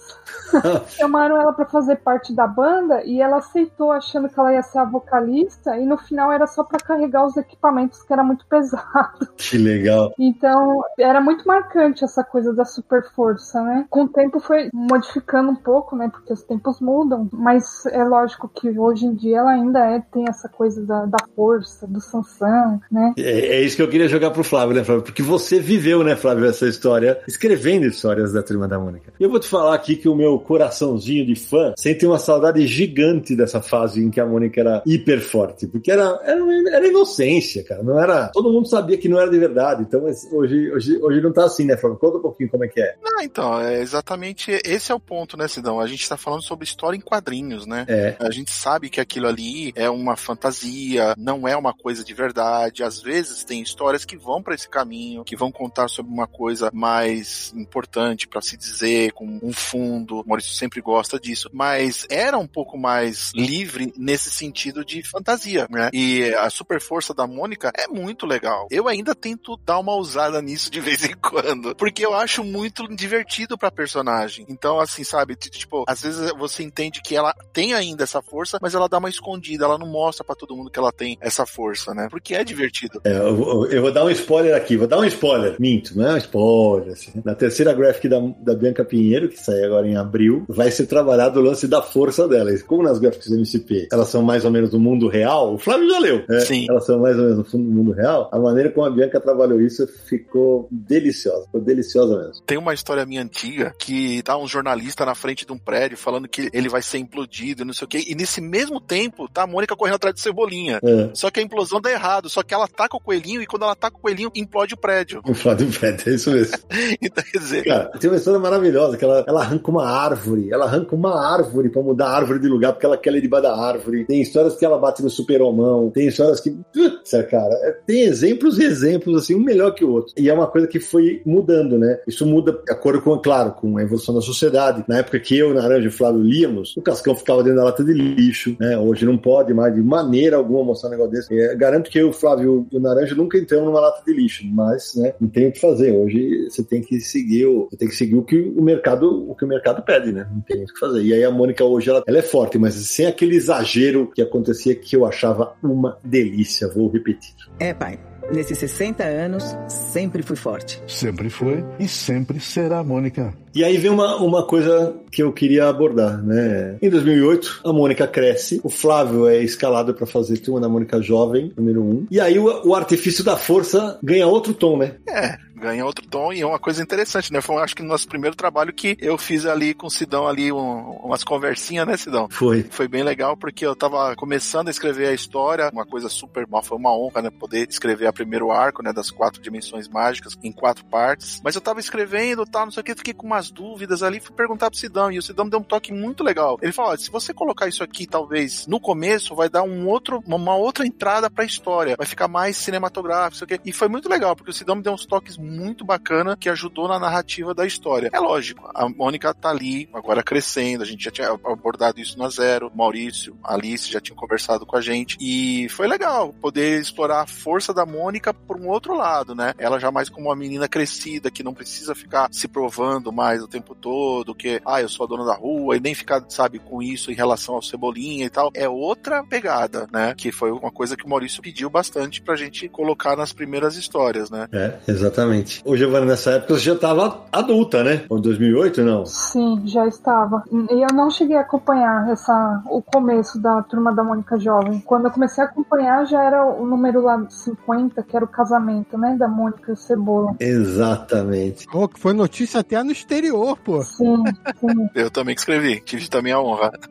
chamaram 0.88 1.40
ela 1.40 1.52
para 1.52 1.66
fazer 1.66 1.98
parte 1.98 2.34
da 2.34 2.48
banda 2.48 3.04
e 3.04 3.22
ela 3.22 3.38
aceitou 3.38 3.92
achando 3.92 4.30
que 4.30 4.40
ela 4.40 4.54
ia 4.54 4.64
ser 4.64 4.80
a 4.80 4.86
vocalista 4.86 5.78
e 5.78 5.86
no 5.86 5.98
final 5.98 6.32
era 6.32 6.48
só 6.48 6.64
para 6.64 6.80
carregar 6.80 7.26
os 7.26 7.36
equipamentos 7.36 8.02
que 8.02 8.14
era 8.14 8.24
muito 8.24 8.46
pesado. 8.48 9.28
Que 9.38 9.58
legal. 9.58 10.14
Então, 10.20 10.82
era 11.00 11.22
muito 11.22 11.48
marcante 11.48 12.04
essa 12.04 12.24
coisa 12.24 12.54
da 12.54 12.66
super 12.66 13.04
força, 13.16 13.62
né? 13.62 13.86
Com 13.90 14.04
o 14.04 14.08
tempo 14.08 14.40
foi 14.40 14.70
modificando 14.74 15.52
um 15.52 15.56
pouco, 15.56 15.96
né? 15.96 16.10
Porque 16.10 16.34
os 16.34 16.44
tempos 16.44 16.82
mudam, 16.82 17.30
mas 17.32 17.86
é 17.86 18.04
lógico 18.04 18.50
que 18.50 18.78
hoje 18.78 19.06
em 19.06 19.14
dia 19.14 19.38
ela 19.40 19.52
ainda 19.52 19.80
é, 19.80 20.02
tem 20.12 20.26
essa 20.28 20.50
coisa 20.50 20.86
da, 20.86 21.06
da 21.06 21.18
força, 21.34 21.88
do 21.88 22.02
Sansão, 22.02 22.82
né? 22.92 23.14
É, 23.18 23.58
é 23.58 23.62
isso 23.62 23.76
que 23.76 23.82
eu 23.82 23.90
queria 23.90 24.10
jogar 24.10 24.32
pro 24.32 24.44
Flávio, 24.44 24.76
né, 24.76 24.84
Flávio? 24.84 25.04
Porque 25.04 25.22
você 25.22 25.57
viveu, 25.60 26.04
né, 26.04 26.16
Flávio, 26.16 26.46
essa 26.46 26.68
história, 26.68 27.20
escrevendo 27.28 27.86
histórias 27.86 28.34
da 28.34 28.44
Turma 28.44 28.68
da 28.68 28.80
Mônica. 28.80 29.14
E 29.20 29.24
eu 29.24 29.30
vou 29.30 29.40
te 29.40 29.48
falar 29.48 29.76
aqui 29.76 29.96
que 29.96 30.10
o 30.10 30.16
meu 30.16 30.40
coraçãozinho 30.40 31.26
de 31.26 31.36
fã 31.36 31.74
sente 31.78 32.06
uma 32.06 32.20
saudade 32.20 32.66
gigante 32.68 33.36
dessa 33.36 33.62
fase 33.62 34.04
em 34.04 34.10
que 34.10 34.20
a 34.20 34.26
Mônica 34.26 34.60
era 34.60 34.84
hiper 34.86 35.22
forte, 35.22 35.68
porque 35.68 35.92
era, 35.92 36.20
era, 36.24 36.42
era 36.72 36.88
inocência, 36.88 37.64
cara. 37.64 37.84
Não 37.84 38.00
era. 38.00 38.30
Todo 38.30 38.52
mundo 38.52 38.68
sabia 38.68 38.98
que 38.98 39.10
não 39.10 39.20
era 39.20 39.30
de 39.30 39.38
verdade. 39.38 39.84
Então 39.84 40.04
hoje, 40.32 40.72
hoje, 40.72 40.98
hoje 41.02 41.22
não 41.22 41.34
tá 41.34 41.46
assim, 41.46 41.66
né, 41.66 41.78
Flávio? 41.78 41.98
Conta 41.98 42.18
um 42.18 42.22
pouquinho 42.22 42.50
como 42.50 42.64
é 42.64 42.68
que 42.68 42.82
é. 42.82 42.96
Não, 43.02 43.22
então, 43.22 43.60
é 43.62 43.82
exatamente 43.82 44.52
esse 44.66 44.92
é 44.92 44.96
o 44.96 45.00
ponto, 45.00 45.38
né, 45.38 45.48
Sidão? 45.48 45.80
A 45.80 45.88
gente 45.88 46.08
tá 46.08 46.18
falando 46.18 46.44
sobre 46.44 46.66
história 46.66 46.98
em 46.98 47.02
quadrinhos, 47.02 47.66
né? 47.66 47.86
É. 47.88 48.16
A 48.20 48.32
gente 48.32 48.52
sabe 48.52 48.90
que 48.90 49.00
aquilo 49.00 49.28
ali 49.28 49.72
é 49.76 49.90
uma 49.90 50.16
fantasia, 50.16 51.14
não 51.18 51.48
é 51.48 51.56
uma 51.56 51.74
coisa 51.74 52.04
de 52.04 52.14
verdade. 52.14 52.84
Às 52.84 53.02
vezes 53.02 53.44
tem 53.44 53.62
histórias 53.62 54.06
que 54.06 54.18
vão 54.18 54.42
para 54.42 54.56
esse 54.56 54.68
caminho, 54.68 55.24
que 55.24 55.36
vão 55.36 55.47
contar 55.52 55.88
sobre 55.88 56.12
uma 56.12 56.28
coisa 56.28 56.70
mais 56.74 57.54
importante 57.56 58.28
para 58.28 58.42
se 58.42 58.58
dizer, 58.58 59.12
com 59.14 59.40
um 59.42 59.54
fundo. 59.54 60.22
O 60.22 60.28
Maurício 60.28 60.54
sempre 60.54 60.82
gosta 60.82 61.20
disso, 61.20 61.50
mas 61.54 62.06
era 62.10 62.38
um 62.38 62.48
pouco 62.48 62.78
mais 62.78 63.32
livre 63.36 63.94
nesse 63.98 64.30
sentido 64.30 64.84
de 64.84 65.04
fantasia, 65.04 65.68
né? 65.70 65.90
E 65.94 66.34
a 66.36 66.50
super 66.50 66.82
força 66.82 67.14
da 67.14 67.28
Mônica 67.28 67.72
é 67.76 67.88
muito 67.88 68.26
legal. 68.26 68.68
Eu 68.72 68.88
ainda 68.88 69.16
tento 69.16 69.58
dar 69.66 69.80
uma 69.80 69.96
usada 69.96 70.42
nisso 70.42 70.72
de 70.72 70.80
vez 70.82 71.04
em 71.04 71.16
quando, 71.16 71.76
porque 71.76 72.06
eu 72.06 72.14
acho 72.14 72.44
muito 72.44 72.88
divertido 72.96 73.58
pra 73.58 73.72
personagem. 73.72 74.46
Então, 74.50 74.80
assim, 74.80 75.04
sabe, 75.04 75.36
tipo, 75.36 75.84
às 75.88 76.02
vezes 76.02 76.32
você 76.38 76.64
entende 76.64 77.02
que 77.02 77.16
ela 77.16 77.34
tem 77.54 77.74
ainda 77.74 78.04
essa 78.04 78.22
força, 78.22 78.58
mas 78.62 78.74
ela 78.74 78.88
dá 78.88 78.98
uma 78.98 79.10
escondida, 79.10 79.66
ela 79.66 79.78
não 79.78 79.88
mostra 79.88 80.24
para 80.24 80.36
todo 80.36 80.56
mundo 80.56 80.72
que 80.72 80.80
ela 80.80 80.92
tem 80.92 81.18
essa 81.22 81.46
força, 81.46 81.94
né? 81.94 82.08
Porque 82.10 82.36
é 82.36 82.44
divertido. 82.44 83.02
É, 83.04 83.12
eu, 83.12 83.66
eu, 83.70 83.82
vou 83.82 83.92
dar 83.92 84.06
um 84.06 84.10
spoiler 84.10 84.56
aqui, 84.56 84.78
vou 84.78 84.88
dar 84.88 85.00
um 85.00 85.06
spoiler. 85.06 85.37
Minto, 85.60 85.98
não 85.98 86.08
é 86.08 86.14
um 86.14 86.18
spoiler. 86.18 86.94
Assim. 86.94 87.12
Na 87.24 87.36
terceira 87.36 87.74
graphic 87.74 88.08
da, 88.08 88.20
da 88.40 88.56
Bianca 88.56 88.84
Pinheiro, 88.84 89.30
que 89.30 89.40
sai 89.40 89.64
agora 89.64 89.88
em 89.88 89.96
abril, 89.96 90.46
vai 90.48 90.72
ser 90.72 90.88
trabalhado 90.88 91.40
o 91.40 91.44
lance 91.44 91.68
da 91.68 91.82
força 91.82 92.28
dela. 92.28 92.48
Como 92.66 92.84
nas 92.84 93.00
graphics 93.00 93.30
do 93.30 93.36
MCP 93.36 93.88
elas 93.92 94.10
são 94.10 94.22
mais 94.22 94.46
ou 94.46 94.52
menos 94.52 94.70
do 94.70 94.80
mundo 94.80 95.08
real, 95.08 95.54
o 95.54 95.58
Flávio 95.58 95.90
já 95.90 96.00
leu. 96.00 96.24
Né? 96.28 96.40
Sim. 96.42 96.66
Elas 96.70 96.86
são 96.86 97.00
mais 97.00 97.18
ou 97.18 97.24
menos 97.24 97.52
do 97.52 97.60
mundo 97.60 97.92
real. 97.92 98.30
A 98.32 98.40
maneira 98.40 98.72
como 98.72 98.86
a 98.86 98.90
Bianca 98.90 99.20
trabalhou 99.20 99.62
isso 99.62 99.88
ficou 99.88 100.68
deliciosa. 100.72 101.46
Ficou 101.46 101.62
deliciosa 101.62 102.18
mesmo. 102.18 102.44
Tem 102.46 102.58
uma 102.58 102.74
história 102.74 103.06
minha 103.06 103.22
antiga 103.22 103.74
que 103.78 104.22
tá 104.24 104.38
um 104.38 104.48
jornalista 104.48 105.06
na 105.06 105.16
frente 105.16 105.46
de 105.46 105.52
um 105.52 105.58
prédio 105.58 105.98
falando 105.98 106.28
que 106.28 106.50
ele 106.54 106.70
vai 106.70 106.82
ser 106.82 106.98
implodido, 106.98 107.66
não 107.66 107.74
sei 107.74 107.86
o 107.86 107.88
quê. 107.88 108.04
E 108.08 108.16
nesse 108.16 108.42
mesmo 108.42 108.80
tempo, 108.80 109.28
tá 109.28 109.44
a 109.44 109.48
Mônica 109.48 109.76
correndo 109.76 109.96
atrás 109.96 110.16
do 110.16 110.20
Cebolinha. 110.22 110.80
É. 110.84 111.10
Só 111.14 111.30
que 111.30 111.40
a 111.40 111.44
implosão 111.44 111.82
dá 111.82 111.92
errado. 111.92 112.30
Só 112.30 112.44
que 112.44 112.54
ela 112.54 112.68
taca 112.68 112.96
o 112.96 113.00
coelhinho 113.00 113.42
e 113.42 113.46
quando 113.46 113.64
ela 113.64 113.76
taca 113.76 113.98
o 113.98 114.00
coelhinho, 114.00 114.32
implode 114.36 114.74
o 114.74 114.78
prédio. 114.78 115.22
O 115.28 115.34
prédio, 115.34 115.68
é 116.08 116.16
isso 116.16 116.32
mesmo. 116.32 116.58
então, 117.02 117.24
quer 117.24 117.40
dizer. 117.40 117.64
Cara, 117.66 117.92
tem 118.00 118.10
uma 118.10 118.18
história 118.18 118.40
maravilhosa 118.40 118.98
que 118.98 119.04
ela, 119.04 119.26
ela 119.28 119.42
arranca 119.42 119.70
uma 119.70 119.86
árvore. 119.86 120.50
Ela 120.52 120.66
arranca 120.66 120.96
uma 120.96 121.20
árvore 121.20 121.70
pra 121.70 121.82
mudar 121.82 122.08
a 122.08 122.16
árvore 122.16 122.40
de 122.40 122.48
lugar 122.48 122.72
porque 122.72 122.86
ela 122.86 122.98
quer 122.98 123.12
ler 123.12 123.22
debaixo 123.22 123.44
da 123.44 123.56
árvore. 123.56 124.06
Tem 124.06 124.22
histórias 124.22 124.56
que 124.56 124.64
ela 124.64 124.78
bate 124.78 125.04
no 125.04 125.10
super-homão. 125.10 125.90
Tem 125.90 126.08
histórias 126.08 126.40
que. 126.40 126.52
Putz, 126.74 127.12
cara, 127.30 127.54
é, 127.64 127.72
tem 127.86 128.04
exemplos 128.04 128.58
e 128.58 128.64
exemplos, 128.64 129.24
assim, 129.24 129.36
um 129.36 129.44
melhor 129.44 129.74
que 129.74 129.84
o 129.84 129.92
outro. 129.92 130.14
E 130.18 130.30
é 130.30 130.34
uma 130.34 130.48
coisa 130.48 130.68
que 130.68 130.80
foi 130.80 131.22
mudando, 131.26 131.78
né? 131.78 132.00
Isso 132.08 132.26
muda 132.26 132.54
de 132.54 132.72
acordo 132.72 133.02
com, 133.02 133.18
claro, 133.20 133.52
com 133.52 133.78
a 133.78 133.84
evolução 133.84 134.16
da 134.16 134.22
sociedade. 134.22 134.86
Na 134.88 135.00
época 135.00 135.20
que 135.20 135.38
eu, 135.38 135.54
Naranja 135.54 135.86
e 135.86 135.90
o 135.90 135.92
Flávio 135.92 136.22
líamos, 136.22 136.76
o 136.78 136.82
Cascão 136.82 137.16
ficava 137.16 137.44
dentro 137.44 137.60
da 137.60 137.66
lata 137.66 137.84
de 137.84 137.94
lixo, 137.94 138.56
né? 138.60 138.78
Hoje 138.78 139.06
não 139.06 139.18
pode 139.18 139.54
mais, 139.54 139.74
de 139.74 139.82
maneira 139.82 140.38
alguma, 140.38 140.64
mostrar 140.64 140.90
um 140.90 140.92
negócio 140.92 141.12
desse. 141.12 141.38
É, 141.38 141.56
garanto 141.56 141.90
que 141.90 142.00
eu, 142.00 142.10
o 142.10 142.14
Flávio 142.14 142.66
e 142.72 142.78
o 142.78 142.80
Naranja 142.80 143.16
nunca 143.16 143.38
entramos 143.38 143.68
numa 143.68 143.82
lata 143.82 144.02
de 144.06 144.14
lixo, 144.14 144.46
mas, 144.46 144.96
né, 144.96 145.14
não 145.20 145.28
tem 145.28 145.48
o 145.48 145.52
que 145.52 145.60
fazer. 145.60 145.92
Hoje 145.92 146.50
você 146.50 146.64
tem 146.64 146.82
que 146.82 147.00
seguir 147.00 147.46
o, 147.46 147.68
tem 147.78 147.88
que 147.88 147.96
seguir 147.96 148.16
o 148.16 148.24
que 148.24 148.40
o 148.40 148.62
mercado, 148.62 149.30
o 149.30 149.36
que 149.36 149.46
o 149.46 149.48
mercado 149.48 149.82
pede, 149.82 150.12
né? 150.12 150.28
Não 150.32 150.42
tem 150.42 150.64
o 150.64 150.68
que 150.68 150.80
fazer. 150.80 151.04
E 151.04 151.14
aí 151.14 151.24
a 151.24 151.32
Mônica 151.32 151.64
hoje, 151.64 151.90
ela, 151.90 152.04
ela 152.06 152.18
é 152.18 152.22
forte, 152.22 152.58
mas 152.58 152.76
sem 152.76 153.06
aquele 153.06 153.36
exagero 153.36 154.12
que 154.14 154.22
acontecia 154.22 154.76
que 154.76 154.96
eu 154.96 155.06
achava 155.06 155.56
uma 155.62 155.98
delícia. 156.04 156.68
Vou 156.68 156.90
repetir. 156.90 157.34
É, 157.60 157.74
pai. 157.74 158.00
Nesses 158.32 158.58
60 158.58 159.04
anos, 159.04 159.44
sempre 159.68 160.22
fui 160.22 160.36
forte. 160.36 160.82
Sempre 160.86 161.30
foi 161.30 161.64
e 161.80 161.88
sempre 161.88 162.40
será, 162.40 162.84
Mônica. 162.84 163.34
E 163.56 163.64
aí 163.64 163.78
vem 163.78 163.90
uma, 163.90 164.18
uma 164.18 164.46
coisa 164.46 164.96
que 165.12 165.24
eu 165.24 165.32
queria 165.32 165.68
abordar, 165.68 166.22
né? 166.24 166.78
Em 166.82 166.90
2008, 166.90 167.62
a 167.66 167.74
Mônica 167.74 168.06
cresce, 168.06 168.62
o 168.64 168.70
Flávio 168.70 169.28
é 169.28 169.42
escalado 169.42 169.94
para 169.94 170.06
fazer 170.06 170.38
Turma 170.38 170.60
da 170.60 170.70
Mônica 170.70 171.02
Jovem, 171.02 171.52
número 171.58 171.82
1. 171.82 171.90
Um, 171.90 172.08
e 172.12 172.20
aí 172.20 172.38
o, 172.38 172.68
o 172.68 172.76
artifício 172.76 173.24
da 173.24 173.36
força 173.36 173.98
ganha 174.04 174.28
outro 174.28 174.54
tom, 174.54 174.78
né? 174.78 174.96
É, 175.10 175.38
ganha 175.58 175.86
outro 175.86 176.08
tom 176.08 176.32
e 176.32 176.42
é 176.42 176.46
uma 176.46 176.60
coisa 176.60 176.82
interessante, 176.82 177.32
né? 177.34 177.42
Foi, 177.42 177.58
acho 177.58 177.76
que 177.76 177.82
no 177.82 177.90
nosso 177.90 178.08
primeiro 178.08 178.36
trabalho 178.36 178.74
que 178.74 178.98
eu 179.00 179.18
fiz 179.18 179.46
ali 179.46 179.74
com 179.74 179.88
o 179.88 179.92
Sidão 179.92 180.28
ali 180.28 180.52
um, 180.52 180.92
umas 181.04 181.24
conversinhas, 181.24 181.88
né, 181.88 181.98
Sidão? 181.98 182.28
Foi. 182.30 182.64
Foi 182.70 182.88
bem 182.88 183.04
legal 183.04 183.36
porque 183.36 183.66
eu 183.66 183.76
tava 183.76 184.16
começando 184.16 184.68
a 184.68 184.72
escrever 184.72 185.08
a 185.08 185.14
história, 185.14 185.70
uma 185.74 185.86
coisa 185.86 186.10
super, 186.10 186.48
foi 186.64 186.78
uma 186.78 186.96
honra, 186.96 187.22
né, 187.22 187.30
poder 187.30 187.68
escrever 187.70 188.08
a 188.08 188.14
primeiro 188.14 188.52
arco, 188.52 188.84
né, 188.84 188.94
das 188.94 189.12
quatro 189.12 189.42
dimensões 189.42 189.88
mágicas 189.88 190.38
em 190.44 190.52
quatro 190.52 190.86
partes. 190.86 191.42
Mas 191.44 191.56
eu 191.56 191.62
tava 191.62 191.80
escrevendo, 191.80 192.46
tal, 192.46 192.66
não 192.66 192.72
sei 192.72 192.82
o 192.82 192.84
que, 192.84 192.96
fiquei 192.96 193.14
com 193.14 193.26
umas 193.26 193.50
dúvidas 193.50 194.04
ali, 194.04 194.20
fui 194.20 194.36
perguntar 194.36 194.70
pro 194.70 194.80
Sidão 194.80 195.12
e 195.12 195.18
o 195.18 195.22
Sidão 195.22 195.46
me 195.46 195.52
deu 195.52 195.60
um 195.60 195.64
toque 195.64 195.92
muito 195.92 196.24
legal. 196.24 196.58
Ele 196.62 196.72
falou: 196.72 196.98
se 196.98 197.10
você 197.10 197.34
colocar 197.34 197.68
isso 197.68 197.84
aqui, 197.84 198.06
talvez 198.06 198.68
no 198.68 198.80
começo, 198.80 199.36
vai 199.36 199.50
dar 199.50 199.64
um 199.64 199.88
outro, 199.88 200.24
uma 200.26 200.56
outra 200.56 200.86
entrada 200.86 201.30
pra 201.30 201.46
história, 201.46 201.96
vai 201.98 202.06
ficar 202.06 202.28
mais 202.28 202.58
cinematográfico, 202.58 203.38
sei 203.38 203.46
o 203.46 203.48
que. 203.48 203.70
E 203.70 203.74
foi 203.74 203.88
muito 203.88 204.10
legal, 204.10 204.36
porque 204.36 204.52
o 204.52 204.54
Sidão 204.54 204.76
me 204.76 204.84
deu 204.84 204.94
uns 204.94 205.06
toques 205.06 205.38
muito 205.48 205.86
bacana 205.86 206.36
que 206.38 206.50
ajudou 206.50 206.88
na 206.88 207.00
narrativa 207.00 207.54
da 207.54 207.66
história. 207.66 208.10
É 208.14 208.20
lógico, 208.20 208.70
a 208.74 208.88
Mônica 208.88 209.34
tá 209.34 209.50
ali, 209.50 209.90
agora 209.94 210.22
crescendo, 210.22 210.84
a 210.84 210.86
gente 210.86 211.04
já 211.04 211.12
tinha 211.12 211.30
abordado 211.30 212.00
isso 212.00 212.18
na 212.18 212.30
Zero, 212.30 212.72
Maurício, 212.76 213.38
Alice 213.44 213.92
já 213.92 214.00
tinham 214.00 214.18
conversado 214.18 214.66
com 214.66 214.76
a 214.76 214.82
gente, 214.82 215.18
e 215.20 215.68
foi 215.70 215.88
legal 215.88 216.34
poder 216.34 216.80
explorar 216.80 217.22
a 217.22 217.28
força 217.28 217.74
da 217.74 217.86
Mônica 217.86 218.34
por 218.34 218.58
um 218.58 218.68
outro 218.68 218.96
lado, 218.96 219.34
né? 219.34 219.54
Ela 219.58 219.80
já 219.80 219.92
mais 219.92 220.10
como 220.10 220.28
uma 220.28 220.36
menina 220.36 220.68
crescida, 220.68 221.32
que 221.32 221.44
não 221.44 221.54
precisa 221.54 221.96
ficar 221.96 222.28
se 222.32 222.48
provando 222.48 223.12
mais 223.12 223.42
o 223.42 223.48
tempo 223.48 223.74
todo, 223.76 224.36
que, 224.36 224.62
ah, 224.66 224.82
eu 224.82 224.90
sou 224.90 225.06
a 225.06 225.10
dona 225.10 225.26
da 225.26 225.36
rua, 225.36 225.78
e 225.78 225.80
nem 225.80 225.96
ficar, 225.96 226.24
sabe, 226.30 226.60
com 226.60 226.82
isso 226.82 227.12
em 227.12 227.16
relação 227.16 227.56
ao 227.56 227.62
Cebolinha 227.62 228.26
e 228.26 228.30
tal. 228.30 228.52
É 228.54 228.68
outra 228.68 229.24
pegada, 229.24 229.88
né? 229.92 230.14
Que 230.16 230.32
foi 230.32 230.52
uma 230.52 230.72
coisa 230.72 230.96
que 230.96 231.06
o 231.06 231.10
Maurício 231.10 231.42
pediu 231.42 231.70
bastante 231.70 232.22
pra 232.22 232.36
gente 232.36 232.68
colocar 232.68 233.16
nas 233.16 233.34
primeiras 233.34 233.76
histórias, 233.76 234.30
né? 234.30 234.48
É, 234.52 234.78
exatamente. 234.88 235.37
Ô, 235.66 235.76
Giovana, 235.76 236.06
nessa 236.06 236.32
época 236.32 236.56
você 236.56 236.62
já 236.62 236.74
estava 236.74 237.26
adulta, 237.32 237.84
né? 237.84 238.04
Em 238.10 238.22
2008, 238.22 238.84
não? 238.84 239.06
Sim, 239.06 239.62
já 239.66 239.88
estava. 239.88 240.44
E 240.52 240.82
eu 240.82 240.96
não 240.96 241.10
cheguei 241.10 241.38
a 241.38 241.42
acompanhar 241.42 242.10
essa, 242.10 242.64
o 242.70 242.82
começo 242.82 243.40
da 243.42 243.62
Turma 243.64 243.94
da 243.94 244.04
Mônica 244.04 244.40
Jovem. 244.40 244.80
Quando 244.86 245.06
eu 245.06 245.12
comecei 245.12 245.44
a 245.44 245.48
acompanhar, 245.48 246.06
já 246.06 246.24
era 246.24 246.46
o 246.46 246.66
número 246.66 247.02
lá 247.02 247.26
50, 247.30 248.04
que 248.04 248.16
era 248.16 248.26
o 248.26 248.28
casamento, 248.28 248.98
né? 248.98 249.16
Da 249.18 249.28
Mônica 249.28 249.72
e 249.72 249.74
o 249.74 249.78
Cebola. 249.78 250.36
Exatamente. 250.40 251.68
Pô, 251.68 251.88
que 251.88 252.00
foi 252.00 252.14
notícia 252.14 252.60
até 252.60 252.82
no 252.84 252.92
exterior, 252.92 253.58
pô. 253.58 253.84
Sim, 253.84 254.24
sim. 254.60 254.90
Eu 254.96 255.10
também 255.10 255.36
que 255.36 255.42
escrevi, 255.42 255.82
tive 255.82 256.10
também 256.10 256.34
a 256.34 256.40
honra. 256.40 256.72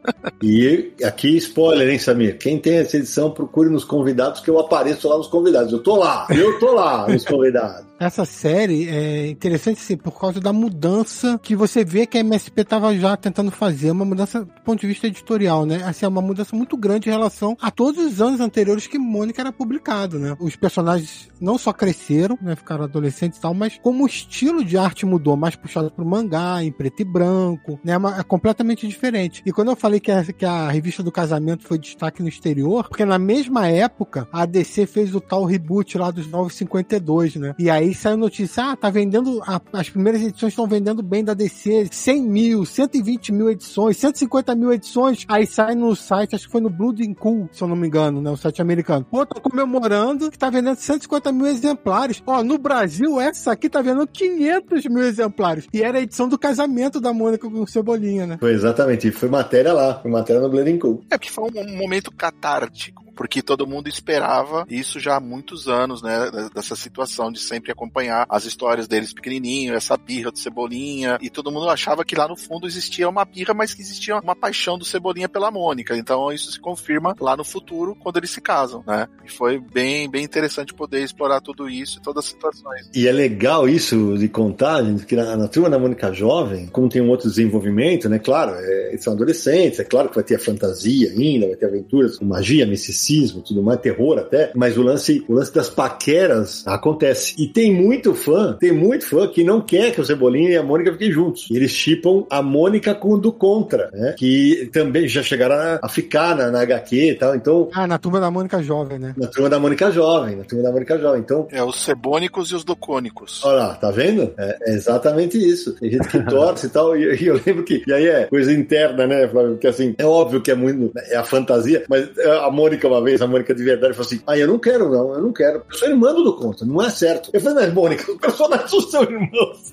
E 0.42 0.94
aqui, 1.02 1.36
spoiler, 1.38 1.88
hein, 1.88 1.98
Samir? 1.98 2.38
Quem 2.38 2.58
tem 2.58 2.76
essa 2.76 2.96
edição, 2.96 3.30
procure 3.30 3.70
nos 3.70 3.84
convidados, 3.84 4.40
que 4.40 4.50
eu 4.50 4.58
apareço 4.58 5.08
lá 5.08 5.16
nos 5.16 5.28
convidados. 5.28 5.72
Eu 5.72 5.82
tô 5.82 5.96
lá, 5.96 6.26
eu 6.30 6.58
tô 6.58 6.72
lá 6.72 7.08
nos 7.08 7.24
convidados. 7.24 7.86
Essa 7.98 8.26
série 8.36 8.88
é 8.88 9.28
interessante 9.28 9.78
assim, 9.80 9.96
por 9.96 10.20
causa 10.20 10.38
da 10.40 10.52
mudança 10.52 11.40
que 11.42 11.56
você 11.56 11.84
vê 11.84 12.06
que 12.06 12.18
a 12.18 12.20
MSP 12.20 12.60
estava 12.60 12.94
já 12.96 13.16
tentando 13.16 13.50
fazer, 13.50 13.90
uma 13.90 14.04
mudança 14.04 14.44
do 14.44 14.60
ponto 14.62 14.80
de 14.80 14.86
vista 14.86 15.06
editorial, 15.06 15.64
né? 15.64 15.82
Assim, 15.84 16.04
é 16.04 16.08
uma 16.08 16.20
mudança 16.20 16.54
muito 16.54 16.76
grande 16.76 17.08
em 17.08 17.12
relação 17.12 17.56
a 17.60 17.70
todos 17.70 18.04
os 18.04 18.20
anos 18.20 18.40
anteriores 18.40 18.86
que 18.86 18.98
Mônica 18.98 19.40
era 19.40 19.52
publicado, 19.52 20.18
né? 20.18 20.36
Os 20.38 20.54
personagens 20.54 21.30
não 21.40 21.56
só 21.56 21.72
cresceram, 21.72 22.38
né? 22.42 22.54
Ficaram 22.54 22.84
adolescentes 22.84 23.38
e 23.38 23.42
tal, 23.42 23.54
mas 23.54 23.78
como 23.82 24.04
o 24.04 24.06
estilo 24.06 24.62
de 24.64 24.76
arte 24.76 25.06
mudou, 25.06 25.36
mais 25.36 25.56
puxado 25.56 25.90
pro 25.90 26.04
mangá, 26.04 26.62
em 26.62 26.70
preto 26.70 27.00
e 27.00 27.04
branco, 27.04 27.80
né? 27.82 27.94
É 28.18 28.22
completamente 28.22 28.86
diferente. 28.86 29.42
E 29.46 29.52
quando 29.52 29.70
eu 29.70 29.76
falei 29.76 29.98
que 29.98 30.10
a, 30.10 30.22
que 30.24 30.44
a 30.44 30.68
revista 30.68 31.02
do 31.02 31.10
casamento 31.10 31.66
foi 31.66 31.78
destaque 31.78 32.22
no 32.22 32.28
exterior, 32.28 32.88
porque 32.88 33.04
na 33.04 33.18
mesma 33.18 33.66
época 33.68 34.28
a 34.30 34.44
DC 34.44 34.86
fez 34.86 35.14
o 35.14 35.20
tal 35.20 35.44
reboot 35.44 35.96
lá 35.96 36.10
dos 36.10 36.26
952, 36.26 37.36
né? 37.36 37.54
E 37.58 37.70
aí 37.70 37.94
saiu 37.94 38.25
notícia, 38.26 38.64
ah, 38.72 38.76
tá 38.76 38.90
vendendo, 38.90 39.40
a- 39.46 39.60
as 39.72 39.88
primeiras 39.88 40.20
edições 40.22 40.52
estão 40.52 40.66
vendendo 40.66 41.02
bem 41.02 41.24
da 41.24 41.32
DC, 41.34 41.88
100 41.90 42.22
mil, 42.22 42.64
120 42.64 43.32
mil 43.32 43.50
edições, 43.50 43.96
150 43.96 44.54
mil 44.54 44.72
edições, 44.72 45.24
aí 45.28 45.46
sai 45.46 45.74
no 45.74 45.94
site, 45.94 46.34
acho 46.34 46.46
que 46.46 46.52
foi 46.52 46.60
no 46.60 46.68
Blood 46.70 47.02
and 47.08 47.14
Cool, 47.14 47.48
se 47.52 47.62
eu 47.62 47.68
não 47.68 47.76
me 47.76 47.86
engano, 47.86 48.20
né, 48.20 48.30
o 48.30 48.36
site 48.36 48.60
americano. 48.60 49.04
Pô, 49.10 49.24
tá 49.24 49.40
comemorando 49.40 50.30
que 50.30 50.38
tá 50.38 50.50
vendendo 50.50 50.76
150 50.76 51.32
mil 51.32 51.46
exemplares. 51.46 52.22
Ó, 52.26 52.42
no 52.42 52.58
Brasil, 52.58 53.20
essa 53.20 53.52
aqui 53.52 53.68
tá 53.68 53.80
vendendo 53.80 54.06
500 54.06 54.84
mil 54.86 55.04
exemplares. 55.04 55.66
E 55.72 55.82
era 55.82 55.98
a 55.98 56.00
edição 56.02 56.28
do 56.28 56.38
casamento 56.38 57.00
da 57.00 57.12
Mônica 57.12 57.48
com 57.48 57.60
o 57.62 57.66
Cebolinha, 57.66 58.26
né? 58.26 58.36
Foi 58.40 58.52
exatamente, 58.52 59.10
foi 59.12 59.28
matéria 59.28 59.72
lá, 59.72 60.00
foi 60.00 60.10
matéria 60.10 60.42
no 60.42 60.48
Bleeding 60.50 60.78
Cool. 60.78 61.02
É 61.10 61.16
porque 61.16 61.30
foi 61.30 61.44
um 61.44 61.56
um 61.66 61.76
momento 61.78 62.10
catártico. 62.12 63.05
Porque 63.16 63.42
todo 63.42 63.66
mundo 63.66 63.88
esperava 63.88 64.66
isso 64.68 65.00
já 65.00 65.16
há 65.16 65.20
muitos 65.20 65.66
anos, 65.66 66.02
né? 66.02 66.30
Dessa 66.54 66.76
situação 66.76 67.32
de 67.32 67.40
sempre 67.40 67.72
acompanhar 67.72 68.26
as 68.28 68.44
histórias 68.44 68.86
deles 68.86 69.12
pequenininho, 69.12 69.74
essa 69.74 69.96
birra 69.96 70.30
do 70.30 70.38
Cebolinha. 70.38 71.18
E 71.20 71.30
todo 71.30 71.50
mundo 71.50 71.68
achava 71.68 72.04
que 72.04 72.14
lá 72.14 72.28
no 72.28 72.36
fundo 72.36 72.66
existia 72.66 73.08
uma 73.08 73.24
birra, 73.24 73.54
mas 73.54 73.72
que 73.72 73.82
existia 73.82 74.18
uma 74.18 74.36
paixão 74.36 74.78
do 74.78 74.84
Cebolinha 74.84 75.28
pela 75.28 75.50
Mônica. 75.50 75.96
Então 75.96 76.30
isso 76.30 76.52
se 76.52 76.60
confirma 76.60 77.14
lá 77.18 77.36
no 77.36 77.44
futuro, 77.44 77.96
quando 77.96 78.18
eles 78.18 78.30
se 78.30 78.40
casam, 78.40 78.84
né? 78.86 79.08
E 79.24 79.30
foi 79.30 79.58
bem, 79.58 80.08
bem 80.08 80.22
interessante 80.22 80.74
poder 80.74 81.02
explorar 81.02 81.40
tudo 81.40 81.68
isso 81.68 81.98
e 81.98 82.02
todas 82.02 82.24
as 82.24 82.30
situações. 82.30 82.90
E 82.94 83.08
é 83.08 83.12
legal 83.12 83.68
isso 83.68 84.18
de 84.18 84.28
contar, 84.28 84.84
gente, 84.84 85.06
que 85.06 85.16
na, 85.16 85.36
na 85.36 85.48
turma 85.48 85.70
da 85.70 85.78
Mônica 85.78 86.12
Jovem, 86.12 86.66
como 86.66 86.88
tem 86.88 87.00
um 87.00 87.08
outro 87.08 87.28
desenvolvimento, 87.28 88.08
né? 88.08 88.18
Claro, 88.18 88.52
é, 88.54 88.88
eles 88.90 89.02
são 89.02 89.14
adolescentes, 89.14 89.78
é 89.78 89.84
claro 89.84 90.08
que 90.10 90.14
vai 90.14 90.24
ter 90.24 90.34
a 90.34 90.38
fantasia 90.38 91.10
ainda, 91.10 91.46
vai 91.46 91.56
ter 91.56 91.66
aventuras 91.66 92.18
com 92.18 92.24
magia, 92.24 92.66
misticismo, 92.66 93.05
tudo 93.42 93.62
mais, 93.62 93.80
terror 93.80 94.18
até, 94.18 94.50
mas 94.54 94.76
o 94.76 94.82
lance, 94.82 95.24
o 95.28 95.34
lance 95.34 95.52
das 95.54 95.68
paqueras 95.70 96.62
acontece. 96.66 97.34
E 97.38 97.46
tem 97.46 97.72
muito 97.72 98.14
fã, 98.14 98.56
tem 98.58 98.72
muito 98.72 99.04
fã 99.06 99.26
que 99.28 99.42
não 99.44 99.60
quer 99.60 99.92
que 99.92 100.00
o 100.00 100.04
Cebolinha 100.04 100.50
e 100.50 100.56
a 100.56 100.62
Mônica 100.62 100.92
fiquem 100.92 101.10
juntos. 101.10 101.46
E 101.50 101.56
eles 101.56 101.70
chipam 101.70 102.24
a 102.30 102.42
Mônica 102.42 102.94
com 102.94 103.10
o 103.10 103.18
do 103.18 103.32
Contra, 103.32 103.90
né? 103.92 104.14
Que 104.18 104.68
também 104.72 105.08
já 105.08 105.22
chegaram 105.22 105.54
a, 105.56 105.78
a 105.82 105.88
ficar 105.88 106.36
na, 106.36 106.50
na 106.50 106.60
HQ 106.62 107.10
e 107.10 107.14
tal. 107.14 107.34
Então, 107.34 107.68
Ah, 107.72 107.86
na 107.86 107.98
turma 107.98 108.20
da 108.20 108.30
Mônica 108.30 108.62
Jovem, 108.62 108.98
né? 108.98 109.14
na 109.16 109.26
turma 109.26 109.48
da 109.48 109.58
Mônica 109.58 109.90
Jovem, 109.90 110.36
na 110.36 110.44
turma 110.44 110.64
da 110.64 110.72
Mônica 110.72 110.98
Jovem. 110.98 111.20
Então, 111.20 111.48
É 111.50 111.62
os 111.62 111.80
cebônicos 111.82 112.50
e 112.50 112.54
os 112.54 112.64
docônicos. 112.64 113.44
Olha 113.44 113.56
lá, 113.58 113.74
tá 113.74 113.90
vendo? 113.90 114.32
É, 114.38 114.56
é 114.66 114.74
exatamente 114.74 115.38
isso. 115.38 115.72
Tem 115.74 115.90
gente 115.90 116.08
que 116.08 116.22
torce 116.24 116.66
e 116.66 116.70
tal, 116.70 116.96
e, 116.96 117.22
e 117.22 117.26
eu 117.26 117.40
lembro 117.44 117.64
que. 117.64 117.82
E 117.86 117.92
aí 117.92 118.06
é 118.06 118.24
coisa 118.26 118.52
interna, 118.52 119.06
né, 119.06 119.28
Flávio? 119.28 119.52
Porque 119.52 119.66
assim, 119.66 119.94
é 119.98 120.04
óbvio 120.04 120.40
que 120.40 120.50
é 120.50 120.54
muito. 120.54 120.90
É 121.10 121.16
a 121.16 121.24
fantasia, 121.24 121.84
mas 121.88 122.08
a 122.18 122.50
Mônica, 122.50 122.88
uma 122.96 123.04
vez, 123.04 123.20
a 123.20 123.26
Mônica 123.26 123.54
de 123.54 123.62
verdade, 123.62 123.94
falou 123.94 124.06
assim: 124.06 124.20
Ah, 124.26 124.36
eu 124.36 124.46
não 124.46 124.58
quero, 124.58 124.90
não, 124.90 125.14
eu 125.14 125.20
não 125.20 125.32
quero. 125.32 125.62
Eu 125.70 125.76
sou 125.76 125.88
irmã 125.88 126.12
do 126.14 126.24
do 126.24 126.36
Contra, 126.36 126.66
não 126.66 126.82
é 126.82 126.90
certo. 126.90 127.30
Eu 127.32 127.40
falei, 127.40 127.66
mas 127.66 127.74
Mônica, 127.74 128.10
os 128.10 128.18
personagens 128.18 128.70
são 128.70 128.80
seus 128.80 129.08
irmãos. 129.08 129.70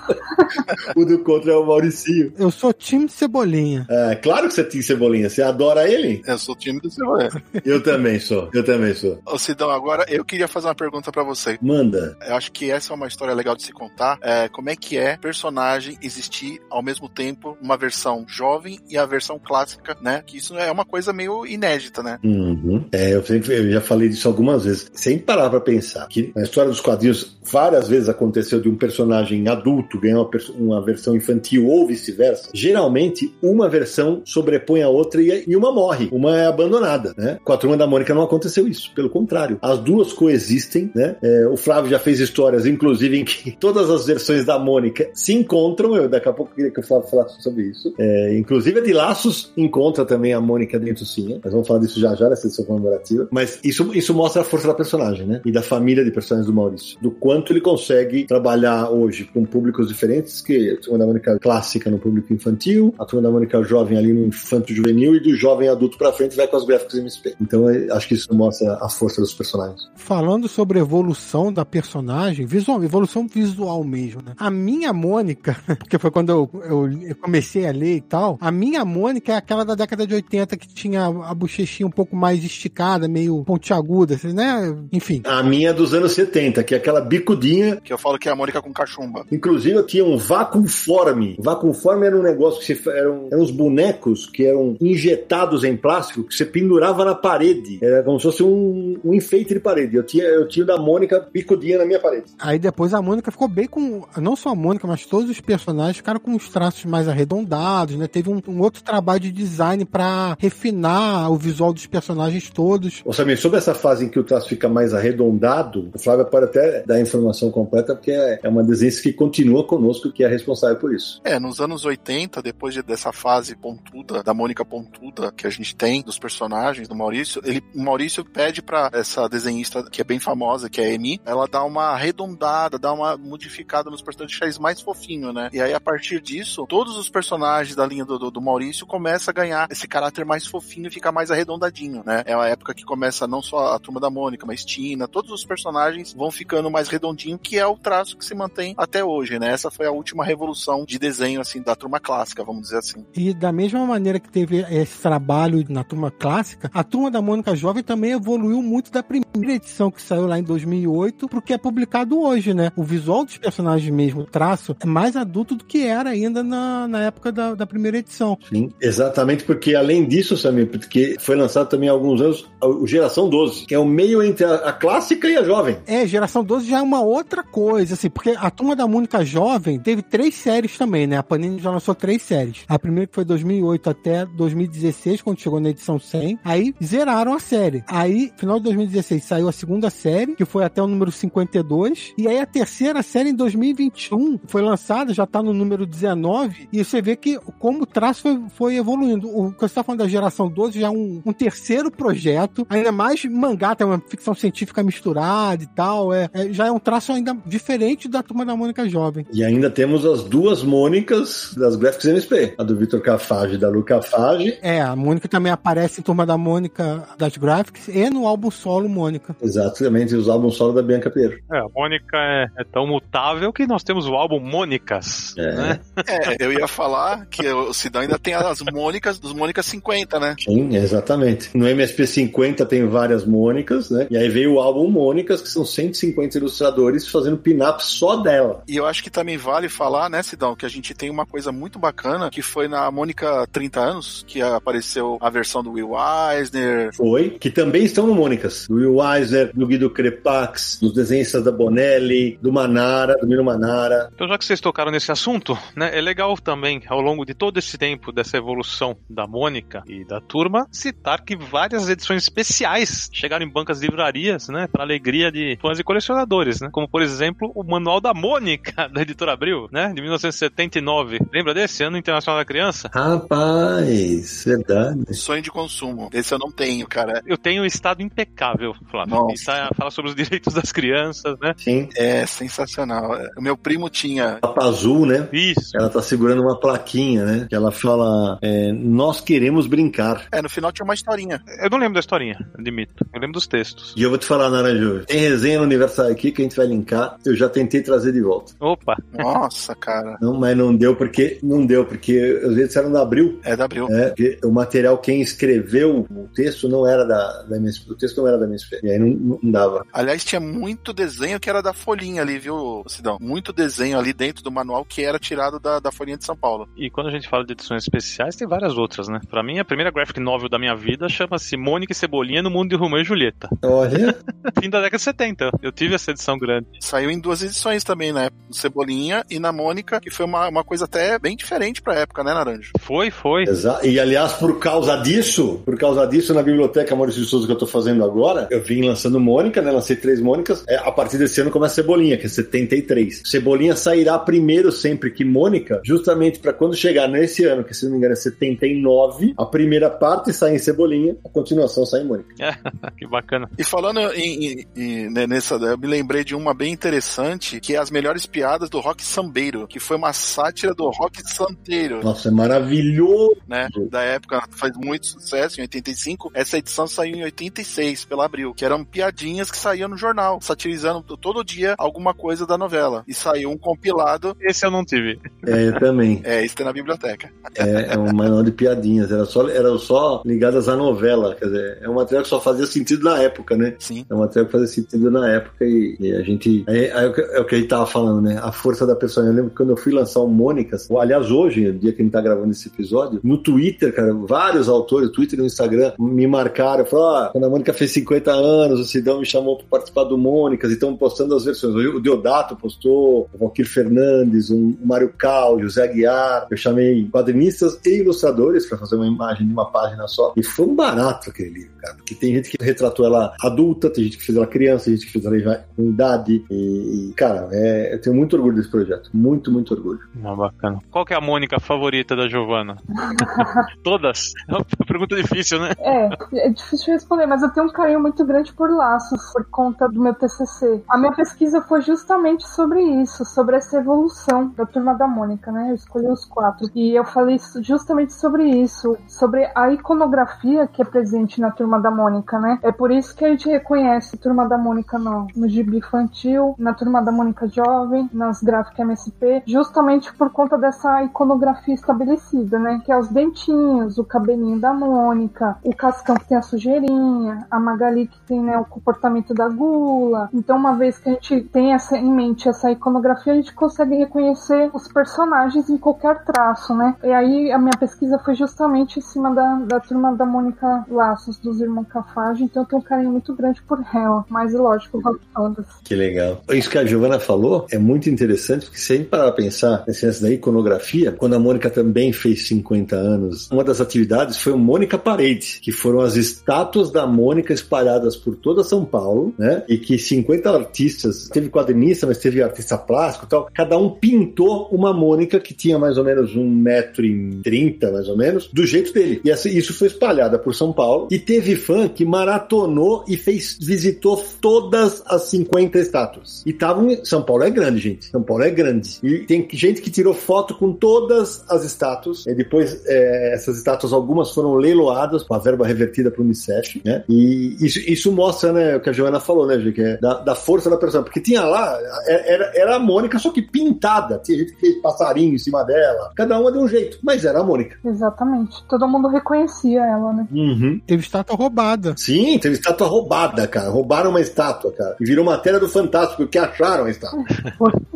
o 0.96 1.06
do 1.06 1.20
Contra 1.24 1.52
é 1.52 1.56
o 1.56 1.66
Mauricinho. 1.66 2.34
Eu 2.38 2.52
sou 2.52 2.72
time 2.74 3.10
Cebolinha. 3.10 3.86
É, 3.90 4.16
claro 4.16 4.48
que 4.48 4.54
você 4.54 4.64
tem 4.64 4.82
cebolinha, 4.82 5.30
você 5.30 5.42
adora 5.42 5.90
ele? 5.90 6.22
Eu 6.26 6.38
sou 6.38 6.54
o 6.54 6.58
time 6.58 6.80
do 6.80 6.90
Cebolinha. 6.90 7.32
Eu 7.66 7.82
também 7.82 8.20
sou, 8.20 8.50
eu 8.54 8.64
também 8.64 8.94
sou. 8.94 9.20
Ô 9.26 9.38
Sidão, 9.38 9.70
agora 9.70 10.06
eu 10.10 10.26
queria 10.26 10.48
fazer 10.48 10.68
uma 10.68 10.76
pergunta 10.76 11.12
pra 11.12 11.24
você. 11.24 11.58
Manda. 11.62 12.18
Eu 12.28 12.36
acho 12.36 12.52
que 12.52 12.70
essa 12.70 12.94
é 12.94 12.96
uma 12.96 13.08
história 13.08 13.34
legal 13.34 13.56
de 13.56 13.64
se 13.64 13.72
contar. 13.72 14.18
É, 14.22 14.50
como 14.50 14.70
é 14.70 14.76
que 14.76 14.98
é 14.98 15.18
personagem 15.18 15.98
existir 16.02 16.62
ao 16.70 16.84
mesmo 16.84 17.08
tempo 17.08 17.58
uma 17.62 17.78
versão 17.78 18.26
jovem 18.28 18.80
e 18.90 18.98
a 18.98 19.06
versão 19.06 19.40
clássica, 19.40 19.96
né? 20.02 20.24
Que 20.26 20.38
isso 20.38 20.58
é 20.58 20.72
uma 20.72 20.86
coisa 20.86 21.14
meio 21.14 21.46
inédita, 21.46 22.04
né? 22.04 22.20
Uhum. 22.24 22.86
É, 22.92 23.13
eu, 23.14 23.24
sempre, 23.24 23.56
eu 23.56 23.72
já 23.72 23.82
falei 23.82 24.10
disso 24.10 24.28
algumas 24.28 24.66
vezes, 24.66 24.92
sem 24.94 25.18
parar 25.18 25.50
pra 25.50 25.60
pensar 25.60 26.08
que 26.08 26.32
na 26.36 26.44
história 26.44 26.70
dos 26.70 26.82
quadrinhos 26.82 27.38
várias 27.52 27.88
vezes 27.88 28.10
aconteceu 28.10 28.60
de 28.60 28.70
um 28.70 28.76
personagem 28.76 29.48
adulto 29.48 30.00
ganhar 30.00 30.20
uma, 30.20 30.30
uma 30.58 30.82
versão 30.82 31.16
infantil 31.16 31.68
ou 31.68 31.88
vice-versa. 31.88 32.50
Geralmente, 32.54 33.34
uma 33.42 33.70
versão 33.70 34.22
sobrepõe 34.26 34.82
a 34.82 34.90
outra 34.90 35.22
e, 35.22 35.44
e 35.48 35.56
uma 35.56 35.72
morre, 35.72 36.10
uma 36.12 36.38
é 36.38 36.46
abandonada, 36.46 37.14
né? 37.18 37.40
Com 37.44 37.54
a 37.54 37.58
turma 37.58 37.78
da 37.78 37.88
Mônica 37.88 38.14
não 38.14 38.24
aconteceu 38.24 38.68
isso, 38.68 38.92
pelo 38.94 39.10
contrário. 39.10 39.58
As 39.62 39.80
duas 39.80 40.14
coexistem, 40.14 40.92
né? 40.96 41.16
É, 41.22 41.48
o 41.48 41.58
Flávio 41.58 41.92
já 41.92 42.00
fez 42.00 42.20
histórias, 42.20 42.66
inclusive, 42.66 43.20
em 43.20 43.26
que 43.26 43.52
todas 43.60 43.90
as 43.90 44.06
versões 44.06 44.46
da 44.46 44.58
Mônica 44.58 45.10
se 45.14 45.34
encontram. 45.34 45.96
Eu 45.96 46.08
daqui 46.08 46.30
a 46.30 46.34
pouco 46.34 46.54
queria 46.56 46.72
que 46.72 46.80
o 46.80 46.84
Flávio 46.84 47.10
falasse 47.10 47.42
sobre 47.42 47.64
isso. 47.64 47.94
É, 48.00 48.38
inclusive, 48.38 48.80
a 48.80 48.84
de 48.84 48.94
Laços 48.94 49.52
encontra 49.58 50.06
também 50.06 50.34
a 50.34 50.42
Mônica 50.42 50.80
dentro 50.80 51.06
sim. 51.06 51.40
Mas 51.44 51.52
vamos 51.52 51.68
falar 51.68 51.80
disso 51.80 52.00
já 52.00 52.16
já 52.16 52.30
nessa 52.30 52.48
edição 52.48 52.66
comemorativa. 52.66 53.03
Mas 53.32 53.60
isso, 53.64 53.92
isso 53.94 54.14
mostra 54.14 54.42
a 54.42 54.46
força 54.46 54.68
da 54.68 54.74
personagem, 54.74 55.26
né? 55.26 55.42
E 55.46 55.52
da 55.52 55.62
família 55.62 56.04
de 56.04 56.12
personagens 56.12 56.48
do 56.48 56.54
Maurício. 56.54 56.98
Do 57.02 57.12
quanto 57.12 57.52
ele 57.54 57.62
consegue 57.62 58.26
trabalhar 58.26 58.90
hoje 58.90 59.26
com 59.34 59.44
públicos 59.46 59.88
diferentes, 59.88 60.42
que 60.42 60.72
a 60.72 60.78
turma 60.82 61.00
da 61.00 61.06
Mônica 61.06 61.38
clássica 61.40 61.90
no 61.90 62.00
público 62.00 62.34
infantil, 62.34 62.94
a 63.00 63.06
turma 63.06 63.24
da 63.24 63.32
Mônica 63.32 63.62
jovem 63.64 63.98
ali 63.98 64.14
no 64.14 64.28
infanto 64.28 64.74
juvenil 64.74 65.16
e 65.16 65.20
do 65.20 65.36
jovem 65.36 65.68
adulto 65.70 65.98
pra 65.98 66.12
frente 66.14 66.36
vai 66.36 66.48
com 66.48 66.56
as 66.58 66.66
gráficas 66.66 67.00
MSP. 67.00 67.36
Então 67.42 67.70
eu 67.70 67.94
acho 67.96 68.08
que 68.08 68.14
isso 68.14 68.34
mostra 68.34 68.78
a 68.82 68.90
força 68.90 69.22
dos 69.22 69.34
personagens. 69.34 69.82
Falando 69.96 70.48
sobre 70.48 70.80
evolução 70.80 71.52
da 71.52 71.66
personagem, 71.66 72.46
visual, 72.46 72.84
evolução 72.84 73.28
visual 73.28 73.84
mesmo, 73.84 74.22
né? 74.22 74.34
A 74.38 74.50
minha 74.50 74.94
Mônica, 74.94 75.58
porque 75.80 75.98
foi 75.98 76.12
quando 76.12 76.30
eu, 76.30 76.50
eu- 76.66 76.92
eu 77.10 77.16
comecei 77.16 77.68
a 77.68 77.72
ler 77.72 77.98
e 77.98 78.02
tal, 78.02 78.38
a 78.40 78.52
minha 78.52 78.86
Mônica 78.86 79.32
é 79.32 79.36
aquela 79.36 79.64
da 79.66 79.76
década 79.76 80.06
de 80.06 80.14
80 80.14 80.56
que 80.58 80.68
tinha 80.68 81.06
a 81.06 81.34
bochechinha 81.34 81.88
um 81.88 81.92
pouco 81.92 82.16
mais 82.16 82.44
esticada, 82.44 82.93
meio 83.00 83.44
pontiaguda, 83.44 84.16
assim, 84.16 84.34
né? 84.34 84.76
Enfim. 84.92 85.22
A 85.26 85.44
minha 85.44 85.70
é 85.70 85.74
dos 85.74 85.94
anos 85.94 86.14
70, 86.14 86.64
que 86.64 86.74
é 86.74 86.78
aquela 86.78 87.02
bicudinha 87.02 87.78
Que 87.84 87.94
eu 87.94 87.98
falo 87.98 88.18
que 88.18 88.30
é 88.30 88.32
a 88.32 88.36
Mônica 88.36 88.62
com 88.62 88.74
cachumba. 88.74 89.26
Inclusive, 89.32 89.76
eu 89.76 89.86
tinha 89.86 90.06
um 90.06 90.18
vacuumforme. 90.18 91.36
Vacuumforme 91.40 92.06
era 92.06 92.18
um 92.18 92.22
negócio 92.22 92.60
que 92.60 92.76
você, 92.76 92.90
eram, 92.90 93.28
eram 93.32 93.44
uns 93.44 93.52
bonecos 93.52 94.28
que 94.28 94.46
eram 94.46 94.76
injetados 94.82 95.64
em 95.64 95.76
plástico 95.76 96.24
que 96.24 96.36
você 96.36 96.46
pendurava 96.46 97.06
na 97.06 97.16
parede. 97.16 97.80
Era 97.82 98.04
como 98.04 98.20
se 98.20 98.24
fosse 98.24 98.44
um, 98.44 99.00
um 99.04 99.14
enfeite 99.14 99.54
de 99.54 99.60
parede. 99.60 99.96
Eu 99.96 100.04
tinha, 100.04 100.24
eu 100.24 100.48
tinha 100.48 100.64
o 100.64 100.68
da 100.68 100.78
Mônica 100.78 101.28
bicudinha 101.34 101.78
na 101.78 101.86
minha 101.86 102.00
parede. 102.00 102.26
Aí 102.40 102.60
depois 102.60 102.94
a 102.94 103.02
Mônica 103.02 103.32
ficou 103.32 103.48
bem 103.48 103.68
com. 103.68 104.04
Não 104.18 104.36
só 104.36 104.50
a 104.50 104.56
Mônica, 104.56 104.88
mas 104.88 105.06
todos 105.06 105.30
os 105.30 105.40
personagens 105.40 105.98
ficaram 105.98 106.20
com 106.20 106.36
os 106.36 106.50
traços 106.50 106.86
mais 106.86 107.08
arredondados, 107.08 107.96
né? 107.96 108.08
Teve 108.08 108.30
um, 108.30 108.42
um 108.48 108.62
outro 108.62 108.84
trabalho 108.84 109.20
de 109.20 109.32
design 109.32 109.86
pra 109.86 110.36
refinar 110.40 111.32
o 111.32 111.38
visual 111.38 111.74
dos 111.74 111.86
personagens 111.86 112.50
todos. 112.50 112.83
Ô, 113.06 113.14
Samir, 113.14 113.40
sobre 113.40 113.58
essa 113.58 113.74
fase 113.74 114.06
em 114.06 114.10
que 114.10 114.20
o 114.20 114.24
traço 114.24 114.48
fica 114.50 114.68
mais 114.70 114.94
arredondado, 114.94 115.90
o 115.94 116.00
Flávio 116.00 116.26
pode 116.26 116.46
até 116.46 116.84
dar 116.84 116.96
a 116.96 117.02
informação 117.02 117.52
completa, 117.52 117.96
porque 117.96 118.12
é, 118.12 118.40
é 118.44 118.50
uma 118.50 118.64
desenhista 118.64 119.02
que 119.04 119.14
continua 119.14 119.66
conosco, 119.66 120.12
que 120.12 120.24
é 120.24 120.28
responsável 120.28 120.78
por 120.78 120.94
isso. 120.94 121.22
É, 121.24 121.40
nos 121.40 121.60
anos 121.60 121.86
80, 121.86 122.42
depois 122.42 122.74
de- 122.74 122.84
dessa 122.84 123.12
fase 123.12 123.56
pontuda, 123.56 124.24
da 124.24 124.34
Mônica 124.34 124.64
pontuda 124.64 125.32
que 125.32 125.48
a 125.48 125.50
gente 125.50 125.76
tem 125.76 126.02
dos 126.02 126.18
personagens 126.20 126.88
do 126.88 126.96
Maurício, 126.96 127.42
ele, 127.46 127.64
o 127.76 127.82
Maurício 127.82 128.24
pede 128.24 128.62
pra 128.62 128.90
essa 128.94 129.28
desenhista, 129.28 129.84
que 129.90 130.02
é 130.02 130.04
bem 130.04 130.20
famosa, 130.20 130.70
que 130.70 130.80
é 130.82 130.86
a 130.86 130.94
Emi, 130.94 131.20
ela 131.26 131.48
dá 131.48 131.64
uma 131.64 131.86
arredondada, 131.90 132.78
dá 132.80 132.94
uma 132.94 133.18
modificada 133.18 133.90
nos 133.90 134.02
personagens, 134.02 134.58
mais 134.60 134.80
fofinho, 134.82 135.34
né? 135.34 135.50
E 135.52 135.60
aí, 135.62 135.74
a 135.74 135.80
partir 135.82 136.22
disso, 136.22 136.66
todos 136.68 136.98
os 136.98 137.10
personagens 137.10 137.76
da 137.76 137.86
linha 137.86 138.06
do, 138.06 138.18
do, 138.18 138.32
do 138.32 138.42
Maurício 138.42 138.86
começam 138.86 139.32
a 139.32 139.34
ganhar 139.34 139.68
esse 139.70 139.88
caráter 139.88 140.24
mais 140.26 140.46
fofinho 140.48 140.88
e 140.88 140.92
ficar 140.92 141.12
mais 141.12 141.32
arredondadinho, 141.32 142.04
né? 142.06 142.24
É 142.26 142.36
uma 142.36 142.48
época 142.48 142.63
que 142.72 142.86
começa 142.86 143.26
não 143.26 143.42
só 143.42 143.74
a 143.74 143.80
turma 143.80 144.00
da 144.00 144.12
Mônica, 144.12 144.46
mas 144.46 144.64
Tina, 144.64 145.08
todos 145.08 145.32
os 145.32 145.44
personagens 145.44 146.14
vão 146.14 146.30
ficando 146.30 146.70
mais 146.70 146.88
redondinho, 146.88 147.40
que 147.40 147.58
é 147.58 147.66
o 147.66 147.76
traço 147.76 148.16
que 148.16 148.24
se 148.24 148.36
mantém 148.36 148.76
até 148.78 149.04
hoje, 149.04 149.40
né? 149.40 149.52
Essa 149.52 149.72
foi 149.72 149.88
a 149.88 149.92
última 149.92 150.24
revolução 150.24 150.86
de 150.86 151.00
desenho, 151.00 151.42
assim, 151.42 151.64
da 151.64 151.76
turma 151.76 152.00
clássica, 152.00 152.44
vamos 152.44 152.64
dizer 152.64 152.78
assim. 152.78 153.04
E 153.16 153.34
da 153.34 153.52
mesma 153.52 153.84
maneira 153.86 154.20
que 154.20 154.30
teve 154.30 154.60
esse 154.70 155.02
trabalho 155.02 155.66
na 155.70 155.84
turma 155.84 156.12
clássica, 156.12 156.70
a 156.72 156.84
turma 156.84 157.10
da 157.10 157.22
Mônica 157.22 157.56
Jovem 157.56 157.82
também 157.82 158.12
evoluiu 158.12 158.62
muito 158.62 158.92
da 158.92 159.02
primeira 159.02 159.56
edição 159.56 159.90
que 159.90 160.02
saiu 160.02 160.28
lá 160.28 160.38
em 160.38 160.44
2008 160.44 161.28
pro 161.28 161.42
que 161.42 161.54
é 161.54 161.58
publicado 161.58 162.20
hoje, 162.20 162.54
né? 162.54 162.72
O 162.76 162.84
visual 162.84 163.26
dos 163.26 163.38
personagens 163.38 163.94
mesmo, 163.94 164.22
o 164.22 164.26
traço, 164.26 164.76
é 164.80 164.86
mais 164.86 165.16
adulto 165.16 165.56
do 165.56 165.66
que 165.66 165.86
era 165.86 166.12
ainda 166.12 166.44
na, 166.44 166.88
na 166.88 167.04
época 167.04 167.32
da, 167.32 167.56
da 167.56 167.66
primeira 167.66 167.98
edição. 167.98 168.38
Sim, 168.50 168.70
exatamente 168.82 169.44
porque 169.44 169.74
além 169.76 170.06
disso, 170.06 170.38
Samir, 170.38 170.68
porque 170.68 171.16
foi 171.20 171.36
lançado 171.36 171.70
também 171.70 171.90
há 171.90 171.92
alguns 171.92 172.22
anos 172.22 172.50
o 172.66 172.88
Geração 172.88 173.30
12, 173.30 173.66
que 173.66 173.76
é 173.76 173.80
o 173.80 173.86
meio 173.86 174.22
entre 174.24 174.46
a, 174.46 174.56
a 174.56 174.74
clássica 174.74 175.28
e 175.28 175.38
a 175.38 175.44
jovem. 175.44 175.78
É, 175.86 176.06
geração 176.06 176.44
12 176.44 176.70
já 176.70 176.80
é 176.80 176.82
uma 176.82 177.02
outra 177.02 177.44
coisa, 177.44 177.94
assim, 177.94 178.10
porque 178.10 178.36
a 178.38 178.50
turma 178.50 178.76
da 178.76 178.88
Mônica 178.88 179.24
Jovem 179.26 179.80
teve 179.80 180.02
três 180.02 180.36
séries 180.36 180.78
também, 180.78 181.08
né? 181.08 181.18
A 181.18 181.24
Panini 181.24 181.60
já 181.60 181.72
lançou 181.72 181.96
três 181.96 182.22
séries. 182.22 182.64
A 182.68 182.78
primeira 182.78 183.08
que 183.08 183.16
foi 183.16 183.26
2008 183.26 183.90
até 183.90 184.26
2016, 184.26 185.22
quando 185.22 185.40
chegou 185.40 185.60
na 185.60 185.70
edição 185.70 186.00
100. 186.00 186.40
Aí 186.44 186.74
zeraram 186.84 187.34
a 187.34 187.40
série. 187.40 187.84
Aí, 187.88 188.32
final 188.38 188.58
de 188.58 188.66
2016, 188.66 189.24
saiu 189.24 189.48
a 189.48 189.52
segunda 189.52 189.90
série, 189.90 190.36
que 190.36 190.46
foi 190.46 190.64
até 190.64 190.82
o 190.82 190.88
número 190.88 191.12
52. 191.12 192.14
E 192.18 192.28
aí 192.28 192.40
a 192.40 192.46
terceira 192.46 193.02
série 193.02 193.30
em 193.30 193.36
2021 193.36 194.40
foi 194.48 194.62
lançada, 194.62 195.14
já 195.14 195.26
tá 195.26 195.42
no 195.42 195.54
número 195.54 195.86
19. 195.86 196.70
E 196.72 196.84
você 196.84 197.02
vê 197.02 197.16
que 197.16 197.40
como 197.60 197.84
o 197.84 197.86
traço 197.86 198.22
foi, 198.22 198.44
foi 198.50 198.76
evoluindo. 198.76 199.28
O 199.28 199.52
que 199.52 199.62
você 199.62 199.76
tá 199.76 199.84
falando 199.84 200.00
da 200.00 200.08
geração 200.08 200.50
12 200.50 200.80
já 200.80 200.88
é 200.88 200.90
um, 200.90 201.22
um 201.26 201.34
terceiro 201.34 201.90
projeto 201.90 202.53
Ainda 202.70 202.92
mais 202.92 203.24
mangá, 203.26 203.76
tem 203.76 203.86
uma 203.86 204.02
ficção 204.08 204.34
científica 204.34 204.84
misturada 204.84 205.64
e 205.64 205.68
tal. 205.68 206.14
É, 206.14 206.30
é, 206.34 206.52
já 206.52 206.68
é 206.68 206.72
um 206.72 206.80
traço 206.80 207.12
ainda 207.12 207.36
diferente 207.46 208.08
da 208.08 208.22
Turma 208.22 208.46
da 208.46 208.56
Mônica 208.56 208.88
Jovem. 208.88 209.26
E 209.32 209.44
ainda 209.44 209.70
temos 209.70 210.06
as 210.06 210.24
duas 210.24 210.64
Mônicas 210.64 211.54
das 211.58 211.76
Graphics 211.76 212.06
MSP. 212.06 212.56
A 212.58 212.64
do 212.64 212.76
Vitor 212.76 213.02
Cafage 213.02 213.56
e 213.56 213.58
da 213.58 213.70
Lu 213.70 213.84
Cafage. 213.84 214.58
É, 214.62 214.82
a 214.82 214.96
Mônica 214.96 215.28
também 215.28 215.52
aparece 215.52 216.02
em 216.02 216.04
Turma 216.04 216.26
da 216.26 216.38
Mônica 216.38 217.08
das 217.18 217.38
Graphics 217.38 217.88
e 217.88 218.10
no 218.10 218.28
álbum 218.28 218.52
solo 218.52 218.90
Mônica. 218.90 219.36
Exatamente, 219.42 220.16
os 220.16 220.30
álbuns 220.30 220.56
solo 220.56 220.74
da 220.74 220.82
Bianca 220.82 221.10
Pinheiro. 221.10 221.40
É, 221.52 221.60
a 221.60 221.68
Mônica 221.74 222.18
é, 222.18 222.48
é 222.60 222.64
tão 222.64 222.86
mutável 222.88 223.52
que 223.54 223.66
nós 223.66 223.84
temos 223.84 224.08
o 224.08 224.14
álbum 224.14 224.40
Mônicas. 224.40 225.34
É. 225.38 225.56
Né? 225.56 225.80
É, 226.08 226.46
eu 226.46 226.52
ia 226.52 226.68
falar 226.68 227.26
que 227.28 227.48
o 227.48 227.74
Sidão 227.74 228.02
ainda 228.02 228.20
tem 228.20 228.34
as 228.34 228.62
Mônicas 228.62 229.20
dos 229.20 229.34
Mônicas 229.34 229.66
50, 229.66 230.20
né? 230.20 230.36
Sim, 230.40 230.76
exatamente. 230.76 231.50
No 231.56 231.68
MSP 231.68 232.06
50 232.08 232.33
tem 232.66 232.88
várias 232.88 233.26
Mônicas, 233.26 233.90
né? 233.90 234.08
E 234.10 234.18
aí 234.18 234.30
veio 234.30 234.54
o 234.54 234.60
álbum 234.60 234.90
Mônicas, 234.90 235.42
que 235.42 235.50
são 235.50 235.66
150 235.66 236.38
ilustradores 236.38 237.08
fazendo 237.08 237.38
pin-up 237.38 237.84
só 237.84 238.18
dela. 238.18 238.64
E 238.68 238.76
eu 238.76 238.86
acho 238.86 239.04
que 239.04 239.10
também 239.10 239.38
vale 239.38 239.70
falar, 239.70 240.10
né, 240.10 240.22
Sidão, 240.24 240.56
que 240.56 240.66
a 240.66 240.70
gente 240.70 240.94
tem 240.94 241.10
uma 241.10 241.26
coisa 241.26 241.52
muito 241.52 241.80
bacana, 241.80 242.30
que 242.30 242.42
foi 242.42 242.68
na 242.68 242.90
Mônica 242.92 243.48
30 243.52 243.80
anos, 243.80 244.26
que 244.28 244.42
apareceu 244.42 245.18
a 245.22 245.30
versão 245.30 245.64
do 245.64 245.72
Will 245.72 245.92
Eisner. 246.32 246.94
Foi, 246.94 247.32
que 247.32 247.50
também 247.50 247.84
estão 247.84 248.08
no 248.08 248.16
Mônicas. 248.16 248.68
Do 248.68 248.76
Will 248.76 248.98
Eisner, 249.04 249.52
do 249.54 249.68
Guido 249.68 249.90
Crepax, 249.90 250.80
dos 250.82 250.94
desenhistas 250.94 251.44
da 251.44 251.52
Bonelli, 251.52 252.38
do 252.42 252.52
Manara, 252.52 253.16
do 253.20 253.28
Mino 253.28 253.44
Manara. 253.44 254.10
Então, 254.14 254.28
já 254.28 254.38
que 254.38 254.46
vocês 254.46 254.62
tocaram 254.62 254.92
nesse 254.92 255.12
assunto, 255.12 255.58
né, 255.76 255.98
é 255.98 256.02
legal 256.02 256.36
também, 256.38 256.82
ao 256.88 257.02
longo 257.02 257.26
de 257.26 257.34
todo 257.34 257.58
esse 257.58 257.78
tempo 257.78 258.12
dessa 258.12 258.38
evolução 258.38 258.96
da 259.10 259.28
Mônica 259.28 259.84
e 259.88 260.06
da 260.06 260.20
turma, 260.20 260.68
citar 260.72 261.24
que 261.24 261.36
várias 261.36 261.90
edições 261.90 262.23
especiais 262.24 263.10
chegaram 263.14 263.46
em 263.46 263.50
bancas 263.50 263.80
de 263.80 263.88
livrarias, 263.88 264.48
né, 264.50 264.68
para 264.72 264.84
alegria 264.84 265.32
de 265.32 265.58
fãs 265.62 265.80
e 265.80 265.84
colecionadores, 265.84 266.60
né, 266.62 266.70
como 266.72 266.88
por 266.88 267.02
exemplo 267.02 267.52
o 267.56 267.64
Manual 267.64 268.02
da 268.02 268.14
Mônica 268.14 268.88
da 268.94 269.02
Editora 269.02 269.34
Abril, 269.34 269.68
né, 269.72 269.92
de 269.94 270.02
1979. 270.02 271.20
Lembra 271.32 271.54
desse 271.54 271.84
ano 271.84 271.98
internacional 271.98 272.40
da 272.40 272.46
criança? 272.46 272.90
Rapaz, 272.94 274.44
verdade. 274.46 275.14
Sonho 275.14 275.42
de 275.42 275.52
consumo. 275.52 276.10
Esse 276.14 276.34
eu 276.34 276.40
não 276.40 276.52
tenho, 276.52 276.88
cara. 276.88 277.22
Eu 277.26 277.38
tenho 277.38 277.64
um 277.64 277.66
estado 277.66 278.02
impecável, 278.02 278.74
Flávio. 278.90 279.16
Nossa. 279.16 279.46
Tá- 279.46 279.70
fala 279.76 279.92
sobre 279.92 280.12
os 280.12 280.16
direitos 280.18 280.54
das 280.54 280.72
crianças, 280.72 281.38
né? 281.40 281.54
Sim. 281.58 281.90
É 281.96 282.26
sensacional. 282.26 283.18
O 283.38 283.42
meu 283.42 283.58
primo 283.58 283.90
tinha. 283.90 284.38
Papa 284.42 284.66
Azul, 284.66 285.06
né? 285.06 285.28
Isso. 285.32 285.72
Ela 285.76 285.90
tá 285.90 286.02
segurando 286.02 286.42
uma 286.42 286.60
plaquinha, 286.60 287.26
né? 287.26 287.46
Que 287.50 287.56
ela 287.56 287.72
fala: 287.72 288.38
é, 288.42 288.72
Nós 288.72 289.22
queremos 289.22 289.68
brincar. 289.68 290.28
É, 290.32 290.42
no 290.42 290.50
final 290.50 290.72
tinha 290.72 290.86
uma 290.86 290.94
historinha. 290.94 291.44
Eu 291.62 291.70
não 291.70 291.78
lembro 291.78 291.96
da 291.96 292.00
historinha, 292.14 292.38
admito. 292.58 293.06
Eu 293.14 293.20
lembro 293.20 293.34
dos 293.34 293.48
textos. 293.48 293.94
E 293.98 294.04
eu 294.04 294.10
vou 294.10 294.20
te 294.20 294.26
falar, 294.26 294.50
Naranjo, 294.50 295.06
tem 295.06 295.20
resenha 295.20 295.58
no 295.58 295.64
Universal 295.64 296.08
aqui 296.08 296.32
que 296.32 296.42
a 296.42 296.46
gente 296.46 296.56
vai 296.56 296.68
linkar. 296.68 297.18
Eu 297.26 297.36
já 297.36 297.50
tentei 297.50 297.82
trazer 297.82 298.12
de 298.12 298.22
volta. 298.22 298.54
Opa, 298.60 298.98
Nossa, 299.12 299.76
cara. 299.76 300.18
Não, 300.22 300.34
mas 300.40 300.56
não 300.56 300.76
deu 300.76 300.96
porque. 300.96 301.40
Não 301.42 301.66
deu, 301.66 301.86
porque 301.86 302.34
os 302.44 302.58
eles 302.58 302.76
eram 302.76 302.92
da 302.92 303.02
Abril. 303.02 303.40
É 303.44 303.56
da 303.56 303.66
Abril. 303.66 303.88
É, 303.90 304.14
o 304.44 304.52
material, 304.52 304.98
quem 305.00 305.22
escreveu 305.22 306.06
o 306.10 306.28
texto 306.34 306.70
não 306.70 306.88
era 306.88 307.04
da, 307.04 307.44
da 307.44 307.58
MSP. 307.58 307.92
O 307.92 307.96
texto 307.96 308.18
não 308.18 308.28
era 308.28 308.38
da 308.38 308.46
MSP. 308.46 308.80
E 308.84 308.92
aí 308.92 309.00
não, 309.00 309.40
não 309.42 309.52
dava. 309.52 309.86
Aliás, 309.92 310.24
tinha 310.24 310.40
muito 310.40 310.94
desenho 310.94 311.40
que 311.40 311.50
era 311.50 311.62
da 311.62 311.74
folhinha 311.74 312.22
ali, 312.22 312.38
viu, 312.38 312.84
Sidão? 312.88 313.18
Muito 313.20 313.52
desenho 313.52 313.98
ali 313.98 314.14
dentro 314.14 314.44
do 314.44 314.52
manual 314.52 314.86
que 314.86 315.04
era 315.04 315.18
tirado 315.18 315.60
da, 315.60 315.80
da 315.80 315.92
folhinha 315.92 316.18
de 316.18 316.26
São 316.26 316.36
Paulo. 316.36 316.68
E 316.76 316.90
quando 316.90 317.08
a 317.08 317.12
gente 317.12 317.28
fala 317.28 317.44
de 317.46 317.54
edições 317.54 317.84
especiais, 317.84 318.36
tem 318.36 318.48
várias 318.48 318.78
outras, 318.78 319.08
né? 319.08 319.20
Pra 319.30 319.44
mim, 319.44 319.60
a 319.60 319.66
primeira 319.66 319.92
graphic 319.92 320.20
novel 320.20 320.50
da 320.50 320.60
minha 320.60 320.76
vida 320.76 321.10
chama-se 321.10 321.58
Mônica 321.58 321.92
e 321.92 321.96
Cebolinha 322.04 322.42
no 322.44 322.50
Mundo 322.52 322.70
de 322.70 322.76
Romeu 322.76 323.00
e 323.00 323.04
Julieta. 323.06 323.48
Olha. 323.64 324.14
Fim 324.62 324.70
da 324.70 324.80
década 324.82 324.98
de 324.98 325.04
70. 325.04 325.52
Eu 325.62 325.72
tive 325.72 325.96
essa 325.96 326.12
edição 326.12 326.38
grande. 326.38 326.68
Saiu 326.82 327.10
em 327.10 327.18
duas 327.20 327.42
edições 327.42 327.82
também, 327.84 328.12
né? 328.12 328.30
No 328.50 328.54
Cebolinha 328.54 329.24
e 329.30 329.40
na 329.40 329.52
Mônica, 329.54 330.02
que 330.02 330.10
foi 330.10 330.26
uma, 330.26 330.48
uma 330.50 330.64
coisa 330.66 330.84
até 330.86 331.18
bem 331.18 331.36
diferente 331.36 331.82
pra 331.82 331.96
época, 331.96 332.24
né, 332.24 332.34
Naranjo? 332.34 332.72
Foi, 332.80 333.10
foi. 333.10 333.44
Exa- 333.44 333.80
E 333.84 333.98
aliás, 334.00 334.34
por 334.34 334.60
causa 334.60 334.98
disso, 334.98 335.62
por 335.66 335.78
causa 335.78 336.06
disso, 336.06 336.34
na 336.34 336.44
biblioteca 336.44 336.94
Maurício 336.96 337.22
de 337.24 337.28
Souza 337.30 337.46
que 337.48 337.54
eu 337.54 337.58
tô 337.58 337.66
fazendo 337.68 338.04
agora, 338.04 338.48
eu 338.52 338.62
vim 338.62 338.82
lançando 338.86 339.18
Mônica, 339.20 339.62
né? 339.62 339.72
Lancei 339.72 339.96
três 339.96 340.20
Mônicas. 340.20 340.64
É, 340.68 340.76
a 340.76 340.92
partir 340.92 341.18
desse 341.18 341.40
ano 341.40 341.50
começa 341.52 341.76
Cebolinha, 341.76 342.18
que 342.18 342.26
é 342.26 342.30
73. 342.30 343.22
Cebolinha 343.26 343.76
sairá 343.78 344.20
primeiro 344.20 344.72
sempre 344.74 345.10
que 345.12 345.24
Mônica, 345.24 345.82
justamente 345.86 346.40
para 346.40 346.52
quando 346.54 346.76
chegar 346.76 347.08
nesse 347.08 347.46
ano, 347.46 347.64
que 347.64 347.74
se 347.74 347.86
não 347.86 347.92
me 347.94 347.98
engano 347.98 348.14
é 348.14 348.18
79, 348.18 349.34
a 349.38 349.46
primeira 349.46 349.90
parte 349.90 350.34
sai 350.34 350.56
em 350.56 350.60
Cebolinha, 350.60 351.16
a 351.26 351.30
continuação 351.30 351.86
sai 351.94 352.02
em 352.02 352.08
Mônica. 352.08 352.34
que 352.98 353.08
bacana. 353.08 353.50
E 353.58 353.64
falando 353.64 354.00
em, 354.14 354.46
em- 354.46 354.66
em- 354.76 355.10
né, 355.14 355.28
nessa, 355.28 355.56
eu 355.56 355.78
me 355.78 355.88
lembrei 355.88 356.24
de 356.24 356.36
uma 356.36 356.54
bem 356.54 356.72
interessante, 356.74 357.60
que 357.60 357.76
é 357.76 357.78
as 357.78 357.90
melhores 357.92 358.26
piadas 358.26 358.70
do 358.70 358.80
rock 358.80 359.04
sambeiro, 359.04 359.68
que 359.68 359.80
foi 359.80 359.98
uma 359.98 360.14
sátira 360.14 360.74
do 360.74 360.90
rock 360.90 361.22
santeiro, 361.30 362.02
Nossa, 362.04 362.30
é 362.30 362.32
maravilhoso. 362.32 363.38
né? 363.48 363.68
Da 363.90 364.02
época, 364.02 364.44
faz 364.52 364.74
muito 364.76 365.08
sucesso, 365.08 365.60
em 365.60 365.64
85. 365.64 366.32
Essa 366.34 366.58
edição 366.58 366.88
saiu 366.88 367.16
em 367.16 367.24
86, 367.24 368.06
pela 368.06 368.26
Abril, 368.26 368.54
que 368.54 368.66
eram 368.66 368.84
piadinhas 368.84 369.52
que 369.52 369.58
saíam 369.58 369.90
no 369.90 369.98
jornal, 369.98 370.40
satirizando 370.42 371.02
todo 371.18 371.44
dia 371.44 371.76
alguma 371.78 372.14
coisa 372.14 372.46
da 372.46 372.58
novela. 372.58 373.04
E 373.08 373.14
saiu 373.14 373.52
um 373.52 373.58
compilado, 373.58 374.36
Esse 374.42 374.66
eu 374.66 374.72
não 374.72 374.84
tive. 374.84 375.20
É, 375.46 375.68
eu 375.68 375.80
também. 375.80 376.22
é, 376.24 376.44
isso 376.46 376.56
tem 376.56 376.66
na 376.66 376.74
biblioteca. 376.74 377.30
É, 377.56 377.94
é 377.94 377.98
um 378.00 378.14
manual 378.14 378.44
de 378.44 378.52
piadinhas. 378.52 379.12
Era 379.12 379.26
só, 379.26 379.48
era 379.50 379.78
só 379.78 380.22
ligadas 380.26 380.68
à 380.68 380.76
novela. 380.76 381.36
Quer 381.36 381.46
dizer, 381.46 381.80
é 381.84 381.90
um 381.90 381.94
material 381.94 382.24
que 382.24 382.30
só 382.30 382.40
fazia 382.40 382.66
sentido 382.66 383.04
na 383.04 383.22
época, 383.22 383.56
né? 383.58 383.76
Sim. 383.80 384.06
É 384.10 384.14
um 384.14 384.20
material 384.20 384.46
que 384.46 384.52
fazia 384.52 384.68
sentido 384.68 385.12
na 385.12 385.30
época 385.32 385.66
e, 385.66 385.96
e 386.00 386.12
a 386.14 386.22
gente. 386.22 386.64
É, 386.68 386.88
é 387.04 387.08
o 387.08 387.14
que- 387.14 387.22
é 387.22 387.40
o 387.40 387.46
que 387.46 387.56
a 387.56 387.58
gente 387.58 387.68
tava 387.68 387.86
falando, 387.86 388.22
né? 388.22 388.40
A 388.42 388.52
força 388.52 388.86
da 388.86 388.96
pessoa. 388.96 389.26
Eu 389.26 389.34
lembro 389.34 389.50
que 389.52 389.58
quando 389.58 389.70
eu 389.72 389.78
fui 389.78 389.92
lançar 389.94 390.20
o 390.22 390.28
Mônicas, 390.28 390.88
ou, 390.90 391.00
aliás, 391.00 391.30
hoje, 391.32 391.68
o 391.70 391.74
dia 391.80 391.92
que 391.94 392.02
a 392.02 392.06
gente 392.06 392.14
tá 392.14 392.22
gravando 392.22 392.52
esse 392.52 392.68
episódio, 392.68 393.20
no 393.24 393.38
Twitter, 393.38 393.94
cara, 393.94 394.14
vários 394.14 394.68
autores, 394.70 395.10
Twitter 395.12 395.38
e 395.38 395.42
no 395.42 395.46
Instagram, 395.48 395.94
me 396.00 396.26
marcaram. 396.28 396.86
Falaram, 396.86 397.28
ó, 397.28 397.32
quando 397.32 397.44
a 397.46 397.50
Mônica 397.50 397.74
fez 397.74 397.92
50 397.92 398.32
anos, 398.32 398.80
o 398.80 398.86
Sidão 398.86 399.20
me 399.20 399.26
chamou 399.26 399.58
pra 399.58 399.66
participar 399.72 400.04
do 400.06 400.18
Mônicas 400.18 400.70
e 400.72 400.74
estão 400.76 400.96
postando 400.96 401.36
as 401.36 401.46
versões. 401.46 401.74
O 401.76 402.00
Deodato 402.00 402.56
postou, 402.56 403.30
o 403.34 403.38
Valquir 403.38 403.68
Fernandes, 403.68 404.50
o 404.50 404.76
Mário 404.84 405.12
Cal, 405.18 405.60
José 405.60 405.84
Aguiar. 405.84 406.48
Eu 406.50 406.58
chamei 406.58 407.08
quadrinistas 407.10 407.80
e 407.86 408.00
ilustradores 408.00 408.66
pra 408.66 408.78
fazer 408.78 408.96
uma 408.96 409.08
imagem 409.08 409.46
de 409.48 409.54
uma 409.54 409.66
página 409.70 410.08
só. 410.08 410.34
E 410.36 410.44
foi 410.44 410.66
um 410.66 410.76
barato 410.76 411.30
aquele 411.30 411.50
livro, 411.50 411.73
cara. 411.84 411.96
Porque 411.96 412.16
tem 412.16 412.34
gente 412.34 412.50
que 412.50 412.64
retratou 412.64 413.06
ela 413.06 413.34
adulta, 413.42 413.92
tem 413.92 414.06
gente 414.06 414.18
que 414.18 414.26
fez 414.26 414.38
ela 414.38 414.48
criança, 414.48 414.86
tem 414.86 414.96
gente 414.96 415.06
que 415.06 415.12
fez 415.12 415.26
ela 415.26 415.38
já 415.40 415.64
com 415.76 415.84
idade. 415.84 416.46
E, 416.50 417.10
e, 417.10 417.14
cara, 417.14 417.50
é, 417.52 417.94
eu 417.94 418.02
tenho 418.02 418.16
muito 418.16 418.36
orgulho 418.36 418.56
desse 418.56 418.72
projeto. 418.72 419.10
Muito, 419.14 419.52
muito 419.52 419.74
orgulho. 419.74 420.00
Ah, 420.24 420.36
bacana. 420.36 420.80
Qual 420.90 421.06
que 421.06 421.14
é 421.14 421.18
a 421.18 421.22
Mônica 421.22 421.60
favorita 421.60 422.16
da 422.16 422.28
Giovanna? 422.28 422.78
Todas? 423.84 424.34
É 424.48 424.54
uma 424.54 424.66
pergunta 424.88 425.16
difícil, 425.16 425.60
né? 425.60 425.72
É, 425.80 426.48
é 426.48 426.50
difícil 426.50 426.94
responder, 426.94 427.26
mas 427.26 427.44
eu 427.44 427.50
tenho 427.50 427.68
um 427.68 427.72
carinho 427.72 428.00
muito 428.00 428.26
grande 428.26 428.54
por 428.54 428.70
laços, 428.70 429.20
por 429.34 429.46
conta 429.50 429.88
do 429.90 430.02
meu 430.02 430.14
TCC. 430.14 430.84
A 430.90 430.98
minha 430.98 431.14
pesquisa 431.14 431.62
foi 431.62 431.82
justamente 431.82 432.48
sobre 432.48 432.82
isso, 432.82 433.26
sobre 433.26 433.58
essa 433.58 433.78
evolução 433.78 434.54
da 434.56 434.66
turma 434.66 434.94
da 434.94 435.08
Mônica, 435.08 435.52
né? 435.52 435.72
Eu 435.72 435.76
escolhi 435.76 436.08
os 436.08 436.26
quatro. 436.26 436.70
E 436.74 436.98
eu 436.98 437.04
falei 437.04 437.38
justamente 437.62 438.14
sobre 438.14 438.46
isso, 438.46 438.98
sobre 439.08 439.50
a 439.56 439.72
iconografia 439.72 440.68
que 440.68 440.82
é 440.82 440.86
presente 440.86 441.42
na 441.42 441.52
turma 441.52 441.73
da 441.80 441.92
Mônica, 441.92 442.40
né? 442.40 442.60
É 442.62 442.72
por 442.72 442.92
isso 442.92 443.16
que 443.16 443.26
a 443.26 443.30
gente 443.30 443.50
reconhece 443.50 444.18
turma 444.18 444.48
da 444.48 444.58
Mônica 444.58 444.98
no, 444.98 445.28
no 445.36 445.48
gibi 445.48 445.78
infantil, 445.78 446.56
na 446.58 446.74
turma 446.74 447.02
da 447.02 447.12
Mônica 447.12 447.48
jovem, 447.48 448.10
nas 448.14 448.42
gráficas 448.42 448.80
MSP, 448.80 449.44
justamente 449.46 450.14
por 450.14 450.30
conta 450.32 450.58
dessa 450.58 451.04
iconografia 451.04 451.74
estabelecida, 451.74 452.60
né? 452.60 452.82
Que 452.84 452.92
é 452.92 452.98
os 452.98 453.10
dentinhos, 453.10 453.98
o 453.98 454.04
cabelinho 454.04 454.60
da 454.60 454.74
Mônica, 454.74 455.58
o 455.64 455.76
Cascão 455.76 456.16
que 456.16 456.28
tem 456.28 456.38
a 456.38 456.42
sujeirinha, 456.42 457.46
a 457.50 457.60
Magali 457.60 458.08
que 458.08 458.20
tem 458.22 458.42
né, 458.42 458.58
o 458.58 458.66
comportamento 458.66 459.34
da 459.34 459.48
gula. 459.50 460.30
Então, 460.34 460.58
uma 460.58 460.74
vez 460.76 460.98
que 460.98 461.10
a 461.10 461.14
gente 461.14 461.42
tem 461.46 461.74
essa, 461.74 461.98
em 461.98 462.12
mente 462.12 462.48
essa 462.48 462.72
iconografia, 462.72 463.34
a 463.34 463.36
gente 463.36 463.54
consegue 463.54 463.96
reconhecer 463.96 464.70
os 464.74 464.88
personagens 464.88 465.70
em 465.70 465.78
qualquer 465.78 466.24
traço, 466.24 466.74
né? 466.74 466.96
E 467.04 467.12
aí 467.12 467.52
a 467.52 467.58
minha 467.58 467.78
pesquisa 467.78 468.20
foi 468.20 468.36
justamente 468.36 469.00
em 469.00 469.02
cima 469.02 469.34
da, 469.34 469.56
da 469.66 469.80
turma 469.80 470.16
da 470.16 470.26
Mônica 470.26 470.86
Laços, 470.90 471.38
dos 471.38 471.60
irmãos 471.64 471.88
Cafage, 471.88 472.44
então 472.44 472.64
eu 472.64 472.68
tenho 472.68 472.82
um 472.82 472.86
carinho 472.86 473.12
muito 473.12 473.34
grande 473.36 473.62
por 473.64 473.80
ela, 473.94 474.26
mas 474.30 474.54
lógico, 474.54 475.02
todas. 475.34 475.66
Que 475.84 475.96
legal. 475.96 476.42
Isso 476.52 476.70
que 476.70 476.78
a 476.78 476.86
Giovana 476.86 477.20
falou 477.20 477.66
é 477.72 477.78
muito 477.78 478.10
interessante, 478.10 478.66
porque 478.66 478.80
se 478.80 478.94
a 478.94 478.96
gente 478.98 479.10
parar 479.10 479.24
pra 479.26 479.44
pensar 479.44 479.84
nesse 479.88 480.06
lance 480.06 480.22
da 480.22 480.32
iconografia, 480.32 481.12
quando 481.12 481.34
a 481.34 481.40
Mônica 481.40 481.70
também 481.70 482.12
fez 482.14 482.48
50 482.48 482.96
anos, 482.96 483.50
uma 483.52 483.64
das 483.64 483.82
atividades 483.82 484.38
foi 484.38 484.54
o 484.54 484.58
Mônica 484.58 484.98
Parade, 484.98 485.60
que 485.62 485.72
foram 485.72 486.02
as 486.02 486.16
estátuas 486.16 486.92
da 486.92 487.06
Mônica 487.06 487.54
espalhadas 487.54 488.16
por 488.16 488.36
toda 488.36 488.64
São 488.64 488.86
Paulo, 488.86 489.34
né? 489.38 489.64
E 489.68 489.78
que 489.78 489.98
50 489.98 490.50
artistas, 490.50 491.30
teve 491.30 491.50
quadrinista, 491.50 492.08
mas 492.08 492.18
teve 492.18 492.42
artista 492.42 492.78
plástico 492.78 493.26
e 493.26 493.30
tal, 493.30 493.50
cada 493.54 493.78
um 493.78 493.90
pintou 493.90 494.68
uma 494.72 494.94
Mônica 494.94 495.40
que 495.40 495.54
tinha 495.54 495.78
mais 495.78 495.98
ou 495.98 496.04
menos 496.04 496.36
um 496.36 496.50
metro 496.50 497.06
e 497.06 497.42
trinta, 497.44 497.92
mais 497.92 498.08
ou 498.08 498.18
menos, 498.18 498.48
do 498.52 498.66
jeito 498.66 498.94
dele. 498.94 499.22
E 499.24 499.30
isso 499.58 499.74
foi 499.74 499.88
espalhada 499.88 500.38
por 500.40 500.54
São 500.54 500.72
Paulo, 500.72 501.08
e 501.12 501.20
teve 501.20 501.53
fã 501.56 501.88
que 501.88 502.06
maratonou 502.06 503.04
e 503.08 503.18
fez, 503.18 503.58
visitou 503.62 504.24
todas 504.42 505.04
as 505.06 505.24
50 505.24 505.80
estátuas. 505.80 506.44
E 506.46 506.52
estavam. 506.52 506.90
São 507.04 507.22
Paulo 507.22 507.44
é 507.44 507.50
grande, 507.50 507.80
gente. 507.80 508.06
São 508.06 508.22
Paulo 508.22 508.44
é 508.44 508.50
grande. 508.50 509.00
E 509.04 509.20
tem 509.20 509.48
gente 509.52 509.82
que 509.82 509.90
tirou 509.90 510.14
foto 510.14 510.56
com 510.56 510.74
todas 510.74 511.44
as 511.50 511.64
estátuas. 511.64 512.26
E 512.26 512.34
depois, 512.34 512.84
é, 512.86 513.34
essas 513.34 513.58
estátuas, 513.58 513.94
algumas 513.94 514.32
foram 514.32 514.56
leiloadas 514.56 515.24
com 515.24 515.34
a 515.34 515.40
verba 515.40 515.66
revertida 515.66 516.12
para 516.12 516.22
o 516.22 516.24
Unicef, 516.24 516.82
né? 516.84 517.04
E 517.08 517.58
isso, 517.60 517.80
isso 517.80 518.12
mostra, 518.12 518.52
né, 518.52 518.76
o 518.76 518.82
que 518.82 518.90
a 518.90 518.94
Joana 518.94 519.20
falou, 519.20 519.48
né, 519.48 519.60
Gê, 519.60 519.72
que 519.72 519.82
é 519.82 519.98
da, 519.98 520.16
da 520.16 520.36
força 520.36 520.70
da 520.70 520.78
pessoa. 520.78 521.04
Porque 521.04 521.22
tinha 521.22 521.44
lá, 521.44 521.78
é, 522.06 522.34
era, 522.34 522.52
era 522.56 522.76
a 522.76 522.80
Mônica, 522.80 523.20
só 523.20 523.32
que 523.32 523.42
pintada. 523.42 524.20
Tinha 524.24 524.40
gente 524.40 524.54
que 524.54 524.60
fez 524.60 524.82
passarinho 524.82 525.36
em 525.36 525.38
cima 525.38 525.64
dela. 525.64 526.12
Cada 526.16 526.40
uma 526.40 526.52
de 526.52 526.58
um 526.58 526.68
jeito, 526.68 527.00
mas 527.02 527.26
era 527.26 527.40
a 527.40 527.44
Mônica. 527.44 527.78
Exatamente. 527.84 528.64
Todo 528.68 528.88
mundo 528.88 529.08
reconhecia 529.08 529.82
ela, 529.82 530.14
né? 530.14 530.28
Uhum. 530.32 530.82
Teve 530.86 531.04
estátua 531.04 531.36
roubada. 531.44 531.94
Sim, 531.98 532.38
teve 532.40 532.56
estátua 532.56 532.88
roubada, 532.88 533.48
cara. 533.48 533.70
Roubaram 533.70 534.10
uma 534.10 534.22
estátua, 534.22 534.72
cara. 534.72 534.96
E 535.00 535.06
virou 535.06 535.24
matéria 535.24 535.60
do 535.60 535.70
Fantástico, 535.70 536.28
que 536.28 536.38
acharam 536.38 536.86
a 536.86 536.90
estátua. 536.90 537.24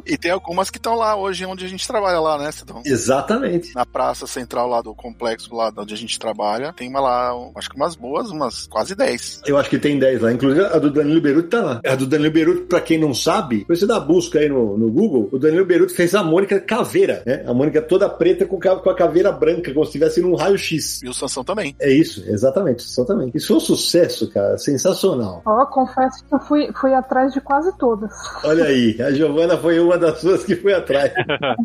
E 0.06 0.18
tem 0.18 0.32
algumas 0.32 0.70
que 0.70 0.78
estão 0.78 0.96
lá 0.96 1.16
hoje 1.16 1.46
onde 1.46 1.66
a 1.66 1.68
gente 1.68 1.86
trabalha 1.86 2.20
lá, 2.20 2.38
né, 2.38 2.52
Cidão? 2.52 2.82
Exatamente. 2.86 3.76
Na 3.76 3.86
praça 3.86 4.26
central 4.26 4.68
lá 4.68 4.82
do 4.82 4.96
complexo 4.96 5.54
lá 5.54 5.72
onde 5.78 5.94
a 5.94 5.98
gente 5.98 6.18
trabalha, 6.18 6.72
tem 6.74 6.90
uma 6.90 7.00
lá, 7.00 7.34
acho 7.56 7.70
que 7.70 7.76
umas 7.76 7.96
boas, 7.96 8.30
umas 8.30 8.68
quase 8.68 8.96
10. 8.96 9.42
Eu 9.46 9.58
acho 9.58 9.70
que 9.70 9.78
tem 9.78 10.00
10 10.00 10.22
lá. 10.22 10.32
Inclusive, 10.32 10.66
a 10.66 10.80
do 10.80 10.90
Danilo 10.90 11.22
Beruti 11.22 11.50
tá 11.50 11.62
lá. 11.62 11.82
A 11.86 11.96
do 11.96 12.06
Danilo 12.06 12.32
Beruti, 12.32 12.62
pra 12.68 12.82
quem 12.82 12.98
não 12.98 13.14
sabe, 13.14 13.66
você 13.68 13.86
dá 13.86 14.00
busca 14.00 14.40
aí 14.40 14.48
no, 14.48 14.78
no 14.78 14.90
Google, 14.92 15.30
o 15.32 15.38
Danilo 15.38 15.66
Beruti 15.66 15.94
fez 15.94 16.16
a 16.16 16.24
Mônica 16.24 16.60
caveira, 16.60 17.24
né? 17.26 17.44
A 17.46 17.54
Mônica 17.54 17.82
toda 17.82 18.08
preta 18.10 18.46
com, 18.46 18.60
com 18.60 18.90
a 18.90 18.96
caveira 18.96 19.32
branca, 19.32 19.74
como 19.74 19.86
se 19.86 19.90
estivesse 19.90 20.22
num 20.22 20.36
raio-x. 20.36 21.02
E 21.04 21.10
o 21.10 21.14
Sansão 21.14 21.44
também. 21.44 21.76
É 21.80 21.92
isso, 21.92 22.24
exatamente, 22.28 22.84
Isso 23.34 23.48
foi 23.48 23.58
um 23.58 23.62
sucesso, 23.62 24.30
cara, 24.30 24.58
sensacional. 24.58 25.42
Ó, 25.46 25.66
confesso 25.66 26.26
que 26.26 26.36
eu 26.36 26.40
fui, 26.40 26.70
fui 26.74 26.94
atrás 26.94 27.34
de 27.34 27.42
quase 27.42 27.76
todas. 27.78 28.12
Olha 28.44 28.66
aí, 28.66 29.00
a 29.02 29.12
Giovana 29.12 29.58
foi 29.58 29.80
uma 29.80 29.98
das 29.98 30.20
suas 30.20 30.44
que 30.44 30.56
foi 30.56 30.74
atrás. 30.74 31.12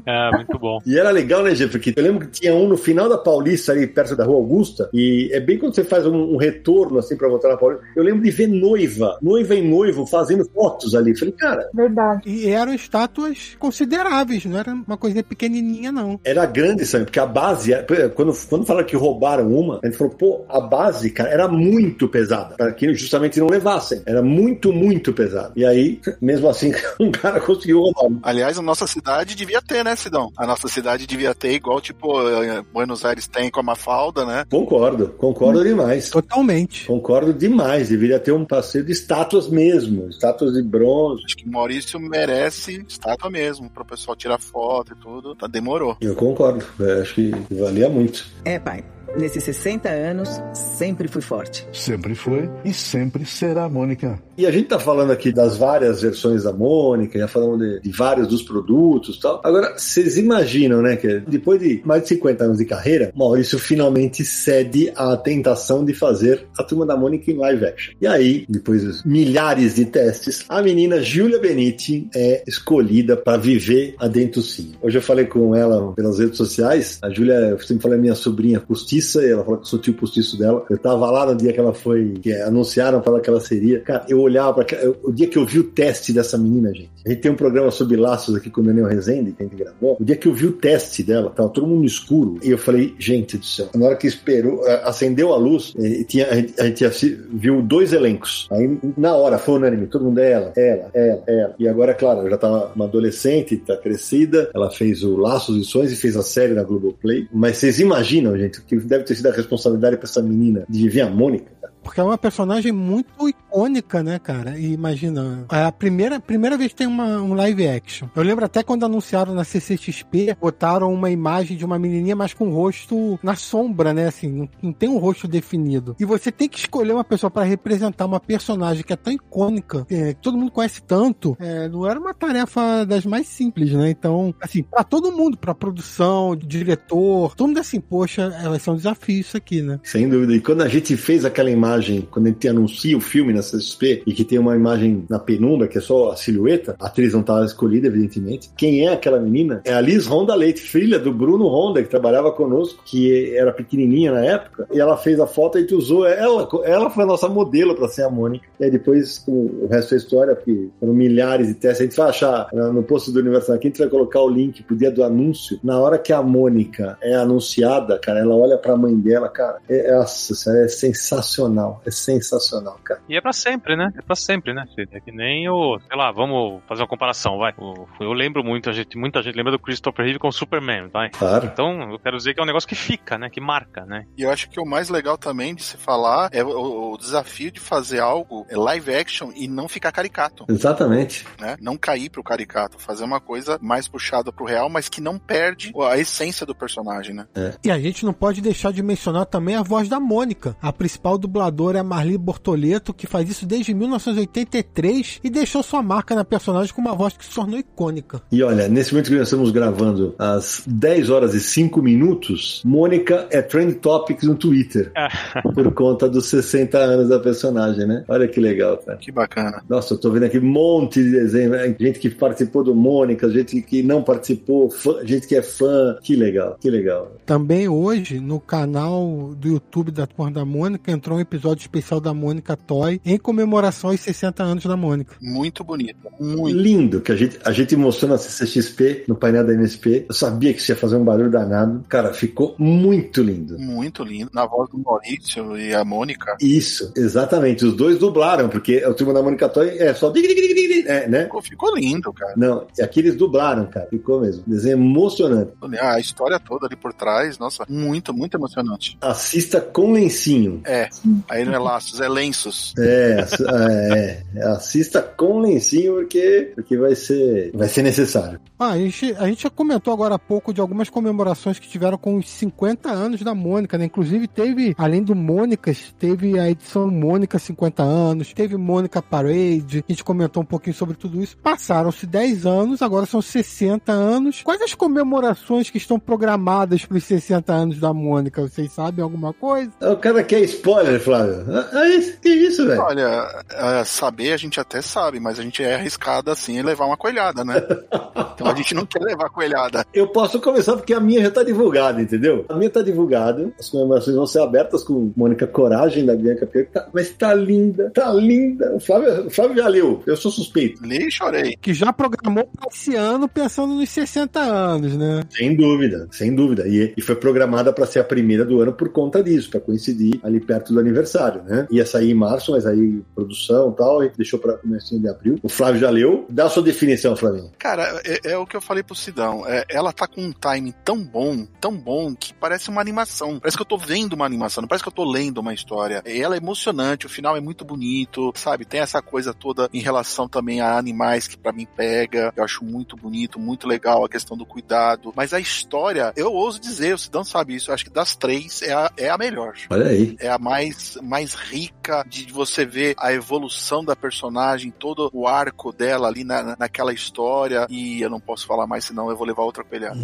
É, 0.05 0.31
muito 0.37 0.59
bom. 0.59 0.79
E 0.87 0.99
era 0.99 1.11
legal, 1.11 1.43
né, 1.43 1.55
Gê? 1.55 1.67
Porque 1.67 1.93
eu 1.97 2.03
lembro 2.03 2.27
que 2.27 2.41
tinha 2.41 2.55
um 2.55 2.67
no 2.69 2.77
final 2.77 3.09
da 3.09 3.17
Paulista, 3.17 3.73
ali 3.73 3.87
perto 3.87 4.17
da 4.17 4.25
Rua 4.25 4.37
Augusta, 4.37 4.89
e 4.93 5.31
é 5.33 5.39
bem 5.39 5.59
quando 5.59 5.75
você 5.75 5.85
faz 5.85 6.07
um, 6.07 6.35
um 6.35 6.37
retorno, 6.37 6.99
assim, 6.99 7.17
pra 7.17 7.29
voltar 7.29 7.49
na 7.49 7.57
Paulista. 7.57 7.85
Eu 7.95 8.03
lembro 8.03 8.23
de 8.23 8.31
ver 8.31 8.49
noiva, 8.49 9.19
noiva 9.23 9.55
e 9.55 9.63
noivo 9.63 10.07
fazendo 10.07 10.45
fotos 10.45 10.95
ali. 10.95 11.17
Falei, 11.17 11.33
cara, 11.33 11.69
Verdade. 11.73 12.23
E 12.29 12.49
eram 12.49 12.75
estátuas 12.75 13.57
consideráveis, 13.59 14.45
não 14.45 14.59
era 14.59 14.73
uma 14.73 14.97
coisinha 14.97 15.25
pequenininha, 15.25 15.93
não. 15.93 16.21
era 16.25 16.45
grande, 16.47 16.85
sabe? 16.85 17.05
Porque 17.05 17.21
a 17.21 17.27
base, 17.27 17.73
quando, 18.15 18.33
quando 18.49 18.67
falaram 18.67 18.87
que 18.87 18.97
roubaram 18.97 19.49
uma, 19.49 19.81
a 19.83 19.87
gente 19.87 19.97
falou, 19.99 20.15
pô, 20.15 20.45
a 20.49 20.61
base, 20.61 21.11
cara, 21.11 21.31
era 21.31 21.49
muito 21.53 22.09
pesada, 22.09 22.57
para 22.57 22.73
que 22.73 22.93
justamente 22.95 23.39
não 23.39 23.47
levassem. 23.47 24.03
Era 24.07 24.23
muito, 24.23 24.73
muito 24.73 25.13
pesada. 25.13 25.53
E 25.55 25.65
aí, 25.65 26.01
mesmo 26.21 26.49
assim, 26.49 26.73
um 26.99 27.11
cara 27.11 27.41
conseguiu 27.41 27.81
roubar. 27.81 28.21
Aliás, 28.23 28.59
a 28.59 28.63
nossa 28.63 28.87
cidade 28.87 29.35
devia 29.35 29.61
ter, 29.61 29.85
né, 29.85 29.95
Sidão? 29.97 30.33
A 30.37 30.47
nossa 30.47 30.69
cidade 30.69 31.07
devia 31.07 31.35
ter, 31.35 31.53
igual, 31.53 31.81
tipo, 31.81 32.21
eh, 32.29 32.63
Buenos 32.73 33.05
Aires 33.05 33.27
tem 33.27 33.51
com 33.51 33.61
a 33.61 33.63
Mafalda, 33.63 34.25
né? 34.25 34.45
Concordo, 34.51 35.09
concordo 35.19 35.63
demais. 35.63 36.11
Totalmente. 36.11 36.87
Concordo 36.87 37.33
demais. 37.33 37.89
Deveria 37.89 38.19
ter 38.19 38.33
um 38.33 38.45
passeio 38.45 38.85
de 38.85 38.93
estátuas 38.93 39.49
mesmo, 39.49 40.09
estátuas 40.09 40.55
de 40.55 40.63
bronze. 40.63 41.23
Acho 41.25 41.37
que 41.37 41.49
Maurício 41.49 41.99
merece 42.01 42.85
estátua 42.89 43.31
mesmo, 43.31 43.71
pro 43.71 43.85
pessoal 43.85 44.17
tirar 44.17 44.39
foto 44.39 44.93
e 44.93 44.97
tudo. 44.97 45.35
Tá, 45.35 45.47
demorou. 45.47 45.97
Eu 46.01 46.15
concordo. 46.15 46.65
Eu 46.79 47.03
acho 47.03 47.15
que 47.15 47.33
valia 47.51 47.89
muito. 47.89 48.27
É, 48.45 48.59
pai. 48.59 48.85
Nesses 49.17 49.45
60 49.45 49.91
anos, 49.91 50.29
sempre 50.55 51.07
fui 51.07 51.21
forte. 51.21 51.67
Sempre 51.73 52.15
foi 52.15 52.49
e 52.65 52.73
sempre 52.73 53.27
será 53.27 53.69
Mônica. 53.69 54.19
E 54.39 54.47
a 54.47 54.51
gente 54.51 54.69
tá 54.69 54.79
falando 54.79 55.11
aqui 55.11 55.31
das 55.31 55.57
várias 55.57 56.01
versões 56.01 56.45
da 56.45 56.53
Mônica, 56.53 57.19
já 57.19 57.29
falamos 57.29 57.59
de, 57.59 57.81
de 57.81 57.91
vários 57.91 58.27
dos 58.27 58.43
produtos 58.43 59.17
e 59.17 59.21
tal. 59.21 59.41
Agora, 59.45 59.75
vocês 59.77 60.17
imaginam, 60.17 60.81
né, 60.81 60.97
que 60.97 61.21
depois 61.21 61.61
de 61.61 61.83
mais 61.85 62.03
de 62.03 62.09
50 62.09 62.45
anos 62.45 62.59
de 62.59 62.65
carreira, 62.65 63.13
Maurício 63.15 63.59
finalmente 63.59 64.25
cede 64.25 64.91
à 64.97 65.15
tentação 65.17 65.85
de 65.85 65.93
fazer 65.93 66.47
a 66.59 66.65
Turma 66.65 66.87
da 66.87 66.97
Mônica 66.97 67.31
em 67.31 67.37
live 67.37 67.67
action. 67.67 67.95
E 68.01 68.07
aí, 68.07 68.47
depois 68.49 68.83
de 68.83 69.07
milhares 69.07 69.75
de 69.75 69.85
testes, 69.85 70.45
a 70.49 70.63
menina 70.63 71.03
Júlia 71.03 71.39
Benite 71.39 72.09
é 72.15 72.43
escolhida 72.47 73.17
para 73.17 73.37
viver 73.37 73.95
a 73.99 74.09
Dentucinho. 74.09 74.73
Hoje 74.81 74.97
eu 74.97 75.03
falei 75.03 75.27
com 75.27 75.55
ela 75.55 75.93
pelas 75.93 76.19
redes 76.19 76.39
sociais, 76.39 76.99
a 77.03 77.11
Júlia, 77.11 77.35
eu 77.35 77.59
sempre 77.61 77.83
falei 77.83 77.99
minha 77.99 78.15
sobrinha 78.15 78.59
postiça, 78.59 79.02
e 79.23 79.31
ela 79.31 79.45
falou 79.45 79.59
que 79.59 79.65
eu 79.65 79.69
sou 79.69 79.79
tio 79.79 79.95
postiço 79.95 80.39
dela. 80.39 80.65
Eu 80.69 80.79
tava 80.79 81.11
lá 81.11 81.27
no 81.27 81.37
dia 81.37 81.53
que 81.53 81.61
ela 81.61 81.73
foi, 81.73 82.15
que 82.23 82.33
anunciaram 82.33 83.01
para 83.01 83.13
ela 83.13 83.21
que 83.21 83.31
ela 83.31 83.41
seria. 83.41 83.81
Cara, 83.81 84.05
eu 84.09 84.21
olhava 84.21 84.65
para 84.65 84.95
o 85.03 85.13
dia 85.13 85.27
que 85.27 85.39
eu 85.39 85.45
vi 85.45 85.59
o 85.59 85.65
teste 85.65 86.13
dessa 86.13 86.39
menina, 86.39 86.73
gente. 86.75 86.91
A 87.05 87.11
gente 87.11 87.21
tem 87.21 87.31
um 87.31 87.37
programa 87.37 87.71
sobre 87.71 87.97
laços 87.97 88.35
aqui 88.35 88.51
com 88.51 88.61
o 88.61 88.65
Daniel 88.65 88.87
Rezende, 88.87 89.33
que 89.33 89.43
a 89.43 89.47
gente 89.47 89.57
gravou. 89.57 89.97
O 90.01 90.05
dia 90.05 90.17
que 90.17 90.29
eu 90.29 90.33
vi 90.33 90.47
o 90.47 90.53
teste 90.53 91.03
dela, 91.03 91.31
tava 91.31 91.49
todo 91.49 91.67
mundo 91.67 91.85
escuro. 91.85 92.39
E 92.43 92.51
eu 92.51 92.59
falei, 92.59 92.95
gente 92.99 93.37
do 93.37 93.45
céu. 93.45 93.69
Na 93.75 93.87
hora 93.87 93.97
que 93.97 94.07
esperou, 94.07 94.65
acendeu 94.85 95.33
a 95.33 95.37
luz, 95.37 95.75
tinha, 96.07 96.29
a 96.29 96.35
gente, 96.37 96.61
a 96.61 96.65
gente 96.67 97.21
viu 97.33 97.63
dois 97.63 97.93
elencos. 97.93 98.49
Aí, 98.51 98.79
na 98.97 99.15
hora, 99.15 99.39
foi 99.39 99.57
unânime. 99.57 99.87
Todo 99.87 100.05
mundo 100.05 100.19
é 100.19 100.33
ela, 100.33 100.53
ela, 100.57 100.91
ela, 100.95 101.23
ela. 101.27 101.55
E 101.59 101.69
agora, 101.69 101.95
claro, 101.95 102.21
ela 102.21 102.31
já 102.31 102.39
tava 102.39 102.73
uma 102.75 102.85
adolescente, 102.85 103.57
tá 103.57 103.77
crescida. 103.77 104.51
Ela 104.55 104.71
fez 104.71 105.03
o 105.03 105.17
Laços 105.17 105.57
e 105.57 105.65
Sonhos 105.65 105.93
e 105.93 105.97
fez 105.97 106.17
a 106.17 106.23
série 106.23 106.55
na 106.55 106.63
Globoplay. 106.63 107.27
Mas 107.33 107.59
vocês 107.59 107.81
imaginam, 107.81 108.37
gente, 108.37 108.61
que 108.63 108.77
deve 108.93 109.05
ter 109.05 109.15
sido 109.15 109.29
a 109.29 109.33
responsabilidade 109.33 109.97
pra 109.97 110.07
essa 110.07 110.23
menina 110.23 110.65
de 110.69 110.83
viver 110.83 111.01
a 111.01 111.11
Mônica? 111.11 111.51
cara? 111.61 111.73
Porque 111.83 112.01
é 112.01 112.03
uma 112.03 112.19
personagem 112.19 112.73
muito 112.73 113.29
icônica, 113.29 114.03
né, 114.03 114.19
cara? 114.19 114.59
E 114.59 114.73
imagina, 114.73 115.45
é 115.51 115.65
a 115.65 115.73
primeira, 115.73 116.21
primeira 116.21 116.57
vez 116.57 116.71
que 116.71 116.77
tem 116.77 116.87
uma, 116.87 117.21
um 117.21 117.35
live 117.35 117.67
action. 117.69 118.09
Eu 118.15 118.23
lembro 118.23 118.45
até 118.45 118.63
quando 118.63 118.85
anunciaram 118.85 119.35
na 119.35 119.45
CCXP, 119.45 120.37
botaram 120.41 120.93
uma 120.93 121.11
imagem 121.11 121.57
de 121.57 121.65
uma 121.65 121.79
menininha, 121.79 122.17
mas 122.17 122.33
com 122.33 122.49
o 122.49 122.55
rosto 122.55 123.19
na 123.23 123.35
sombra, 123.35 123.93
né? 123.93 124.07
Assim, 124.07 124.29
não, 124.29 124.49
não 124.63 124.73
tem 124.73 124.89
um 124.89 124.99
rosto 124.99 125.27
definido. 125.27 125.97
E 125.99 126.05
você 126.05 126.31
tem 126.31 126.49
que 126.49 126.59
escolher 126.59 126.93
uma 126.93 127.05
pessoa 127.05 127.31
para 127.31 127.45
representar 127.45 128.07
uma 128.07 128.21
personagem 128.21 128.85
que 128.85 128.93
é 128.93 128.97
tão 128.97 129.13
icônica, 129.13 129.87
é, 129.91 130.15
que 130.15 130.21
todo 130.21 130.39
mundo 130.39 130.51
conhece 130.51 130.83
tanto, 130.83 131.37
é, 131.41 131.69
não 131.69 131.87
era 131.87 131.99
uma 131.99 132.15
tarefa 132.15 132.85
das 132.85 133.05
mais 133.05 133.27
simples, 133.27 133.73
né? 133.73 133.91
Então, 133.91 134.35
assim, 134.41 134.63
para 134.63 134.85
todo 134.85 135.13
mundo, 135.13 135.37
pra 135.37 135.55
produção, 135.55 136.37
diretor, 136.37 137.35
todo 137.35 137.49
mundo 137.49 137.59
assim, 137.61 137.81
poxa, 137.81 138.35
é, 138.43 138.49
vai 138.49 138.59
ser 138.59 138.71
um 138.71 138.77
desafio 138.77 139.21
isso 139.21 139.37
aqui, 139.37 139.63
né? 139.63 139.81
Sem 139.83 140.09
dúvida. 140.09 140.35
E 140.35 140.41
quando 140.41 140.63
a 140.63 140.69
gente 140.69 140.97
fez 140.97 141.25
aquela 141.25 141.51
imagem, 141.51 141.72
quando 142.11 142.27
a 142.27 142.29
gente 142.31 142.49
anuncia 142.49 142.97
o 142.97 143.01
filme 143.01 143.33
na 143.33 143.41
CSP 143.41 144.03
e 144.07 144.13
que 144.13 144.25
tem 144.25 144.39
uma 144.39 144.55
imagem 144.55 145.05
na 145.09 145.19
penumbra, 145.19 145.69
que 145.69 145.79
é 145.79 145.81
só 145.81 146.11
a 146.11 146.17
silhueta, 146.17 146.77
a 146.79 146.87
atriz 146.87 147.13
não 147.13 147.21
estava 147.21 147.45
escolhida, 147.45 147.87
evidentemente. 147.87 148.51
Quem 148.57 148.87
é 148.87 148.93
aquela 148.93 149.19
menina? 149.19 149.63
É 149.65 149.73
a 149.73 149.81
Liz 149.81 150.07
Honda 150.07 150.35
Leite, 150.35 150.61
filha 150.61 150.99
do 150.99 151.13
Bruno 151.13 151.47
Honda, 151.47 151.83
que 151.83 151.89
trabalhava 151.89 152.31
conosco, 152.33 152.83
que 152.85 153.35
era 153.35 153.53
pequenininha 153.53 154.13
na 154.13 154.25
época. 154.25 154.67
E 154.73 154.81
ela 154.81 154.97
fez 154.97 155.19
a 155.19 155.27
foto 155.27 155.59
e 155.59 155.63
gente 155.63 155.75
usou 155.75 156.07
ela. 156.07 156.49
Ela 156.65 156.91
foi 156.91 157.05
a 157.05 157.07
nossa 157.07 157.29
modelo 157.29 157.75
para 157.75 157.89
ser 157.89 158.03
a 158.03 158.11
Mônica. 158.11 158.47
E 158.61 158.65
aí 158.65 158.71
depois 158.71 159.25
o, 159.27 159.67
resto 159.69 159.95
é 159.95 159.97
história, 159.97 160.37
porque 160.37 160.69
foram 160.79 160.93
milhares 160.93 161.49
de 161.49 161.55
testes. 161.55 161.81
A 161.81 161.85
gente 161.85 161.97
vai 161.97 162.09
achar 162.11 162.49
uh, 162.53 162.73
no 162.73 162.83
post 162.83 163.11
do 163.11 163.21
Universo 163.21 163.53
aqui, 163.53 163.69
a 163.69 163.71
gente 163.71 163.79
vai 163.79 163.89
colocar 163.89 164.21
o 164.21 164.29
link 164.29 164.63
pro 164.63 164.77
dia 164.77 164.91
do 164.91 165.03
anúncio. 165.03 165.59
Na 165.65 165.81
hora 165.81 165.99
que 165.99 166.13
a 166.13 166.23
Mônica 166.23 166.99
é 167.03 167.15
anunciada, 167.15 167.99
cara, 167.99 168.21
ela 168.21 168.35
olha 168.35 168.59
pra 168.59 168.77
mãe 168.77 168.95
dela, 168.95 169.29
cara. 169.29 169.59
É, 169.69 169.93
é 169.93 170.69
sensacional. 170.69 171.62
É 171.87 171.91
sensacional, 171.91 172.79
cara. 172.85 173.01
E 173.09 173.17
é 173.17 173.21
pra 173.21 173.33
sempre, 173.33 173.77
né? 173.77 173.91
É 173.97 174.03
pra 174.03 174.15
sempre, 174.17 174.53
né? 174.55 174.65
É 174.91 175.01
que 175.01 175.13
nem 175.13 175.49
o. 175.49 175.79
Sei 175.89 175.97
lá, 175.97 176.11
vamos 176.13 176.63
fazer 176.69 176.83
uma 176.83 176.89
comparação, 176.89 177.39
vai. 177.39 177.53
O- 177.59 177.87
eu 178.01 178.13
lembro 178.13 178.43
muito, 178.45 178.69
a 178.71 178.73
gente, 178.73 178.97
muita 178.97 179.23
gente 179.23 179.35
lembra 179.37 179.53
do 179.53 179.59
Christopher 179.59 180.05
Reeve 180.05 180.19
com 180.19 180.29
o 180.29 180.33
Superman, 180.33 180.89
vai. 180.89 181.11
Claro. 181.11 181.47
Então, 181.47 181.91
eu 181.93 181.99
quero 181.99 182.17
dizer 182.17 182.35
que 182.35 182.41
é 182.41 182.43
um 182.43 182.47
negócio 182.47 182.69
que 182.69 182.75
fica, 182.75 183.17
né? 183.19 183.29
Que 183.31 183.41
marca, 183.41 183.85
né? 183.85 184.05
E 184.17 184.23
eu 184.23 184.31
acho 184.31 184.49
que 184.51 184.61
o 184.61 184.65
mais 184.65 184.89
legal 184.89 185.17
também 185.19 185.55
de 185.55 185.63
se 185.63 185.77
falar 185.77 186.29
é 186.33 186.43
o, 186.45 186.93
o 186.93 186.99
desafio 186.99 187.51
de 187.51 187.61
fazer 187.61 188.01
algo 188.01 188.47
é 188.49 188.57
live 188.57 188.95
action 188.95 189.31
e 189.35 189.47
não 189.49 189.69
ficar 189.69 189.93
caricato, 189.93 190.45
Exatamente. 190.49 191.27
né? 191.41 191.57
Não 191.61 191.77
cair 191.77 192.11
pro 192.11 192.23
caricato, 192.23 192.79
fazer 192.79 193.05
uma 193.05 193.21
coisa 193.21 193.59
mais 193.61 193.87
puxada 193.89 194.33
pro 194.33 194.45
real, 194.45 194.69
mas 194.69 194.89
que 194.89 195.01
não 195.01 195.19
perde 195.19 195.73
a 195.91 195.99
essência 195.99 196.47
do 196.47 196.55
personagem, 196.55 197.15
né? 197.15 197.27
E 197.65 197.71
a 197.71 197.79
gente 197.79 198.05
não 198.05 198.13
pode 198.13 198.41
deixar 198.41 198.73
de 198.73 198.83
mencionar 198.83 199.27
também 199.27 199.55
a 199.57 199.63
voz 199.63 199.89
da 199.89 200.01
Mônica. 200.01 200.57
A 200.61 200.73
principal 200.73 201.19
dubladora 201.19 201.52
é 201.77 201.79
a 201.79 201.85
Marli 201.85 202.17
Bortoleto, 202.19 202.93
que 202.95 203.07
faz 203.07 203.29
isso 203.29 203.47
desde 203.47 203.73
1983 203.75 205.21
e 205.23 205.31
deixou 205.31 205.63
sua 205.63 205.83
marca 205.83 206.15
na 206.15 206.25
personagem 206.25 206.73
com 206.75 206.81
uma 206.81 206.95
voz 206.95 207.17
que 207.17 207.25
se 207.25 207.35
tornou 207.35 207.59
icônica. 207.59 208.23
E 208.31 208.43
olha, 208.43 208.69
nesse 208.69 208.93
momento 208.93 209.11
que 209.11 209.17
nós 209.19 209.29
estamos 209.29 209.51
gravando, 209.51 210.15
às 210.19 210.63
10 210.67 211.11
horas 211.11 211.35
e 211.35 211.41
5 211.41 211.83
minutos, 211.83 212.63
Mônica 212.65 213.27
é 213.31 213.43
Trend 213.43 213.75
Topics 213.75 214.25
no 214.27 214.35
Twitter. 214.35 214.93
por 215.55 215.73
conta 215.73 216.09
dos 216.09 216.27
60 216.27 216.79
anos 216.79 217.09
da 217.09 217.19
personagem, 217.19 217.87
né? 217.87 218.05
Olha 218.09 218.27
que 218.29 218.41
legal, 218.41 218.79
cara. 218.79 218.99
Que 218.99 219.13
bacana. 219.13 219.63
Nossa, 219.69 219.95
eu 219.95 219.99
tô 219.99 220.11
vendo 220.11 220.25
aqui 220.25 220.39
um 220.39 220.45
monte 220.47 221.03
de 221.03 221.11
desenho, 221.11 221.51
né? 221.51 221.75
gente 221.79 221.99
que 221.99 222.11
participou 222.11 222.65
do 222.65 222.75
Mônica, 222.75 223.29
gente 223.31 223.61
que 223.63 223.83
não 223.83 224.03
participou, 224.03 224.71
fã- 224.71 225.05
gente 225.05 225.27
que 225.27 225.35
é 225.37 225.43
fã. 225.43 225.97
Que 226.03 226.17
legal, 226.17 226.57
que 226.61 226.71
legal. 226.71 227.13
Também 227.27 227.69
hoje, 227.69 228.21
no 228.21 228.41
canal 228.41 229.33
do 229.37 229.49
YouTube 229.49 229.91
da 229.91 230.07
Turma 230.07 230.31
da 230.31 230.45
Mônica, 230.45 230.91
entrou 230.91 231.19
um 231.19 231.21
episódio 231.21 231.42
episódio 231.43 231.63
especial 231.63 232.01
da 232.01 232.15
Mônica 232.15 232.57
Toy 232.57 233.01
em 233.05 233.19
comemoração 233.19 233.91
aos 233.91 234.01
60 234.01 234.45
anos 234.45 234.65
da 234.65 234.77
Mônica. 234.77 235.17
Muito 235.21 235.65
bonito. 235.65 235.99
Muito. 236.21 236.57
Lindo, 236.57 237.01
que 237.01 237.11
a 237.11 237.17
gente, 237.17 237.39
a 237.45 237.51
gente 237.51 237.75
mostrou 237.75 238.09
na 238.13 238.17
CCXP, 238.17 239.05
no 239.09 239.17
painel 239.17 239.45
da 239.45 239.53
MSP. 239.53 240.07
Eu 240.09 240.15
sabia 240.15 240.55
que 240.55 240.61
isso 240.61 240.71
ia 240.71 240.77
fazer 240.77 240.95
um 240.95 241.05
barulho 241.05 241.31
danado. 241.31 241.85
Cara, 241.89 242.15
ficou 242.15 242.55
muito 242.59 243.23
lindo. 243.23 243.59
Muito 243.59 244.05
lindo. 244.05 244.31
Na 244.33 244.47
voz 244.47 244.71
do 244.71 244.79
Maurício 244.79 245.59
e 245.59 245.75
a 245.75 245.85
Mônica. 245.85 246.37
Isso, 246.41 246.93
exatamente. 246.97 247.65
Os 247.65 247.75
dois 247.75 247.99
dublaram, 247.99 248.49
porque 248.49 248.87
o 248.87 248.95
turma 248.95 249.13
da 249.13 249.23
Mônica 249.23 249.49
Toy 249.49 249.71
é 249.79 249.93
só. 249.95 250.11
dig, 250.11 250.23
dig, 250.23 250.37
dig, 250.37 250.55
dig, 250.55 250.69
dig, 250.69 250.89
É, 250.89 251.09
né? 251.09 251.25
Ficou, 251.25 251.43
ficou 251.43 251.77
lindo, 251.77 252.13
cara. 252.13 252.35
Não, 252.37 252.67
e 252.79 252.83
aqui 252.83 253.01
eles 253.01 253.17
dublaram, 253.17 253.67
cara. 253.67 253.89
Ficou 253.89 254.21
mesmo. 254.21 254.45
Desenho 254.47 254.75
emocionante. 254.75 255.53
A 255.81 255.99
história 255.99 256.39
toda 256.39 256.67
ali 256.67 256.77
por 256.77 256.93
trás, 256.93 257.37
nossa, 257.37 257.65
muito, 257.69 258.15
muito 258.15 258.37
emocionante. 258.37 258.97
Assista 259.01 259.61
com 259.61 259.93
lencinho. 259.93 260.61
É, 260.65 260.89
aí 261.33 261.45
não 261.45 261.55
é 261.55 261.59
laços, 261.59 262.01
é 262.01 262.09
lenços. 262.09 262.75
É, 262.79 263.27
é, 263.51 264.23
é, 264.37 264.43
assista 264.49 265.01
com 265.01 265.41
lencinho 265.41 265.95
porque, 265.95 266.53
porque 266.55 266.77
vai 266.77 266.95
ser 266.95 267.51
vai 267.55 267.69
ser 267.69 267.83
necessário. 267.83 268.39
Ah, 268.59 268.71
a 268.71 268.79
gente, 268.79 269.15
a 269.19 269.27
gente 269.27 269.43
já 269.43 269.51
comentou 269.51 269.93
agora 269.93 270.15
há 270.15 270.19
pouco 270.19 270.53
de 270.53 270.61
algumas 270.61 270.89
comemorações 270.89 271.59
que 271.59 271.69
tiveram 271.69 271.99
com 271.99 272.17
os 272.17 272.29
50 272.29 272.91
anos 272.91 273.23
da 273.23 273.35
Mônica, 273.35 273.77
né? 273.77 273.87
Inclusive 273.87 274.29
teve, 274.29 274.75
além 274.79 275.03
do 275.03 275.15
Mônicas, 275.15 275.93
teve 275.99 276.39
a 276.39 276.49
edição 276.49 276.89
Mônica 276.89 277.39
50 277.39 277.83
anos, 277.83 278.33
teve 278.33 278.57
Mônica 278.57 279.03
Parade, 279.03 279.85
a 279.89 279.93
gente 279.93 280.05
comentou 280.05 280.43
um 280.43 280.47
pouquinho 280.47 280.77
sobre 280.77 280.97
tudo 280.97 281.21
isso. 281.21 281.37
Passaram-se 281.39 282.07
10 282.07 282.47
anos, 282.47 282.83
agora 282.83 283.07
são 283.07 283.23
60 283.23 283.91
anos. 283.91 284.43
Quais 284.43 284.61
as 284.61 284.75
comemorações 284.75 285.71
que 285.71 285.79
estão 285.79 285.99
programadas 285.99 286.85
para 286.85 286.99
os 286.99 287.05
60 287.05 287.53
anos 287.53 287.81
da 287.81 287.93
Mônica? 287.93 288.43
Vocês 288.43 288.73
sabem 288.73 289.03
alguma 289.03 289.33
coisa? 289.33 289.73
O 289.81 289.97
cara 289.97 290.23
quer 290.23 290.41
spoiler, 290.43 291.01
Flávio. 291.01 291.22
Ah, 291.25 291.69
ah, 291.73 291.89
isso- 291.89 292.19
que 292.21 292.29
isso, 292.29 292.67
velho? 292.67 292.81
Olha, 292.81 293.45
é, 293.51 293.85
saber 293.85 294.33
a 294.33 294.37
gente 294.37 294.59
até 294.61 294.81
sabe, 294.83 295.19
mas 295.21 295.39
a 295.39 295.43
gente 295.43 295.63
é 295.63 295.75
arriscado 295.75 296.31
assim 296.31 296.59
em 296.59 296.63
levar 296.63 296.87
uma 296.87 296.97
coelhada, 296.97 297.45
né? 297.45 297.55
Então 298.35 298.47
a 298.51 298.55
gente 298.55 298.75
não 298.75 298.85
quer 298.87 299.01
levar 299.03 299.29
coelhada. 299.31 299.85
Eu 299.93 300.09
posso 300.09 300.41
começar 300.41 300.75
porque 300.77 300.93
a 300.95 300.99
minha 301.01 301.23
já 301.23 301.31
tá 301.31 301.43
divulgada, 301.43 302.01
entendeu? 302.01 302.45
A 302.49 302.55
minha 302.55 302.71
tá 302.71 302.83
divulgada, 302.83 303.53
as 303.59 303.69
comemorações 303.69 304.17
vão 304.17 304.27
ser 304.27 304.41
abertas 304.41 304.83
com 304.83 305.13
Mônica 305.17 305.47
Coragem 305.47 306.05
da 306.07 306.17
Bianca 306.17 306.47
Piero, 306.47 306.67
tá- 306.73 306.89
mas 306.93 307.11
tá 307.11 307.35
linda, 307.35 307.91
tá 307.95 308.13
linda. 308.13 308.75
O 308.75 308.81
Flávio, 308.81 309.27
o 309.27 309.31
Flávio 309.31 309.57
já 309.57 309.69
leu, 309.69 310.03
eu 310.07 310.17
sou 310.17 310.31
suspeito. 310.31 310.85
Li 310.85 311.07
e 311.07 311.11
chorei. 311.11 311.57
Que 311.61 311.73
já 311.75 311.93
programou 311.93 312.47
para 312.47 312.69
esse 312.73 312.97
ano 312.97 313.29
pensando 313.29 313.75
nos 313.75 313.91
60 313.91 314.41
anos, 314.41 314.97
né? 314.97 315.23
Sem 315.31 315.55
dúvida, 315.55 316.09
sem 316.11 316.35
dúvida. 316.35 316.67
E, 316.67 316.93
e 316.97 317.01
foi 317.03 317.15
programada 317.15 317.73
para 317.73 317.87
ser 317.87 318.01
a 318.01 318.05
primeira 318.05 318.45
do 318.45 318.61
ano 318.61 318.73
por 318.73 318.89
conta 318.89 319.23
disso, 319.23 319.51
para 319.51 319.61
coincidir 319.61 320.19
ali 320.23 320.41
perto 320.41 320.73
do 320.73 320.81
aniversário, 320.81 321.02
né? 321.43 321.67
Ia 321.71 321.87
sair 321.87 322.11
em 322.11 322.15
março, 322.15 322.53
mas 322.53 322.67
aí 322.67 323.03
produção 323.15 323.71
e 323.71 323.77
tal, 323.77 324.01
a 324.01 324.05
gente 324.05 324.17
deixou 324.17 324.39
para 324.39 324.55
começo 324.55 324.99
de 324.99 325.09
abril. 325.09 325.39
O 325.43 325.49
Flávio 325.49 325.81
já 325.81 325.91
leu. 325.91 326.27
Dá 326.29 326.47
a 326.47 326.51
sua 326.51 326.63
definição, 326.63 327.17
Flávio. 327.17 327.51
Cara, 327.59 328.01
é, 328.05 328.33
é 328.33 328.39
o 328.39 328.47
que 328.47 328.57
eu 328.57 328.61
falei 328.61 328.83
pro 328.83 328.95
Sidão. 328.95 329.47
É, 329.47 329.65
ela 329.69 329.93
tá 329.93 330.07
com 330.07 330.23
um 330.23 330.33
timing 330.33 330.75
tão 330.85 331.03
bom, 331.03 331.47
tão 331.61 331.77
bom, 331.77 332.15
que 332.15 332.35
parece 332.35 332.69
uma 332.71 332.81
animação. 332.81 333.39
Parece 333.39 333.57
que 333.57 333.63
eu 333.63 333.67
tô 333.67 333.79
vendo 333.79 334.15
uma 334.15 334.27
animação, 334.27 334.63
não 334.63 334.69
parece 334.69 334.83
que 334.83 334.89
eu 334.89 334.95
tô 334.95 335.05
lendo 335.05 335.39
uma 335.39 335.55
história. 335.55 336.03
E 336.07 336.21
ela 336.21 336.35
é 336.35 336.39
emocionante, 336.39 337.07
o 337.07 337.09
final 337.09 337.37
é 337.37 337.41
muito 337.41 337.65
bonito, 337.65 338.33
sabe? 338.37 338.65
Tem 338.65 338.81
essa 338.81 339.01
coisa 339.01 339.33
toda 339.33 339.69
em 339.73 339.81
relação 339.81 340.29
também 340.29 340.61
a 340.61 340.77
animais 340.77 341.27
que 341.27 341.37
pra 341.37 341.53
mim 341.53 341.67
pega. 341.77 342.33
Eu 342.37 342.45
acho 342.45 342.65
muito 342.65 342.97
bonito, 342.97 343.39
muito 343.39 343.67
legal 343.67 344.05
a 344.05 344.09
questão 344.09 344.37
do 344.37 344.47
cuidado. 344.47 345.13
Mas 345.17 345.33
a 345.33 345.41
história, 345.41 346.13
eu 346.17 346.33
ouso 346.33 346.61
dizer, 346.61 346.95
o 346.95 346.99
Sidão 346.99 347.25
sabe 347.25 347.55
isso, 347.55 347.71
eu 347.71 347.75
acho 347.75 347.85
que 347.85 347.91
das 347.91 348.17
três 348.17 348.63
é 348.63 348.73
a, 348.73 348.91
é 348.97 349.09
a 349.09 349.19
melhor. 349.19 349.55
Olha 349.71 349.87
aí. 349.87 350.17
É 350.21 350.29
a 350.29 350.39
mais, 350.39 350.92
mais 351.03 351.35
rica 351.35 352.05
de 352.09 352.33
você 352.33 352.65
ver 352.65 352.95
a 352.99 353.13
evolução 353.13 353.85
da 353.85 353.95
personagem, 353.95 354.71
todo 354.71 355.11
o 355.13 355.27
arco 355.27 355.73
dela 355.73 356.09
ali 356.09 356.25
na, 356.25 356.57
naquela 356.59 356.93
história. 356.93 357.67
E 357.71 358.01
eu 358.03 358.11
não 358.11 358.21
posso 358.21 358.47
falar 358.47 358.67
mais, 358.67 358.85
senão 358.85 359.11
eu 359.11 359.17
vou 359.17 359.27
levar 359.27 359.43
outra 359.43 359.65
coelhada. 359.65 359.99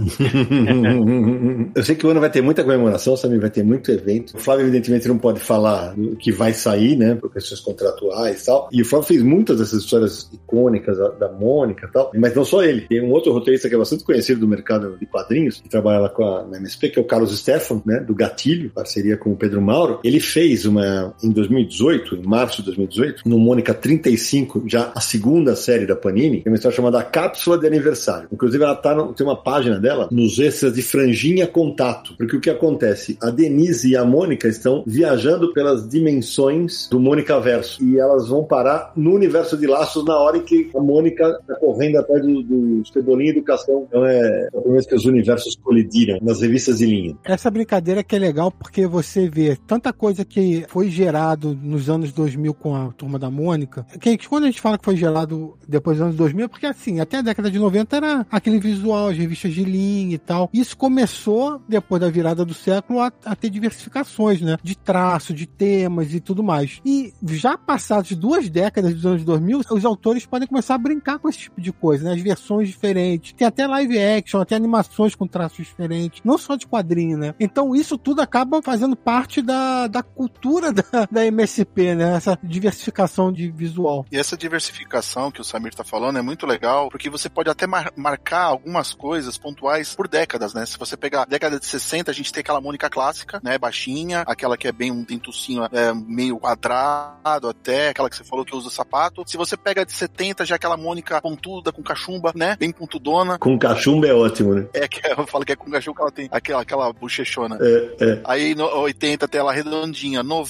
Eu 1.74 1.82
sei 1.82 1.94
que 1.94 2.06
o 2.06 2.10
ano 2.10 2.20
vai 2.20 2.31
ter 2.31 2.43
muita 2.43 2.65
comemoração, 2.65 3.16
sabe? 3.16 3.39
Vai 3.39 3.51
ter 3.51 3.62
muito 3.62 3.90
evento. 3.90 4.36
O 4.36 4.39
Flávio, 4.39 4.65
evidentemente, 4.65 5.09
não 5.09 5.19
pode 5.19 5.40
falar 5.40 5.94
o 5.97 6.16
que 6.16 6.32
vai 6.32 6.52
sair, 6.52 6.97
né? 6.97 7.15
Por 7.15 7.32
questões 7.32 7.60
contratuais 7.60 8.43
e 8.43 8.47
tal. 8.47 8.69
E 8.73 8.82
o 8.82 8.85
Flávio 8.85 9.06
fez 9.06 9.23
muitas 9.23 9.59
dessas 9.59 9.82
histórias 9.82 10.28
icônicas 10.32 10.98
da, 10.98 11.09
da 11.10 11.32
Mônica 11.32 11.86
e 11.86 11.93
tal. 11.93 12.10
Mas 12.15 12.35
não 12.35 12.44
só 12.44 12.62
ele. 12.62 12.82
Tem 12.82 13.02
um 13.02 13.10
outro 13.12 13.32
roteirista 13.32 13.69
que 13.69 13.74
é 13.74 13.78
bastante 13.78 14.05
conhecido 14.05 14.40
do 14.40 14.48
mercado 14.48 14.97
de 14.98 15.06
quadrinhos, 15.06 15.60
que 15.60 15.69
trabalha 15.69 16.01
lá 16.01 16.09
com 16.09 16.24
a 16.24 16.44
na 16.44 16.59
MSP, 16.59 16.90
que 16.90 16.98
é 16.98 17.02
o 17.02 17.06
Carlos 17.06 17.36
Stefan, 17.39 17.82
né? 17.85 18.01
Do 18.01 18.15
Gatilho, 18.15 18.70
parceria 18.70 19.16
com 19.16 19.31
o 19.31 19.36
Pedro 19.36 19.60
Mauro. 19.60 20.01
Ele 20.02 20.20
fez 20.20 20.65
uma, 20.65 20.77
em 21.22 21.30
2018, 21.30 22.16
em 22.16 22.22
março 22.22 22.59
de 22.59 22.66
2018, 22.66 23.28
no 23.28 23.38
Mônica 23.38 23.74
35, 23.74 24.64
já 24.66 24.92
a 24.94 25.00
segunda 25.00 25.55
série 25.56 25.86
da 25.86 25.96
Panini, 25.96 26.42
é 26.44 26.48
uma 26.48 26.56
história 26.56 26.76
chamada 26.76 27.02
Cápsula 27.02 27.59
de 27.59 27.66
Aniversário. 27.66 28.28
Inclusive, 28.32 28.62
ela 28.62 28.74
tá 28.74 28.94
no, 28.94 29.12
tem 29.12 29.26
uma 29.26 29.36
página 29.36 29.78
dela 29.78 30.09
nos 30.10 30.38
extras 30.38 30.72
de 30.72 30.82
Franjinha 30.82 31.46
Contato. 31.46 32.14
Porque 32.16 32.36
o 32.36 32.40
que 32.40 32.50
acontece? 32.50 33.16
A 33.22 33.30
Denise 33.30 33.90
e 33.90 33.96
a 33.96 34.05
Mônica 34.05 34.48
estão 34.48 34.82
viajando 34.86 35.52
pelas 35.52 35.88
dimensões 35.88 36.88
do 36.88 37.00
Mônica 37.00 37.38
Verso. 37.40 37.82
E 37.82 37.98
elas 37.98 38.28
vão 38.28 38.44
parar 38.44 38.92
no 38.96 39.14
universo 39.14 39.56
de 39.56 39.66
laços 39.66 40.05
na 40.05 40.16
hora 40.16 40.38
em 40.38 40.42
que 40.42 40.70
a 40.74 40.80
Mônica 40.80 41.40
tá 41.46 41.55
correndo 41.56 41.98
atrás 41.98 42.22
do, 42.22 42.42
do 42.42 42.82
Cebolinha 42.92 43.30
e 43.30 43.34
do 43.34 43.42
Castão. 43.42 43.86
Então 43.88 44.05
é 44.05 44.48
a 44.55 44.60
primeira 44.60 44.86
que 44.86 44.94
os 44.94 45.05
universos 45.05 45.56
colidiram 45.56 46.18
nas 46.22 46.40
revistas 46.40 46.78
de 46.78 46.86
linha. 46.86 47.16
Essa 47.24 47.50
brincadeira 47.50 48.02
que 48.02 48.16
é 48.16 48.18
legal 48.18 48.50
porque 48.50 48.86
você 48.86 49.28
vê 49.28 49.56
tanta 49.66 49.92
coisa 49.92 50.24
que 50.24 50.64
foi 50.69 50.90
gerado 50.90 51.59
nos 51.61 51.89
anos 51.89 52.12
2000 52.12 52.55
com 52.55 52.77
a 52.77 52.93
Turma 52.93 53.19
da 53.19 53.31
Mônica, 53.31 53.86
que 54.01 54.28
quando 54.28 54.45
a 54.45 54.47
gente 54.47 54.61
fala 54.61 54.78
que 54.78 54.85
foi 54.85 54.97
gerado 54.97 55.57
depois 55.66 55.97
dos 55.97 56.07
anos 56.07 56.16
2000, 56.16 56.45
é 56.45 56.49
porque 56.49 56.66
assim, 56.66 57.01
até 57.01 57.19
a 57.19 57.23
década 57.23 57.51
de 57.51 57.59
90 57.59 57.97
era 57.97 58.27
aquele 58.31 58.59
visual, 58.59 59.09
as 59.09 59.16
revistas 59.16 59.53
de 59.53 59.65
linha 59.65 60.15
e 60.15 60.19
tal. 60.19 60.51
Isso 60.53 60.77
começou, 60.77 61.61
depois 61.66 62.01
da 62.01 62.11
virada 62.11 62.45
do 62.45 62.55
século, 62.55 63.01
a, 63.01 63.11
a 63.24 63.35
ter 63.35 63.51
diversificações, 63.51 64.40
né? 64.40 64.57
De 64.62 64.77
traço, 64.77 65.32
de 65.32 65.47
temas 65.47 66.12
e 66.12 66.20
tudo 66.20 66.43
mais. 66.43 66.81
E 66.85 67.12
já 67.27 67.57
passados 67.57 68.12
duas 68.12 68.49
décadas 68.49 68.95
dos 68.95 69.07
anos 69.07 69.24
2000, 69.24 69.62
os 69.70 69.85
autores 69.85 70.27
podem 70.27 70.47
começar 70.47 70.74
a 70.74 70.78
brincar 70.78 71.19
com 71.19 71.28
esse 71.28 71.39
tipo 71.39 71.61
de 71.61 71.73
coisa, 71.73 72.05
né? 72.05 72.12
As 72.12 72.20
versões 72.20 72.69
diferentes. 72.69 73.32
Tem 73.32 73.47
até 73.47 73.66
live 73.66 73.99
action, 73.99 74.40
até 74.40 74.55
animações 74.55 75.15
com 75.15 75.27
traços 75.27 75.59
diferentes. 75.59 76.20
Não 76.24 76.36
só 76.36 76.57
de 76.57 76.66
quadrinho, 76.66 77.16
né? 77.16 77.35
Então 77.40 77.74
isso 77.74 77.97
tudo 77.97 78.20
acaba 78.20 78.61
fazendo 78.62 78.97
parte 78.97 79.40
da, 79.40 79.86
da 79.86 80.03
cultura 80.03 80.57
da, 80.72 81.09
da 81.10 81.26
MSP, 81.26 81.94
né? 81.94 82.16
Essa 82.16 82.39
diversificação 82.43 83.32
de 83.32 83.51
visual. 83.51 84.05
E 84.10 84.18
essa 84.18 84.36
diversificação 84.36 85.30
que 85.30 85.40
o 85.40 85.44
Samir 85.44 85.74
tá 85.74 85.85
falando 85.85 86.18
é 86.18 86.22
muito 86.22 86.47
legal, 86.47 86.89
porque 86.89 87.10
você 87.10 87.28
pode 87.28 87.48
até 87.48 87.66
mar 87.66 87.93
marcar 87.97 88.44
algumas 88.44 88.93
coisas 88.93 89.39
pontuais 89.39 89.94
por 89.94 90.09
décadas, 90.09 90.55
né? 90.55 90.66
Se 90.66 90.78
você 90.78 90.97
pegar 90.97 91.22
a 91.22 91.24
década 91.24 91.59
de 91.59 91.66
60, 91.66 92.10
a 92.10 92.14
gente 92.14 92.32
tem 92.32 92.40
aquela 92.40 92.60
Mônica 92.60 92.90
clássica, 92.90 93.40
né? 93.43 93.59
Baixinha, 93.59 94.22
aquela 94.26 94.56
que 94.56 94.68
é 94.68 94.72
bem 94.72 94.90
um 94.90 95.02
dentucinho 95.02 95.64
é, 95.72 95.93
meio 95.94 96.39
quadrado 96.39 97.48
até, 97.48 97.90
aquela 97.90 98.10
que 98.10 98.16
você 98.16 98.24
falou 98.24 98.44
que 98.44 98.55
usa 98.55 98.70
sapato. 98.70 99.22
Se 99.26 99.36
você 99.36 99.56
pega 99.56 99.85
de 99.85 99.93
70, 99.93 100.44
já 100.44 100.55
é 100.55 100.56
aquela 100.56 100.76
Mônica 100.76 101.20
pontuda, 101.20 101.72
com 101.72 101.82
cachumba, 101.82 102.32
né? 102.35 102.56
Bem 102.59 102.72
pontudona. 102.72 103.39
Com 103.39 103.59
cachumba 103.59 104.06
é 104.06 104.14
ótimo, 104.14 104.55
né? 104.55 104.66
É 104.74 104.89
que 104.89 105.01
eu 105.06 105.26
falo 105.26 105.44
que 105.44 105.52
é 105.52 105.56
com 105.56 105.70
cachumba 105.70 105.97
que 105.97 106.02
ela 106.02 106.12
tem 106.12 106.28
aquela, 106.30 106.62
aquela 106.62 106.93
bochechona. 106.93 107.59
É, 107.60 107.97
é. 108.01 108.20
Aí 108.24 108.55
no 108.55 108.64
80 108.64 109.28
tem 109.28 109.40
ela 109.40 109.52
redondinha. 109.52 110.22
90 110.22 110.48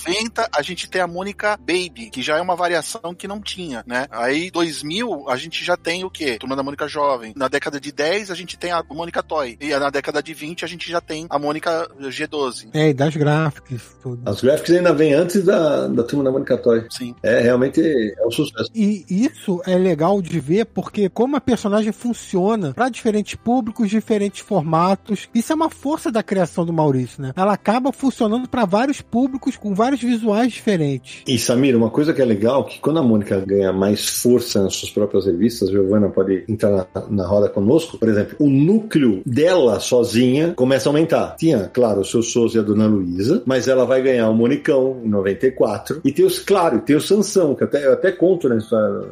a 0.53 0.63
gente 0.63 0.89
tem 0.89 1.01
a 1.01 1.07
Mônica 1.07 1.57
Baby, 1.59 2.11
que 2.11 2.23
já 2.23 2.39
é 2.39 2.41
uma 2.41 2.57
variação 2.57 3.15
que 3.17 3.29
não 3.29 3.41
tinha, 3.41 3.83
né? 3.87 4.07
Aí 4.11 4.51
2000 4.51 5.29
a 5.29 5.37
gente 5.37 5.65
já 5.65 5.77
tem 5.77 6.05
o 6.05 6.11
quê? 6.11 6.39
Turma 6.39 6.57
da 6.57 6.63
Mônica 6.63 6.89
Jovem. 6.89 7.33
Na 7.37 7.49
década 7.49 7.81
de 7.81 7.93
10 7.93 8.31
a 8.31 8.35
gente 8.35 8.59
tem 8.59 8.71
a 8.71 8.83
Mônica 8.91 9.23
Toy. 9.23 9.57
E 9.61 9.69
na 9.71 9.91
década 9.91 10.23
de 10.23 10.35
20 10.35 10.65
a 10.65 10.69
gente 10.69 10.91
já 10.91 11.01
tem 11.01 11.27
a 11.29 11.39
Mônica 11.39 11.89
G12. 12.01 12.69
É, 12.75 12.91
e 12.91 12.95
das 12.95 13.17
gráficas, 13.17 13.83
tudo. 14.03 14.29
As 14.29 14.41
graphics 14.41 14.75
ainda 14.75 14.93
vêm 14.93 15.15
antes 15.15 15.45
da, 15.45 15.87
da 15.89 16.03
turma 16.03 16.25
da 16.25 16.31
Mônica 16.31 16.57
Toy. 16.59 16.87
Sim. 16.91 17.15
É, 17.23 17.41
realmente 17.41 17.81
é 17.81 18.27
um 18.27 18.31
sucesso. 18.31 18.71
E 18.75 19.05
isso 19.09 19.61
é 19.67 19.77
legal 19.77 20.21
de 20.21 20.39
ver 20.41 20.67
porque 20.67 21.09
como 21.09 21.37
a 21.37 21.41
personagem 21.41 21.93
funciona 21.93 22.73
para 22.73 22.89
diferentes 22.89 23.35
públicos, 23.35 23.89
diferentes 23.89 24.41
formatos. 24.41 25.29
Isso 25.35 25.53
é 25.53 25.57
uma 25.57 25.71
força 25.71 26.11
da 26.11 26.23
criação 26.23 26.65
do 26.65 26.73
Maurício, 26.73 27.23
né? 27.23 27.33
Ela 27.37 27.53
acaba 27.53 27.93
funcionando 27.93 28.49
para 28.49 28.65
vários 28.65 29.01
públicos 29.01 29.57
com 29.57 29.75
vários 29.75 29.88
visuais 29.97 30.53
diferentes. 30.53 31.23
E 31.27 31.39
Samir, 31.39 31.77
uma 31.77 31.91
coisa 31.91 32.13
que 32.13 32.23
é 32.23 32.25
legal, 32.25 32.65
que 32.65 32.79
quando 32.79 32.99
a 32.99 33.03
Mônica 33.03 33.41
ganha 33.41 33.73
mais 33.73 34.07
força 34.07 34.63
nas 34.63 34.75
suas 34.75 34.91
próprias 34.91 35.27
revistas, 35.27 35.69
a 35.69 35.73
Giovana 35.73 36.09
pode 36.09 36.45
entrar 36.49 36.71
na, 36.95 37.07
na 37.09 37.27
roda 37.27 37.49
conosco, 37.49 37.99
por 37.99 38.09
exemplo, 38.09 38.37
o 38.39 38.49
núcleo 38.49 39.23
dela 39.25 39.81
sozinha 39.81 40.55
começa 40.55 40.89
a 40.89 40.91
aumentar. 40.91 41.37
Tinha, 41.37 41.71
claro, 41.73 42.01
o 42.01 42.05
seu 42.05 42.23
Souza 42.23 42.59
e 42.59 42.61
a 42.61 42.63
Dona 42.63 42.87
Luísa, 42.87 43.43
mas 43.47 43.69
ela 43.69 43.85
vai 43.85 44.03
ganhar 44.03 44.29
o 44.29 44.35
Monicão 44.35 45.01
em 45.05 45.09
94, 45.09 46.01
e 46.05 46.13
tem 46.13 46.25
os, 46.25 46.39
claro, 46.39 46.81
tem 46.81 46.97
o 46.97 47.01
Sansão, 47.01 47.55
que 47.55 47.65
até, 47.65 47.87
eu 47.87 47.93
até 47.93 48.13
conto 48.13 48.49
né, 48.49 48.59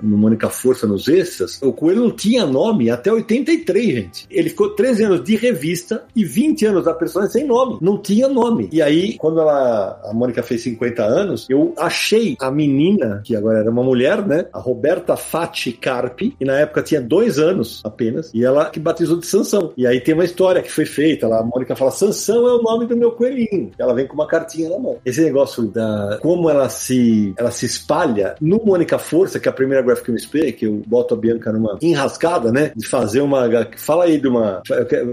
no 0.02 0.16
Mônica 0.16 0.48
Força 0.48 0.86
nos 0.86 1.08
extras, 1.08 1.60
o 1.62 1.72
Coelho 1.72 2.02
não 2.02 2.10
tinha 2.10 2.46
nome 2.46 2.90
até 2.90 3.12
83, 3.12 3.86
gente. 3.86 4.26
Ele 4.30 4.50
ficou 4.50 4.70
13 4.70 5.04
anos 5.04 5.24
de 5.24 5.36
revista 5.36 6.04
e 6.14 6.24
20 6.24 6.66
anos 6.66 6.84
da 6.84 6.94
personagem 6.94 7.32
sem 7.32 7.46
nome. 7.46 7.78
Não 7.80 7.98
tinha 7.98 8.28
nome. 8.28 8.68
E 8.72 8.82
aí, 8.82 9.16
quando 9.18 9.40
ela, 9.40 10.00
a 10.04 10.12
Mônica 10.12 10.42
fez 10.42 10.65
50 10.70 11.04
anos, 11.04 11.46
eu 11.48 11.74
achei 11.78 12.36
a 12.40 12.50
menina, 12.50 13.20
que 13.24 13.36
agora 13.36 13.58
era 13.58 13.70
uma 13.70 13.82
mulher, 13.82 14.26
né? 14.26 14.46
A 14.52 14.58
Roberta 14.58 15.16
Fati 15.16 15.72
Carpi, 15.72 16.36
e 16.40 16.44
na 16.44 16.58
época 16.58 16.82
tinha 16.82 17.00
dois 17.00 17.38
anos 17.38 17.80
apenas, 17.84 18.30
e 18.34 18.44
ela 18.44 18.70
que 18.70 18.80
batizou 18.80 19.18
de 19.18 19.26
Sansão. 19.26 19.72
E 19.76 19.86
aí 19.86 20.00
tem 20.00 20.14
uma 20.14 20.24
história 20.24 20.62
que 20.62 20.70
foi 20.70 20.84
feita 20.84 21.28
lá, 21.28 21.40
a 21.40 21.44
Mônica 21.44 21.76
fala: 21.76 21.90
Sansão 21.90 22.46
é 22.46 22.52
o 22.54 22.62
nome 22.62 22.86
do 22.86 22.96
meu 22.96 23.12
coelhinho. 23.12 23.70
Ela 23.78 23.94
vem 23.94 24.06
com 24.06 24.14
uma 24.14 24.26
cartinha 24.26 24.70
na 24.70 24.78
mão. 24.78 24.96
Esse 25.04 25.22
negócio 25.22 25.64
da 25.64 26.18
como 26.20 26.50
ela 26.50 26.68
se 26.68 27.32
ela 27.36 27.50
se 27.50 27.66
espalha 27.66 28.34
no 28.40 28.62
Mônica 28.64 28.98
Força, 28.98 29.38
que 29.38 29.48
é 29.48 29.50
a 29.50 29.54
primeira 29.54 29.82
Graphic 29.82 30.10
MSP, 30.10 30.52
que 30.52 30.66
eu 30.66 30.82
boto 30.86 31.14
a 31.14 31.16
Bianca 31.16 31.52
numa 31.52 31.78
enrascada, 31.80 32.50
né? 32.50 32.72
De 32.74 32.86
fazer 32.86 33.20
uma. 33.20 33.48
Fala 33.76 34.04
aí 34.04 34.18
de 34.18 34.28
uma. 34.28 34.62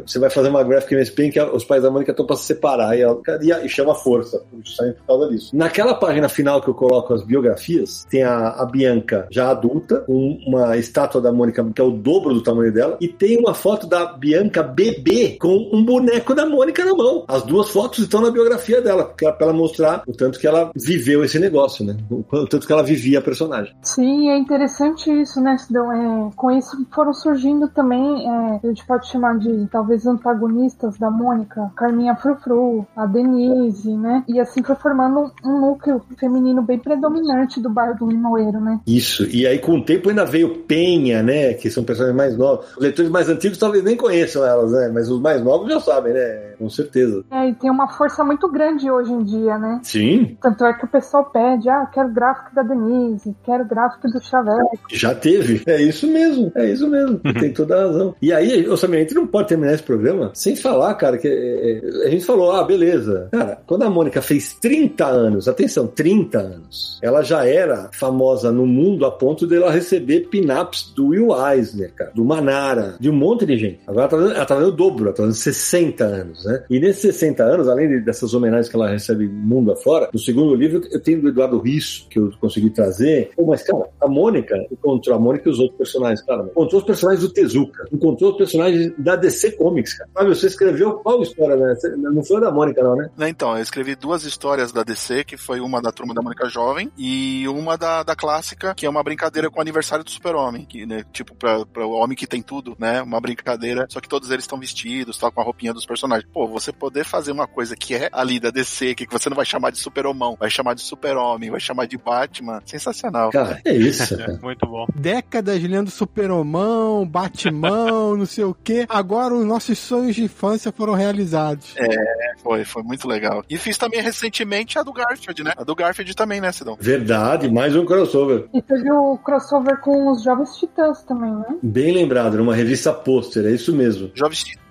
Você 0.06 0.20
vai 0.20 0.30
fazer 0.30 0.50
uma 0.50 0.64
Graphic 0.64 0.94
MSP 0.94 1.24
em 1.26 1.32
que 1.32 1.42
os 1.42 1.64
pais 1.64 1.84
da 1.84 1.92
Mônica 1.92 2.12
estão 2.12 2.26
pra 2.26 2.36
se 2.36 2.46
separar 2.46 2.98
e, 2.98 3.02
ela, 3.02 3.22
e, 3.64 3.70
chama 3.70 3.96
Força, 3.96 4.44
justamente 4.64 4.98
por 4.98 5.08
causa 5.08 5.30
disso. 5.30 5.43
Naquela 5.52 5.96
página 5.96 6.30
final 6.30 6.62
que 6.62 6.70
eu 6.70 6.74
coloco 6.74 7.14
as 7.14 7.24
biografias, 7.24 8.06
tem 8.10 8.24
a, 8.24 8.50
a 8.50 8.66
Bianca 8.66 9.28
já 9.32 9.50
adulta, 9.50 10.02
com 10.02 10.38
uma 10.46 10.78
estátua 10.78 11.22
da 11.22 11.32
Mônica 11.32 11.64
que 11.74 11.82
é 11.82 11.84
o 11.84 11.92
dobro 11.92 12.34
do 12.34 12.44
tamanho 12.44 12.72
dela, 12.72 12.98
e 13.02 13.08
tem 13.08 13.38
uma 13.38 13.54
foto 13.54 13.88
da 13.88 14.06
Bianca 14.06 14.62
bebê 14.62 15.38
com 15.40 15.70
um 15.74 15.84
boneco 15.84 16.36
da 16.36 16.46
Mônica 16.46 16.84
na 16.86 16.94
mão. 16.94 17.26
As 17.28 17.44
duas 17.44 17.70
fotos 17.70 18.00
estão 18.00 18.22
na 18.22 18.32
biografia 18.32 18.82
dela, 18.82 19.06
para 19.06 19.36
ela 19.40 19.54
mostrar 19.54 20.04
o 20.08 20.12
tanto 20.12 20.40
que 20.40 20.48
ela 20.48 20.72
viveu 20.76 21.24
esse 21.24 21.40
negócio, 21.40 21.86
né? 21.86 21.98
O 22.10 22.48
tanto 22.48 22.68
que 22.68 22.74
ela 22.74 22.84
vivia 22.84 23.20
a 23.20 23.22
personagem. 23.22 23.74
Sim, 23.82 24.30
é 24.30 24.38
interessante 24.38 25.10
isso, 25.10 25.42
né, 25.42 25.58
Sidão? 25.58 25.92
É, 25.92 26.30
com 26.36 26.52
isso 26.52 26.86
foram 26.94 27.14
surgindo 27.14 27.68
também, 27.70 28.28
é, 28.28 28.60
a 28.64 28.68
gente 28.68 28.86
pode 28.86 29.08
chamar 29.08 29.38
de 29.40 29.68
talvez 29.72 30.06
antagonistas 30.06 30.98
da 30.98 31.10
Mônica, 31.10 31.72
Carminha 31.76 32.16
Frufru, 32.16 32.86
a 32.96 33.06
Denise, 33.06 33.96
né? 33.96 34.24
E 34.28 34.40
assim 34.40 34.64
foi 34.64 34.76
formando 34.76 35.23
um 35.46 35.60
núcleo 35.60 36.02
feminino 36.20 36.62
bem 36.62 36.80
predominante 36.80 37.60
do 37.60 37.70
bairro 37.70 37.98
do 37.98 38.08
Limoeiro, 38.08 38.60
né? 38.60 38.80
Isso, 38.88 39.26
e 39.26 39.46
aí 39.48 39.60
com 39.60 39.78
o 39.78 39.84
tempo 39.84 40.10
ainda 40.10 40.26
veio 40.26 40.64
Penha, 40.64 41.22
né? 41.22 41.54
Que 41.54 41.70
são 41.70 41.84
personagens 41.84 42.18
mais 42.18 42.38
novos. 42.38 42.72
Os 42.72 42.78
leitores 42.78 43.12
mais 43.12 43.30
antigos 43.30 43.58
talvez 43.58 43.84
nem 43.84 43.96
conheçam 43.96 44.46
elas, 44.46 44.72
né? 44.72 44.92
Mas 44.94 45.10
os 45.10 45.20
mais 45.20 45.44
novos 45.44 45.72
já 45.72 45.80
sabem, 45.80 46.14
né? 46.14 46.54
Com 46.58 46.70
certeza. 46.70 47.24
É, 47.32 47.50
e 47.50 47.54
tem 47.56 47.70
uma 47.70 47.88
força 47.88 48.24
muito 48.24 48.50
grande 48.50 48.90
hoje 48.90 49.12
em 49.12 49.24
dia, 49.24 49.58
né? 49.58 49.80
Sim. 49.84 50.38
Tanto 50.42 50.66
é 50.66 50.74
que 50.74 50.86
o 50.86 50.88
pessoal 50.88 51.26
pede, 51.26 51.70
ah, 51.70 51.86
quero 51.94 52.10
gráfico 52.10 52.56
da 52.56 52.64
Denise, 52.64 53.36
quero 53.44 53.66
gráfico 53.66 54.08
do 54.08 54.24
Xavier. 54.24 54.66
Já 54.92 55.14
teve. 55.14 55.62
É 55.66 55.82
isso 55.82 56.08
mesmo, 56.08 56.52
é 56.56 56.70
isso 56.70 56.88
mesmo. 56.88 57.20
tem 57.40 57.52
toda 57.54 57.76
a 57.76 57.88
razão. 57.88 58.16
E 58.22 58.32
aí, 58.32 58.68
ô 58.68 58.78
Samir, 58.78 59.00
a 59.00 59.02
gente 59.02 59.16
não 59.16 59.28
pode 59.28 59.48
terminar 59.48 59.74
esse 59.74 59.84
programa 59.84 60.32
sem 60.34 60.56
falar, 60.56 60.94
cara, 60.96 61.18
que 61.18 61.28
é, 61.28 61.32
é, 61.32 62.08
a 62.08 62.10
gente 62.10 62.26
falou, 62.26 62.52
ah, 62.52 62.64
beleza. 62.64 63.30
Cara, 63.32 63.60
quando 63.66 63.84
a 63.84 63.90
Mônica 63.90 64.22
fez 64.22 64.54
30 64.54 65.06
anos, 65.14 65.48
atenção, 65.48 65.88
30 65.88 66.40
anos, 66.40 67.00
ela 67.02 67.22
já 67.22 67.46
era 67.46 67.90
famosa 67.94 68.52
no 68.52 68.66
mundo 68.66 69.06
a 69.06 69.12
ponto 69.12 69.48
de 69.48 69.56
ela 69.56 69.72
receber 69.72 70.28
pin-ups 70.30 70.92
do 70.96 71.08
Will 71.08 71.30
Eisner, 71.48 71.94
cara, 71.94 72.12
do 72.14 72.26
Manara, 72.26 72.96
de 73.00 73.10
um 73.10 73.14
monte 73.14 73.46
de 73.46 73.58
gente. 73.58 73.80
Agora 73.88 74.04
ela 74.04 74.10
tá, 74.10 74.18
fazendo, 74.18 74.36
tá 74.36 74.56
fazendo 74.56 74.68
o 74.68 74.72
dobro, 74.72 75.06
ela 75.06 75.14
tá 75.14 75.24
fazendo 75.24 75.36
60 75.36 76.04
anos, 76.04 76.46
né? 76.46 76.64
E 76.70 76.80
nesses 76.80 77.02
60 77.02 77.44
anos, 77.44 77.68
além 77.68 78.02
dessas 78.02 78.34
homenagens 78.34 78.70
que 78.70 78.76
ela 78.76 78.90
recebe 78.90 79.28
mundo 79.28 79.72
afora, 79.72 80.10
no 80.14 80.20
segundo 80.20 80.56
livro 80.56 80.82
eu 80.92 81.00
tenho 81.00 81.22
do 81.22 81.30
Eduardo 81.30 81.60
Risso, 81.60 82.08
que 82.10 82.20
eu 82.20 82.32
consegui 82.40 82.70
trazer. 82.70 83.32
Mas, 83.46 83.64
cara, 83.64 83.86
a 84.02 84.08
Mônica 84.08 84.56
encontrou 84.72 85.16
a 85.16 85.20
Mônica 85.20 85.48
e 85.48 85.52
os 85.52 85.60
outros 85.60 85.78
personagens, 85.78 86.22
cara, 86.22 86.44
encontrou 86.44 86.80
os 86.82 86.88
personagens 86.88 87.24
do 87.26 87.34
Tezuka, 87.34 87.86
encontrou 87.92 88.32
os 88.32 88.38
personagens 88.38 88.94
da 88.98 89.16
DC 89.16 89.52
Comics, 89.54 89.98
cara. 89.98 90.10
Fábio, 90.14 90.36
você 90.36 90.48
escreveu 90.48 90.94
qual 90.94 91.22
história, 91.22 91.56
né? 91.56 91.76
Não 91.98 92.24
foi 92.24 92.42
da 92.42 92.52
Mônica, 92.52 92.84
não, 92.84 92.96
né? 92.96 93.10
Então, 93.28 93.56
eu 93.56 93.62
escrevi 93.62 93.96
duas 93.96 94.24
histórias 94.24 94.72
da 94.72 94.84
DC, 94.84 95.03
que 95.26 95.38
foi 95.38 95.60
uma 95.60 95.82
da 95.82 95.92
Turma 95.92 96.14
da 96.14 96.22
Mônica 96.22 96.48
Jovem 96.50 96.92
e 96.98 97.48
uma 97.48 97.78
da, 97.78 98.04
da 98.04 98.16
clássica, 98.16 98.74
que 98.76 98.86
é 98.86 98.90
uma 98.90 99.04
brincadeira 99.04 99.50
com 99.50 99.60
o 99.60 99.62
aniversário 99.62 100.04
do 100.04 100.12
Super-Homem, 100.12 100.66
que, 100.66 100.86
né, 100.86 101.04
tipo, 101.12 101.36
pra, 101.36 101.66
pra 101.66 101.86
o 101.86 101.92
homem 101.92 102.16
que 102.16 102.28
tem 102.28 102.42
tudo, 102.42 102.76
né? 102.80 103.02
Uma 103.02 103.20
brincadeira, 103.20 103.86
só 103.90 104.00
que 104.00 104.08
todos 104.08 104.32
eles 104.32 104.44
estão 104.44 104.60
vestidos, 104.60 105.18
tal, 105.18 105.32
com 105.32 105.42
a 105.42 105.44
roupinha 105.44 105.74
dos 105.74 105.86
personagens. 105.86 106.30
Pô, 106.32 106.48
você 106.48 106.72
poder 106.72 107.04
fazer 107.04 107.32
uma 107.32 107.48
coisa 107.48 107.76
que 107.76 107.96
é 107.96 108.10
ali 108.12 108.40
da 108.40 108.50
DC, 108.50 108.96
que 108.96 109.08
você 109.10 109.30
não 109.30 109.36
vai 109.36 109.46
chamar 109.46 109.72
de 109.72 109.80
Super-Homão, 109.80 110.38
vai 110.40 110.50
chamar 110.50 110.74
de 110.74 110.82
Super-Homem, 110.82 111.52
vai 111.52 111.60
chamar 111.60 111.86
de 111.86 111.98
Batman, 111.98 112.62
sensacional. 112.66 113.32
Cara, 113.32 113.60
é 113.66 113.74
isso. 113.74 114.16
Cara. 114.18 114.40
Muito 114.42 114.66
bom. 114.66 114.86
Décadas 114.96 115.62
lendo 115.62 115.90
Super-Homão, 115.90 117.06
Batman, 117.06 118.16
não 118.16 118.26
sei 118.26 118.44
o 118.44 118.54
quê. 118.54 118.86
Agora 118.88 119.34
os 119.34 119.46
nossos 119.46 119.78
sonhos 119.80 120.16
de 120.16 120.24
infância 120.24 120.72
foram 120.72 120.94
realizados. 120.94 121.74
É, 121.78 122.38
foi, 122.42 122.64
foi 122.64 122.84
muito 122.84 123.08
legal. 123.08 123.44
E 123.50 123.58
fiz 123.58 123.78
também 123.78 124.02
recentemente 124.02 124.78
a 124.78 124.84
do 124.84 124.93
Garfield, 124.94 125.44
né? 125.44 125.54
A 125.58 125.64
do 125.64 125.76
Garfield 125.76 126.16
também, 126.16 126.40
né, 126.40 126.52
Sidão? 126.52 126.78
Verdade, 126.80 127.50
mais 127.50 127.76
um 127.76 127.86
crossover. 127.86 128.46
E 128.54 128.62
teve 128.62 128.92
o 128.92 129.18
crossover 129.18 129.80
com 129.80 130.12
os 130.12 130.24
Jovens 130.24 130.58
Titãs 130.58 131.04
também, 131.04 131.34
né? 131.34 131.58
Bem 131.62 131.94
lembrado, 131.94 132.38
numa 132.38 132.56
revista 132.56 132.94
pôster, 132.94 133.46
é 133.46 133.52
isso 133.52 133.74
mesmo. 133.74 134.12
Jovens 134.14 134.44
Titãs 134.44 134.63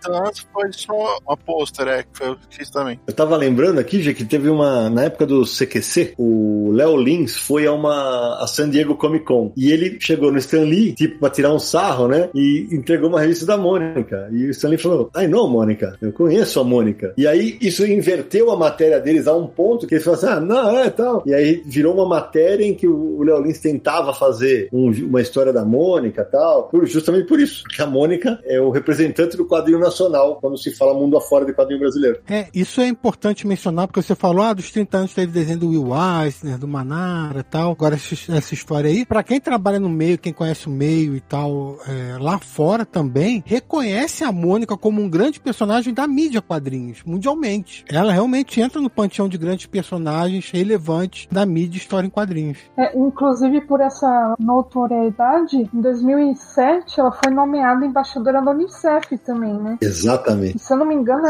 foi 0.52 0.72
só 0.72 1.18
uma 1.26 1.36
pôster, 1.36 1.88
é, 1.88 2.02
que 2.02 2.22
eu 2.22 2.36
fiz 2.50 2.70
também. 2.70 2.98
Eu 3.06 3.14
tava 3.14 3.36
lembrando 3.36 3.78
aqui, 3.78 4.02
já 4.02 4.12
que 4.12 4.24
teve 4.24 4.48
uma, 4.48 4.90
na 4.90 5.04
época 5.04 5.26
do 5.26 5.44
CQC, 5.44 6.14
o 6.18 6.70
Léo 6.72 6.96
Lins 6.96 7.36
foi 7.36 7.66
a 7.66 7.72
uma, 7.72 8.42
a 8.42 8.46
San 8.46 8.68
Diego 8.70 8.96
Comic 8.96 9.24
Con, 9.24 9.52
e 9.56 9.70
ele 9.70 9.98
chegou 10.00 10.32
no 10.32 10.38
Stan 10.38 10.62
Lee, 10.62 10.92
tipo, 10.92 11.18
pra 11.18 11.30
tirar 11.30 11.52
um 11.52 11.58
sarro, 11.58 12.08
né, 12.08 12.28
e 12.34 12.68
entregou 12.72 13.08
uma 13.08 13.20
revista 13.20 13.46
da 13.46 13.56
Mônica, 13.56 14.28
e 14.32 14.46
o 14.46 14.50
Stan 14.50 14.68
Lee 14.68 14.78
falou, 14.78 15.10
ai 15.14 15.28
não, 15.28 15.48
Mônica, 15.48 15.96
eu 16.00 16.12
conheço 16.12 16.60
a 16.60 16.64
Mônica. 16.64 17.14
E 17.16 17.26
aí, 17.26 17.56
isso 17.60 17.86
inverteu 17.86 18.50
a 18.50 18.56
matéria 18.56 19.00
deles 19.00 19.26
a 19.26 19.34
um 19.34 19.46
ponto 19.46 19.86
que 19.86 19.94
ele 19.94 20.02
falou 20.02 20.18
assim, 20.18 20.26
ah, 20.26 20.40
não, 20.40 20.78
é, 20.78 20.90
tal. 20.90 21.22
E 21.26 21.34
aí 21.34 21.62
virou 21.64 21.94
uma 21.94 22.06
matéria 22.06 22.64
em 22.64 22.74
que 22.74 22.86
o 22.86 23.22
Léo 23.22 23.42
Lins 23.42 23.58
tentava 23.58 24.12
fazer 24.12 24.68
um, 24.72 24.90
uma 24.90 25.20
história 25.20 25.52
da 25.52 25.64
Mônica, 25.64 26.24
tal, 26.24 26.70
justamente 26.84 27.26
por 27.26 27.40
isso, 27.40 27.62
porque 27.62 27.82
a 27.82 27.86
Mônica 27.86 28.38
é 28.44 28.60
o 28.60 28.70
representante 28.70 29.36
do 29.36 29.46
quadrinho 29.46 29.78
nacional 29.78 29.91
quando 30.40 30.56
se 30.58 30.74
fala 30.74 30.94
mundo 30.94 31.16
afora 31.16 31.44
de 31.44 31.52
quadrinho 31.52 31.80
brasileiro. 31.80 32.20
É, 32.28 32.48
isso 32.54 32.80
é 32.80 32.88
importante 32.88 33.46
mencionar, 33.46 33.86
porque 33.86 34.02
você 34.02 34.14
falou, 34.14 34.44
ah, 34.44 34.52
dos 34.52 34.70
30 34.70 34.98
anos 34.98 35.14
teve 35.14 35.32
desenho 35.32 35.58
do 35.58 35.68
Will 35.68 35.88
Eisner, 35.94 36.58
do 36.58 36.68
Manara 36.68 37.40
e 37.40 37.42
tal. 37.42 37.72
Agora, 37.72 37.94
essa 37.94 38.54
história 38.54 38.90
aí, 38.90 39.04
para 39.04 39.22
quem 39.22 39.40
trabalha 39.40 39.78
no 39.78 39.88
meio, 39.88 40.18
quem 40.18 40.32
conhece 40.32 40.66
o 40.66 40.70
meio 40.70 41.16
e 41.16 41.20
tal, 41.20 41.76
é, 41.86 42.16
lá 42.18 42.38
fora 42.38 42.84
também, 42.84 43.42
reconhece 43.46 44.24
a 44.24 44.32
Mônica 44.32 44.76
como 44.76 45.00
um 45.00 45.08
grande 45.08 45.40
personagem 45.40 45.92
da 45.92 46.06
mídia 46.06 46.40
quadrinhos, 46.40 47.02
mundialmente. 47.04 47.84
Ela 47.88 48.12
realmente 48.12 48.60
entra 48.60 48.80
no 48.80 48.90
panteão 48.90 49.28
de 49.28 49.38
grandes 49.38 49.66
personagens 49.66 50.50
relevantes 50.50 51.26
da 51.30 51.44
mídia 51.46 51.78
história 51.78 52.06
em 52.06 52.10
quadrinhos. 52.10 52.58
É, 52.76 52.96
inclusive, 52.96 53.60
por 53.62 53.80
essa 53.80 54.34
notoriedade, 54.38 55.68
em 55.72 55.80
2007 55.80 57.00
ela 57.00 57.12
foi 57.12 57.32
nomeada 57.32 57.84
embaixadora 57.84 58.42
da 58.42 58.50
Unicef 58.50 59.16
também, 59.18 59.54
né? 59.54 59.78
Exatamente. 59.84 60.58
Se 60.58 60.72
eu 60.72 60.76
não 60.76 60.86
me 60.86 60.94
engano, 60.94 61.26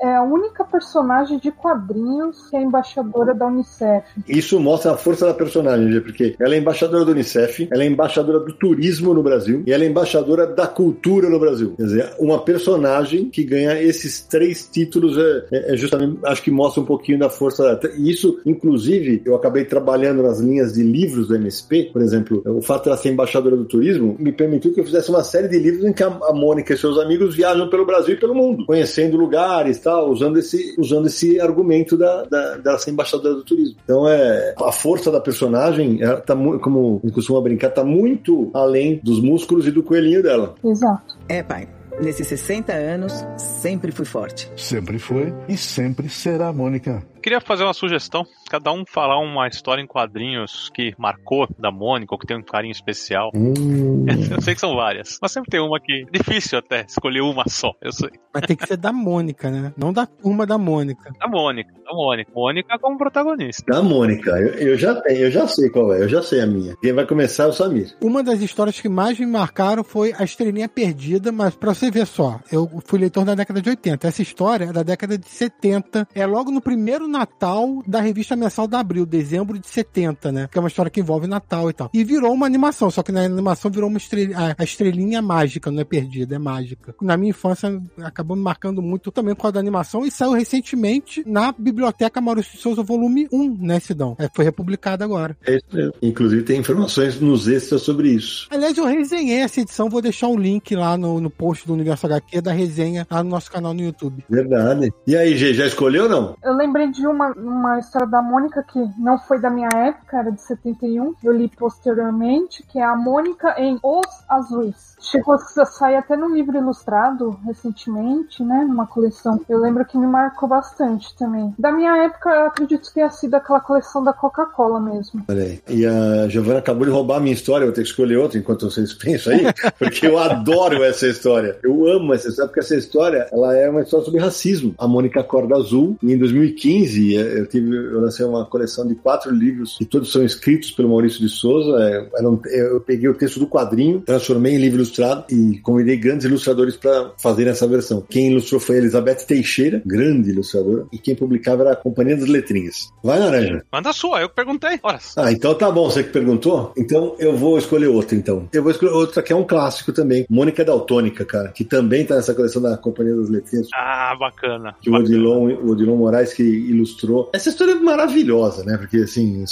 é 0.00 0.16
a 0.16 0.22
única 0.22 0.64
personagem 0.64 1.38
de 1.38 1.50
quadrinhos 1.50 2.48
que 2.48 2.56
é 2.56 2.62
embaixadora 2.62 3.34
da 3.34 3.46
Unicef. 3.46 4.06
Isso 4.28 4.58
mostra 4.60 4.92
a 4.92 4.96
força 4.96 5.26
da 5.26 5.34
personagem, 5.34 6.00
porque 6.00 6.36
ela 6.38 6.54
é 6.54 6.58
embaixadora 6.58 7.04
da 7.04 7.10
Unicef, 7.10 7.68
ela 7.70 7.82
é 7.82 7.86
embaixadora 7.86 8.40
do 8.40 8.52
turismo 8.52 9.12
no 9.12 9.22
Brasil 9.22 9.62
e 9.66 9.72
ela 9.72 9.84
é 9.84 9.86
embaixadora 9.86 10.46
da 10.46 10.66
cultura 10.66 11.28
no 11.28 11.38
Brasil. 11.38 11.74
Quer 11.76 11.82
dizer, 11.82 12.14
uma 12.18 12.38
personagem 12.40 13.28
que 13.30 13.44
ganha 13.44 13.80
esses 13.82 14.20
três 14.20 14.68
títulos 14.68 15.16
é, 15.16 15.46
é, 15.50 15.74
é 15.74 15.76
justamente, 15.76 16.18
acho 16.24 16.42
que 16.42 16.50
mostra 16.50 16.82
um 16.82 16.86
pouquinho 16.86 17.18
da 17.18 17.28
força. 17.28 17.78
E 17.96 18.10
isso, 18.10 18.40
inclusive, 18.46 19.22
eu 19.24 19.34
acabei 19.34 19.64
trabalhando 19.64 20.22
nas 20.22 20.38
linhas 20.38 20.72
de 20.72 20.82
livros 20.82 21.28
do 21.28 21.34
MSP, 21.34 21.90
por 21.92 22.02
exemplo, 22.02 22.42
o 22.46 22.62
fato 22.62 22.84
de 22.84 22.88
ela 22.90 22.98
ser 22.98 23.10
embaixadora 23.10 23.56
do 23.56 23.64
turismo 23.64 24.16
me 24.18 24.32
permitiu 24.32 24.72
que 24.72 24.80
eu 24.80 24.84
fizesse 24.84 25.10
uma 25.10 25.24
série 25.24 25.48
de 25.48 25.58
livros 25.58 25.84
em 25.84 25.92
que 25.92 26.02
a 26.02 26.10
Mônica 26.32 26.72
e 26.72 26.76
seus 26.76 26.98
amigos 26.98 27.34
viajam 27.34 27.68
pelo 27.68 27.84
Brasil 27.84 27.95
e 28.08 28.16
pelo 28.16 28.34
mundo, 28.34 28.66
conhecendo 28.66 29.16
lugares, 29.16 29.78
tal, 29.78 30.10
usando 30.10 30.38
esse, 30.38 30.74
usando 30.78 31.06
esse 31.06 31.40
argumento 31.40 31.96
da, 31.96 32.24
da, 32.24 32.78
ser 32.78 32.90
embaixadora 32.90 33.34
do 33.34 33.44
turismo. 33.44 33.76
Então 33.84 34.08
é 34.08 34.54
a 34.58 34.72
força 34.72 35.10
da 35.10 35.20
personagem, 35.20 36.02
ela 36.02 36.20
tá 36.20 36.34
muito, 36.34 36.60
como 36.60 37.00
costuma 37.12 37.40
brincar, 37.40 37.70
tá 37.70 37.84
muito 37.84 38.50
além 38.54 39.00
dos 39.02 39.20
músculos 39.20 39.66
e 39.66 39.70
do 39.70 39.82
coelhinho 39.82 40.22
dela. 40.22 40.54
Exato. 40.64 41.16
É, 41.28 41.42
pai. 41.42 41.68
Nesses 42.00 42.26
60 42.26 42.72
anos, 42.74 43.12
sempre 43.38 43.90
fui 43.90 44.04
forte. 44.04 44.50
Sempre 44.54 44.98
foi 44.98 45.32
e 45.48 45.56
sempre 45.56 46.10
será, 46.10 46.52
Mônica. 46.52 47.02
Queria 47.26 47.40
fazer 47.40 47.64
uma 47.64 47.74
sugestão. 47.74 48.24
Cada 48.48 48.70
um 48.70 48.84
falar 48.86 49.18
uma 49.18 49.48
história 49.48 49.82
em 49.82 49.86
quadrinhos 49.86 50.70
que 50.72 50.94
marcou 50.96 51.48
da 51.58 51.72
Mônica, 51.72 52.14
ou 52.14 52.18
que 52.20 52.24
tem 52.24 52.36
um 52.36 52.42
carinho 52.42 52.70
especial. 52.70 53.32
Hum. 53.34 54.06
Eu 54.30 54.40
sei 54.40 54.54
que 54.54 54.60
são 54.60 54.76
várias. 54.76 55.18
Mas 55.20 55.32
sempre 55.32 55.50
tem 55.50 55.58
uma 55.58 55.80
que. 55.80 56.06
Difícil 56.12 56.56
até 56.56 56.84
escolher 56.88 57.22
uma 57.22 57.42
só, 57.48 57.72
eu 57.82 57.90
sei. 57.90 58.10
Mas 58.32 58.46
tem 58.46 58.56
que 58.56 58.66
ser 58.66 58.76
da 58.76 58.92
Mônica, 58.92 59.50
né? 59.50 59.72
Não 59.76 59.92
da 59.92 60.06
uma 60.22 60.46
da 60.46 60.56
Mônica. 60.56 61.10
Da 61.18 61.26
Mônica, 61.26 61.72
da 61.84 61.92
Mônica. 61.92 62.30
Mônica 62.32 62.78
como 62.78 62.96
protagonista. 62.96 63.64
Da 63.72 63.82
Mônica, 63.82 64.30
eu, 64.30 64.68
eu 64.68 64.78
já 64.78 64.94
tenho, 65.00 65.18
eu 65.18 65.30
já 65.30 65.48
sei 65.48 65.68
qual 65.68 65.92
é, 65.94 66.02
eu 66.02 66.08
já 66.08 66.22
sei 66.22 66.42
a 66.42 66.46
minha. 66.46 66.76
Quem 66.76 66.92
vai 66.92 67.06
começar 67.06 67.44
é 67.44 67.46
o 67.48 67.52
Samir. 67.52 67.96
Uma 68.00 68.22
das 68.22 68.40
histórias 68.40 68.80
que 68.80 68.88
mais 68.88 69.18
me 69.18 69.26
marcaram 69.26 69.82
foi 69.82 70.14
A 70.16 70.22
Estrelinha 70.22 70.68
Perdida, 70.68 71.32
mas 71.32 71.56
pra 71.56 71.74
você 71.74 71.90
ver 71.90 72.06
só, 72.06 72.38
eu 72.52 72.70
fui 72.84 73.00
leitor 73.00 73.24
da 73.24 73.34
década 73.34 73.60
de 73.60 73.70
80. 73.70 74.06
Essa 74.06 74.22
história 74.22 74.66
é 74.66 74.72
da 74.72 74.82
década 74.84 75.18
de 75.18 75.28
70. 75.28 76.06
É 76.14 76.24
logo 76.24 76.52
no 76.52 76.60
primeiro 76.60 77.08
Natal 77.18 77.82
da 77.86 78.00
revista 78.00 78.36
mensal 78.36 78.66
da 78.66 78.80
Abril, 78.80 79.06
dezembro 79.06 79.58
de 79.58 79.66
70, 79.66 80.32
né? 80.32 80.48
Que 80.50 80.58
é 80.58 80.60
uma 80.60 80.68
história 80.68 80.90
que 80.90 81.00
envolve 81.00 81.26
Natal 81.26 81.70
e 81.70 81.72
tal. 81.72 81.90
E 81.92 82.04
virou 82.04 82.32
uma 82.32 82.46
animação, 82.46 82.90
só 82.90 83.02
que 83.02 83.12
na 83.12 83.22
animação 83.22 83.70
virou 83.70 83.88
uma 83.88 83.98
estrelinha, 83.98 84.54
a 84.56 84.64
estrelinha 84.64 85.22
mágica, 85.22 85.70
não 85.70 85.80
é 85.80 85.84
perdida, 85.84 86.36
é 86.36 86.38
mágica. 86.38 86.94
Na 87.00 87.16
minha 87.16 87.30
infância 87.30 87.80
acabou 88.02 88.36
me 88.36 88.42
marcando 88.42 88.82
muito 88.82 89.10
também 89.10 89.34
por 89.34 89.42
causa 89.42 89.54
da 89.54 89.60
animação 89.60 90.04
e 90.04 90.10
saiu 90.10 90.32
recentemente 90.32 91.22
na 91.26 91.52
Biblioteca 91.52 92.20
Maurício 92.20 92.52
de 92.52 92.58
Souza, 92.58 92.82
volume 92.82 93.28
1, 93.32 93.56
né, 93.60 93.80
Sidão? 93.80 94.16
É, 94.18 94.28
foi 94.32 94.44
republicado 94.44 95.02
agora. 95.02 95.36
É 95.46 95.56
isso 95.56 95.66
mesmo. 95.72 95.94
Inclusive 96.02 96.42
tem 96.42 96.60
informações 96.60 97.20
nos 97.20 97.48
extras 97.48 97.82
sobre 97.82 98.10
isso. 98.10 98.46
Aliás, 98.50 98.76
eu 98.76 98.84
resenhei 98.84 99.38
essa 99.38 99.60
edição, 99.60 99.88
vou 99.88 100.02
deixar 100.02 100.28
o 100.28 100.36
link 100.36 100.74
lá 100.74 100.96
no, 100.96 101.20
no 101.20 101.30
post 101.30 101.66
do 101.66 101.74
Universo 101.74 102.06
HQ 102.06 102.40
da 102.40 102.52
resenha 102.52 103.06
lá 103.10 103.22
no 103.22 103.30
nosso 103.30 103.50
canal 103.50 103.72
no 103.72 103.82
YouTube. 103.82 104.24
Verdade. 104.28 104.92
E 105.06 105.16
aí, 105.16 105.36
Gê, 105.36 105.54
já 105.54 105.66
escolheu 105.66 106.04
ou 106.04 106.08
não? 106.08 106.36
Eu 106.42 106.54
lembrei 106.54 106.90
de 106.90 107.05
uma, 107.10 107.32
uma 107.32 107.78
história 107.78 108.06
da 108.06 108.22
Mônica 108.22 108.62
que 108.62 108.78
não 108.98 109.18
foi 109.18 109.40
da 109.40 109.50
minha 109.50 109.68
época, 109.74 110.18
era 110.18 110.32
de 110.32 110.40
71. 110.40 111.14
Eu 111.22 111.32
li 111.32 111.48
posteriormente, 111.48 112.62
que 112.62 112.78
é 112.78 112.84
a 112.84 112.96
Mônica 112.96 113.54
em 113.58 113.78
Os 113.82 114.06
Azuis. 114.28 114.96
Chegou 115.00 115.34
a 115.34 115.64
sair 115.64 115.96
até 115.96 116.16
num 116.16 116.34
livro 116.34 116.56
ilustrado 116.56 117.38
recentemente, 117.44 118.42
né? 118.42 118.64
Numa 118.66 118.86
coleção. 118.86 119.40
Eu 119.48 119.58
lembro 119.58 119.84
que 119.84 119.96
me 119.96 120.06
marcou 120.06 120.48
bastante 120.48 121.16
também. 121.16 121.54
Da 121.58 121.70
minha 121.70 121.96
época, 122.04 122.30
eu 122.30 122.46
acredito 122.46 122.88
que 122.88 122.94
tenha 122.94 123.10
sido 123.10 123.34
aquela 123.34 123.60
coleção 123.60 124.02
da 124.02 124.12
Coca-Cola 124.12 124.80
mesmo. 124.80 125.24
Peraí. 125.24 125.60
E 125.68 125.86
a 125.86 126.28
Giovana 126.28 126.58
acabou 126.58 126.84
de 126.84 126.92
roubar 126.92 127.16
a 127.16 127.20
minha 127.20 127.34
história, 127.34 127.64
eu 127.64 127.68
vou 127.68 127.74
ter 127.74 127.82
que 127.82 127.88
escolher 127.88 128.16
outra 128.16 128.38
enquanto 128.38 128.70
vocês 128.70 128.92
pensam 128.94 129.32
aí, 129.32 129.46
porque 129.78 130.06
eu 130.06 130.18
adoro 130.18 130.82
essa 130.82 131.06
história. 131.06 131.58
Eu 131.62 131.86
amo 131.86 132.14
essa 132.14 132.28
história, 132.28 132.48
porque 132.48 132.60
essa 132.60 132.74
história 132.74 133.28
ela 133.32 133.56
é 133.56 133.68
uma 133.68 133.82
história 133.82 134.04
sobre 134.04 134.20
racismo. 134.20 134.74
A 134.78 134.88
Mônica 134.88 135.22
Corda 135.22 135.56
Azul, 135.56 135.96
e 136.02 136.12
em 136.12 136.18
2015, 136.18 136.95
eu, 137.14 137.46
tive, 137.46 137.74
eu 137.74 138.00
lancei 138.00 138.24
uma 138.24 138.44
coleção 138.44 138.86
de 138.86 138.94
quatro 138.94 139.30
livros, 139.30 139.76
e 139.80 139.84
todos 139.84 140.12
são 140.12 140.24
escritos 140.24 140.70
pelo 140.70 140.88
Maurício 140.88 141.20
de 141.20 141.28
Souza. 141.28 141.76
É, 141.80 142.70
eu 142.70 142.80
peguei 142.80 143.08
o 143.08 143.14
texto 143.14 143.38
do 143.38 143.46
quadrinho, 143.46 144.00
transformei 144.00 144.54
em 144.54 144.58
livro 144.58 144.78
ilustrado 144.78 145.24
e 145.30 145.58
convidei 145.60 145.96
grandes 145.96 146.26
ilustradores 146.26 146.76
para 146.76 147.12
fazer 147.20 147.46
essa 147.46 147.66
versão. 147.66 148.04
Quem 148.08 148.30
ilustrou 148.30 148.60
foi 148.60 148.76
a 148.76 148.78
Elizabeth 148.78 149.26
Teixeira, 149.26 149.82
grande 149.84 150.30
ilustradora, 150.30 150.86
e 150.92 150.98
quem 150.98 151.14
publicava 151.14 151.62
era 151.62 151.72
a 151.72 151.76
Companhia 151.76 152.16
das 152.16 152.28
Letrinhas. 152.28 152.92
Vai, 153.02 153.18
Naranja. 153.18 153.64
Manda 153.72 153.90
a 153.90 153.92
sua, 153.92 154.20
eu 154.20 154.28
que 154.28 154.34
perguntei. 154.34 154.78
Ora. 154.82 154.98
Ah, 155.16 155.32
então 155.32 155.54
tá 155.54 155.70
bom, 155.70 155.90
você 155.90 156.02
que 156.02 156.10
perguntou? 156.10 156.72
Então 156.76 157.14
eu 157.18 157.36
vou 157.36 157.58
escolher 157.58 157.88
outra, 157.88 158.16
então. 158.16 158.48
Eu 158.52 158.62
vou 158.62 158.70
escolher 158.70 158.92
outra 158.92 159.22
que 159.22 159.32
é 159.32 159.36
um 159.36 159.44
clássico 159.44 159.92
também. 159.92 160.26
Mônica 160.28 160.64
Daltônica, 160.64 161.24
cara, 161.24 161.48
que 161.48 161.64
também 161.64 162.04
tá 162.04 162.16
nessa 162.16 162.34
coleção 162.34 162.62
da 162.62 162.76
Companhia 162.76 163.14
das 163.14 163.28
Letrinhas. 163.28 163.68
Ah, 163.74 164.14
bacana. 164.18 164.74
Que 164.80 164.90
bacana. 164.90 165.08
o 165.08 165.16
Odilon, 165.16 165.54
o 165.62 165.70
Odilon 165.70 165.96
Moraes 165.96 166.32
que 166.32 166.42
ilustrou. 166.76 167.30
Essa 167.34 167.48
história 167.48 167.72
é 167.72 167.74
maravilhosa, 167.74 168.64
né? 168.64 168.76
Porque 168.76 168.98
assim, 168.98 169.44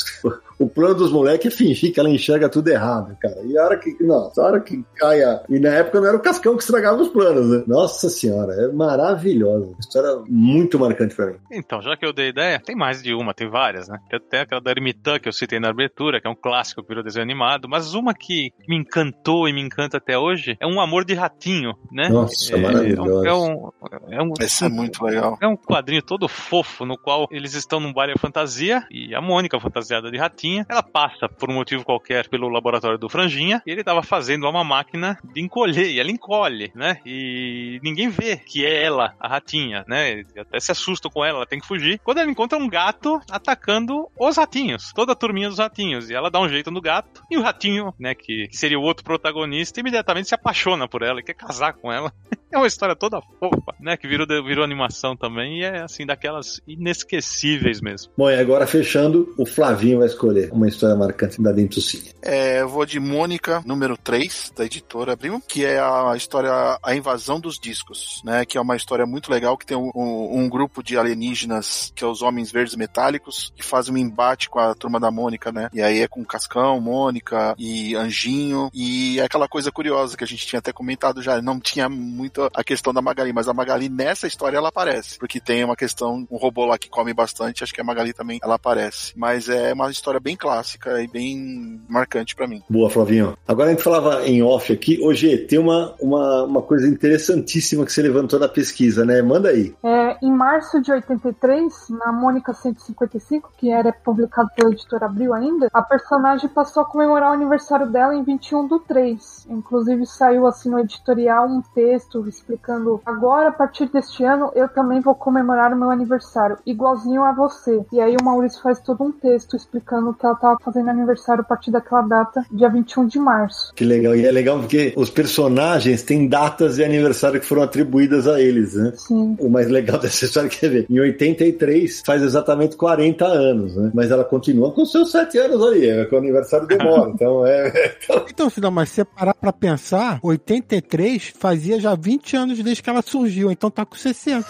o 0.65 0.69
plano 0.69 0.95
dos 0.95 1.13
moleques 1.13 1.53
é 1.53 1.57
fingir 1.57 1.93
que 1.93 2.01
ela 2.01 2.09
enxerga 2.09 2.49
tudo 2.49 2.69
errado, 2.69 3.17
cara. 3.21 3.37
E 3.45 3.57
a 3.59 3.65
hora 3.65 3.79
que. 3.79 4.03
Nossa, 4.03 4.41
a 4.41 4.47
hora 4.47 4.61
que 4.61 4.85
cai 4.97 5.23
a. 5.23 5.43
E 5.49 5.59
na 5.59 5.71
época 5.71 6.01
não 6.01 6.09
era 6.09 6.17
o 6.17 6.21
Cascão 6.21 6.57
que 6.57 6.63
estragava 6.63 7.03
os 7.03 7.09
planos, 7.09 7.49
né? 7.49 7.65
Nossa 7.67 8.09
senhora, 8.09 8.55
é 8.55 8.73
maravilhosa. 8.73 9.75
História 9.79 10.23
muito 10.29 10.79
marcante 10.79 11.15
pra 11.15 11.27
mim. 11.27 11.37
Então, 11.53 11.83
já 11.83 11.97
que 11.97 12.07
eu 12.07 12.13
dei 12.13 12.29
ideia, 12.29 12.59
tem 12.59 12.75
mais 12.75 13.03
de 13.03 13.13
uma, 13.15 13.35
tem 13.35 13.49
várias, 13.49 13.89
né? 13.89 13.99
Tem 14.31 14.41
aquela 14.41 14.61
da 14.61 14.71
Ermitã 14.71 15.19
que 15.19 15.29
eu 15.29 15.33
citei 15.33 15.61
na 15.61 15.69
abertura, 15.69 16.21
que 16.21 16.27
é 16.27 16.31
um 16.31 16.35
clássico 16.35 16.83
que 16.83 16.89
virou 16.89 17.05
desenho 17.05 17.25
animado, 17.25 17.69
mas 17.69 17.95
uma 17.95 18.15
que 18.15 18.53
me 18.67 18.77
encantou 18.77 19.49
e 19.49 19.53
me 19.53 19.61
encanta 19.61 19.99
até 19.99 20.19
hoje 20.19 20.57
é 20.61 20.67
Um 20.67 20.81
Amor 20.81 21.05
de 21.05 21.15
Ratinho, 21.15 21.75
né? 21.93 22.09
Nossa, 22.09 22.57
é, 22.57 22.61
maravilhosa. 22.61 23.29
É 23.29 23.33
um, 23.33 23.71
é 24.09 24.23
um, 24.23 24.33
Esse 24.41 24.65
é 24.65 24.69
muito 24.69 25.05
legal. 25.05 25.39
É 25.41 25.47
um 25.47 25.57
quadrinho 25.57 26.03
todo 26.03 26.29
fofo, 26.29 26.85
no 26.85 26.97
qual 26.97 27.29
eles 27.31 27.55
estão 27.55 27.81
num 27.81 27.93
baile 27.93 28.15
fantasia 28.19 28.87
e 28.91 29.15
a 29.15 29.21
Mônica, 29.21 29.59
fantasiada 29.61 30.11
de 30.11 30.19
ratinha, 30.55 30.67
ela 30.69 30.83
passa 30.83 31.29
por 31.29 31.51
um 31.51 31.55
motivo 31.55 31.85
qualquer 31.85 32.29
pelo 32.29 32.49
laboratório 32.49 32.99
do 32.99 33.09
Franjinha 33.09 33.63
e 33.67 33.71
ele 33.71 33.81
estava 33.81 34.03
fazendo 34.03 34.49
uma 34.49 34.63
máquina 34.63 35.19
de 35.33 35.41
encolher 35.41 35.91
e 35.91 35.99
ela 35.99 36.11
encolhe, 36.11 36.71
né? 36.75 36.99
E 37.05 37.81
ninguém 37.83 38.09
vê 38.09 38.37
que 38.37 38.65
é 38.65 38.85
ela, 38.85 39.15
a 39.19 39.29
ratinha, 39.29 39.85
né? 39.89 40.23
Até 40.39 40.61
se 40.61 40.73
assustam 40.73 41.11
com 41.11 41.25
ela, 41.25 41.39
ela 41.39 41.47
tem 41.47 41.61
que 41.61 41.67
fugir. 41.67 42.01
Quando 42.05 42.19
ela 42.19 42.31
encontra 42.31 42.59
um 42.59 42.69
gato 42.69 43.21
atacando 43.31 44.09
os 44.19 44.37
ratinhos, 44.37 44.93
toda 44.95 45.13
a 45.13 45.17
turminha 45.17 45.49
dos 45.49 45.59
ratinhos, 45.59 46.11
e 46.11 46.15
ela 46.15 46.31
dá 46.31 46.41
um 46.41 46.49
jeito 46.49 46.71
no 46.71 46.81
gato 46.81 47.23
e 47.31 47.37
o 47.37 47.43
ratinho, 47.43 47.93
né, 47.99 48.15
que 48.15 48.49
seria 48.53 48.79
o 48.79 48.83
outro 48.83 49.05
protagonista, 49.05 49.81
imediatamente 49.81 50.29
se 50.29 50.35
apaixona 50.35 50.87
por 50.87 51.03
ela 51.03 51.21
e 51.21 51.23
quer 51.23 51.35
casar 51.35 51.73
com 51.75 51.93
ela. 51.93 52.13
É 52.55 52.57
uma 52.57 52.69
história 52.69 52.95
toda 52.95 53.21
fofa, 53.41 53.75
né? 53.81 53.97
Que 53.97 54.07
virou, 54.07 54.25
virou 54.45 54.65
animação 54.65 55.17
também 55.17 55.59
e 55.59 55.65
é 55.65 55.83
assim, 55.83 56.07
daquelas 56.07 56.61
inesquecíveis 56.69 57.81
mesmo. 57.81 58.13
Bom, 58.17 58.31
e 58.31 58.39
agora 58.39 58.65
fechando, 58.65 59.35
o 59.37 59.45
Flavinho 59.45 59.99
vai 59.99 60.07
escolher 60.07 60.34
uma 60.53 60.69
história 60.69 60.97
marcante 60.97 61.41
da 61.43 61.53
Dentucinha. 61.53 62.13
É, 62.23 62.61
eu 62.61 62.69
vou 62.69 62.87
de 62.87 62.99
Mônica, 62.99 63.63
número 63.67 63.97
3, 63.97 64.53
da 64.57 64.65
editora 64.65 65.13
Abril, 65.13 65.43
que 65.47 65.65
é 65.65 65.79
a 65.79 66.13
história 66.17 66.79
A 66.83 66.95
Invasão 66.95 67.41
dos 67.41 67.59
Discos, 67.59 68.23
né? 68.25 68.45
Que 68.45 68.59
é 68.59 68.61
uma 68.61 68.77
história 68.77 69.07
muito 69.07 69.31
legal, 69.31 69.57
que 69.57 69.67
tem 69.67 69.77
um, 69.77 69.91
um, 69.95 70.41
um 70.41 70.49
grupo 70.49 70.83
de 70.83 70.97
alienígenas, 70.97 71.93
que 71.95 72.05
é 72.05 72.07
os 72.07 72.23
Homens 72.23 72.51
Verdes 72.51 72.77
Metálicos, 72.77 73.53
que 73.57 73.63
fazem 73.63 73.95
um 73.95 73.99
embate 73.99 74.49
com 74.49 74.59
a 74.59 74.75
turma 74.75 74.99
da 75.01 75.11
Mônica, 75.11 75.53
né? 75.53 75.69
E 75.73 75.83
aí 75.83 76.01
é 76.01 76.09
com 76.09 76.25
Cascão, 76.25 76.81
Mônica 76.81 77.55
e 77.59 77.95
Anjinho, 77.95 78.71
e 78.73 79.19
é 79.19 79.25
aquela 79.25 79.49
coisa 79.49 79.71
curiosa 79.71 80.17
que 80.17 80.25
a 80.25 80.27
gente 80.27 80.47
tinha 80.47 80.59
até 80.59 80.73
comentado 80.73 81.23
já, 81.23 81.41
não 81.41 81.61
tinha 81.61 81.89
muito 81.89 82.49
a 82.55 82.65
questão 82.65 82.93
da 82.93 83.03
Magali, 83.03 83.33
mas 83.33 83.49
a 83.49 83.55
Magali 83.55 83.89
nessa 83.89 84.27
história 84.27 84.57
ela 84.57 84.69
aparece, 84.69 85.19
porque 85.19 85.41
tem 85.41 85.65
uma 85.65 85.77
questão, 85.77 86.27
um 86.31 86.37
robô 86.37 86.65
lá 86.65 86.79
que 86.79 86.89
come 86.89 87.13
bastante, 87.13 87.63
acho 87.63 87.73
que 87.73 87.81
a 87.81 87.85
Magali 87.85 88.13
também 88.13 88.39
ela 88.43 88.55
aparece. 88.55 89.13
Mas 89.17 89.49
é 89.49 89.73
uma 89.73 89.91
história 89.91 90.21
bem 90.25 90.35
clássica 90.35 91.03
e 91.03 91.07
bem 91.07 91.83
marcante 91.87 92.35
para 92.35 92.49
mim. 92.49 92.63
Boa, 92.69 92.89
Flavinho. 92.89 93.37
Agora 93.47 93.69
a 93.69 93.73
gente 93.73 93.83
falava 93.85 94.27
em 94.27 94.43
off 94.43 94.73
aqui, 94.73 94.99
hoje 95.03 95.37
tem 95.37 95.59
uma, 95.59 95.95
uma, 96.01 96.45
uma 96.45 96.63
coisa 96.63 96.89
interessantíssima 96.89 97.85
que 97.85 97.93
você 97.93 98.01
levantou 98.01 98.41
na 98.41 98.49
pesquisa, 98.49 99.05
né? 99.05 99.21
Manda 99.21 99.51
aí. 99.51 99.75
É, 99.85 100.17
em 100.23 100.33
março 100.33 100.81
de 100.81 100.91
83, 100.91 101.91
na 101.91 102.11
Mônica 102.11 102.55
155, 102.55 103.53
que 103.59 103.71
era 103.71 103.93
publicado 103.93 104.49
pela 104.57 104.71
editora 104.71 105.05
Abril 105.05 105.35
ainda, 105.35 105.69
a 105.71 105.83
personagem 105.83 106.49
passou 106.49 106.83
a 106.83 106.87
comemorar 106.87 107.31
o 107.31 107.35
aniversário 107.35 107.91
dela 107.91 108.15
em 108.15 108.25
21 108.25 108.67
do 108.67 108.79
3. 108.79 109.47
Inclusive 109.51 110.07
saiu 110.07 110.47
assim 110.47 110.71
no 110.71 110.79
editorial 110.79 111.47
um 111.47 111.61
texto 111.75 112.27
explicando 112.27 113.03
agora, 113.05 113.51
a 113.51 113.53
partir 113.53 113.91
deste 113.91 114.25
ano, 114.25 114.51
eu 114.55 114.69
também 114.71 115.01
vou 115.01 115.15
comemorar 115.15 115.73
o 115.73 115.77
meu 115.77 115.91
aniversário, 115.91 116.57
igualzinho 116.65 117.23
a 117.23 117.33
você. 117.33 117.85
E 117.93 118.01
aí 118.01 118.17
o 118.19 118.25
Maurício 118.25 118.63
faz 118.63 118.81
todo 118.81 119.05
um 119.05 119.13
texto 119.13 119.55
explicando 119.55 120.14
que 120.15 120.25
ela 120.25 120.35
estava 120.35 120.59
fazendo 120.63 120.89
aniversário 120.91 121.43
a 121.43 121.45
partir 121.45 121.71
daquela 121.71 122.03
data, 122.03 122.45
dia 122.51 122.69
21 122.69 123.07
de 123.07 123.19
março. 123.19 123.73
Que 123.75 123.85
legal. 123.85 124.15
E 124.15 124.27
é 124.27 124.31
legal 124.31 124.59
porque 124.59 124.93
os 124.97 125.11
personagens 125.11 126.03
têm 126.03 126.29
datas 126.29 126.77
de 126.77 126.85
aniversário 126.85 127.41
que 127.41 127.47
foram 127.47 127.63
atribuídas 127.63 128.27
a 128.27 128.41
eles, 128.41 128.75
né? 128.75 128.93
Sim. 128.97 129.37
O 129.39 129.49
mais 129.49 129.69
legal 129.69 129.99
dessa 130.01 130.25
história 130.25 130.49
quer 130.49 130.69
ver, 130.69 130.87
em 130.89 131.01
83 131.01 132.03
faz 132.05 132.23
exatamente 132.23 132.77
40 132.77 133.25
anos, 133.25 133.77
né? 133.77 133.91
Mas 133.95 134.11
ela 134.11 134.25
continua 134.25 134.73
com 134.73 134.85
seus 134.85 135.11
7 135.11 135.39
anos 135.39 135.63
ali, 135.67 135.89
é 135.89 136.05
que 136.05 136.15
o 136.15 136.19
aniversário 136.19 136.67
demora. 136.67 137.11
então 137.15 137.47
é. 137.47 137.95
Então, 138.35 138.51
se 138.51 138.61
não, 138.61 138.71
mas 138.71 138.89
se 138.89 138.97
você 138.97 139.05
parar 139.05 139.35
pra 139.35 139.53
pensar, 139.53 140.19
83 140.23 141.33
fazia 141.39 141.79
já 141.79 141.95
20 141.95 142.37
anos 142.37 142.63
desde 142.63 142.83
que 142.83 142.91
ela 142.91 143.03
surgiu, 143.03 143.51
então 143.51 143.71
tá 143.71 143.85
com 143.85 143.95
60. 143.95 144.47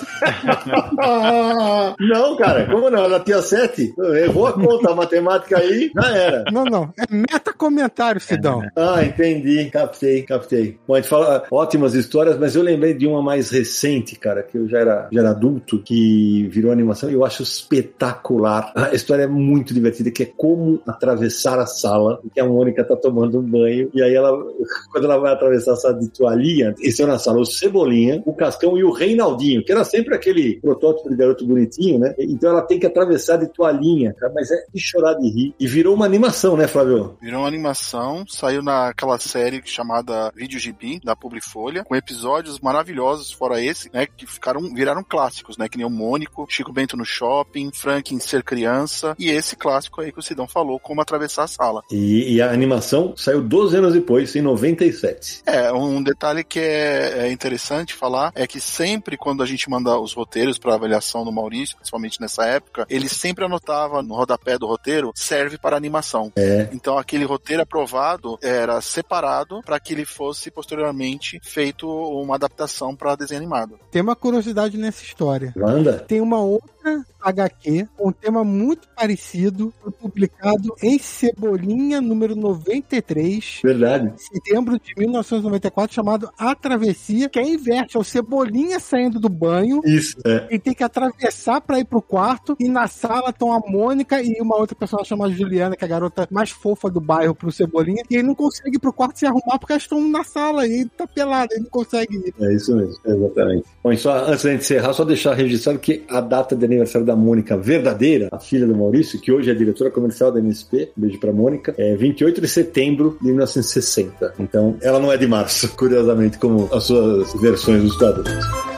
não, 1.99 2.37
cara, 2.37 2.67
como 2.67 2.91
não? 2.91 3.05
Ela 3.05 3.21
tinha 3.21 3.43
7? 3.43 3.95
Errou 4.25 4.47
a 4.47 4.53
conta, 4.53 4.91
a 4.91 4.95
matemática 4.95 5.54
aí, 5.55 5.91
já 5.95 6.17
era. 6.17 6.45
Não, 6.53 6.65
não, 6.65 6.93
é 6.99 7.05
meta 7.11 7.53
comentário, 7.53 8.21
Sidão. 8.21 8.63
Ah, 8.77 9.05
entendi, 9.05 9.71
captei, 9.71 10.23
captei. 10.23 10.79
Bom, 10.87 10.95
a 10.95 10.97
gente 10.99 11.09
fala 11.09 11.45
ótimas 11.51 11.95
histórias, 11.95 12.39
mas 12.39 12.55
eu 12.55 12.63
lembrei 12.63 12.95
de 12.95 13.07
uma 13.07 13.23
mais 13.23 13.51
recente, 13.51 14.17
cara, 14.17 14.43
que 14.43 14.59
eu 14.59 14.69
já 14.69 14.79
era, 14.79 15.09
já 15.13 15.21
era 15.21 15.31
adulto, 15.31 15.79
que 15.79 16.49
virou 16.49 16.73
animação 16.73 17.11
e 17.11 17.15
eu 17.15 17.25
acho 17.25 17.43
espetacular. 17.43 18.73
A 18.75 18.95
história 18.95 19.23
é 19.23 19.27
muito 19.27 19.73
divertida, 19.73 20.11
que 20.11 20.23
é 20.25 20.27
como 20.37 20.81
atravessar 20.87 21.59
a 21.59 21.67
sala, 21.67 22.21
que 22.33 22.41
a 22.41 22.47
Mônica 22.47 22.85
tá 22.85 22.97
tomando 22.97 23.39
um 23.39 23.43
banho, 23.43 23.91
e 23.95 24.03
aí 24.03 24.15
ela, 24.15 24.31
quando 24.93 25.05
ela 25.05 25.19
vai 25.19 25.33
atravessar 25.33 25.73
a 25.73 25.77
sala 25.77 25.99
de 25.99 26.09
toalhinha, 26.11 26.75
estão 26.81 27.07
na 27.07 27.19
sala 27.19 27.41
o 27.41 27.47
Cebolinha, 27.47 28.23
o 28.27 28.33
Cascão 28.33 28.77
e 28.77 28.85
o 28.85 28.91
Reinaldinho, 28.91 29.65
que 29.65 29.73
era 29.73 29.85
sempre 29.85 30.15
aquele 30.15 30.61
protótipo 30.61 31.09
de 31.09 31.17
garoto 31.17 31.47
bonitinho, 31.47 31.99
né? 31.99 32.15
Então 32.19 32.51
ela 32.51 32.63
tem 32.63 32.79
que 32.79 32.87
atravessar 32.87 33.37
de 33.39 33.47
toalhinha, 33.53 34.15
cara, 34.15 34.33
mas 34.35 34.51
é 34.51 34.65
de 34.73 34.81
chorar 34.81 35.15
de 35.15 35.29
rir. 35.29 35.44
E 35.59 35.67
virou 35.67 35.95
uma 35.95 36.07
animação, 36.07 36.57
né, 36.57 36.67
Flávio? 36.67 37.17
Virou 37.21 37.41
uma 37.41 37.49
animação, 37.49 38.25
saiu 38.29 38.63
naquela 38.63 39.19
série 39.19 39.61
chamada 39.65 40.33
Vídeo 40.35 40.59
Gibi, 40.59 41.01
da 41.03 41.17
Publifolha, 41.17 41.85
com 41.85 41.97
episódios 41.97 42.61
maravilhosos, 42.61 43.33
fora 43.33 43.61
esse, 43.61 43.91
né, 43.93 44.07
que 44.07 44.27
ficaram, 44.27 44.73
viraram 44.75 45.03
clássicos, 45.03 45.57
né, 45.57 45.69
que 45.69 45.77
nem 45.77 45.87
o 45.87 45.91
Mônico, 45.91 46.47
Chico 46.49 46.73
Bento 46.73 46.97
no 46.97 47.05
Shopping, 47.05 47.71
Frank 47.73 48.15
em 48.15 48.21
Ser 48.21 48.43
Criança, 48.43 49.15
e 49.19 49.31
esse 49.31 49.57
clássico 49.57 50.01
aí 50.01 50.13
que 50.13 50.19
o 50.19 50.23
Sidão 50.23 50.47
falou, 50.47 50.79
Como 50.79 51.01
Atravessar 51.01 51.45
a 51.45 51.49
Sala. 51.49 51.83
E, 51.91 52.35
e 52.35 52.43
a 52.43 52.51
animação 52.51 53.15
saiu 53.17 53.43
12 53.43 53.77
anos 53.77 53.95
depois, 53.95 54.35
em 54.37 54.43
97. 54.43 55.43
É, 55.47 55.73
um 55.73 56.03
detalhe 56.03 56.45
que 56.45 56.61
é, 56.61 57.27
é 57.27 57.33
interessante 57.33 57.95
falar 57.95 58.33
é 58.35 58.47
que 58.47 58.61
sempre 58.61 59.17
quando 59.17 59.43
a 59.43 59.47
gente 59.47 59.69
manda 59.69 59.99
os 59.99 60.13
roteiros 60.13 60.59
para 60.59 60.75
avaliação 60.75 61.25
do 61.25 61.33
Maurício, 61.33 61.77
principalmente 61.77 62.21
nessa 62.21 62.45
época, 62.45 62.87
ele 62.89 63.09
sempre 63.09 63.45
anotava 63.45 64.03
no 64.03 64.15
rodapé 64.15 64.59
do 64.59 64.67
roteiro 64.67 65.13
serve 65.35 65.59
para 65.59 65.77
animação. 65.77 66.33
É. 66.37 66.69
Então 66.73 66.97
aquele 66.97 67.25
roteiro 67.25 67.63
aprovado 67.63 68.39
era 68.41 68.81
separado 68.81 69.61
para 69.65 69.81
que 69.81 69.93
ele 69.93 70.05
fosse 70.05 70.51
posteriormente 70.51 71.41
feito 71.43 71.89
uma 71.89 72.37
adaptação 72.37 72.95
para 72.95 73.17
desenho 73.17 73.41
animado. 73.41 73.79
Tem 73.91 74.01
uma 74.01 74.15
curiosidade 74.15 74.79
nessa 74.79 75.03
história. 75.03 75.53
Manda. 75.57 75.99
Tem 75.99 76.21
uma 76.21 76.41
outra 76.41 77.05
HQ 77.21 77.89
com 77.97 78.09
um 78.09 78.13
tema 78.13 78.45
muito 78.45 78.87
parecido, 78.95 79.73
foi 79.83 79.91
publicado 79.91 80.75
em 80.83 80.99
Cebolinha 80.99 82.01
número 82.01 82.37
93, 82.37 83.61
Verdade. 83.65 84.13
em 84.15 84.19
setembro 84.19 84.79
de 84.79 84.95
1994, 84.97 85.95
chamado 85.95 86.31
A 86.39 86.55
Travessia, 86.55 87.29
que 87.29 87.39
é 87.39 87.43
inverte, 87.47 87.97
é 87.97 88.01
o 88.01 88.05
Cebolinha 88.05 88.79
saindo 88.79 89.19
do 89.19 89.29
banho 89.29 89.81
Isso. 89.85 90.17
É. 90.25 90.49
e 90.51 90.59
tem 90.59 90.75
que 90.75 90.85
atravessar 90.85 91.61
pra 91.63 91.79
ir 91.79 91.85
pro 91.85 92.03
quarto. 92.03 92.57
E 92.61 92.69
na 92.69 92.87
sala 92.87 93.31
estão 93.31 93.53
a 93.53 93.61
Mônica 93.61 94.21
e 94.23 94.41
uma 94.41 94.57
outra 94.57 94.77
pessoa 94.77 95.05
chamada 95.05 95.24
Juliana, 95.31 95.77
que 95.77 95.85
é 95.85 95.87
a 95.87 95.91
garota 95.91 96.27
mais 96.31 96.51
fofa 96.51 96.91
do 96.91 97.01
bairro 97.01 97.35
pro 97.35 97.53
Cebolinha. 97.53 98.03
E 98.11 98.15
ele 98.15 98.25
não 98.25 98.35
consegue 98.35 98.77
ir 98.77 98.79
pro 98.79 98.93
quarto 98.93 99.19
se 99.19 99.27
arrumar 99.27 99.59
porque 99.59 99.73
elas 99.73 99.83
estão 99.83 100.01
na 100.09 100.25
sala 100.25 100.67
e 100.67 100.81
ele 100.81 100.91
tá 100.97 101.07
pelado, 101.07 101.49
ele 101.53 101.63
não 101.63 101.71
consegue 101.71 102.17
ir. 102.17 102.35
É 102.41 102.55
isso 102.55 102.75
mesmo, 102.75 102.97
exatamente. 103.05 103.65
Bom, 103.83 103.93
e 103.93 103.97
só 103.97 104.25
antes 104.27 104.45
da 104.45 104.51
gente 104.51 104.63
encerrar, 104.63 104.93
só 104.93 105.05
deixar 105.05 105.35
registrado 105.35 105.79
que 105.79 106.03
a 106.09 106.21
data 106.21 106.57
de 106.57 106.65
aniversário 106.65 107.07
da 107.07 107.17
Mônica 107.17 107.57
verdadeira, 107.57 108.29
a 108.33 108.39
filha 108.39 108.67
do 108.67 108.77
Maurício, 108.77 109.21
que 109.21 109.33
hoje 109.33 109.51
é 109.51 109.55
diretora 109.55 109.91
comercial 109.91 110.33
da 110.33 110.39
MSP, 110.39 110.91
beijo 110.97 111.19
pra 111.19 111.33
Mônica, 111.33 111.75
é 111.79 111.95
28 111.95 112.41
de 112.41 112.49
setembro 112.49 113.17
de 113.21 113.29
1960. 113.29 114.35
Então, 114.39 114.77
ela 114.81 114.99
não 114.99 115.13
é 115.13 115.17
de 115.17 115.27
março, 115.27 115.69
curiosamente, 115.77 116.39
como 116.39 116.69
as 116.73 116.85
suas 116.85 117.33
versões 117.41 117.83
dos 117.83 117.97
quadrinhos. 117.97 118.74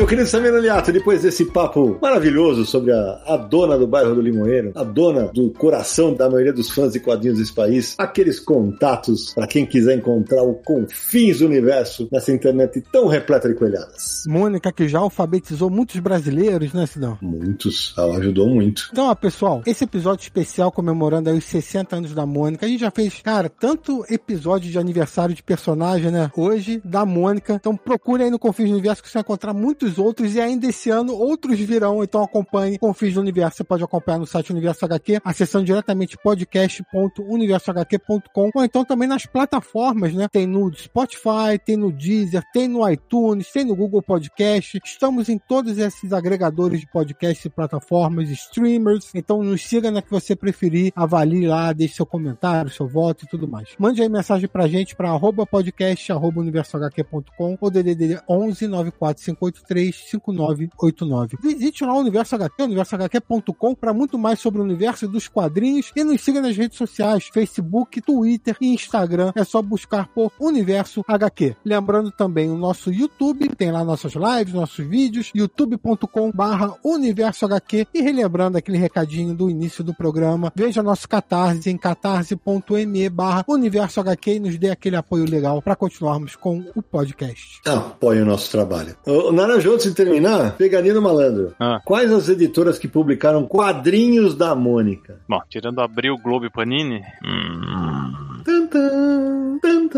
Meu 0.00 0.06
querido 0.06 0.26
Samir 0.26 0.54
Aliato, 0.54 0.90
depois 0.90 1.20
desse 1.20 1.44
papo 1.44 1.98
maravilhoso 2.00 2.64
sobre 2.64 2.90
a, 2.90 3.22
a 3.26 3.36
dona 3.36 3.76
do 3.76 3.86
bairro 3.86 4.14
do 4.14 4.22
Limoeiro, 4.22 4.72
a 4.74 4.82
dona 4.82 5.26
do 5.26 5.50
coração 5.50 6.14
da 6.14 6.26
maioria 6.26 6.54
dos 6.54 6.70
fãs 6.70 6.94
de 6.94 7.00
quadrinhos 7.00 7.38
desse 7.38 7.52
país, 7.52 7.96
aqueles 7.98 8.40
contatos 8.40 9.34
para 9.34 9.46
quem 9.46 9.66
quiser 9.66 9.98
encontrar 9.98 10.42
o 10.42 10.54
confins 10.54 11.40
do 11.40 11.44
universo 11.44 12.08
nessa 12.10 12.32
internet 12.32 12.82
tão 12.90 13.08
repleta 13.08 13.46
de 13.46 13.54
coelhadas. 13.54 14.22
Mônica, 14.26 14.72
que 14.72 14.88
já 14.88 15.00
alfabetizou 15.00 15.68
muitos 15.68 16.00
brasileiros, 16.00 16.72
né, 16.72 16.86
Sidão? 16.86 17.18
Muitos, 17.20 17.94
ela 17.98 18.16
ajudou 18.16 18.48
muito. 18.48 18.88
Então, 18.90 19.04
ó, 19.04 19.14
pessoal, 19.14 19.62
esse 19.66 19.84
episódio 19.84 20.22
especial 20.22 20.72
comemorando 20.72 21.28
aí 21.28 21.36
os 21.36 21.44
60 21.44 21.96
anos 21.96 22.14
da 22.14 22.24
Mônica, 22.24 22.64
a 22.64 22.68
gente 22.70 22.80
já 22.80 22.90
fez, 22.90 23.20
cara, 23.20 23.50
tanto 23.50 24.02
episódio 24.08 24.70
de 24.70 24.78
aniversário 24.78 25.34
de 25.34 25.42
personagem, 25.42 26.10
né? 26.10 26.30
Hoje, 26.34 26.80
da 26.82 27.04
Mônica. 27.04 27.52
Então, 27.52 27.76
procure 27.76 28.22
aí 28.22 28.30
no 28.30 28.38
Confins 28.38 28.70
do 28.70 28.72
Universo 28.72 29.02
que 29.02 29.10
você 29.10 29.18
vai 29.18 29.20
encontrar 29.20 29.52
muitos 29.52 29.89
outros 29.98 30.34
e 30.34 30.40
ainda 30.40 30.66
esse 30.66 30.90
ano 30.90 31.14
outros 31.14 31.58
virão. 31.58 32.02
Então, 32.02 32.22
acompanhe 32.22 32.78
Confins 32.78 33.14
do 33.14 33.20
Universo. 33.20 33.58
Você 33.58 33.64
pode 33.64 33.84
acompanhar 33.84 34.18
no 34.18 34.26
site 34.26 34.52
Universo 34.52 34.84
HQ, 34.84 35.20
acessando 35.24 35.64
diretamente 35.64 36.18
podcast.universohq.com 36.22 38.50
ou 38.54 38.64
então 38.64 38.84
também 38.84 39.08
nas 39.08 39.26
plataformas, 39.26 40.14
né? 40.14 40.28
Tem 40.28 40.46
no 40.46 40.72
Spotify, 40.74 41.58
tem 41.64 41.76
no 41.76 41.90
Deezer, 41.92 42.44
tem 42.52 42.68
no 42.68 42.88
iTunes, 42.88 43.50
tem 43.52 43.64
no 43.64 43.74
Google 43.74 44.00
Podcast. 44.02 44.80
Estamos 44.84 45.28
em 45.28 45.38
todos 45.38 45.76
esses 45.78 46.12
agregadores 46.12 46.80
de 46.80 46.86
podcast 46.86 47.48
plataformas, 47.50 48.30
streamers. 48.30 49.10
Então 49.14 49.42
nos 49.42 49.62
siga 49.62 49.90
na 49.90 50.00
que 50.02 50.10
você 50.10 50.36
preferir, 50.36 50.92
avalie 50.94 51.46
lá, 51.46 51.72
deixe 51.72 51.94
seu 51.94 52.06
comentário, 52.06 52.70
seu 52.70 52.88
voto 52.88 53.24
e 53.24 53.28
tudo 53.28 53.48
mais. 53.48 53.70
Mande 53.78 54.02
aí 54.02 54.08
mensagem 54.08 54.48
pra 54.48 54.66
gente 54.66 54.96
para 54.96 55.10
arroba 55.10 55.46
podcast, 55.46 56.10
arroba 56.12 56.40
universohq.com 56.40 57.58
ou 57.60 57.70
DDD 57.70 58.20
11 58.28 58.68
94583 58.68 59.79
5989. 59.86 61.38
Visite 61.42 61.84
lá 61.84 61.94
o 61.94 62.00
Universo 62.00 62.34
HQ, 62.34 62.62
universohq.com 62.62 63.74
para 63.74 63.92
muito 63.92 64.18
mais 64.18 64.40
sobre 64.40 64.60
o 64.60 64.64
universo 64.64 65.08
dos 65.08 65.28
quadrinhos 65.28 65.92
e 65.94 66.04
nos 66.04 66.20
siga 66.20 66.40
nas 66.40 66.56
redes 66.56 66.76
sociais, 66.76 67.28
Facebook, 67.32 68.00
Twitter 68.00 68.56
e 68.60 68.74
Instagram. 68.74 69.32
É 69.34 69.44
só 69.44 69.62
buscar 69.62 70.08
por 70.08 70.32
Universo 70.38 71.04
HQ. 71.06 71.56
Lembrando 71.64 72.10
também 72.10 72.50
o 72.50 72.56
nosso 72.56 72.92
YouTube, 72.92 73.48
tem 73.56 73.70
lá 73.70 73.84
nossas 73.84 74.14
lives, 74.14 74.54
nossos 74.54 74.86
vídeos, 74.86 75.30
youtube.com 75.34 76.30
barra 76.32 76.74
Universo 76.84 77.44
HQ 77.46 77.86
e 77.94 78.00
relembrando 78.00 78.58
aquele 78.58 78.78
recadinho 78.78 79.34
do 79.34 79.50
início 79.50 79.82
do 79.84 79.94
programa, 79.94 80.52
veja 80.54 80.82
nosso 80.82 81.08
Catarse 81.08 81.70
em 81.70 81.76
catarse.me 81.76 83.08
barra 83.08 83.44
Universo 83.48 84.00
HQ 84.00 84.34
e 84.34 84.40
nos 84.40 84.58
dê 84.58 84.70
aquele 84.70 84.96
apoio 84.96 85.24
legal 85.28 85.60
para 85.62 85.76
continuarmos 85.76 86.36
com 86.36 86.64
o 86.74 86.82
podcast. 86.82 87.60
Apoie 87.66 88.20
o 88.20 88.24
nosso 88.24 88.50
trabalho. 88.50 88.96
Ô, 89.06 89.32
Naranjo, 89.32 89.69
antes 89.74 89.86
de 89.86 89.94
terminar, 89.94 90.56
pegadinha 90.56 91.00
malandro. 91.00 91.54
Ah. 91.58 91.80
Quais 91.84 92.12
as 92.12 92.28
editoras 92.28 92.78
que 92.78 92.88
publicaram 92.88 93.46
quadrinhos 93.46 94.34
da 94.34 94.54
Mônica? 94.54 95.18
Bom, 95.28 95.40
tirando 95.48 95.80
Abril, 95.80 96.16
Globo 96.22 96.46
e 96.46 96.50
Panini. 96.50 97.02
Hum, 97.24 98.40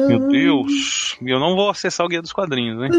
meu 0.08 0.28
Deus. 0.28 1.16
Eu 1.22 1.38
não 1.38 1.54
vou 1.54 1.70
acessar 1.70 2.04
o 2.04 2.08
Guia 2.08 2.20
dos 2.20 2.32
Quadrinhos, 2.32 2.82
hein? 2.82 2.90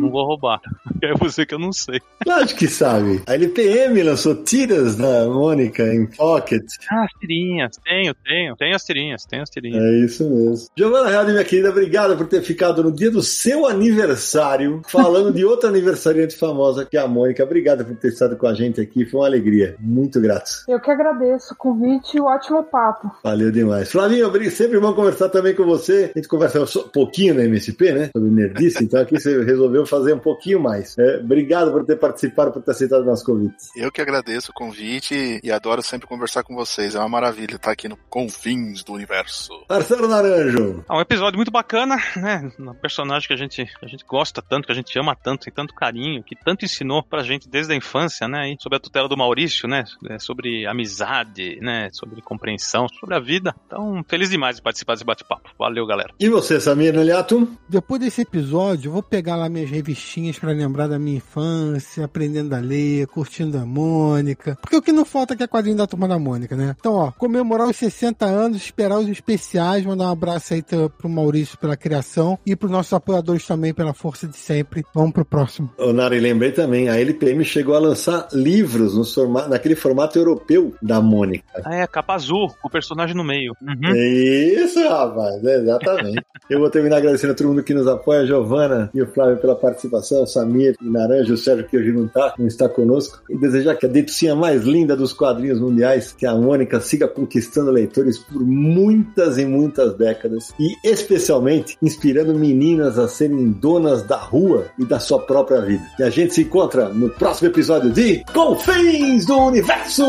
Não 0.00 0.10
vou 0.10 0.24
roubar. 0.24 0.60
É 1.02 1.12
você 1.12 1.44
que 1.44 1.54
eu 1.54 1.58
não 1.58 1.72
sei. 1.72 2.00
Lógico 2.26 2.60
que 2.60 2.68
sabe. 2.68 3.22
A 3.26 3.34
LPM 3.34 4.02
lançou 4.02 4.34
tiras 4.34 4.96
da 4.96 5.26
Mônica 5.26 5.82
em 5.82 6.06
Pocket. 6.06 6.64
Ah, 6.90 7.04
as 7.04 7.12
tirinhas. 7.20 7.76
Tenho, 7.84 8.14
tenho. 8.14 8.56
Tenho 8.56 8.74
as 8.74 8.82
tirinhas. 8.82 9.26
Tenho 9.26 9.42
as 9.42 9.50
tirinhas. 9.50 9.82
É 9.82 10.04
isso 10.06 10.24
mesmo. 10.28 10.68
Giovana 10.74 11.10
Real, 11.10 11.26
minha 11.26 11.44
querida, 11.44 11.68
obrigado 11.68 12.16
por 12.16 12.26
ter 12.26 12.40
ficado 12.40 12.82
no 12.82 12.90
dia 12.90 13.10
do 13.10 13.22
seu 13.22 13.66
aniversário, 13.66 14.55
falando 14.88 15.32
de 15.32 15.44
outra 15.44 15.68
aniversariante 15.68 16.36
famosa 16.36 16.84
que 16.84 16.96
é 16.96 17.00
a 17.00 17.08
Mônica. 17.08 17.42
Obrigado 17.42 17.84
por 17.84 17.96
ter 17.96 18.08
estado 18.08 18.36
com 18.36 18.46
a 18.46 18.54
gente 18.54 18.80
aqui. 18.80 19.04
Foi 19.04 19.20
uma 19.20 19.26
alegria. 19.26 19.76
Muito 19.78 20.20
grato. 20.20 20.64
Eu 20.68 20.80
que 20.80 20.90
agradeço 20.90 21.54
o 21.54 21.56
convite 21.56 22.16
e 22.16 22.20
o 22.20 22.24
ótimo 22.24 22.62
papo. 22.64 23.10
Valeu 23.22 23.50
demais. 23.50 23.90
Flavinho, 23.90 24.30
sempre 24.50 24.78
bom 24.78 24.94
conversar 24.94 25.28
também 25.28 25.54
com 25.54 25.64
você. 25.64 26.10
A 26.14 26.18
gente 26.18 26.28
conversa 26.28 26.62
um 26.62 26.88
pouquinho 26.88 27.34
na 27.34 27.44
MSP, 27.44 27.92
né? 27.92 28.10
Sobre 28.14 28.30
nerdice, 28.30 28.84
então 28.84 29.00
aqui 29.00 29.18
você 29.18 29.42
resolveu 29.44 29.86
fazer 29.86 30.14
um 30.14 30.18
pouquinho 30.18 30.60
mais. 30.60 30.96
É, 30.98 31.18
obrigado 31.18 31.72
por 31.72 31.84
ter 31.84 31.96
participado, 31.96 32.52
por 32.52 32.62
ter 32.62 32.70
aceitado 32.70 33.02
o 33.02 33.06
nosso 33.06 33.24
convite. 33.24 33.56
Eu 33.76 33.90
que 33.90 34.00
agradeço 34.00 34.50
o 34.50 34.54
convite 34.54 35.40
e 35.42 35.50
adoro 35.50 35.82
sempre 35.82 36.06
conversar 36.06 36.42
com 36.42 36.54
vocês. 36.54 36.94
É 36.94 36.98
uma 36.98 37.08
maravilha 37.08 37.56
estar 37.56 37.72
aqui 37.72 37.88
no 37.88 37.96
Confins 38.08 38.82
do 38.82 38.92
Universo. 38.92 39.52
Marcelo 39.68 40.08
Naranjo. 40.08 40.84
Ah, 40.88 40.98
um 40.98 41.00
episódio 41.00 41.36
muito 41.36 41.50
bacana, 41.50 41.96
né? 42.16 42.50
Um 42.58 42.74
personagem 42.74 43.26
que 43.28 43.34
a 43.34 43.36
gente, 43.36 43.64
que 43.64 43.84
a 43.84 43.88
gente 43.88 44.04
gosta 44.06 44.35
tanto, 44.42 44.66
que 44.66 44.72
a 44.72 44.74
gente 44.74 44.98
ama 44.98 45.14
tanto, 45.14 45.44
tem 45.44 45.52
tanto 45.52 45.74
carinho, 45.74 46.22
que 46.22 46.36
tanto 46.36 46.64
ensinou 46.64 47.02
pra 47.02 47.22
gente 47.22 47.48
desde 47.48 47.72
a 47.72 47.76
infância, 47.76 48.28
né? 48.28 48.52
E 48.52 48.56
sobre 48.60 48.76
a 48.76 48.80
tutela 48.80 49.08
do 49.08 49.16
Maurício, 49.16 49.68
né? 49.68 49.84
É, 50.08 50.18
Sobre 50.18 50.66
amizade, 50.66 51.58
né? 51.60 51.88
Sobre 51.92 52.20
compreensão, 52.22 52.88
sobre 52.88 53.14
a 53.14 53.20
vida. 53.20 53.54
Então, 53.66 54.04
feliz 54.08 54.30
demais 54.30 54.56
de 54.56 54.62
participar 54.62 54.94
desse 54.94 55.04
bate-papo. 55.04 55.50
Valeu, 55.58 55.86
galera. 55.86 56.12
E 56.18 56.28
você, 56.28 56.60
Samir 56.60 56.92
Neliato? 56.92 57.48
Depois 57.68 58.00
desse 58.00 58.22
episódio, 58.22 58.88
eu 58.88 58.92
vou 58.92 59.02
pegar 59.02 59.36
lá 59.36 59.48
minhas 59.48 59.70
revistinhas 59.70 60.38
pra 60.38 60.50
lembrar 60.50 60.86
da 60.86 60.98
minha 60.98 61.18
infância, 61.18 62.04
aprendendo 62.04 62.54
a 62.54 62.58
ler, 62.58 63.06
curtindo 63.06 63.58
a 63.58 63.66
Mônica. 63.66 64.58
Porque 64.60 64.76
o 64.76 64.82
que 64.82 64.92
não 64.92 65.04
falta 65.04 65.34
aqui 65.34 65.42
é 65.42 65.46
quadrinho 65.46 65.76
da 65.76 65.86
turma 65.86 66.08
da 66.08 66.18
Mônica, 66.18 66.56
né? 66.56 66.74
Então, 66.78 66.94
ó, 66.94 67.12
comemorar 67.12 67.68
os 67.68 67.76
60 67.76 68.24
anos, 68.24 68.56
esperar 68.58 68.98
os 68.98 69.08
especiais, 69.08 69.84
mandar 69.84 70.06
um 70.06 70.12
abraço 70.12 70.54
aí 70.54 70.62
pro 70.62 71.08
Maurício 71.08 71.58
pela 71.58 71.76
criação 71.76 72.38
e 72.44 72.54
pros 72.56 72.70
nossos 72.70 72.92
apoiadores 72.92 73.46
também 73.46 73.72
pela 73.72 73.94
força 73.94 74.25
de 74.26 74.36
sempre. 74.36 74.84
Vamos 74.94 75.12
pro 75.12 75.24
próximo. 75.24 75.70
Ô, 75.78 75.92
Nari, 75.92 76.20
lembrei 76.20 76.52
também, 76.52 76.88
a 76.88 76.98
LPM 76.98 77.44
chegou 77.44 77.74
a 77.74 77.78
lançar 77.78 78.28
livros 78.32 78.96
no 78.96 79.04
forma- 79.04 79.46
naquele 79.48 79.74
formato 79.76 80.18
europeu 80.18 80.74
da 80.82 81.00
Mônica. 81.00 81.44
Ah, 81.64 81.74
é, 81.76 81.86
capa 81.86 82.14
azul, 82.14 82.48
com 82.60 82.68
o 82.68 82.70
personagem 82.70 83.14
no 83.16 83.24
meio. 83.24 83.54
Uhum. 83.62 83.94
Isso, 83.94 84.80
rapaz, 84.88 85.44
é, 85.44 85.56
exatamente. 85.60 86.22
Eu 86.48 86.60
vou 86.60 86.70
terminar 86.70 86.98
agradecendo 86.98 87.32
a 87.32 87.36
todo 87.36 87.48
mundo 87.48 87.62
que 87.62 87.74
nos 87.74 87.88
apoia, 87.88 88.20
a 88.20 88.26
Giovana 88.26 88.90
e 88.94 89.02
o 89.02 89.06
Flávio 89.06 89.36
pela 89.38 89.56
participação, 89.56 90.22
o 90.22 90.26
Samir 90.26 90.76
e 90.80 90.88
Naranja, 90.88 91.32
o 91.32 91.36
Sérgio 91.36 91.66
que 91.66 91.76
hoje 91.76 91.90
não 91.92 92.06
tá, 92.06 92.34
não 92.38 92.46
está 92.46 92.68
conosco, 92.68 93.20
e 93.28 93.36
desejar 93.36 93.74
que 93.74 93.86
a 93.86 93.88
detucinha 93.88 94.34
mais 94.36 94.62
linda 94.62 94.96
dos 94.96 95.12
quadrinhos 95.12 95.60
mundiais, 95.60 96.12
que 96.12 96.24
a 96.24 96.34
Mônica 96.34 96.78
siga 96.80 97.08
conquistando 97.08 97.70
leitores 97.70 98.18
por 98.18 98.44
muitas 98.44 99.38
e 99.38 99.44
muitas 99.44 99.94
décadas, 99.96 100.54
e 100.58 100.74
especialmente 100.84 101.76
inspirando 101.82 102.34
meninas 102.34 102.98
a 102.98 103.08
serem 103.08 103.50
donas 103.50 104.02
da 104.02 104.15
rua 104.16 104.66
e 104.78 104.84
da 104.84 104.98
sua 104.98 105.20
própria 105.20 105.60
vida. 105.60 105.84
E 105.98 106.02
a 106.02 106.10
gente 106.10 106.34
se 106.34 106.42
encontra 106.42 106.88
no 106.88 107.10
próximo 107.10 107.48
episódio 107.48 107.90
de 107.90 108.24
Confins 108.32 109.24
do 109.26 109.36
Universo! 109.38 110.04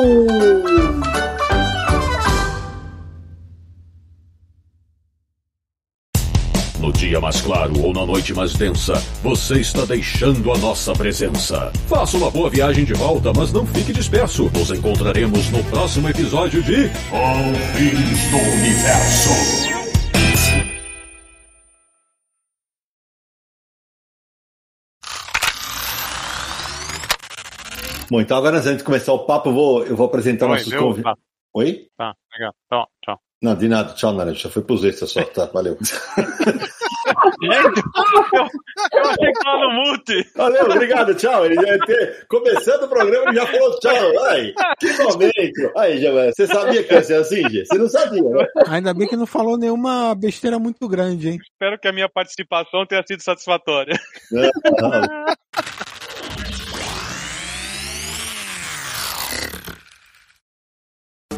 No 6.79 6.93
dia 6.93 7.19
mais 7.19 7.41
claro 7.41 7.81
ou 7.81 7.91
na 7.91 8.05
noite 8.05 8.33
mais 8.33 8.53
densa, 8.53 8.93
você 9.21 9.55
está 9.55 9.83
deixando 9.83 10.51
a 10.53 10.57
nossa 10.57 10.93
presença. 10.93 11.71
Faça 11.87 12.15
uma 12.15 12.31
boa 12.31 12.49
viagem 12.49 12.85
de 12.85 12.93
volta, 12.93 13.33
mas 13.35 13.51
não 13.51 13.65
fique 13.65 13.91
disperso. 13.91 14.49
Nos 14.53 14.71
encontraremos 14.71 15.49
no 15.49 15.61
próximo 15.65 16.07
episódio 16.07 16.63
de 16.63 16.89
Confins 17.09 18.29
do 18.29 18.37
Universo. 18.37 19.76
Bom, 28.09 28.21
então 28.21 28.37
agora 28.37 28.57
antes 28.57 28.77
de 28.77 28.83
começar 28.83 29.13
o 29.13 29.25
papo, 29.25 29.49
eu 29.49 29.53
vou, 29.53 29.85
eu 29.85 29.95
vou 29.95 30.07
apresentar 30.07 30.45
Oi, 30.45 30.51
nossos 30.51 30.73
convidados. 30.73 31.19
Tá, 31.19 31.27
Oi? 31.53 31.87
tá, 31.97 32.13
legal. 32.33 32.53
Tchau. 33.03 33.19
Não, 33.41 33.55
de 33.55 33.67
nada. 33.67 33.93
Tchau, 33.93 34.13
Naranjo. 34.13 34.39
Já 34.39 34.49
foi 34.49 34.63
pros 34.63 34.83
extras 34.83 35.11
só. 35.11 35.23
Tá, 35.23 35.45
valeu. 35.45 35.77
Eu, 37.41 37.51
eu 37.51 39.09
achei 39.09 39.31
que 39.31 39.43
tava 39.43 39.59
no 39.59 39.71
mute. 39.71 40.31
Valeu, 40.35 40.65
obrigado, 40.65 41.15
tchau. 41.15 41.45
Ele 41.45 41.55
já 41.55 41.85
ter... 41.85 42.25
Começando 42.27 42.83
o 42.83 42.87
programa, 42.89 43.29
ele 43.29 43.39
já 43.39 43.47
falou 43.47 43.79
tchau. 43.79 44.25
Ai, 44.25 44.53
que 44.79 45.03
momento. 45.03 45.71
Aí, 45.77 45.99
Giovanni, 45.99 46.33
você 46.35 46.47
sabia 46.47 46.83
que 46.83 46.93
ia 46.93 47.03
ser 47.03 47.15
assim, 47.15 47.49
Gê? 47.49 47.65
Você 47.65 47.77
não 47.77 47.87
sabia, 47.87 48.21
né? 48.21 48.45
Ainda 48.67 48.93
bem 48.93 49.07
que 49.07 49.15
não 49.15 49.25
falou 49.25 49.57
nenhuma 49.57 50.13
besteira 50.15 50.59
muito 50.59 50.87
grande, 50.87 51.29
hein? 51.29 51.39
Espero 51.41 51.79
que 51.79 51.87
a 51.87 51.93
minha 51.93 52.09
participação 52.09 52.85
tenha 52.85 53.03
sido 53.07 53.21
satisfatória. 53.21 53.97
Não, 54.31 54.51
não. 54.81 55.25